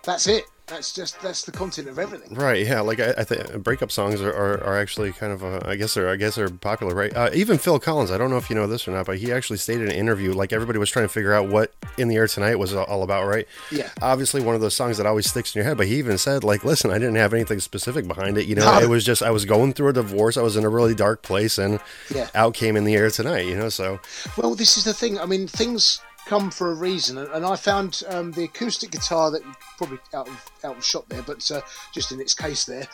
that's 0.05 0.29
it 0.29 0.45
that's 0.71 0.93
just 0.93 1.21
that's 1.21 1.43
the 1.43 1.53
content 1.53 1.89
of 1.89 1.99
everything. 1.99 2.35
Right. 2.35 2.65
Yeah. 2.65 2.81
Like 2.81 3.01
I, 3.01 3.13
I 3.19 3.25
think 3.25 3.63
breakup 3.63 3.91
songs 3.91 4.21
are, 4.23 4.31
are, 4.31 4.63
are, 4.65 4.79
actually 4.79 5.13
kind 5.13 5.33
of 5.33 5.43
a, 5.43 5.69
I 5.69 5.77
guess 5.77 5.95
they're 5.95 6.09
I 6.09 6.17
guess 6.17 6.37
they're 6.37 6.49
popular, 6.49 6.95
right? 6.95 7.15
Uh, 7.15 7.29
even 7.35 7.59
Phil 7.59 7.79
Collins. 7.79 8.11
I 8.11 8.19
don't 8.19 8.31
know 8.31 8.37
if 8.37 8.49
you 8.49 8.57
know 8.57 8.67
this 8.67 8.87
or 8.87 8.93
not, 8.93 9.07
but 9.07 9.19
he 9.19 9.33
actually 9.33 9.59
stated 9.59 9.83
in 9.83 9.91
an 9.91 9.97
interview 9.97 10.33
like 10.33 10.53
everybody 10.53 10.79
was 10.79 10.89
trying 10.89 11.05
to 11.05 11.13
figure 11.13 11.35
out 11.35 11.49
what 11.49 11.75
"In 11.99 12.09
the 12.09 12.17
Air 12.17 12.29
Tonight" 12.29 12.59
was 12.59 12.73
all 12.75 13.03
about, 13.03 13.27
right? 13.27 13.47
Yeah. 13.71 13.91
Obviously, 14.01 14.41
one 14.41 14.55
of 14.55 14.61
those 14.61 14.75
songs 14.75 14.97
that 14.99 15.07
always 15.07 15.29
sticks 15.29 15.55
in 15.55 15.59
your 15.59 15.67
head. 15.67 15.77
But 15.77 15.89
he 15.89 15.97
even 15.97 16.17
said 16.17 16.45
like, 16.45 16.65
"Listen, 16.65 16.91
I 16.91 16.99
didn't 16.99 17.17
have 17.17 17.35
anything 17.35 17.61
specific 17.61 18.07
behind 18.07 18.39
it. 18.39 18.47
You 18.47 18.55
know, 18.55 18.79
it 18.83 18.89
was 18.89 19.05
just 19.05 19.23
I 19.23 19.31
was 19.31 19.45
going 19.45 19.73
through 19.73 19.89
a 19.89 19.93
divorce. 19.93 20.37
I 20.37 20.43
was 20.43 20.57
in 20.57 20.65
a 20.65 20.69
really 20.69 20.95
dark 20.95 21.23
place, 21.23 21.59
and 21.59 21.81
yeah. 22.15 22.29
out 22.35 22.55
came 22.55 22.77
"In 22.77 22.85
the 22.85 22.95
Air 22.95 23.11
Tonight." 23.11 23.47
You 23.47 23.57
know, 23.57 23.69
so. 23.69 24.01
Well, 24.37 24.55
this 24.55 24.77
is 24.77 24.85
the 24.85 24.95
thing. 24.95 25.19
I 25.19 25.27
mean, 25.27 25.49
things 25.49 26.01
come 26.31 26.49
for 26.49 26.71
a 26.71 26.75
reason. 26.75 27.19
And 27.19 27.45
I 27.45 27.57
found 27.57 28.05
um, 28.09 28.31
the 28.31 28.45
acoustic 28.45 28.93
guitar 28.93 29.33
that 29.33 29.43
probably 29.77 29.99
out 30.15 30.29
of 30.29 30.51
out 30.63 30.77
of 30.77 30.85
shot 30.85 31.09
there, 31.09 31.23
but 31.23 31.51
uh, 31.51 31.61
just 31.93 32.13
in 32.13 32.21
its 32.21 32.35
case 32.35 32.65
there. 32.65 32.87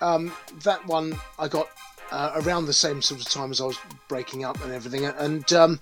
Um, 0.00 0.32
that 0.64 0.84
one 0.86 1.14
I 1.38 1.48
got 1.48 1.68
uh, 2.10 2.32
around 2.36 2.64
the 2.64 2.72
same 2.72 3.02
sort 3.02 3.20
of 3.20 3.28
time 3.28 3.50
as 3.50 3.60
I 3.60 3.66
was 3.66 3.78
breaking 4.08 4.42
up 4.42 4.58
and 4.64 4.72
everything. 4.72 5.04
And 5.04 5.52
um, 5.52 5.80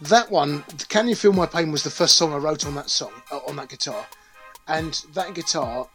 that 0.00 0.30
one, 0.30 0.64
"Can 0.88 1.08
You 1.08 1.14
Feel 1.14 1.34
My 1.34 1.44
Pain," 1.44 1.70
was 1.70 1.82
the 1.82 1.90
first 1.90 2.16
song 2.16 2.32
I 2.32 2.38
wrote 2.38 2.64
on 2.64 2.74
that 2.76 2.88
song 2.88 3.12
uh, 3.30 3.40
on 3.46 3.56
that 3.56 3.68
guitar. 3.68 4.06
And 4.66 4.94
that 5.12 5.34
guitar, 5.34 5.86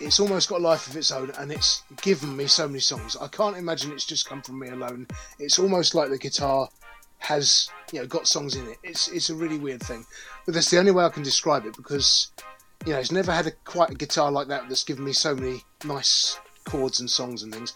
it's 0.00 0.18
almost 0.20 0.48
got 0.48 0.60
a 0.60 0.62
life 0.62 0.86
of 0.86 0.96
its 0.96 1.10
own, 1.10 1.32
and 1.38 1.52
it's 1.52 1.82
given 2.00 2.34
me 2.34 2.46
so 2.46 2.66
many 2.66 2.80
songs. 2.80 3.14
I 3.20 3.28
can't 3.28 3.58
imagine 3.58 3.92
it's 3.92 4.06
just 4.06 4.26
come 4.26 4.40
from 4.40 4.58
me 4.58 4.70
alone. 4.70 5.06
It's 5.38 5.58
almost 5.58 5.94
like 5.94 6.08
the 6.08 6.16
guitar 6.16 6.70
has 7.20 7.70
you 7.92 8.00
know 8.00 8.06
got 8.06 8.26
songs 8.26 8.56
in 8.56 8.66
it. 8.66 8.78
It's 8.82 9.08
it's 9.08 9.30
a 9.30 9.34
really 9.34 9.58
weird 9.58 9.82
thing, 9.82 10.04
but 10.44 10.54
that's 10.54 10.70
the 10.70 10.78
only 10.78 10.90
way 10.90 11.04
I 11.04 11.10
can 11.10 11.22
describe 11.22 11.64
it 11.66 11.76
because 11.76 12.32
you 12.84 12.92
know 12.92 12.98
it's 12.98 13.12
never 13.12 13.32
had 13.32 13.46
a 13.46 13.52
quite 13.64 13.90
a 13.90 13.94
guitar 13.94 14.30
like 14.30 14.48
that 14.48 14.68
that's 14.68 14.84
given 14.84 15.04
me 15.04 15.12
so 15.12 15.34
many 15.34 15.62
nice 15.84 16.38
chords 16.64 17.00
and 17.00 17.08
songs 17.10 17.42
and 17.42 17.52
things. 17.52 17.74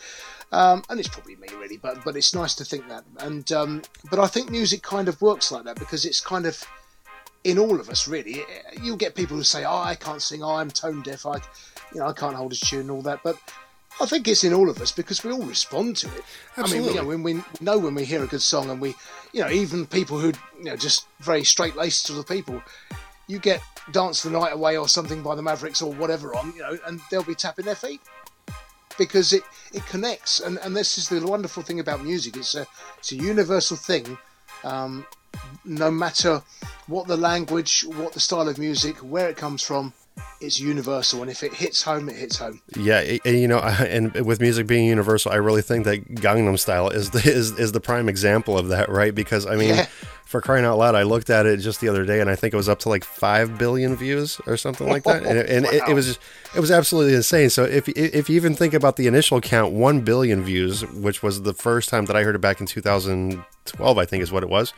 Um, 0.52 0.82
and 0.88 1.00
it's 1.00 1.08
probably 1.08 1.36
me 1.36 1.48
really, 1.58 1.76
but 1.76 2.04
but 2.04 2.16
it's 2.16 2.34
nice 2.34 2.54
to 2.56 2.64
think 2.64 2.88
that. 2.88 3.04
And 3.18 3.50
um, 3.52 3.82
but 4.10 4.18
I 4.18 4.26
think 4.26 4.50
music 4.50 4.82
kind 4.82 5.08
of 5.08 5.20
works 5.20 5.50
like 5.50 5.64
that 5.64 5.78
because 5.78 6.04
it's 6.04 6.20
kind 6.20 6.46
of 6.46 6.62
in 7.42 7.58
all 7.58 7.78
of 7.80 7.88
us 7.90 8.08
really. 8.08 8.42
You'll 8.82 8.96
get 8.96 9.14
people 9.14 9.36
who 9.36 9.42
say, 9.42 9.64
"Oh, 9.64 9.82
I 9.82 9.94
can't 9.94 10.22
sing. 10.22 10.42
Oh, 10.42 10.56
I'm 10.56 10.70
tone 10.70 11.02
deaf. 11.02 11.26
I, 11.26 11.36
you 11.92 12.00
know, 12.00 12.06
I 12.06 12.12
can't 12.12 12.36
hold 12.36 12.52
a 12.52 12.56
tune 12.56 12.82
and 12.82 12.90
all 12.90 13.02
that." 13.02 13.20
But 13.22 13.36
I 14.00 14.06
think 14.06 14.26
it's 14.26 14.42
in 14.42 14.52
all 14.52 14.68
of 14.68 14.80
us 14.80 14.90
because 14.90 15.22
we 15.22 15.32
all 15.32 15.42
respond 15.42 15.96
to 15.98 16.08
it. 16.08 16.24
Absolutely. 16.56 16.78
I 16.78 16.82
mean, 16.82 16.94
you 16.94 17.02
know, 17.02 17.08
when 17.08 17.22
we 17.22 17.44
know 17.60 17.78
when 17.78 17.94
we 17.94 18.04
hear 18.04 18.24
a 18.24 18.26
good 18.26 18.42
song, 18.42 18.70
and 18.70 18.80
we, 18.80 18.94
you 19.32 19.40
know, 19.40 19.50
even 19.50 19.86
people 19.86 20.18
who, 20.18 20.32
you 20.58 20.64
know, 20.64 20.76
just 20.76 21.06
very 21.20 21.44
straight 21.44 21.76
laced 21.76 22.06
sort 22.06 22.18
of 22.18 22.26
people, 22.26 22.62
you 23.28 23.38
get 23.38 23.62
"Dance 23.92 24.22
the 24.22 24.30
Night 24.30 24.52
Away" 24.52 24.76
or 24.76 24.88
something 24.88 25.22
by 25.22 25.34
the 25.34 25.42
Mavericks 25.42 25.80
or 25.80 25.92
whatever 25.92 26.34
on, 26.34 26.52
you 26.54 26.62
know, 26.62 26.78
and 26.86 27.00
they'll 27.10 27.22
be 27.22 27.34
tapping 27.34 27.64
their 27.64 27.76
feet 27.76 28.00
because 28.98 29.32
it 29.32 29.42
it 29.72 29.86
connects. 29.86 30.40
And 30.40 30.58
and 30.58 30.76
this 30.76 30.98
is 30.98 31.08
the 31.08 31.24
wonderful 31.24 31.62
thing 31.62 31.80
about 31.80 32.02
music. 32.02 32.36
It's 32.36 32.54
a 32.54 32.66
it's 32.98 33.12
a 33.12 33.16
universal 33.16 33.76
thing. 33.76 34.18
Um, 34.64 35.06
no 35.64 35.90
matter 35.90 36.42
what 36.86 37.06
the 37.06 37.16
language, 37.16 37.84
what 37.86 38.12
the 38.12 38.20
style 38.20 38.48
of 38.48 38.58
music, 38.58 38.96
where 38.98 39.28
it 39.28 39.36
comes 39.36 39.62
from, 39.62 39.92
it's 40.40 40.60
universal, 40.60 41.22
and 41.22 41.30
if 41.30 41.42
it 41.42 41.54
hits 41.54 41.82
home, 41.82 42.08
it 42.08 42.16
hits 42.16 42.38
home. 42.38 42.60
Yeah, 42.76 43.00
and 43.24 43.38
you 43.38 43.48
know, 43.48 43.58
and 43.60 44.12
with 44.14 44.40
music 44.40 44.66
being 44.66 44.86
universal, 44.86 45.32
I 45.32 45.36
really 45.36 45.62
think 45.62 45.84
that 45.84 46.14
Gangnam 46.14 46.58
Style 46.58 46.88
is 46.90 47.10
the, 47.10 47.18
is 47.24 47.58
is 47.58 47.72
the 47.72 47.80
prime 47.80 48.08
example 48.08 48.58
of 48.58 48.68
that, 48.68 48.88
right? 48.88 49.14
Because 49.14 49.46
I 49.46 49.56
mean, 49.56 49.70
yeah. 49.70 49.86
for 50.24 50.40
crying 50.40 50.64
out 50.64 50.78
loud, 50.78 50.94
I 50.94 51.02
looked 51.02 51.30
at 51.30 51.46
it 51.46 51.58
just 51.58 51.80
the 51.80 51.88
other 51.88 52.04
day, 52.04 52.20
and 52.20 52.28
I 52.28 52.36
think 52.36 52.54
it 52.54 52.56
was 52.56 52.68
up 52.68 52.80
to 52.80 52.88
like 52.88 53.04
five 53.04 53.58
billion 53.58 53.96
views 53.96 54.40
or 54.46 54.56
something 54.56 54.88
like 54.88 55.04
that, 55.04 55.22
and, 55.26 55.38
and 55.38 55.64
wow. 55.64 55.72
it, 55.72 55.82
it, 55.88 55.94
was 55.94 56.06
just, 56.06 56.20
it 56.54 56.60
was 56.60 56.70
absolutely 56.70 57.14
insane. 57.14 57.50
So 57.50 57.64
if 57.64 57.88
if 57.88 58.28
you 58.28 58.36
even 58.36 58.54
think 58.54 58.74
about 58.74 58.96
the 58.96 59.06
initial 59.06 59.40
count, 59.40 59.72
one 59.72 60.00
billion 60.02 60.44
views, 60.44 60.84
which 60.86 61.22
was 61.22 61.42
the 61.42 61.54
first 61.54 61.88
time 61.88 62.06
that 62.06 62.16
I 62.16 62.22
heard 62.22 62.34
it 62.34 62.40
back 62.40 62.60
in 62.60 62.66
2012, 62.66 63.98
I 63.98 64.04
think 64.04 64.22
is 64.22 64.32
what 64.32 64.42
it 64.42 64.48
was. 64.48 64.72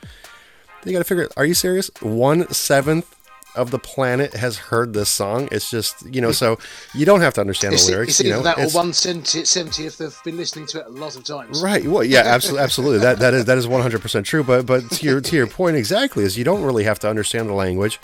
You 0.84 0.92
got 0.92 0.98
to 0.98 1.04
figure. 1.04 1.28
Are 1.36 1.44
you 1.44 1.54
serious? 1.54 1.90
One 2.00 2.48
seventh 2.52 3.15
of 3.56 3.70
the 3.70 3.78
planet 3.78 4.34
has 4.34 4.58
heard 4.58 4.92
this 4.92 5.08
song. 5.08 5.48
It's 5.50 5.70
just 5.70 6.06
you 6.06 6.20
know, 6.20 6.32
so 6.32 6.58
you 6.94 7.06
don't 7.06 7.20
have 7.20 7.34
to 7.34 7.40
understand 7.40 7.74
it's, 7.74 7.86
the 7.86 7.92
lyrics. 7.92 8.20
It's 8.20 8.26
you 8.26 8.32
know, 8.32 8.42
that 8.42 8.58
or 8.58 8.68
one 8.70 8.92
seventieth 8.92 9.98
have 9.98 10.16
been 10.24 10.36
listening 10.36 10.66
to 10.68 10.80
it 10.80 10.86
a 10.86 10.90
lot 10.90 11.16
of 11.16 11.24
times. 11.24 11.62
Right. 11.62 11.84
Well, 11.84 12.04
yeah, 12.04 12.22
absolutely, 12.24 12.62
absolutely. 12.62 12.98
That 13.00 13.18
that 13.18 13.34
is 13.34 13.44
that 13.46 13.58
is 13.58 13.66
one 13.66 13.82
hundred 13.82 14.02
percent 14.02 14.26
true. 14.26 14.44
But 14.44 14.66
but 14.66 14.90
to 14.90 15.06
your 15.06 15.20
to 15.20 15.36
your 15.36 15.46
point 15.46 15.76
exactly 15.76 16.24
is 16.24 16.38
you 16.38 16.44
don't 16.44 16.62
really 16.62 16.84
have 16.84 16.98
to 17.00 17.08
understand 17.08 17.48
the 17.48 17.54
language. 17.54 17.98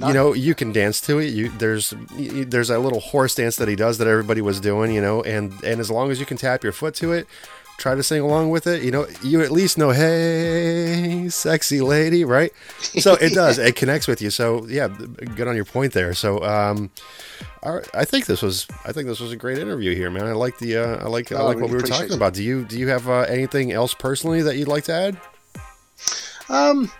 No. 0.00 0.08
You 0.08 0.14
know, 0.14 0.32
you 0.32 0.54
can 0.56 0.72
dance 0.72 1.00
to 1.02 1.18
it. 1.20 1.26
You 1.26 1.50
there's 1.50 1.94
there's 2.16 2.70
a 2.70 2.78
little 2.78 3.00
horse 3.00 3.36
dance 3.36 3.56
that 3.56 3.68
he 3.68 3.76
does 3.76 3.98
that 3.98 4.08
everybody 4.08 4.40
was 4.40 4.58
doing. 4.58 4.92
You 4.92 5.00
know, 5.00 5.22
and 5.22 5.52
and 5.62 5.80
as 5.80 5.90
long 5.90 6.10
as 6.10 6.18
you 6.18 6.26
can 6.26 6.36
tap 6.36 6.64
your 6.64 6.72
foot 6.72 6.94
to 6.96 7.12
it, 7.12 7.28
try 7.76 7.94
to 7.94 8.02
sing 8.02 8.20
along 8.20 8.50
with 8.50 8.66
it, 8.66 8.82
you 8.82 8.90
know, 8.90 9.06
you 9.22 9.42
at 9.42 9.50
least 9.50 9.78
know, 9.78 9.90
hey, 9.90 11.28
sexy 11.28 11.80
lady, 11.80 12.24
right? 12.24 12.52
So 12.78 13.14
it 13.14 13.32
does, 13.34 13.58
it 13.58 13.76
connects 13.76 14.06
with 14.06 14.22
you. 14.22 14.30
So 14.30 14.66
yeah, 14.66 14.88
good 14.88 15.48
on 15.48 15.56
your 15.56 15.64
point 15.64 15.92
there. 15.92 16.14
So 16.14 16.42
um, 16.44 16.90
I 17.62 18.04
think 18.04 18.26
this 18.26 18.42
was, 18.42 18.66
I 18.84 18.92
think 18.92 19.08
this 19.08 19.20
was 19.20 19.32
a 19.32 19.36
great 19.36 19.58
interview 19.58 19.94
here, 19.94 20.10
man. 20.10 20.26
I 20.26 20.32
like 20.32 20.58
the, 20.58 20.76
uh, 20.76 21.04
I 21.04 21.08
like, 21.08 21.32
oh, 21.32 21.36
I 21.36 21.42
like 21.42 21.56
really 21.56 21.62
what 21.62 21.70
we 21.70 21.76
were 21.76 21.82
talking 21.82 22.12
it. 22.12 22.16
about. 22.16 22.34
Do 22.34 22.42
you, 22.42 22.64
do 22.64 22.78
you 22.78 22.88
have 22.88 23.08
uh, 23.08 23.20
anything 23.20 23.72
else 23.72 23.94
personally 23.94 24.42
that 24.42 24.56
you'd 24.56 24.68
like 24.68 24.84
to 24.84 24.92
add? 24.92 25.20
Um, 26.48 26.90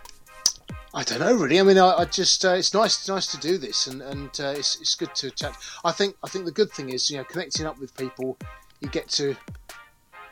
I 0.94 1.02
don't 1.02 1.18
know 1.18 1.34
really. 1.34 1.58
I 1.58 1.64
mean, 1.64 1.76
I, 1.76 1.92
I 1.98 2.04
just 2.04 2.44
uh, 2.44 2.50
it's 2.50 2.72
nice, 2.72 2.98
it's 2.98 3.08
nice 3.08 3.26
to 3.28 3.38
do 3.38 3.58
this, 3.58 3.88
and 3.88 4.00
and 4.00 4.30
uh, 4.40 4.54
it's 4.56 4.80
it's 4.80 4.94
good 4.94 5.12
to 5.16 5.30
chat. 5.32 5.56
I 5.84 5.90
think 5.90 6.16
I 6.22 6.28
think 6.28 6.44
the 6.44 6.52
good 6.52 6.70
thing 6.70 6.90
is 6.90 7.10
you 7.10 7.18
know 7.18 7.24
connecting 7.24 7.66
up 7.66 7.80
with 7.80 7.96
people. 7.96 8.38
You 8.80 8.88
get 8.88 9.08
to 9.10 9.34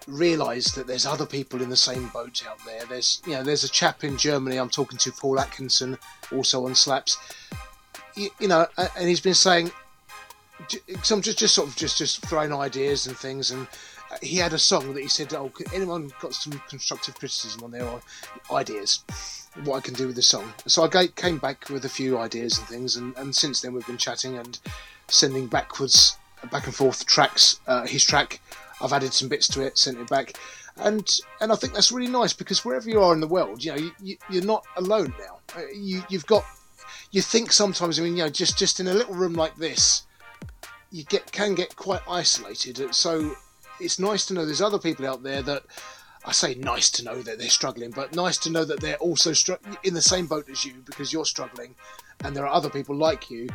realise 0.07 0.73
that 0.73 0.87
there's 0.87 1.07
other 1.07 1.27
people 1.27 1.63
in 1.63 1.69
the 1.69 1.77
same 1.77 2.09
boat 2.09 2.43
out 2.49 2.59
there. 2.65 2.85
There's 2.87 3.23
you 3.27 3.33
know 3.33 3.43
there's 3.43 3.65
a 3.65 3.69
chap 3.69 4.05
in 4.05 4.17
Germany 4.17 4.57
I'm 4.57 4.71
talking 4.71 4.99
to, 4.99 5.13
Paul 5.13 5.41
Atkinson, 5.41 5.99
also 6.33 6.67
on 6.67 6.75
Slaps. 6.75 7.17
You, 8.15 8.31
you 8.39 8.49
know, 8.49 8.67
and 8.77 9.09
he's 9.09 9.21
been 9.21 9.35
saying 9.35 9.71
some 11.03 11.23
just 11.23 11.39
just 11.39 11.55
sort 11.55 11.69
of 11.69 11.77
just 11.77 11.99
just 11.99 12.25
throwing 12.27 12.53
ideas 12.53 13.07
and 13.07 13.17
things 13.17 13.51
and 13.51 13.67
he 14.21 14.37
had 14.37 14.53
a 14.53 14.59
song 14.59 14.93
that 14.95 15.01
he 15.01 15.09
said, 15.09 15.33
"Oh, 15.33 15.51
anyone 15.73 16.13
got 16.21 16.35
some 16.35 16.61
constructive 16.69 17.15
criticism 17.15 17.65
on 17.65 17.71
their 17.71 17.89
ideas? 18.51 19.05
What 19.65 19.77
I 19.77 19.81
can 19.81 19.95
do 19.95 20.07
with 20.07 20.17
the 20.17 20.23
song?" 20.23 20.53
So 20.67 20.83
I 20.83 21.07
came 21.07 21.39
back 21.39 21.71
with 21.71 21.85
a 21.85 21.89
few 21.89 22.19
ideas 22.19 22.59
and 22.59 22.67
things, 22.67 22.97
and, 22.97 23.17
and 23.17 23.35
since 23.35 23.61
then 23.61 23.73
we've 23.73 23.87
been 23.87 23.97
chatting 23.97 24.37
and 24.37 24.59
sending 25.09 25.47
backwards, 25.47 26.17
back 26.51 26.67
and 26.67 26.75
forth 26.75 27.07
tracks. 27.07 27.61
Uh, 27.67 27.87
his 27.87 28.05
track 28.05 28.41
I've 28.83 28.93
added 28.93 29.13
some 29.13 29.29
bits 29.29 29.49
to 29.49 29.63
it, 29.63 29.79
sent 29.79 29.99
it 29.99 30.09
back, 30.09 30.35
and 30.77 31.09
and 31.41 31.53
I 31.53 31.57
think 31.57 31.73
that's 31.73 31.93
really 31.93 32.11
nice 32.11 32.33
because 32.33 32.65
wherever 32.65 32.89
you 32.89 33.01
are 33.01 33.13
in 33.15 33.21
the 33.21 33.29
world, 33.29 33.65
you 33.65 33.73
know, 33.73 33.91
you, 34.03 34.17
you, 34.29 34.41
are 34.41 34.45
not 34.45 34.65
alone 34.77 35.15
now. 35.19 35.39
Uh, 35.57 35.63
you 35.75 36.03
you've 36.09 36.27
got 36.27 36.45
you 37.11 37.23
think 37.23 37.53
sometimes. 37.53 37.99
I 37.99 38.03
mean, 38.03 38.17
you 38.17 38.25
know, 38.25 38.31
just 38.31 38.59
just 38.59 38.81
in 38.81 38.89
a 38.89 38.95
little 38.95 39.15
room 39.15 39.35
like 39.35 39.57
this, 39.57 40.05
you 40.91 41.05
get 41.05 41.31
can 41.31 41.55
get 41.55 41.77
quite 41.77 42.03
isolated. 42.09 42.95
So 42.95 43.37
it's 43.81 43.99
nice 43.99 44.27
to 44.27 44.35
know 44.35 44.45
there's 44.45 44.63
other 44.63 44.79
people 44.79 45.07
out 45.07 45.23
there 45.23 45.43
that. 45.43 45.65
I 46.25 46.31
say 46.31 46.55
nice 46.55 46.89
to 46.93 47.05
know 47.05 47.21
that 47.21 47.41
they're 47.41 47.49
struggling, 47.49 47.91
but 47.91 48.15
nice 48.15 48.39
to 48.39 48.51
know 48.51 48.65
that 48.65 48.79
they're 48.79 48.95
also 48.99 49.33
str- 49.33 49.55
in 49.83 49.93
the 49.93 50.01
same 50.01 50.27
boat 50.27 50.49
as 50.49 50.65
you 50.65 50.75
because 50.85 51.13
you're 51.13 51.25
struggling, 51.25 51.75
and 52.23 52.37
there 52.37 52.47
are 52.47 52.55
other 52.55 52.71
people 52.71 52.95
like 52.95 53.29
you 53.29 53.49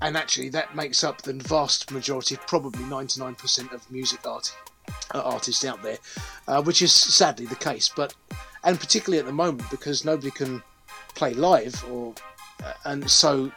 and 0.00 0.16
actually 0.16 0.48
that 0.50 0.74
makes 0.74 1.04
up 1.04 1.22
the 1.22 1.34
vast 1.34 1.90
majority, 1.90 2.36
probably 2.46 2.82
99% 2.84 3.72
of 3.72 3.90
music 3.90 4.26
art, 4.26 4.54
uh, 5.14 5.20
artists 5.20 5.64
out 5.64 5.82
there, 5.82 5.98
uh, 6.48 6.62
which 6.62 6.82
is 6.82 6.92
sadly 6.92 7.46
the 7.46 7.54
case. 7.56 7.90
But 7.94 8.14
and 8.64 8.80
particularly 8.80 9.20
at 9.20 9.26
the 9.26 9.32
moment 9.32 9.70
because 9.70 10.04
nobody 10.04 10.30
can 10.30 10.62
play 11.14 11.34
live, 11.34 11.84
or 11.90 12.14
uh, 12.64 12.72
and 12.84 13.08
so 13.10 13.52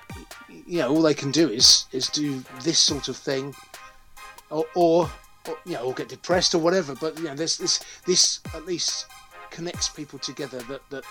you 0.65 0.79
know 0.79 0.89
all 0.89 1.01
they 1.01 1.13
can 1.13 1.31
do 1.31 1.49
is 1.49 1.85
is 1.91 2.07
do 2.09 2.43
this 2.63 2.79
sort 2.79 3.07
of 3.07 3.17
thing, 3.17 3.55
or, 4.49 4.65
or, 4.75 5.09
or 5.47 5.57
you 5.65 5.73
know 5.73 5.83
or 5.83 5.93
get 5.93 6.09
depressed 6.09 6.53
or 6.53 6.59
whatever. 6.59 6.95
But 6.95 7.17
you 7.17 7.25
know 7.25 7.35
this 7.35 7.57
this 7.57 7.79
this 8.05 8.41
at 8.53 8.65
least 8.65 9.07
connects 9.49 9.89
people 9.89 10.19
together 10.19 10.59
that 10.69 10.81
that 10.89 11.03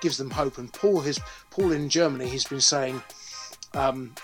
gives 0.00 0.16
them 0.16 0.30
hope. 0.30 0.58
And 0.58 0.72
Paul 0.72 1.00
has 1.00 1.20
Paul 1.50 1.72
in 1.72 1.88
Germany, 1.88 2.28
he's 2.28 2.44
been 2.44 2.60
saying. 2.60 3.02
Um, 3.72 4.14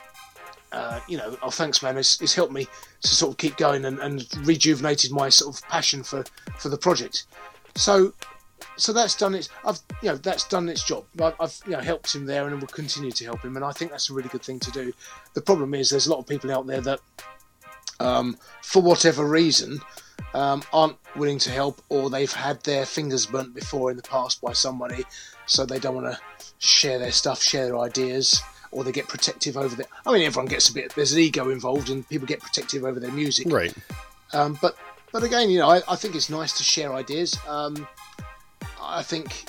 uh, 0.72 1.00
you 1.08 1.16
know, 1.16 1.36
oh 1.42 1.50
thanks 1.50 1.82
man, 1.82 1.96
it's, 1.96 2.20
it's 2.20 2.34
helped 2.34 2.52
me 2.52 2.66
to 3.02 3.08
sort 3.08 3.32
of 3.32 3.38
keep 3.38 3.56
going 3.56 3.84
and, 3.84 3.98
and 4.00 4.26
rejuvenated 4.46 5.12
my 5.12 5.28
sort 5.28 5.56
of 5.56 5.62
passion 5.68 6.02
for, 6.02 6.24
for 6.58 6.68
the 6.68 6.78
project. 6.78 7.24
So 7.76 8.12
so 8.76 8.92
that's 8.92 9.14
done 9.14 9.34
its 9.34 9.48
I've 9.64 9.78
you 10.02 10.10
know 10.10 10.16
that's 10.16 10.46
done 10.48 10.68
its 10.68 10.84
job. 10.84 11.04
I've, 11.20 11.34
I've 11.40 11.58
you 11.66 11.72
know 11.72 11.80
helped 11.80 12.14
him 12.14 12.26
there 12.26 12.46
and 12.46 12.60
will 12.60 12.68
continue 12.68 13.10
to 13.10 13.24
help 13.24 13.42
him, 13.42 13.56
and 13.56 13.64
I 13.64 13.72
think 13.72 13.90
that's 13.90 14.10
a 14.10 14.14
really 14.14 14.28
good 14.28 14.42
thing 14.42 14.60
to 14.60 14.70
do. 14.70 14.92
The 15.34 15.40
problem 15.40 15.74
is 15.74 15.90
there's 15.90 16.06
a 16.06 16.10
lot 16.10 16.18
of 16.18 16.26
people 16.26 16.52
out 16.52 16.66
there 16.66 16.80
that, 16.82 17.00
um, 18.00 18.36
for 18.62 18.82
whatever 18.82 19.26
reason, 19.26 19.80
um, 20.34 20.62
aren't 20.72 20.96
willing 21.16 21.38
to 21.40 21.50
help, 21.50 21.82
or 21.88 22.10
they've 22.10 22.32
had 22.32 22.62
their 22.64 22.84
fingers 22.86 23.26
burnt 23.26 23.54
before 23.54 23.90
in 23.90 23.96
the 23.96 24.02
past 24.02 24.40
by 24.40 24.52
somebody, 24.52 25.04
so 25.46 25.64
they 25.64 25.78
don't 25.78 25.94
want 25.94 26.12
to 26.12 26.18
share 26.58 26.98
their 26.98 27.12
stuff, 27.12 27.42
share 27.42 27.66
their 27.66 27.78
ideas 27.78 28.42
or 28.70 28.84
they 28.84 28.92
get 28.92 29.08
protective 29.08 29.56
over 29.56 29.74
their. 29.74 29.86
I 30.04 30.12
mean, 30.12 30.22
everyone 30.22 30.48
gets 30.48 30.68
a 30.68 30.74
bit. 30.74 30.94
There's 30.94 31.12
an 31.12 31.20
ego 31.20 31.50
involved, 31.50 31.90
and 31.90 32.08
people 32.08 32.26
get 32.26 32.40
protective 32.40 32.84
over 32.84 33.00
their 33.00 33.12
music. 33.12 33.50
Right. 33.50 33.74
Um, 34.32 34.58
but 34.60 34.76
but 35.12 35.22
again, 35.22 35.50
you 35.50 35.58
know, 35.58 35.70
I, 35.70 35.82
I, 35.88 35.96
think 35.96 36.14
it's 36.14 36.28
nice 36.28 36.56
to 36.58 36.64
share 36.64 36.92
ideas. 36.92 37.38
Um, 37.46 37.86
I 38.80 39.02
think 39.02 39.46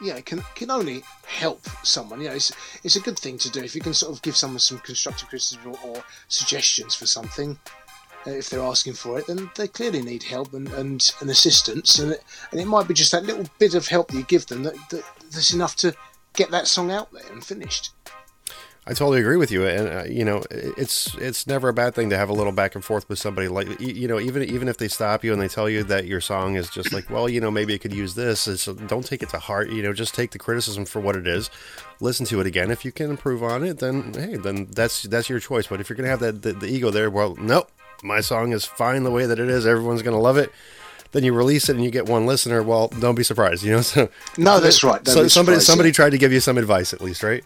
yeah, 0.00 0.16
it 0.16 0.26
can 0.26 0.42
can 0.54 0.70
only 0.70 1.02
help 1.26 1.60
someone. 1.82 2.20
You 2.20 2.28
know, 2.28 2.34
it's 2.34 2.52
it's 2.84 2.96
a 2.96 3.00
good 3.00 3.18
thing 3.18 3.38
to 3.38 3.50
do 3.50 3.62
if 3.62 3.74
you 3.74 3.80
can 3.80 3.94
sort 3.94 4.12
of 4.14 4.22
give 4.22 4.36
someone 4.36 4.60
some 4.60 4.78
constructive 4.78 5.28
criticism 5.28 5.66
or, 5.66 5.78
or 5.84 6.04
suggestions 6.28 6.94
for 6.94 7.06
something. 7.06 7.58
Uh, 8.26 8.30
if 8.30 8.50
they're 8.50 8.60
asking 8.60 8.94
for 8.94 9.18
it, 9.18 9.26
then 9.28 9.48
they 9.54 9.68
clearly 9.68 10.02
need 10.02 10.24
help 10.24 10.52
and, 10.52 10.68
and, 10.72 11.12
and 11.20 11.30
assistance, 11.30 11.98
and 12.00 12.12
it, 12.12 12.24
and 12.50 12.60
it 12.60 12.66
might 12.66 12.88
be 12.88 12.94
just 12.94 13.12
that 13.12 13.24
little 13.24 13.44
bit 13.58 13.74
of 13.74 13.86
help 13.86 14.08
that 14.08 14.16
you 14.16 14.24
give 14.24 14.44
them 14.46 14.64
that, 14.64 14.74
that 14.90 15.04
that's 15.30 15.52
enough 15.52 15.76
to 15.76 15.94
get 16.34 16.50
that 16.50 16.66
song 16.66 16.90
out 16.90 17.12
there 17.12 17.30
and 17.32 17.44
finished. 17.44 17.90
I 18.88 18.94
totally 18.94 19.20
agree 19.20 19.36
with 19.36 19.50
you, 19.50 19.66
and 19.66 19.86
uh, 19.86 20.04
you 20.04 20.24
know, 20.24 20.42
it's 20.50 21.14
it's 21.16 21.46
never 21.46 21.68
a 21.68 21.74
bad 21.74 21.94
thing 21.94 22.08
to 22.08 22.16
have 22.16 22.30
a 22.30 22.32
little 22.32 22.52
back 22.52 22.74
and 22.74 22.82
forth 22.82 23.06
with 23.06 23.18
somebody. 23.18 23.46
Like 23.46 23.78
you 23.80 24.08
know, 24.08 24.18
even 24.18 24.42
even 24.44 24.66
if 24.66 24.78
they 24.78 24.88
stop 24.88 25.22
you 25.22 25.30
and 25.34 25.42
they 25.42 25.46
tell 25.46 25.68
you 25.68 25.84
that 25.84 26.06
your 26.06 26.22
song 26.22 26.56
is 26.56 26.70
just 26.70 26.90
like, 26.90 27.10
well, 27.10 27.28
you 27.28 27.38
know, 27.38 27.50
maybe 27.50 27.74
it 27.74 27.80
could 27.80 27.92
use 27.92 28.14
this. 28.14 28.48
It's, 28.48 28.64
don't 28.64 29.04
take 29.04 29.22
it 29.22 29.28
to 29.28 29.38
heart. 29.38 29.68
You 29.68 29.82
know, 29.82 29.92
just 29.92 30.14
take 30.14 30.30
the 30.30 30.38
criticism 30.38 30.86
for 30.86 31.00
what 31.00 31.16
it 31.16 31.26
is. 31.26 31.50
Listen 32.00 32.24
to 32.26 32.40
it 32.40 32.46
again. 32.46 32.70
If 32.70 32.82
you 32.82 32.90
can 32.90 33.10
improve 33.10 33.42
on 33.42 33.62
it, 33.62 33.78
then 33.78 34.14
hey, 34.14 34.36
then 34.36 34.68
that's 34.70 35.02
that's 35.02 35.28
your 35.28 35.38
choice. 35.38 35.66
But 35.66 35.82
if 35.82 35.90
you're 35.90 35.96
gonna 35.98 36.08
have 36.08 36.20
that 36.20 36.40
the, 36.40 36.54
the 36.54 36.66
ego 36.66 36.90
there, 36.90 37.10
well, 37.10 37.36
nope, 37.36 37.70
my 38.02 38.22
song 38.22 38.52
is 38.52 38.64
fine 38.64 39.02
the 39.02 39.10
way 39.10 39.26
that 39.26 39.38
it 39.38 39.50
is. 39.50 39.66
Everyone's 39.66 40.00
gonna 40.00 40.18
love 40.18 40.38
it 40.38 40.50
then 41.12 41.24
you 41.24 41.32
release 41.32 41.68
it 41.68 41.76
and 41.76 41.84
you 41.84 41.90
get 41.90 42.06
one 42.06 42.26
listener, 42.26 42.62
well, 42.62 42.88
don't 42.88 43.14
be 43.14 43.22
surprised, 43.22 43.62
you 43.62 43.72
know. 43.72 43.82
So 43.88 44.10
no, 44.36 44.60
that's 44.60 44.84
right. 44.84 45.02
Don't 45.02 45.14
so 45.14 45.28
somebody 45.28 45.60
somebody 45.60 45.88
yeah. 45.88 45.94
tried 45.94 46.10
to 46.10 46.18
give 46.18 46.32
you 46.32 46.40
some 46.40 46.58
advice 46.58 46.92
at 46.92 47.00
least, 47.00 47.22
right? 47.22 47.42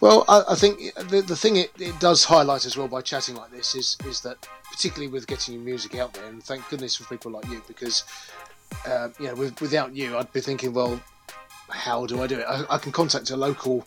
Well, 0.00 0.24
I, 0.28 0.42
I 0.50 0.54
think 0.54 0.94
the, 1.08 1.22
the 1.22 1.36
thing 1.36 1.56
it, 1.56 1.70
it 1.78 1.98
does 2.00 2.24
highlight 2.24 2.66
as 2.66 2.76
well 2.76 2.88
by 2.88 3.00
chatting 3.00 3.36
like 3.36 3.50
this 3.50 3.74
is 3.74 3.96
is 4.04 4.20
that 4.20 4.46
particularly 4.70 5.10
with 5.10 5.26
getting 5.26 5.54
your 5.54 5.62
music 5.62 5.94
out 5.94 6.12
there, 6.12 6.26
and 6.26 6.42
thank 6.42 6.68
goodness 6.68 6.96
for 6.96 7.04
people 7.04 7.30
like 7.30 7.48
you 7.48 7.62
because 7.66 8.04
uh, 8.86 9.08
you 9.18 9.28
know 9.28 9.34
with, 9.34 9.58
without 9.60 9.94
you, 9.94 10.18
I'd 10.18 10.32
be 10.32 10.40
thinking, 10.40 10.74
well, 10.74 11.00
how 11.70 12.04
do 12.04 12.22
I 12.22 12.26
do 12.26 12.38
it? 12.40 12.44
I, 12.46 12.64
I 12.68 12.78
can 12.78 12.92
contact 12.92 13.30
a 13.30 13.36
local 13.36 13.86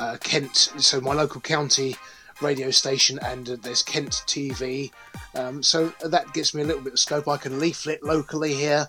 uh, 0.00 0.16
Kent, 0.20 0.56
so 0.56 1.00
my 1.00 1.14
local 1.14 1.40
county 1.40 1.96
radio 2.40 2.70
station, 2.70 3.18
and 3.22 3.48
uh, 3.48 3.56
there's 3.60 3.82
Kent 3.82 4.22
TV. 4.26 4.90
Um, 5.34 5.62
so 5.62 5.92
that 6.04 6.32
gives 6.32 6.54
me 6.54 6.62
a 6.62 6.64
little 6.64 6.82
bit 6.82 6.94
of 6.94 6.98
scope. 6.98 7.28
I 7.28 7.36
can 7.36 7.58
leaflet 7.58 8.02
locally 8.02 8.54
here. 8.54 8.86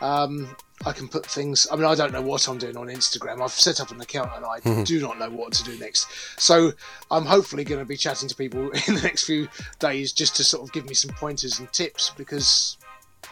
Um, 0.00 0.56
I 0.86 0.92
can 0.92 1.08
put 1.08 1.26
things. 1.26 1.66
I 1.72 1.76
mean, 1.76 1.84
I 1.84 1.94
don't 1.94 2.12
know 2.12 2.22
what 2.22 2.46
I'm 2.46 2.58
doing 2.58 2.76
on 2.76 2.86
Instagram. 2.86 3.42
I've 3.42 3.50
set 3.50 3.80
up 3.80 3.90
an 3.90 4.00
account 4.00 4.30
and 4.36 4.44
I 4.44 4.60
mm-hmm. 4.60 4.82
do 4.84 5.00
not 5.00 5.18
know 5.18 5.30
what 5.30 5.52
to 5.54 5.64
do 5.64 5.76
next. 5.78 6.06
So 6.40 6.72
I'm 7.10 7.24
hopefully 7.24 7.64
going 7.64 7.80
to 7.80 7.84
be 7.84 7.96
chatting 7.96 8.28
to 8.28 8.34
people 8.34 8.70
in 8.86 8.94
the 8.94 9.00
next 9.02 9.24
few 9.24 9.48
days 9.80 10.12
just 10.12 10.36
to 10.36 10.44
sort 10.44 10.62
of 10.62 10.72
give 10.72 10.86
me 10.86 10.94
some 10.94 11.14
pointers 11.16 11.58
and 11.58 11.72
tips 11.72 12.12
because 12.16 12.78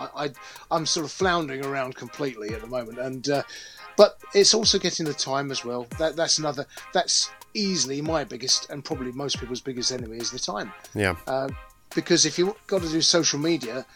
I, 0.00 0.32
I 0.70 0.76
am 0.76 0.86
sort 0.86 1.06
of 1.06 1.12
floundering 1.12 1.64
around 1.64 1.94
completely 1.94 2.50
at 2.50 2.60
the 2.60 2.66
moment. 2.66 2.98
And 2.98 3.28
uh, 3.28 3.42
but 3.96 4.18
it's 4.34 4.52
also 4.52 4.78
getting 4.78 5.06
the 5.06 5.14
time 5.14 5.50
as 5.50 5.64
well. 5.64 5.86
That 5.98 6.16
that's 6.16 6.38
another. 6.38 6.66
That's 6.92 7.30
easily 7.56 8.00
my 8.00 8.24
biggest 8.24 8.70
and 8.70 8.84
probably 8.84 9.12
most 9.12 9.40
people's 9.40 9.60
biggest 9.60 9.90
enemy 9.90 10.18
is 10.18 10.30
the 10.30 10.38
time. 10.38 10.72
Yeah. 10.94 11.16
Uh, 11.26 11.48
because 11.94 12.26
if 12.26 12.38
you've 12.38 12.54
got 12.66 12.82
to 12.82 12.88
do 12.88 13.00
social 13.00 13.38
media, 13.38 13.86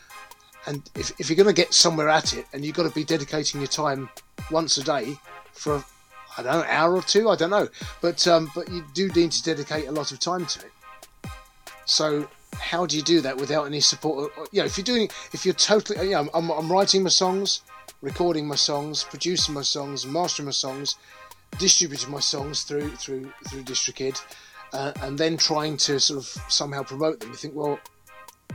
and 0.67 0.89
if, 0.95 1.13
if 1.21 1.29
you're 1.29 1.37
going 1.37 1.55
to 1.55 1.63
get 1.63 1.75
somewhere 1.75 2.09
at 2.09 2.35
it, 2.35 2.47
and 2.53 2.65
you've 2.65 2.77
got 2.77 2.89
to 2.89 2.95
be 2.95 3.05
dedicating 3.05 3.61
your 3.61 3.69
time 3.69 4.09
once 4.51 4.77
a 4.79 4.85
day 4.85 5.17
for 5.53 5.85
I 6.39 6.43
don't 6.43 6.53
know, 6.53 6.63
an 6.63 6.69
hour 6.71 6.95
or 6.95 7.03
two, 7.03 7.29
I 7.29 7.37
don't 7.37 7.51
know, 7.51 7.69
but 8.01 8.27
um, 8.27 8.51
but 8.55 8.71
you 8.71 8.85
do 8.95 9.09
need 9.09 9.33
to 9.33 9.43
dedicate 9.43 9.89
a 9.89 9.93
lot 9.93 10.13
of 10.13 10.21
time 10.21 10.47
to 10.47 10.61
it. 10.61 10.73
So 11.85 12.29
how 12.55 12.87
do 12.87 12.97
you 12.97 13.03
do 13.03 13.21
that 13.21 13.37
without 13.37 13.65
any 13.65 13.81
support? 13.81 14.33
You 14.53 14.61
know, 14.61 14.67
if 14.67 14.79
you're 14.79 14.85
doing, 14.85 15.09
if 15.33 15.45
you're 15.45 15.55
totally, 15.55 16.07
you 16.07 16.13
know, 16.13 16.29
I'm, 16.33 16.51
I'm 16.51 16.71
writing 16.71 17.03
my 17.03 17.11
songs, 17.11 17.63
recording 18.01 18.47
my 18.47 18.55
songs, 18.55 19.05
producing 19.05 19.55
my 19.55 19.63
songs, 19.63 20.07
mastering 20.07 20.47
my 20.47 20.53
songs, 20.53 20.97
distributing 21.59 22.11
my 22.11 22.21
songs 22.21 22.63
through 22.63 22.91
through 22.97 23.33
through 23.49 23.63
DistroKid, 23.63 24.21
uh, 24.73 24.93
and 25.03 25.19
then 25.19 25.37
trying 25.37 25.77
to 25.79 25.99
sort 26.01 26.19
of 26.19 26.27
somehow 26.49 26.83
promote 26.83 27.21
them. 27.21 27.31
You 27.31 27.37
think, 27.37 27.55
well, 27.55 27.79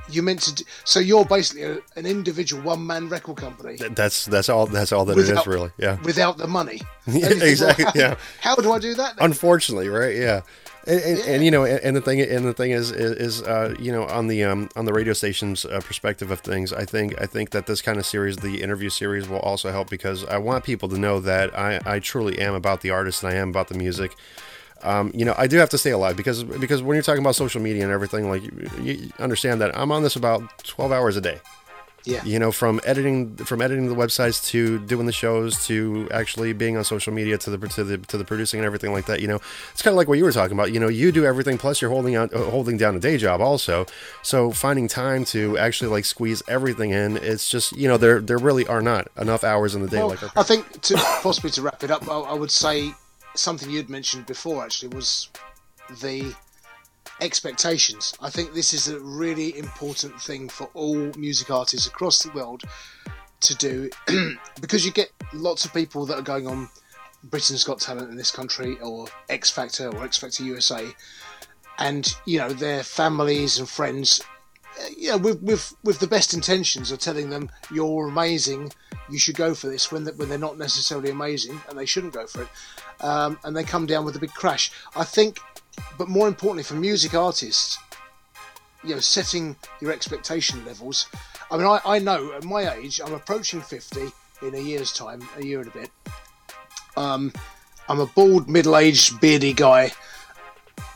you 0.09 0.22
meant 0.22 0.41
to. 0.43 0.55
Do, 0.55 0.63
so 0.84 0.99
you're 0.99 1.26
basically 1.26 1.63
a, 1.63 1.77
an 1.95 2.05
individual 2.05 2.61
one 2.63 2.85
man 2.85 3.09
record 3.09 3.38
company. 3.38 3.77
That's 3.77 4.26
that's 4.26 4.49
all. 4.49 4.65
That's 4.65 4.91
all 4.91 5.05
that 5.05 5.15
without, 5.15 5.38
it 5.38 5.39
is, 5.41 5.47
really. 5.47 5.72
Yeah. 5.77 5.99
Without 6.01 6.38
the 6.38 6.47
money. 6.47 6.81
yeah, 7.07 7.30
exactly. 7.30 7.85
Well, 7.85 7.93
how, 7.93 7.99
yeah. 7.99 8.15
How 8.41 8.55
do 8.55 8.72
I 8.72 8.80
do 8.80 8.93
that? 8.95 9.17
Then? 9.17 9.26
Unfortunately, 9.26 9.89
right? 9.89 10.15
Yeah. 10.15 10.41
And, 10.87 11.01
and, 11.01 11.17
yeah. 11.17 11.25
and, 11.25 11.43
you 11.43 11.51
know, 11.51 11.63
and, 11.63 11.79
and, 11.79 11.95
the 11.95 12.01
thing, 12.01 12.21
and 12.21 12.45
the 12.45 12.53
thing 12.53 12.71
is, 12.71 12.91
is, 12.91 13.11
is 13.13 13.41
uh, 13.41 13.75
you 13.79 13.91
know, 13.91 14.05
on 14.05 14.27
the 14.27 14.43
um, 14.43 14.69
on 14.75 14.85
the 14.85 14.93
radio 14.93 15.13
station's 15.13 15.65
uh, 15.65 15.81
perspective 15.83 16.29
of 16.29 16.41
things, 16.41 16.71
I 16.71 16.85
think, 16.85 17.19
I 17.19 17.25
think 17.25 17.49
that 17.51 17.65
this 17.65 17.81
kind 17.81 17.97
of 17.97 18.05
series, 18.05 18.37
the 18.37 18.61
interview 18.61 18.89
series, 18.89 19.27
will 19.27 19.39
also 19.39 19.71
help 19.71 19.89
because 19.89 20.23
I 20.25 20.37
want 20.37 20.63
people 20.63 20.87
to 20.89 20.97
know 20.97 21.19
that 21.21 21.57
I, 21.57 21.79
I 21.85 21.99
truly 21.99 22.37
am 22.39 22.53
about 22.53 22.81
the 22.81 22.91
artist 22.91 23.23
and 23.23 23.33
I 23.33 23.35
am 23.35 23.49
about 23.49 23.67
the 23.67 23.75
music. 23.75 24.15
Um, 24.83 25.11
you 25.15 25.25
know, 25.25 25.33
I 25.37 25.47
do 25.47 25.57
have 25.57 25.69
to 25.69 25.77
stay 25.77 25.91
alive 25.91 26.15
because 26.15 26.43
because 26.43 26.83
when 26.83 26.95
you're 26.95 27.03
talking 27.03 27.23
about 27.23 27.35
social 27.35 27.61
media 27.61 27.83
and 27.83 27.91
everything, 27.91 28.29
like 28.29 28.43
you, 28.43 28.69
you 28.81 29.11
understand 29.17 29.61
that 29.61 29.75
I'm 29.77 29.91
on 29.91 30.03
this 30.03 30.15
about 30.15 30.43
12 30.63 30.91
hours 30.91 31.17
a 31.17 31.21
day. 31.21 31.39
Yeah. 32.06 32.23
You 32.23 32.40
know, 32.40 32.52
from 32.52 32.80
editing 32.84 33.36
from 33.36 33.61
editing 33.61 33.88
the 33.88 33.95
websites 33.95 34.45
to 34.49 34.80
doing 34.80 35.06
the 35.06 35.11
shows 35.11 35.65
to 35.68 36.07
actually 36.11 36.53
being 36.53 36.77
on 36.77 36.84
social 36.84 37.11
media 37.11 37.38
to 37.40 37.49
the 37.49 37.68
to 37.69 37.84
the 37.84 37.98
to 37.98 38.18
the 38.18 38.23
producing 38.23 38.60
and 38.60 38.65
everything 38.65 38.91
like 38.91 39.07
that. 39.07 39.22
You 39.22 39.27
know, 39.27 39.40
it's 39.72 39.82
kind 39.82 39.94
of 39.94 39.98
like 39.98 40.07
what 40.07 40.18
you 40.18 40.23
were 40.23 40.32
talking 40.32 40.53
about. 40.53 40.72
You 40.72 40.80
know, 40.80 40.88
you 40.88 41.11
do 41.11 41.26
everything 41.26 41.57
plus 41.57 41.82
you're 41.82 41.90
holding 41.91 42.15
out 42.15 42.34
uh, 42.34 42.44
holding 42.49 42.77
down 42.77 42.95
a 42.95 42.99
day 42.99 43.18
job 43.18 43.41
also. 43.41 43.86
So 44.22 44.52
finding 44.52 44.88
time 44.88 45.26
to 45.26 45.57
actually 45.57 45.90
like 45.90 46.06
squeeze 46.06 46.44
everything 46.48 46.91
in, 46.91 47.18
it's 47.18 47.49
just 47.49 47.76
you 47.76 47.88
know 47.88 47.98
there 47.98 48.22
there 48.22 48.38
really 48.38 48.68
are 48.68 48.82
not 48.82 49.07
enough 49.18 49.44
hours 49.44 49.76
in 49.76 49.82
the 49.82 49.88
day. 49.88 49.98
Well, 49.98 50.10
like 50.10 50.38
I 50.38 50.44
think 50.44 50.82
to 50.84 50.95
possibly 50.95 51.49
to 51.52 51.61
wrap 51.61 51.84
it 51.84 51.91
up, 51.91 52.07
I, 52.07 52.19
I 52.19 52.34
would 52.34 52.52
say 52.52 52.91
something 53.34 53.69
you'd 53.69 53.90
mentioned 53.90 54.26
before 54.26 54.64
actually 54.64 54.95
was 54.95 55.30
the 56.02 56.34
expectations. 57.21 58.13
I 58.21 58.29
think 58.29 58.53
this 58.53 58.73
is 58.73 58.87
a 58.87 58.99
really 58.99 59.57
important 59.57 60.21
thing 60.21 60.49
for 60.49 60.69
all 60.73 60.95
music 61.17 61.49
artists 61.49 61.87
across 61.87 62.23
the 62.23 62.31
world 62.31 62.63
to 63.41 63.55
do 63.55 63.89
because 64.61 64.85
you 64.85 64.91
get 64.91 65.11
lots 65.33 65.65
of 65.65 65.73
people 65.73 66.05
that 66.05 66.17
are 66.17 66.23
going 66.23 66.47
on 66.47 66.69
Britain's 67.23 67.63
Got 67.63 67.79
Talent 67.79 68.09
in 68.09 68.17
this 68.17 68.31
country 68.31 68.77
or 68.81 69.07
X 69.29 69.49
Factor 69.49 69.89
or 69.89 70.03
X 70.03 70.17
Factor 70.17 70.43
USA 70.43 70.87
and 71.79 72.15
you 72.25 72.39
know 72.39 72.49
their 72.49 72.83
families 72.83 73.59
and 73.59 73.67
friends 73.67 74.21
uh, 74.79 74.85
you 74.97 75.09
know 75.09 75.17
with 75.17 75.41
with 75.41 75.75
with 75.83 75.99
the 75.99 76.07
best 76.07 76.33
intentions 76.33 76.91
of 76.91 76.99
telling 76.99 77.29
them 77.29 77.49
you're 77.71 78.07
amazing 78.07 78.71
you 79.09 79.19
should 79.19 79.35
go 79.35 79.53
for 79.53 79.67
this 79.67 79.91
when, 79.91 80.03
they, 80.03 80.11
when 80.11 80.29
they're 80.29 80.37
not 80.37 80.57
necessarily 80.57 81.09
amazing 81.09 81.61
and 81.69 81.77
they 81.77 81.85
shouldn't 81.85 82.13
go 82.13 82.25
for 82.25 82.43
it 82.43 82.47
um, 83.01 83.37
and 83.43 83.55
they 83.55 83.63
come 83.63 83.85
down 83.85 84.05
with 84.05 84.15
a 84.15 84.19
big 84.19 84.33
crash 84.33 84.71
I 84.95 85.03
think 85.03 85.39
but 85.97 86.07
more 86.07 86.27
importantly 86.27 86.64
for 86.64 86.76
music 86.76 87.14
artists 87.14 87.77
you 88.84 88.93
know 88.93 88.99
setting 88.99 89.56
your 89.81 89.91
expectation 89.91 90.64
levels. 90.65 91.07
I 91.52 91.57
mean 91.57 91.65
i, 91.65 91.80
I 91.85 91.99
know 91.99 92.34
at 92.34 92.43
my 92.43 92.73
age 92.76 93.02
i'm 93.03 93.14
approaching 93.14 93.61
50 93.61 94.07
in 94.41 94.56
a 94.56 94.60
year's 94.60 94.91
time 94.91 95.22
a 95.38 95.45
year 95.45 95.60
and 95.60 95.68
a 95.68 95.72
bit. 95.72 95.91
Um, 96.95 97.34
i'm 97.89 97.99
a 97.99 98.06
bald 98.07 98.49
middle-aged 98.49 99.19
beardy 99.19 99.53
guy. 99.53 99.91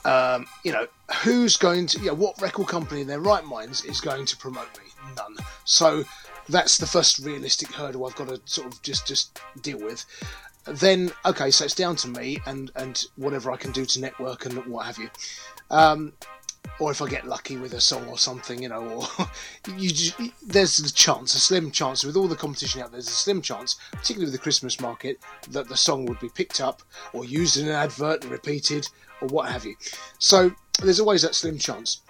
Um, 0.06 0.46
you 0.64 0.72
know 0.72 0.88
who's 1.24 1.58
going 1.58 1.88
to 1.88 2.00
you 2.00 2.08
know 2.08 2.14
what 2.14 2.42
record 2.42 2.68
company 2.68 3.02
in 3.02 3.08
their 3.08 3.20
right 3.20 3.44
minds 3.44 3.84
is 3.86 4.00
going 4.02 4.26
to 4.26 4.38
promote 4.38 4.70
me? 4.78 4.86
None. 5.16 5.36
So 5.66 6.04
that's 6.50 6.78
the 6.78 6.86
first 6.86 7.20
realistic 7.20 7.72
hurdle 7.72 8.08
i've 8.08 8.16
got 8.16 8.28
to 8.28 8.42
sort 8.46 8.74
of 8.74 8.82
just 8.82 9.08
just 9.08 9.40
deal 9.62 9.78
with 9.78 10.04
then 10.66 11.12
okay, 11.26 11.52
so 11.52 11.66
it's 11.66 11.76
down 11.76 11.96
to 11.98 12.08
me 12.08 12.40
and 12.46 12.72
and 12.76 13.06
whatever 13.16 13.52
I 13.52 13.58
can 13.58 13.72
do 13.72 13.86
to 13.86 14.02
network 14.02 14.46
and 14.46 14.66
what 14.66 14.86
have 14.86 14.98
you. 14.98 15.10
Um, 15.70 16.14
or 16.80 16.92
if 16.92 17.02
I 17.02 17.10
get 17.10 17.28
lucky 17.28 17.58
with 17.58 17.74
a 17.74 17.82
song 17.82 18.08
or 18.08 18.18
something, 18.18 18.62
you 18.62 18.70
know, 18.70 18.84
or 18.84 19.28
you 19.78 19.90
just, 19.90 20.20
there's 20.46 20.78
the 20.78 20.90
chance, 20.90 21.34
a 21.36 21.40
slim 21.40 21.72
chance, 21.72 22.04
with 22.04 22.16
all 22.16 22.28
the 22.28 22.36
competition 22.36 22.82
out 22.82 22.92
there, 22.92 23.00
there's 23.00 23.08
a 23.08 23.12
slim 23.12 23.42
chance, 23.42 23.78
particularly 23.92 24.26
with 24.26 24.34
the 24.34 24.44
Christmas 24.44 24.80
market, 24.80 25.20
that 25.50 25.68
the 25.68 25.76
song 25.76 26.06
would 26.06 26.20
be 26.20 26.30
picked 26.30 26.62
up 26.62 26.82
or 27.14 27.26
used 27.26 27.58
in 27.58 27.68
an 27.68 27.76
advert 27.76 28.24
and 28.24 28.32
repeated 28.32 28.88
or 29.22 29.28
what 29.28 29.50
have 29.50 29.66
you. 29.66 29.76
So 30.20 30.52
there's 30.82 31.00
always 31.00 31.22
that 31.24 31.36
slim 31.36 31.58
chance. 31.58 32.02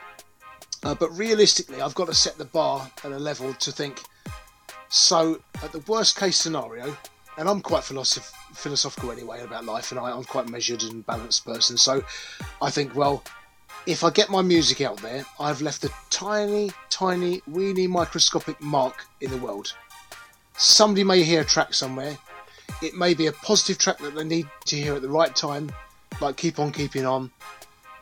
Uh, 0.83 0.95
but 0.95 1.09
realistically, 1.17 1.81
I've 1.81 1.95
got 1.95 2.07
to 2.07 2.13
set 2.13 2.37
the 2.37 2.45
bar 2.45 2.89
at 3.03 3.11
a 3.11 3.19
level 3.19 3.53
to 3.53 3.71
think. 3.71 4.01
So, 4.87 5.41
at 5.61 5.71
the 5.71 5.83
worst 5.87 6.17
case 6.17 6.37
scenario, 6.37 6.97
and 7.37 7.49
I'm 7.49 7.61
quite 7.61 7.83
philosoph- 7.83 8.33
philosophical 8.53 9.11
anyway 9.11 9.41
about 9.41 9.65
life, 9.65 9.91
and 9.91 9.99
I, 9.99 10.11
am 10.11 10.23
quite 10.23 10.49
measured 10.49 10.83
and 10.83 11.05
balanced 11.05 11.45
person. 11.45 11.77
So 11.77 12.03
I 12.61 12.69
think, 12.69 12.95
well, 12.95 13.23
if 13.85 14.03
I 14.03 14.09
get 14.09 14.29
my 14.29 14.41
music 14.41 14.81
out 14.81 14.97
there, 14.97 15.25
I've 15.39 15.61
left 15.61 15.83
a 15.83 15.91
tiny, 16.09 16.71
tiny, 16.89 17.41
weeny, 17.47 17.87
microscopic 17.87 18.61
mark 18.61 19.05
in 19.21 19.31
the 19.31 19.37
world. 19.37 19.73
Somebody 20.57 21.03
may 21.03 21.23
hear 21.23 21.41
a 21.41 21.45
track 21.45 21.73
somewhere. 21.73 22.17
It 22.81 22.93
may 22.93 23.13
be 23.13 23.27
a 23.27 23.31
positive 23.31 23.77
track 23.77 23.99
that 23.99 24.15
they 24.15 24.23
need 24.23 24.47
to 24.65 24.75
hear 24.75 24.95
at 24.95 25.01
the 25.01 25.09
right 25.09 25.35
time, 25.35 25.71
like 26.21 26.37
"Keep 26.37 26.59
On 26.59 26.71
Keeping 26.71 27.05
On," 27.05 27.31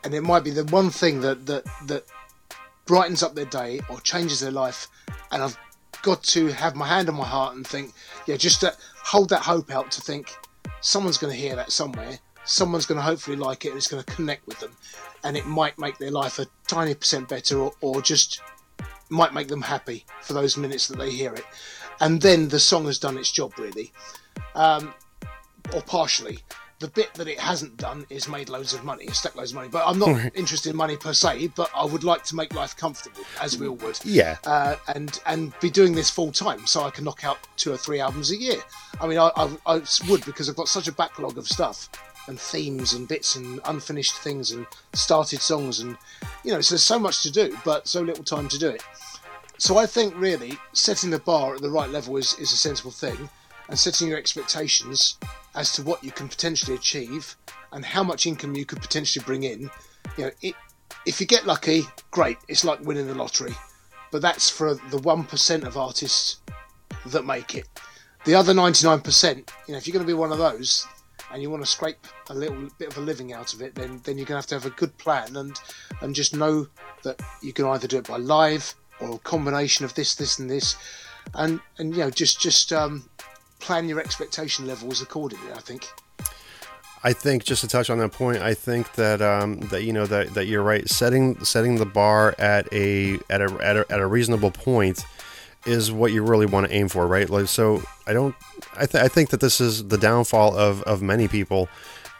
and 0.04 0.12
it 0.12 0.22
might 0.22 0.44
be 0.44 0.50
the 0.50 0.64
one 0.64 0.90
thing 0.90 1.20
that 1.20 1.46
that 1.46 1.64
that 1.86 2.04
brightens 2.84 3.22
up 3.22 3.34
their 3.34 3.44
day 3.44 3.80
or 3.88 4.00
changes 4.00 4.40
their 4.40 4.50
life. 4.50 4.88
And 5.30 5.42
I've 5.42 5.56
got 6.02 6.22
to 6.22 6.48
have 6.48 6.74
my 6.74 6.86
hand 6.86 7.08
on 7.08 7.14
my 7.14 7.26
heart 7.26 7.54
and 7.54 7.66
think, 7.66 7.92
yeah, 8.26 8.36
just 8.36 8.60
to 8.60 8.74
hold 9.08 9.30
that 9.30 9.40
hope 9.40 9.70
out 9.70 9.90
to 9.90 10.02
think 10.02 10.36
someone's 10.82 11.16
going 11.16 11.32
to 11.32 11.38
hear 11.38 11.56
that 11.56 11.72
somewhere. 11.72 12.18
Someone's 12.44 12.84
going 12.84 12.98
to 12.98 13.02
hopefully 13.02 13.38
like 13.38 13.64
it 13.64 13.68
and 13.68 13.78
it's 13.78 13.88
going 13.88 14.02
to 14.02 14.14
connect 14.14 14.46
with 14.46 14.60
them. 14.60 14.76
And 15.24 15.34
it 15.34 15.46
might 15.46 15.78
make 15.78 15.96
their 15.96 16.10
life 16.10 16.38
a 16.38 16.46
tiny 16.66 16.94
percent 16.94 17.26
better 17.26 17.58
or, 17.58 17.72
or 17.80 18.02
just 18.02 18.42
might 19.08 19.32
make 19.32 19.48
them 19.48 19.62
happy 19.62 20.04
for 20.20 20.34
those 20.34 20.58
minutes 20.58 20.88
that 20.88 20.98
they 20.98 21.10
hear 21.10 21.32
it. 21.32 21.44
And 22.00 22.20
then 22.20 22.48
the 22.48 22.60
song 22.60 22.84
has 22.84 22.98
done 22.98 23.16
its 23.16 23.32
job, 23.32 23.54
really. 23.58 23.92
Um, 24.54 24.92
or 25.74 25.80
partially 25.80 26.40
the 26.80 26.88
bit 26.88 27.12
that 27.14 27.26
it 27.26 27.40
hasn't 27.40 27.76
done 27.76 28.06
is 28.08 28.28
made 28.28 28.48
loads 28.48 28.72
of 28.72 28.84
money, 28.84 29.08
stacked 29.08 29.36
loads 29.36 29.50
of 29.50 29.56
money. 29.56 29.68
But 29.68 29.84
I'm 29.86 29.98
not 29.98 30.30
interested 30.34 30.70
in 30.70 30.76
money 30.76 30.96
per 30.96 31.12
se. 31.12 31.48
But 31.56 31.70
I 31.74 31.84
would 31.84 32.04
like 32.04 32.24
to 32.24 32.36
make 32.36 32.54
life 32.54 32.76
comfortable, 32.76 33.22
as 33.40 33.58
we 33.58 33.66
all 33.66 33.76
would. 33.76 33.98
Yeah. 34.04 34.36
Uh, 34.44 34.76
and 34.94 35.20
and 35.26 35.58
be 35.60 35.70
doing 35.70 35.94
this 35.94 36.10
full 36.10 36.32
time, 36.32 36.66
so 36.66 36.82
I 36.84 36.90
can 36.90 37.04
knock 37.04 37.24
out 37.24 37.38
two 37.56 37.72
or 37.72 37.76
three 37.76 38.00
albums 38.00 38.30
a 38.30 38.36
year. 38.36 38.60
I 39.00 39.06
mean, 39.06 39.18
I, 39.18 39.30
I, 39.36 39.50
I 39.66 39.82
would 40.08 40.24
because 40.24 40.48
I've 40.48 40.56
got 40.56 40.68
such 40.68 40.88
a 40.88 40.92
backlog 40.92 41.38
of 41.38 41.48
stuff 41.48 41.88
and 42.28 42.38
themes 42.38 42.92
and 42.92 43.08
bits 43.08 43.36
and 43.36 43.60
unfinished 43.64 44.14
things 44.18 44.52
and 44.52 44.66
started 44.92 45.40
songs 45.40 45.80
and 45.80 45.96
you 46.44 46.52
know, 46.52 46.60
so 46.60 46.74
there's 46.74 46.82
so 46.82 46.98
much 46.98 47.22
to 47.22 47.32
do, 47.32 47.56
but 47.64 47.88
so 47.88 48.02
little 48.02 48.24
time 48.24 48.48
to 48.48 48.58
do 48.58 48.68
it. 48.68 48.82
So 49.58 49.76
I 49.76 49.86
think 49.86 50.14
really 50.16 50.56
setting 50.72 51.10
the 51.10 51.18
bar 51.18 51.54
at 51.54 51.62
the 51.62 51.70
right 51.70 51.90
level 51.90 52.16
is, 52.16 52.34
is 52.38 52.52
a 52.52 52.56
sensible 52.56 52.92
thing, 52.92 53.28
and 53.68 53.78
setting 53.78 54.08
your 54.08 54.18
expectations 54.18 55.18
as 55.54 55.72
to 55.72 55.82
what 55.82 56.02
you 56.02 56.10
can 56.10 56.28
potentially 56.28 56.76
achieve 56.76 57.36
and 57.72 57.84
how 57.84 58.02
much 58.02 58.26
income 58.26 58.54
you 58.54 58.64
could 58.64 58.80
potentially 58.80 59.24
bring 59.24 59.44
in. 59.44 59.70
You 60.16 60.24
know, 60.24 60.30
it, 60.40 60.54
if 61.06 61.20
you 61.20 61.26
get 61.26 61.46
lucky, 61.46 61.82
great. 62.10 62.38
It's 62.48 62.64
like 62.64 62.80
winning 62.80 63.06
the 63.06 63.14
lottery, 63.14 63.54
but 64.10 64.22
that's 64.22 64.48
for 64.48 64.74
the 64.74 64.98
one 64.98 65.24
percent 65.24 65.64
of 65.64 65.76
artists 65.76 66.40
that 67.06 67.24
make 67.24 67.54
it. 67.54 67.68
The 68.24 68.34
other 68.34 68.54
ninety-nine 68.54 69.00
percent, 69.00 69.52
you 69.66 69.72
know, 69.72 69.78
if 69.78 69.86
you're 69.86 69.92
going 69.92 70.04
to 70.04 70.12
be 70.12 70.18
one 70.18 70.32
of 70.32 70.38
those 70.38 70.86
and 71.32 71.42
you 71.42 71.50
want 71.50 71.62
to 71.62 71.70
scrape 71.70 72.06
a 72.30 72.34
little 72.34 72.68
bit 72.78 72.88
of 72.88 72.96
a 72.96 73.00
living 73.00 73.32
out 73.32 73.52
of 73.52 73.62
it, 73.62 73.74
then 73.74 74.00
then 74.04 74.16
you're 74.16 74.26
going 74.26 74.40
to 74.40 74.42
have 74.42 74.46
to 74.46 74.54
have 74.54 74.66
a 74.66 74.70
good 74.70 74.96
plan 74.98 75.36
and 75.36 75.60
and 76.00 76.14
just 76.14 76.34
know 76.34 76.66
that 77.02 77.20
you 77.42 77.52
can 77.52 77.66
either 77.66 77.86
do 77.86 77.98
it 77.98 78.08
by 78.08 78.16
live 78.16 78.74
or 79.00 79.14
a 79.14 79.18
combination 79.18 79.84
of 79.84 79.94
this, 79.94 80.14
this, 80.16 80.38
and 80.38 80.50
this, 80.50 80.76
and 81.34 81.60
and 81.78 81.94
you 81.94 82.00
know 82.00 82.10
just 82.10 82.40
just 82.40 82.72
um, 82.72 83.08
plan 83.58 83.88
your 83.88 84.00
expectation 84.00 84.66
levels 84.66 85.02
accordingly. 85.02 85.52
I 85.52 85.60
think. 85.60 85.88
I 87.04 87.12
think 87.12 87.44
just 87.44 87.60
to 87.60 87.68
touch 87.68 87.90
on 87.90 87.98
that 87.98 88.10
point, 88.10 88.38
I 88.38 88.54
think 88.54 88.94
that 88.94 89.22
um, 89.22 89.60
that 89.70 89.84
you 89.84 89.92
know 89.92 90.06
that, 90.06 90.34
that 90.34 90.46
you're 90.46 90.62
right. 90.62 90.88
Setting 90.88 91.42
setting 91.44 91.76
the 91.76 91.86
bar 91.86 92.34
at 92.38 92.70
a 92.72 93.18
at 93.30 93.40
a, 93.40 93.52
at 93.62 93.76
a 93.76 93.86
at 93.90 94.00
a 94.00 94.06
reasonable 94.06 94.50
point 94.50 95.04
is 95.66 95.92
what 95.92 96.12
you 96.12 96.22
really 96.22 96.46
want 96.46 96.66
to 96.66 96.74
aim 96.74 96.88
for, 96.88 97.06
right? 97.06 97.28
Like 97.28 97.46
so, 97.46 97.82
I 98.06 98.12
don't. 98.12 98.34
I, 98.76 98.86
th- 98.86 99.02
I 99.02 99.08
think 99.08 99.30
that 99.30 99.40
this 99.40 99.60
is 99.60 99.86
the 99.88 99.98
downfall 99.98 100.56
of 100.56 100.82
of 100.82 101.02
many 101.02 101.28
people 101.28 101.68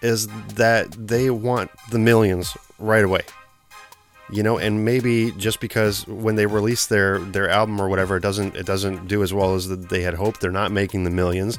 is 0.00 0.28
that 0.54 0.90
they 0.92 1.30
want 1.30 1.70
the 1.90 1.98
millions 1.98 2.56
right 2.78 3.04
away. 3.04 3.22
You 4.30 4.42
know, 4.42 4.58
and 4.58 4.84
maybe 4.84 5.30
just 5.32 5.58
because 5.58 6.06
when 6.06 6.36
they 6.36 6.46
release 6.46 6.86
their 6.86 7.18
their 7.18 7.48
album 7.48 7.80
or 7.80 7.88
whatever, 7.88 8.16
it 8.16 8.20
doesn't 8.20 8.56
it 8.56 8.66
doesn't 8.66 9.08
do 9.08 9.22
as 9.22 9.32
well 9.32 9.54
as 9.54 9.68
they 9.68 10.02
had 10.02 10.14
hoped. 10.14 10.40
They're 10.40 10.50
not 10.50 10.70
making 10.70 11.04
the 11.04 11.10
millions. 11.10 11.58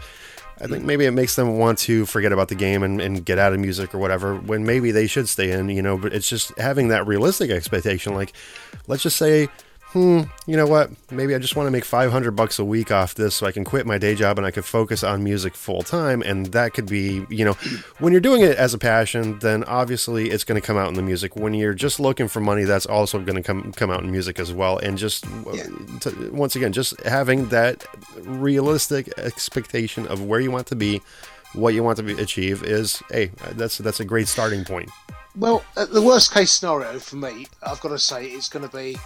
I 0.61 0.67
think 0.67 0.83
maybe 0.83 1.05
it 1.05 1.11
makes 1.11 1.35
them 1.35 1.57
want 1.57 1.79
to 1.79 2.05
forget 2.05 2.33
about 2.33 2.49
the 2.49 2.55
game 2.55 2.83
and, 2.83 2.99
and 2.99 3.23
get 3.23 3.39
out 3.39 3.53
of 3.53 3.59
music 3.59 3.95
or 3.95 3.97
whatever 3.97 4.35
when 4.35 4.65
maybe 4.65 4.91
they 4.91 5.07
should 5.07 5.29
stay 5.29 5.51
in, 5.51 5.69
you 5.69 5.81
know, 5.81 5.97
but 5.97 6.13
it's 6.13 6.27
just 6.27 6.55
having 6.57 6.89
that 6.89 7.07
realistic 7.07 7.49
expectation. 7.49 8.13
Like, 8.13 8.33
let's 8.85 9.01
just 9.01 9.15
say 9.15 9.47
hmm, 9.91 10.21
you 10.45 10.55
know 10.55 10.67
what? 10.67 10.91
Maybe 11.11 11.33
I 11.33 11.39
just 11.39 11.55
want 11.55 11.67
to 11.67 11.71
make 11.71 11.83
500 11.83 12.31
bucks 12.31 12.59
a 12.59 12.65
week 12.65 12.91
off 12.91 13.15
this 13.15 13.35
so 13.35 13.47
I 13.47 13.51
can 13.51 13.63
quit 13.63 13.87
my 13.87 13.97
day 13.97 14.13
job 14.13 14.37
and 14.37 14.45
I 14.45 14.51
could 14.51 14.65
focus 14.65 15.03
on 15.03 15.23
music 15.23 15.55
full 15.55 15.81
time. 15.81 16.21
And 16.21 16.47
that 16.47 16.73
could 16.73 16.85
be, 16.85 17.25
you 17.29 17.43
know, 17.43 17.53
when 17.97 18.13
you're 18.13 18.21
doing 18.21 18.41
it 18.41 18.55
as 18.57 18.73
a 18.73 18.77
passion, 18.77 19.39
then 19.39 19.63
obviously 19.63 20.29
it's 20.29 20.43
going 20.43 20.59
to 20.59 20.65
come 20.65 20.77
out 20.77 20.89
in 20.89 20.93
the 20.93 21.01
music. 21.01 21.35
When 21.35 21.53
you're 21.53 21.73
just 21.73 21.99
looking 21.99 22.27
for 22.27 22.39
money, 22.39 22.65
that's 22.65 22.85
also 22.85 23.19
going 23.19 23.35
to 23.35 23.43
come 23.43 23.71
come 23.73 23.89
out 23.89 24.03
in 24.03 24.11
music 24.11 24.39
as 24.39 24.53
well. 24.53 24.77
And 24.77 24.97
just 24.97 25.25
yeah. 25.53 25.65
to, 26.01 26.29
once 26.31 26.55
again, 26.55 26.71
just 26.71 26.99
having 27.01 27.49
that 27.49 27.85
realistic 28.17 29.11
expectation 29.17 30.05
of 30.07 30.23
where 30.23 30.39
you 30.39 30.51
want 30.51 30.67
to 30.67 30.75
be, 30.75 31.01
what 31.53 31.73
you 31.73 31.83
want 31.83 31.97
to 31.97 32.03
be, 32.03 32.13
achieve 32.13 32.63
is, 32.63 33.01
hey, 33.09 33.31
that's 33.53 33.79
that's 33.79 33.99
a 33.99 34.05
great 34.05 34.27
starting 34.27 34.63
point. 34.63 34.91
Well, 35.35 35.63
the 35.75 36.01
worst 36.01 36.33
case 36.33 36.51
scenario 36.51 36.99
for 36.99 37.15
me, 37.15 37.47
I've 37.63 37.79
got 37.81 37.89
to 37.89 37.99
say, 37.99 38.25
it's 38.25 38.49
going 38.49 38.67
to 38.67 38.75
be 38.75 38.97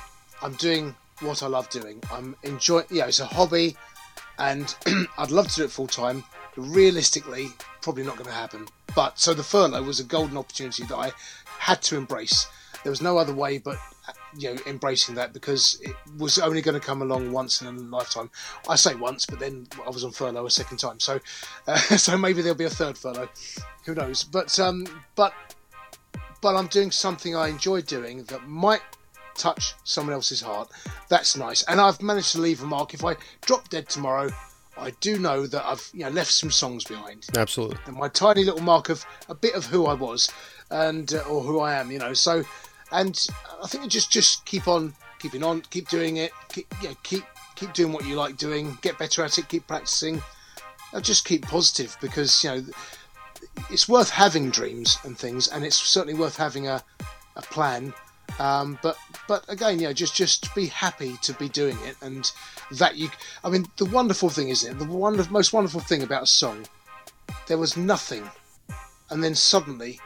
I'm 0.43 0.53
doing 0.53 0.93
what 1.21 1.41
I 1.41 1.47
love 1.47 1.69
doing. 1.69 2.03
I'm 2.11 2.35
enjoying. 2.43 2.85
Yeah, 2.91 3.07
it's 3.07 3.21
a 3.21 3.25
hobby, 3.25 3.77
and 4.37 4.75
I'd 5.17 5.31
love 5.31 5.47
to 5.47 5.55
do 5.55 5.63
it 5.63 5.71
full 5.71 5.87
time. 5.87 6.23
Realistically, 6.57 7.47
probably 7.81 8.03
not 8.03 8.17
going 8.17 8.27
to 8.27 8.35
happen. 8.35 8.67
But 8.93 9.17
so 9.17 9.33
the 9.33 9.43
furlough 9.43 9.81
was 9.83 9.99
a 9.99 10.03
golden 10.03 10.37
opportunity 10.37 10.83
that 10.83 10.95
I 10.95 11.11
had 11.57 11.81
to 11.83 11.97
embrace. 11.97 12.45
There 12.83 12.89
was 12.89 13.01
no 13.01 13.17
other 13.17 13.33
way 13.33 13.57
but 13.57 13.77
you 14.37 14.53
know 14.53 14.61
embracing 14.67 15.15
that 15.15 15.31
because 15.31 15.79
it 15.81 15.95
was 16.17 16.37
only 16.37 16.61
going 16.61 16.79
to 16.79 16.85
come 16.85 17.01
along 17.01 17.31
once 17.31 17.61
in 17.61 17.67
a 17.67 17.71
lifetime. 17.71 18.29
I 18.67 18.75
say 18.75 18.95
once, 18.95 19.25
but 19.25 19.39
then 19.39 19.67
I 19.85 19.89
was 19.89 20.03
on 20.03 20.11
furlough 20.11 20.45
a 20.45 20.51
second 20.51 20.77
time, 20.77 20.99
so 20.99 21.19
uh, 21.67 21.77
so 21.77 22.17
maybe 22.17 22.41
there'll 22.41 22.57
be 22.57 22.65
a 22.65 22.69
third 22.69 22.97
furlough. 22.97 23.29
Who 23.85 23.95
knows? 23.95 24.23
But 24.23 24.59
um, 24.59 24.85
but 25.15 25.33
but 26.41 26.55
I'm 26.55 26.67
doing 26.67 26.91
something 26.91 27.35
I 27.35 27.47
enjoy 27.47 27.81
doing 27.81 28.25
that 28.25 28.47
might 28.47 28.81
touch 29.35 29.73
someone 29.83 30.13
else's 30.13 30.41
heart. 30.41 30.69
That's 31.09 31.37
nice. 31.37 31.63
And 31.63 31.79
I've 31.79 32.01
managed 32.01 32.31
to 32.33 32.41
leave 32.41 32.61
a 32.61 32.65
mark. 32.65 32.93
If 32.93 33.03
I 33.03 33.15
drop 33.41 33.69
dead 33.69 33.89
tomorrow, 33.89 34.29
I 34.77 34.91
do 35.01 35.19
know 35.19 35.45
that 35.47 35.65
I've 35.65 35.89
you 35.93 36.01
know 36.01 36.09
left 36.09 36.31
some 36.31 36.51
songs 36.51 36.83
behind. 36.83 37.27
Absolutely. 37.35 37.77
And 37.85 37.95
my 37.95 38.07
tiny 38.09 38.43
little 38.43 38.61
mark 38.61 38.89
of 38.89 39.05
a 39.29 39.35
bit 39.35 39.55
of 39.55 39.65
who 39.65 39.85
I 39.85 39.93
was 39.93 40.29
and 40.71 41.13
uh, 41.13 41.19
or 41.29 41.41
who 41.41 41.59
I 41.59 41.75
am, 41.75 41.91
you 41.91 41.99
know. 41.99 42.13
So, 42.13 42.43
and 42.91 43.27
I 43.61 43.67
think 43.67 43.89
just 43.89 44.11
just 44.11 44.45
keep 44.45 44.67
on 44.67 44.93
keeping 45.19 45.43
on, 45.43 45.61
keep 45.69 45.89
doing 45.89 46.17
it. 46.17 46.31
Keep, 46.49 46.73
yeah, 46.81 46.93
keep 47.03 47.23
keep 47.55 47.73
doing 47.73 47.93
what 47.93 48.05
you 48.05 48.15
like 48.15 48.37
doing. 48.37 48.77
Get 48.81 48.97
better 48.97 49.23
at 49.23 49.37
it. 49.37 49.47
Keep 49.47 49.67
practicing. 49.67 50.21
Just 51.01 51.25
keep 51.25 51.43
positive 51.43 51.97
because 52.01 52.43
you 52.43 52.49
know 52.51 52.63
it's 53.69 53.89
worth 53.89 54.09
having 54.09 54.49
dreams 54.49 54.97
and 55.03 55.17
things, 55.17 55.47
and 55.47 55.63
it's 55.63 55.77
certainly 55.77 56.13
worth 56.13 56.37
having 56.37 56.67
a 56.67 56.83
a 57.35 57.41
plan 57.41 57.93
um, 58.39 58.79
but 58.81 58.97
but 59.27 59.45
again, 59.47 59.79
you 59.79 59.87
know, 59.87 59.93
just 59.93 60.15
just 60.15 60.53
be 60.55 60.67
happy 60.67 61.17
to 61.21 61.33
be 61.33 61.49
doing 61.49 61.77
it, 61.83 61.95
and 62.01 62.31
that 62.71 62.97
you. 62.97 63.09
I 63.43 63.49
mean, 63.49 63.65
the 63.77 63.85
wonderful 63.85 64.29
thing 64.29 64.49
is 64.49 64.63
it 64.63 64.77
the 64.79 64.85
wonder, 64.85 65.25
most 65.29 65.53
wonderful 65.53 65.81
thing 65.81 66.03
about 66.03 66.23
a 66.23 66.27
song. 66.27 66.65
There 67.47 67.57
was 67.57 67.77
nothing, 67.77 68.29
and 69.09 69.23
then 69.23 69.35
suddenly, 69.35 69.99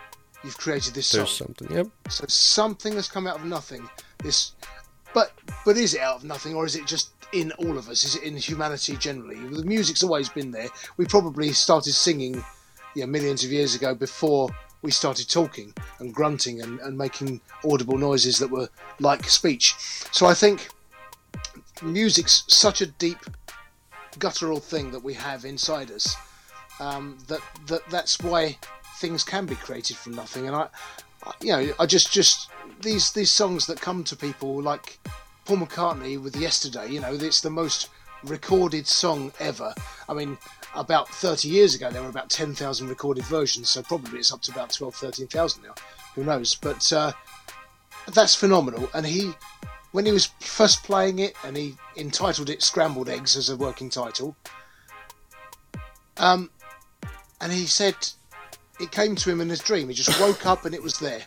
you've 0.44 0.58
created 0.58 0.94
this 0.94 1.12
There's 1.12 1.30
song. 1.30 1.48
something. 1.48 1.76
Yep. 1.76 1.88
So 2.10 2.26
something 2.28 2.94
has 2.94 3.08
come 3.08 3.28
out 3.28 3.38
of 3.38 3.46
nothing. 3.46 3.90
This, 4.20 4.52
but 5.14 5.34
but 5.66 5.78
is 5.78 5.94
it 5.94 6.02
out 6.02 6.18
of 6.18 6.24
nothing, 6.24 6.56
or 6.56 6.66
is 6.66 6.76
it 6.76 6.86
just 6.86 7.12
in 7.34 7.52
all 7.54 7.78
of 7.78 7.90
us? 7.90 8.04
Is 8.04 8.16
it 8.16 8.24
in 8.24 8.36
humanity 8.38 8.96
generally? 8.98 9.36
The 9.36 9.64
music's 9.64 10.04
always 10.04 10.30
been 10.30 10.52
there. 10.52 10.68
We 10.98 11.06
probably 11.06 11.52
started 11.54 11.94
singing, 11.94 12.44
you 12.96 13.02
know, 13.02 13.08
millions 13.08 13.44
of 13.44 13.52
years 13.52 13.76
ago 13.76 13.96
before 13.96 14.50
we 14.88 14.92
started 14.92 15.28
talking 15.30 15.74
and 16.00 16.14
grunting 16.14 16.62
and, 16.62 16.80
and 16.80 16.98
making 16.98 17.42
audible 17.70 17.98
noises 17.98 18.40
that 18.40 18.50
were 18.50 18.70
like 19.02 19.30
speech. 19.30 19.76
So 20.14 20.26
I 20.28 20.34
think 20.34 20.70
music's 21.82 22.46
such 22.48 22.80
a 22.80 22.86
deep, 22.86 23.18
guttural 24.18 24.62
thing 24.62 24.92
that 24.92 25.04
we 25.04 25.14
have 25.14 25.44
inside 25.44 25.92
us 25.92 26.16
um, 26.80 27.18
that 27.28 27.42
that 27.68 27.82
that's 27.90 28.22
why 28.22 28.58
things 29.02 29.26
can 29.26 29.46
be 29.46 29.56
created 29.56 29.98
from 29.98 30.14
nothing. 30.14 30.48
And 30.48 30.56
I, 30.56 30.70
you 31.42 31.52
know, 31.52 31.74
I 31.82 31.86
just 31.86 32.14
just 32.14 32.50
these 32.82 33.12
these 33.12 33.30
songs 33.30 33.66
that 33.68 33.82
come 33.82 34.06
to 34.06 34.16
people 34.16 34.62
like 34.62 35.00
Paul 35.44 35.58
McCartney 35.58 36.18
with 36.18 36.38
Yesterday. 36.38 36.88
You 36.92 37.02
know, 37.02 37.14
it's 37.14 37.42
the 37.42 37.50
most 37.50 37.90
recorded 38.24 38.88
song 38.88 39.32
ever. 39.40 39.74
I 40.08 40.14
mean, 40.14 40.38
about 40.76 41.10
30 41.10 41.48
years 41.48 41.76
ago, 41.76 41.90
there 41.90 42.02
were 42.02 42.10
about 42.10 42.30
10,000 42.30 42.88
recorded 42.88 43.26
versions, 43.26 43.70
so 43.70 43.82
probably 43.84 44.20
it's 44.20 44.32
up 44.32 44.42
to 44.44 44.52
about 44.52 44.72
12, 44.72 44.96
13,000 44.96 45.64
now. 45.64 45.76
Who 46.16 46.24
knows? 46.24 46.56
But 46.56 46.92
uh, 46.92 47.12
that's 48.14 48.36
phenomenal. 48.36 48.90
And 48.94 49.06
he, 49.06 49.34
when 49.92 50.06
he 50.06 50.12
was 50.12 50.28
first 50.40 50.84
playing 50.84 51.20
it, 51.20 51.36
and 51.44 51.56
he 51.56 51.76
entitled 51.96 52.50
it 52.50 52.64
Scrambled 52.64 53.10
Eggs 53.10 53.36
as 53.36 53.50
a 53.50 53.58
working 53.58 53.90
title, 53.90 54.36
um, 56.18 56.50
and 57.42 57.52
he 57.52 57.66
said 57.66 57.96
it 58.80 58.92
came 58.92 59.16
to 59.16 59.30
him 59.30 59.42
in 59.42 59.50
his 59.50 59.60
dream. 59.60 59.88
He 59.88 59.94
just 59.94 60.20
woke 60.20 60.46
up 60.46 60.66
and 60.66 60.74
it 60.74 60.82
was 60.82 61.00
there. 61.00 61.24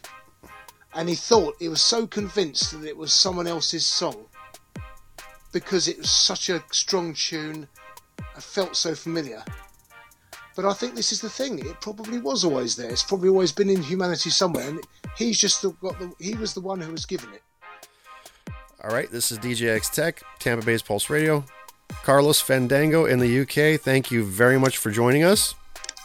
And 0.94 1.08
he 1.08 1.14
thought, 1.14 1.54
he 1.60 1.68
was 1.68 1.80
so 1.80 2.06
convinced 2.06 2.72
that 2.72 2.86
it 2.86 2.96
was 2.96 3.12
someone 3.12 3.46
else's 3.46 3.86
song 3.86 4.26
because 5.52 5.88
it 5.88 5.98
was 5.98 6.10
such 6.10 6.48
a 6.48 6.62
strong 6.70 7.14
tune 7.14 7.68
I 8.36 8.40
felt 8.40 8.76
so 8.76 8.94
familiar. 8.94 9.42
But 10.56 10.64
I 10.64 10.72
think 10.72 10.94
this 10.94 11.12
is 11.12 11.20
the 11.20 11.30
thing. 11.30 11.58
It 11.60 11.80
probably 11.80 12.18
was 12.18 12.44
always 12.44 12.76
there. 12.76 12.90
It's 12.90 13.02
probably 13.02 13.28
always 13.28 13.52
been 13.52 13.70
in 13.70 13.82
humanity 13.82 14.30
somewhere, 14.30 14.68
and 14.68 14.80
he's 15.16 15.38
just 15.38 15.62
the, 15.62 15.70
got 15.80 15.98
the. 15.98 16.12
He 16.18 16.34
was 16.34 16.54
the 16.54 16.60
one 16.60 16.80
who 16.80 16.92
was 16.92 17.06
given 17.06 17.32
it. 17.32 17.42
All 18.82 18.90
right, 18.90 19.10
this 19.10 19.30
is 19.30 19.38
DJX 19.38 19.90
Tech, 19.92 20.22
Tampa 20.38 20.64
Bay's 20.64 20.82
Pulse 20.82 21.10
Radio. 21.10 21.44
Carlos 22.02 22.40
Fandango 22.40 23.04
in 23.04 23.18
the 23.18 23.40
UK. 23.40 23.80
Thank 23.80 24.10
you 24.10 24.24
very 24.24 24.58
much 24.58 24.78
for 24.78 24.90
joining 24.90 25.24
us. 25.24 25.54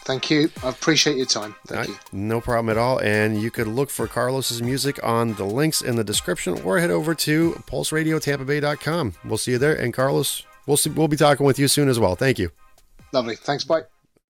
Thank 0.06 0.30
you. 0.30 0.49
I 0.64 0.69
appreciate 0.69 1.18
your 1.18 1.26
time. 1.26 1.56
Thank 1.68 1.90
you. 1.90 1.95
No 2.11 2.40
problem 2.40 2.69
at 2.69 2.77
all. 2.77 2.99
And 2.99 3.41
you 3.41 3.52
could 3.52 3.68
look 3.68 3.90
for 3.90 4.07
Carlos's 4.07 4.61
music 4.61 5.03
on 5.03 5.34
the 5.34 5.45
links 5.45 5.82
in 5.82 5.95
the 5.95 6.03
description 6.03 6.61
or 6.61 6.80
head 6.80 6.91
over 6.91 7.15
to 7.15 7.52
pulseradiotampabay.com. 7.68 9.14
We'll 9.26 9.38
see 9.40 9.52
you 9.52 9.57
there. 9.57 9.76
And 9.76 9.94
Carlos, 9.94 10.44
We'll 10.65 10.77
see, 10.77 10.90
we'll 10.90 11.07
be 11.07 11.18
talking 11.18 11.45
with 11.45 11.60
you 11.60 11.68
soon 11.68 11.90
as 11.90 11.99
well. 11.99 12.15
Thank 12.15 12.40
you. 12.40 12.52
Lovely. 13.11 13.36
Thanks. 13.36 13.64
Bye. 13.64 13.84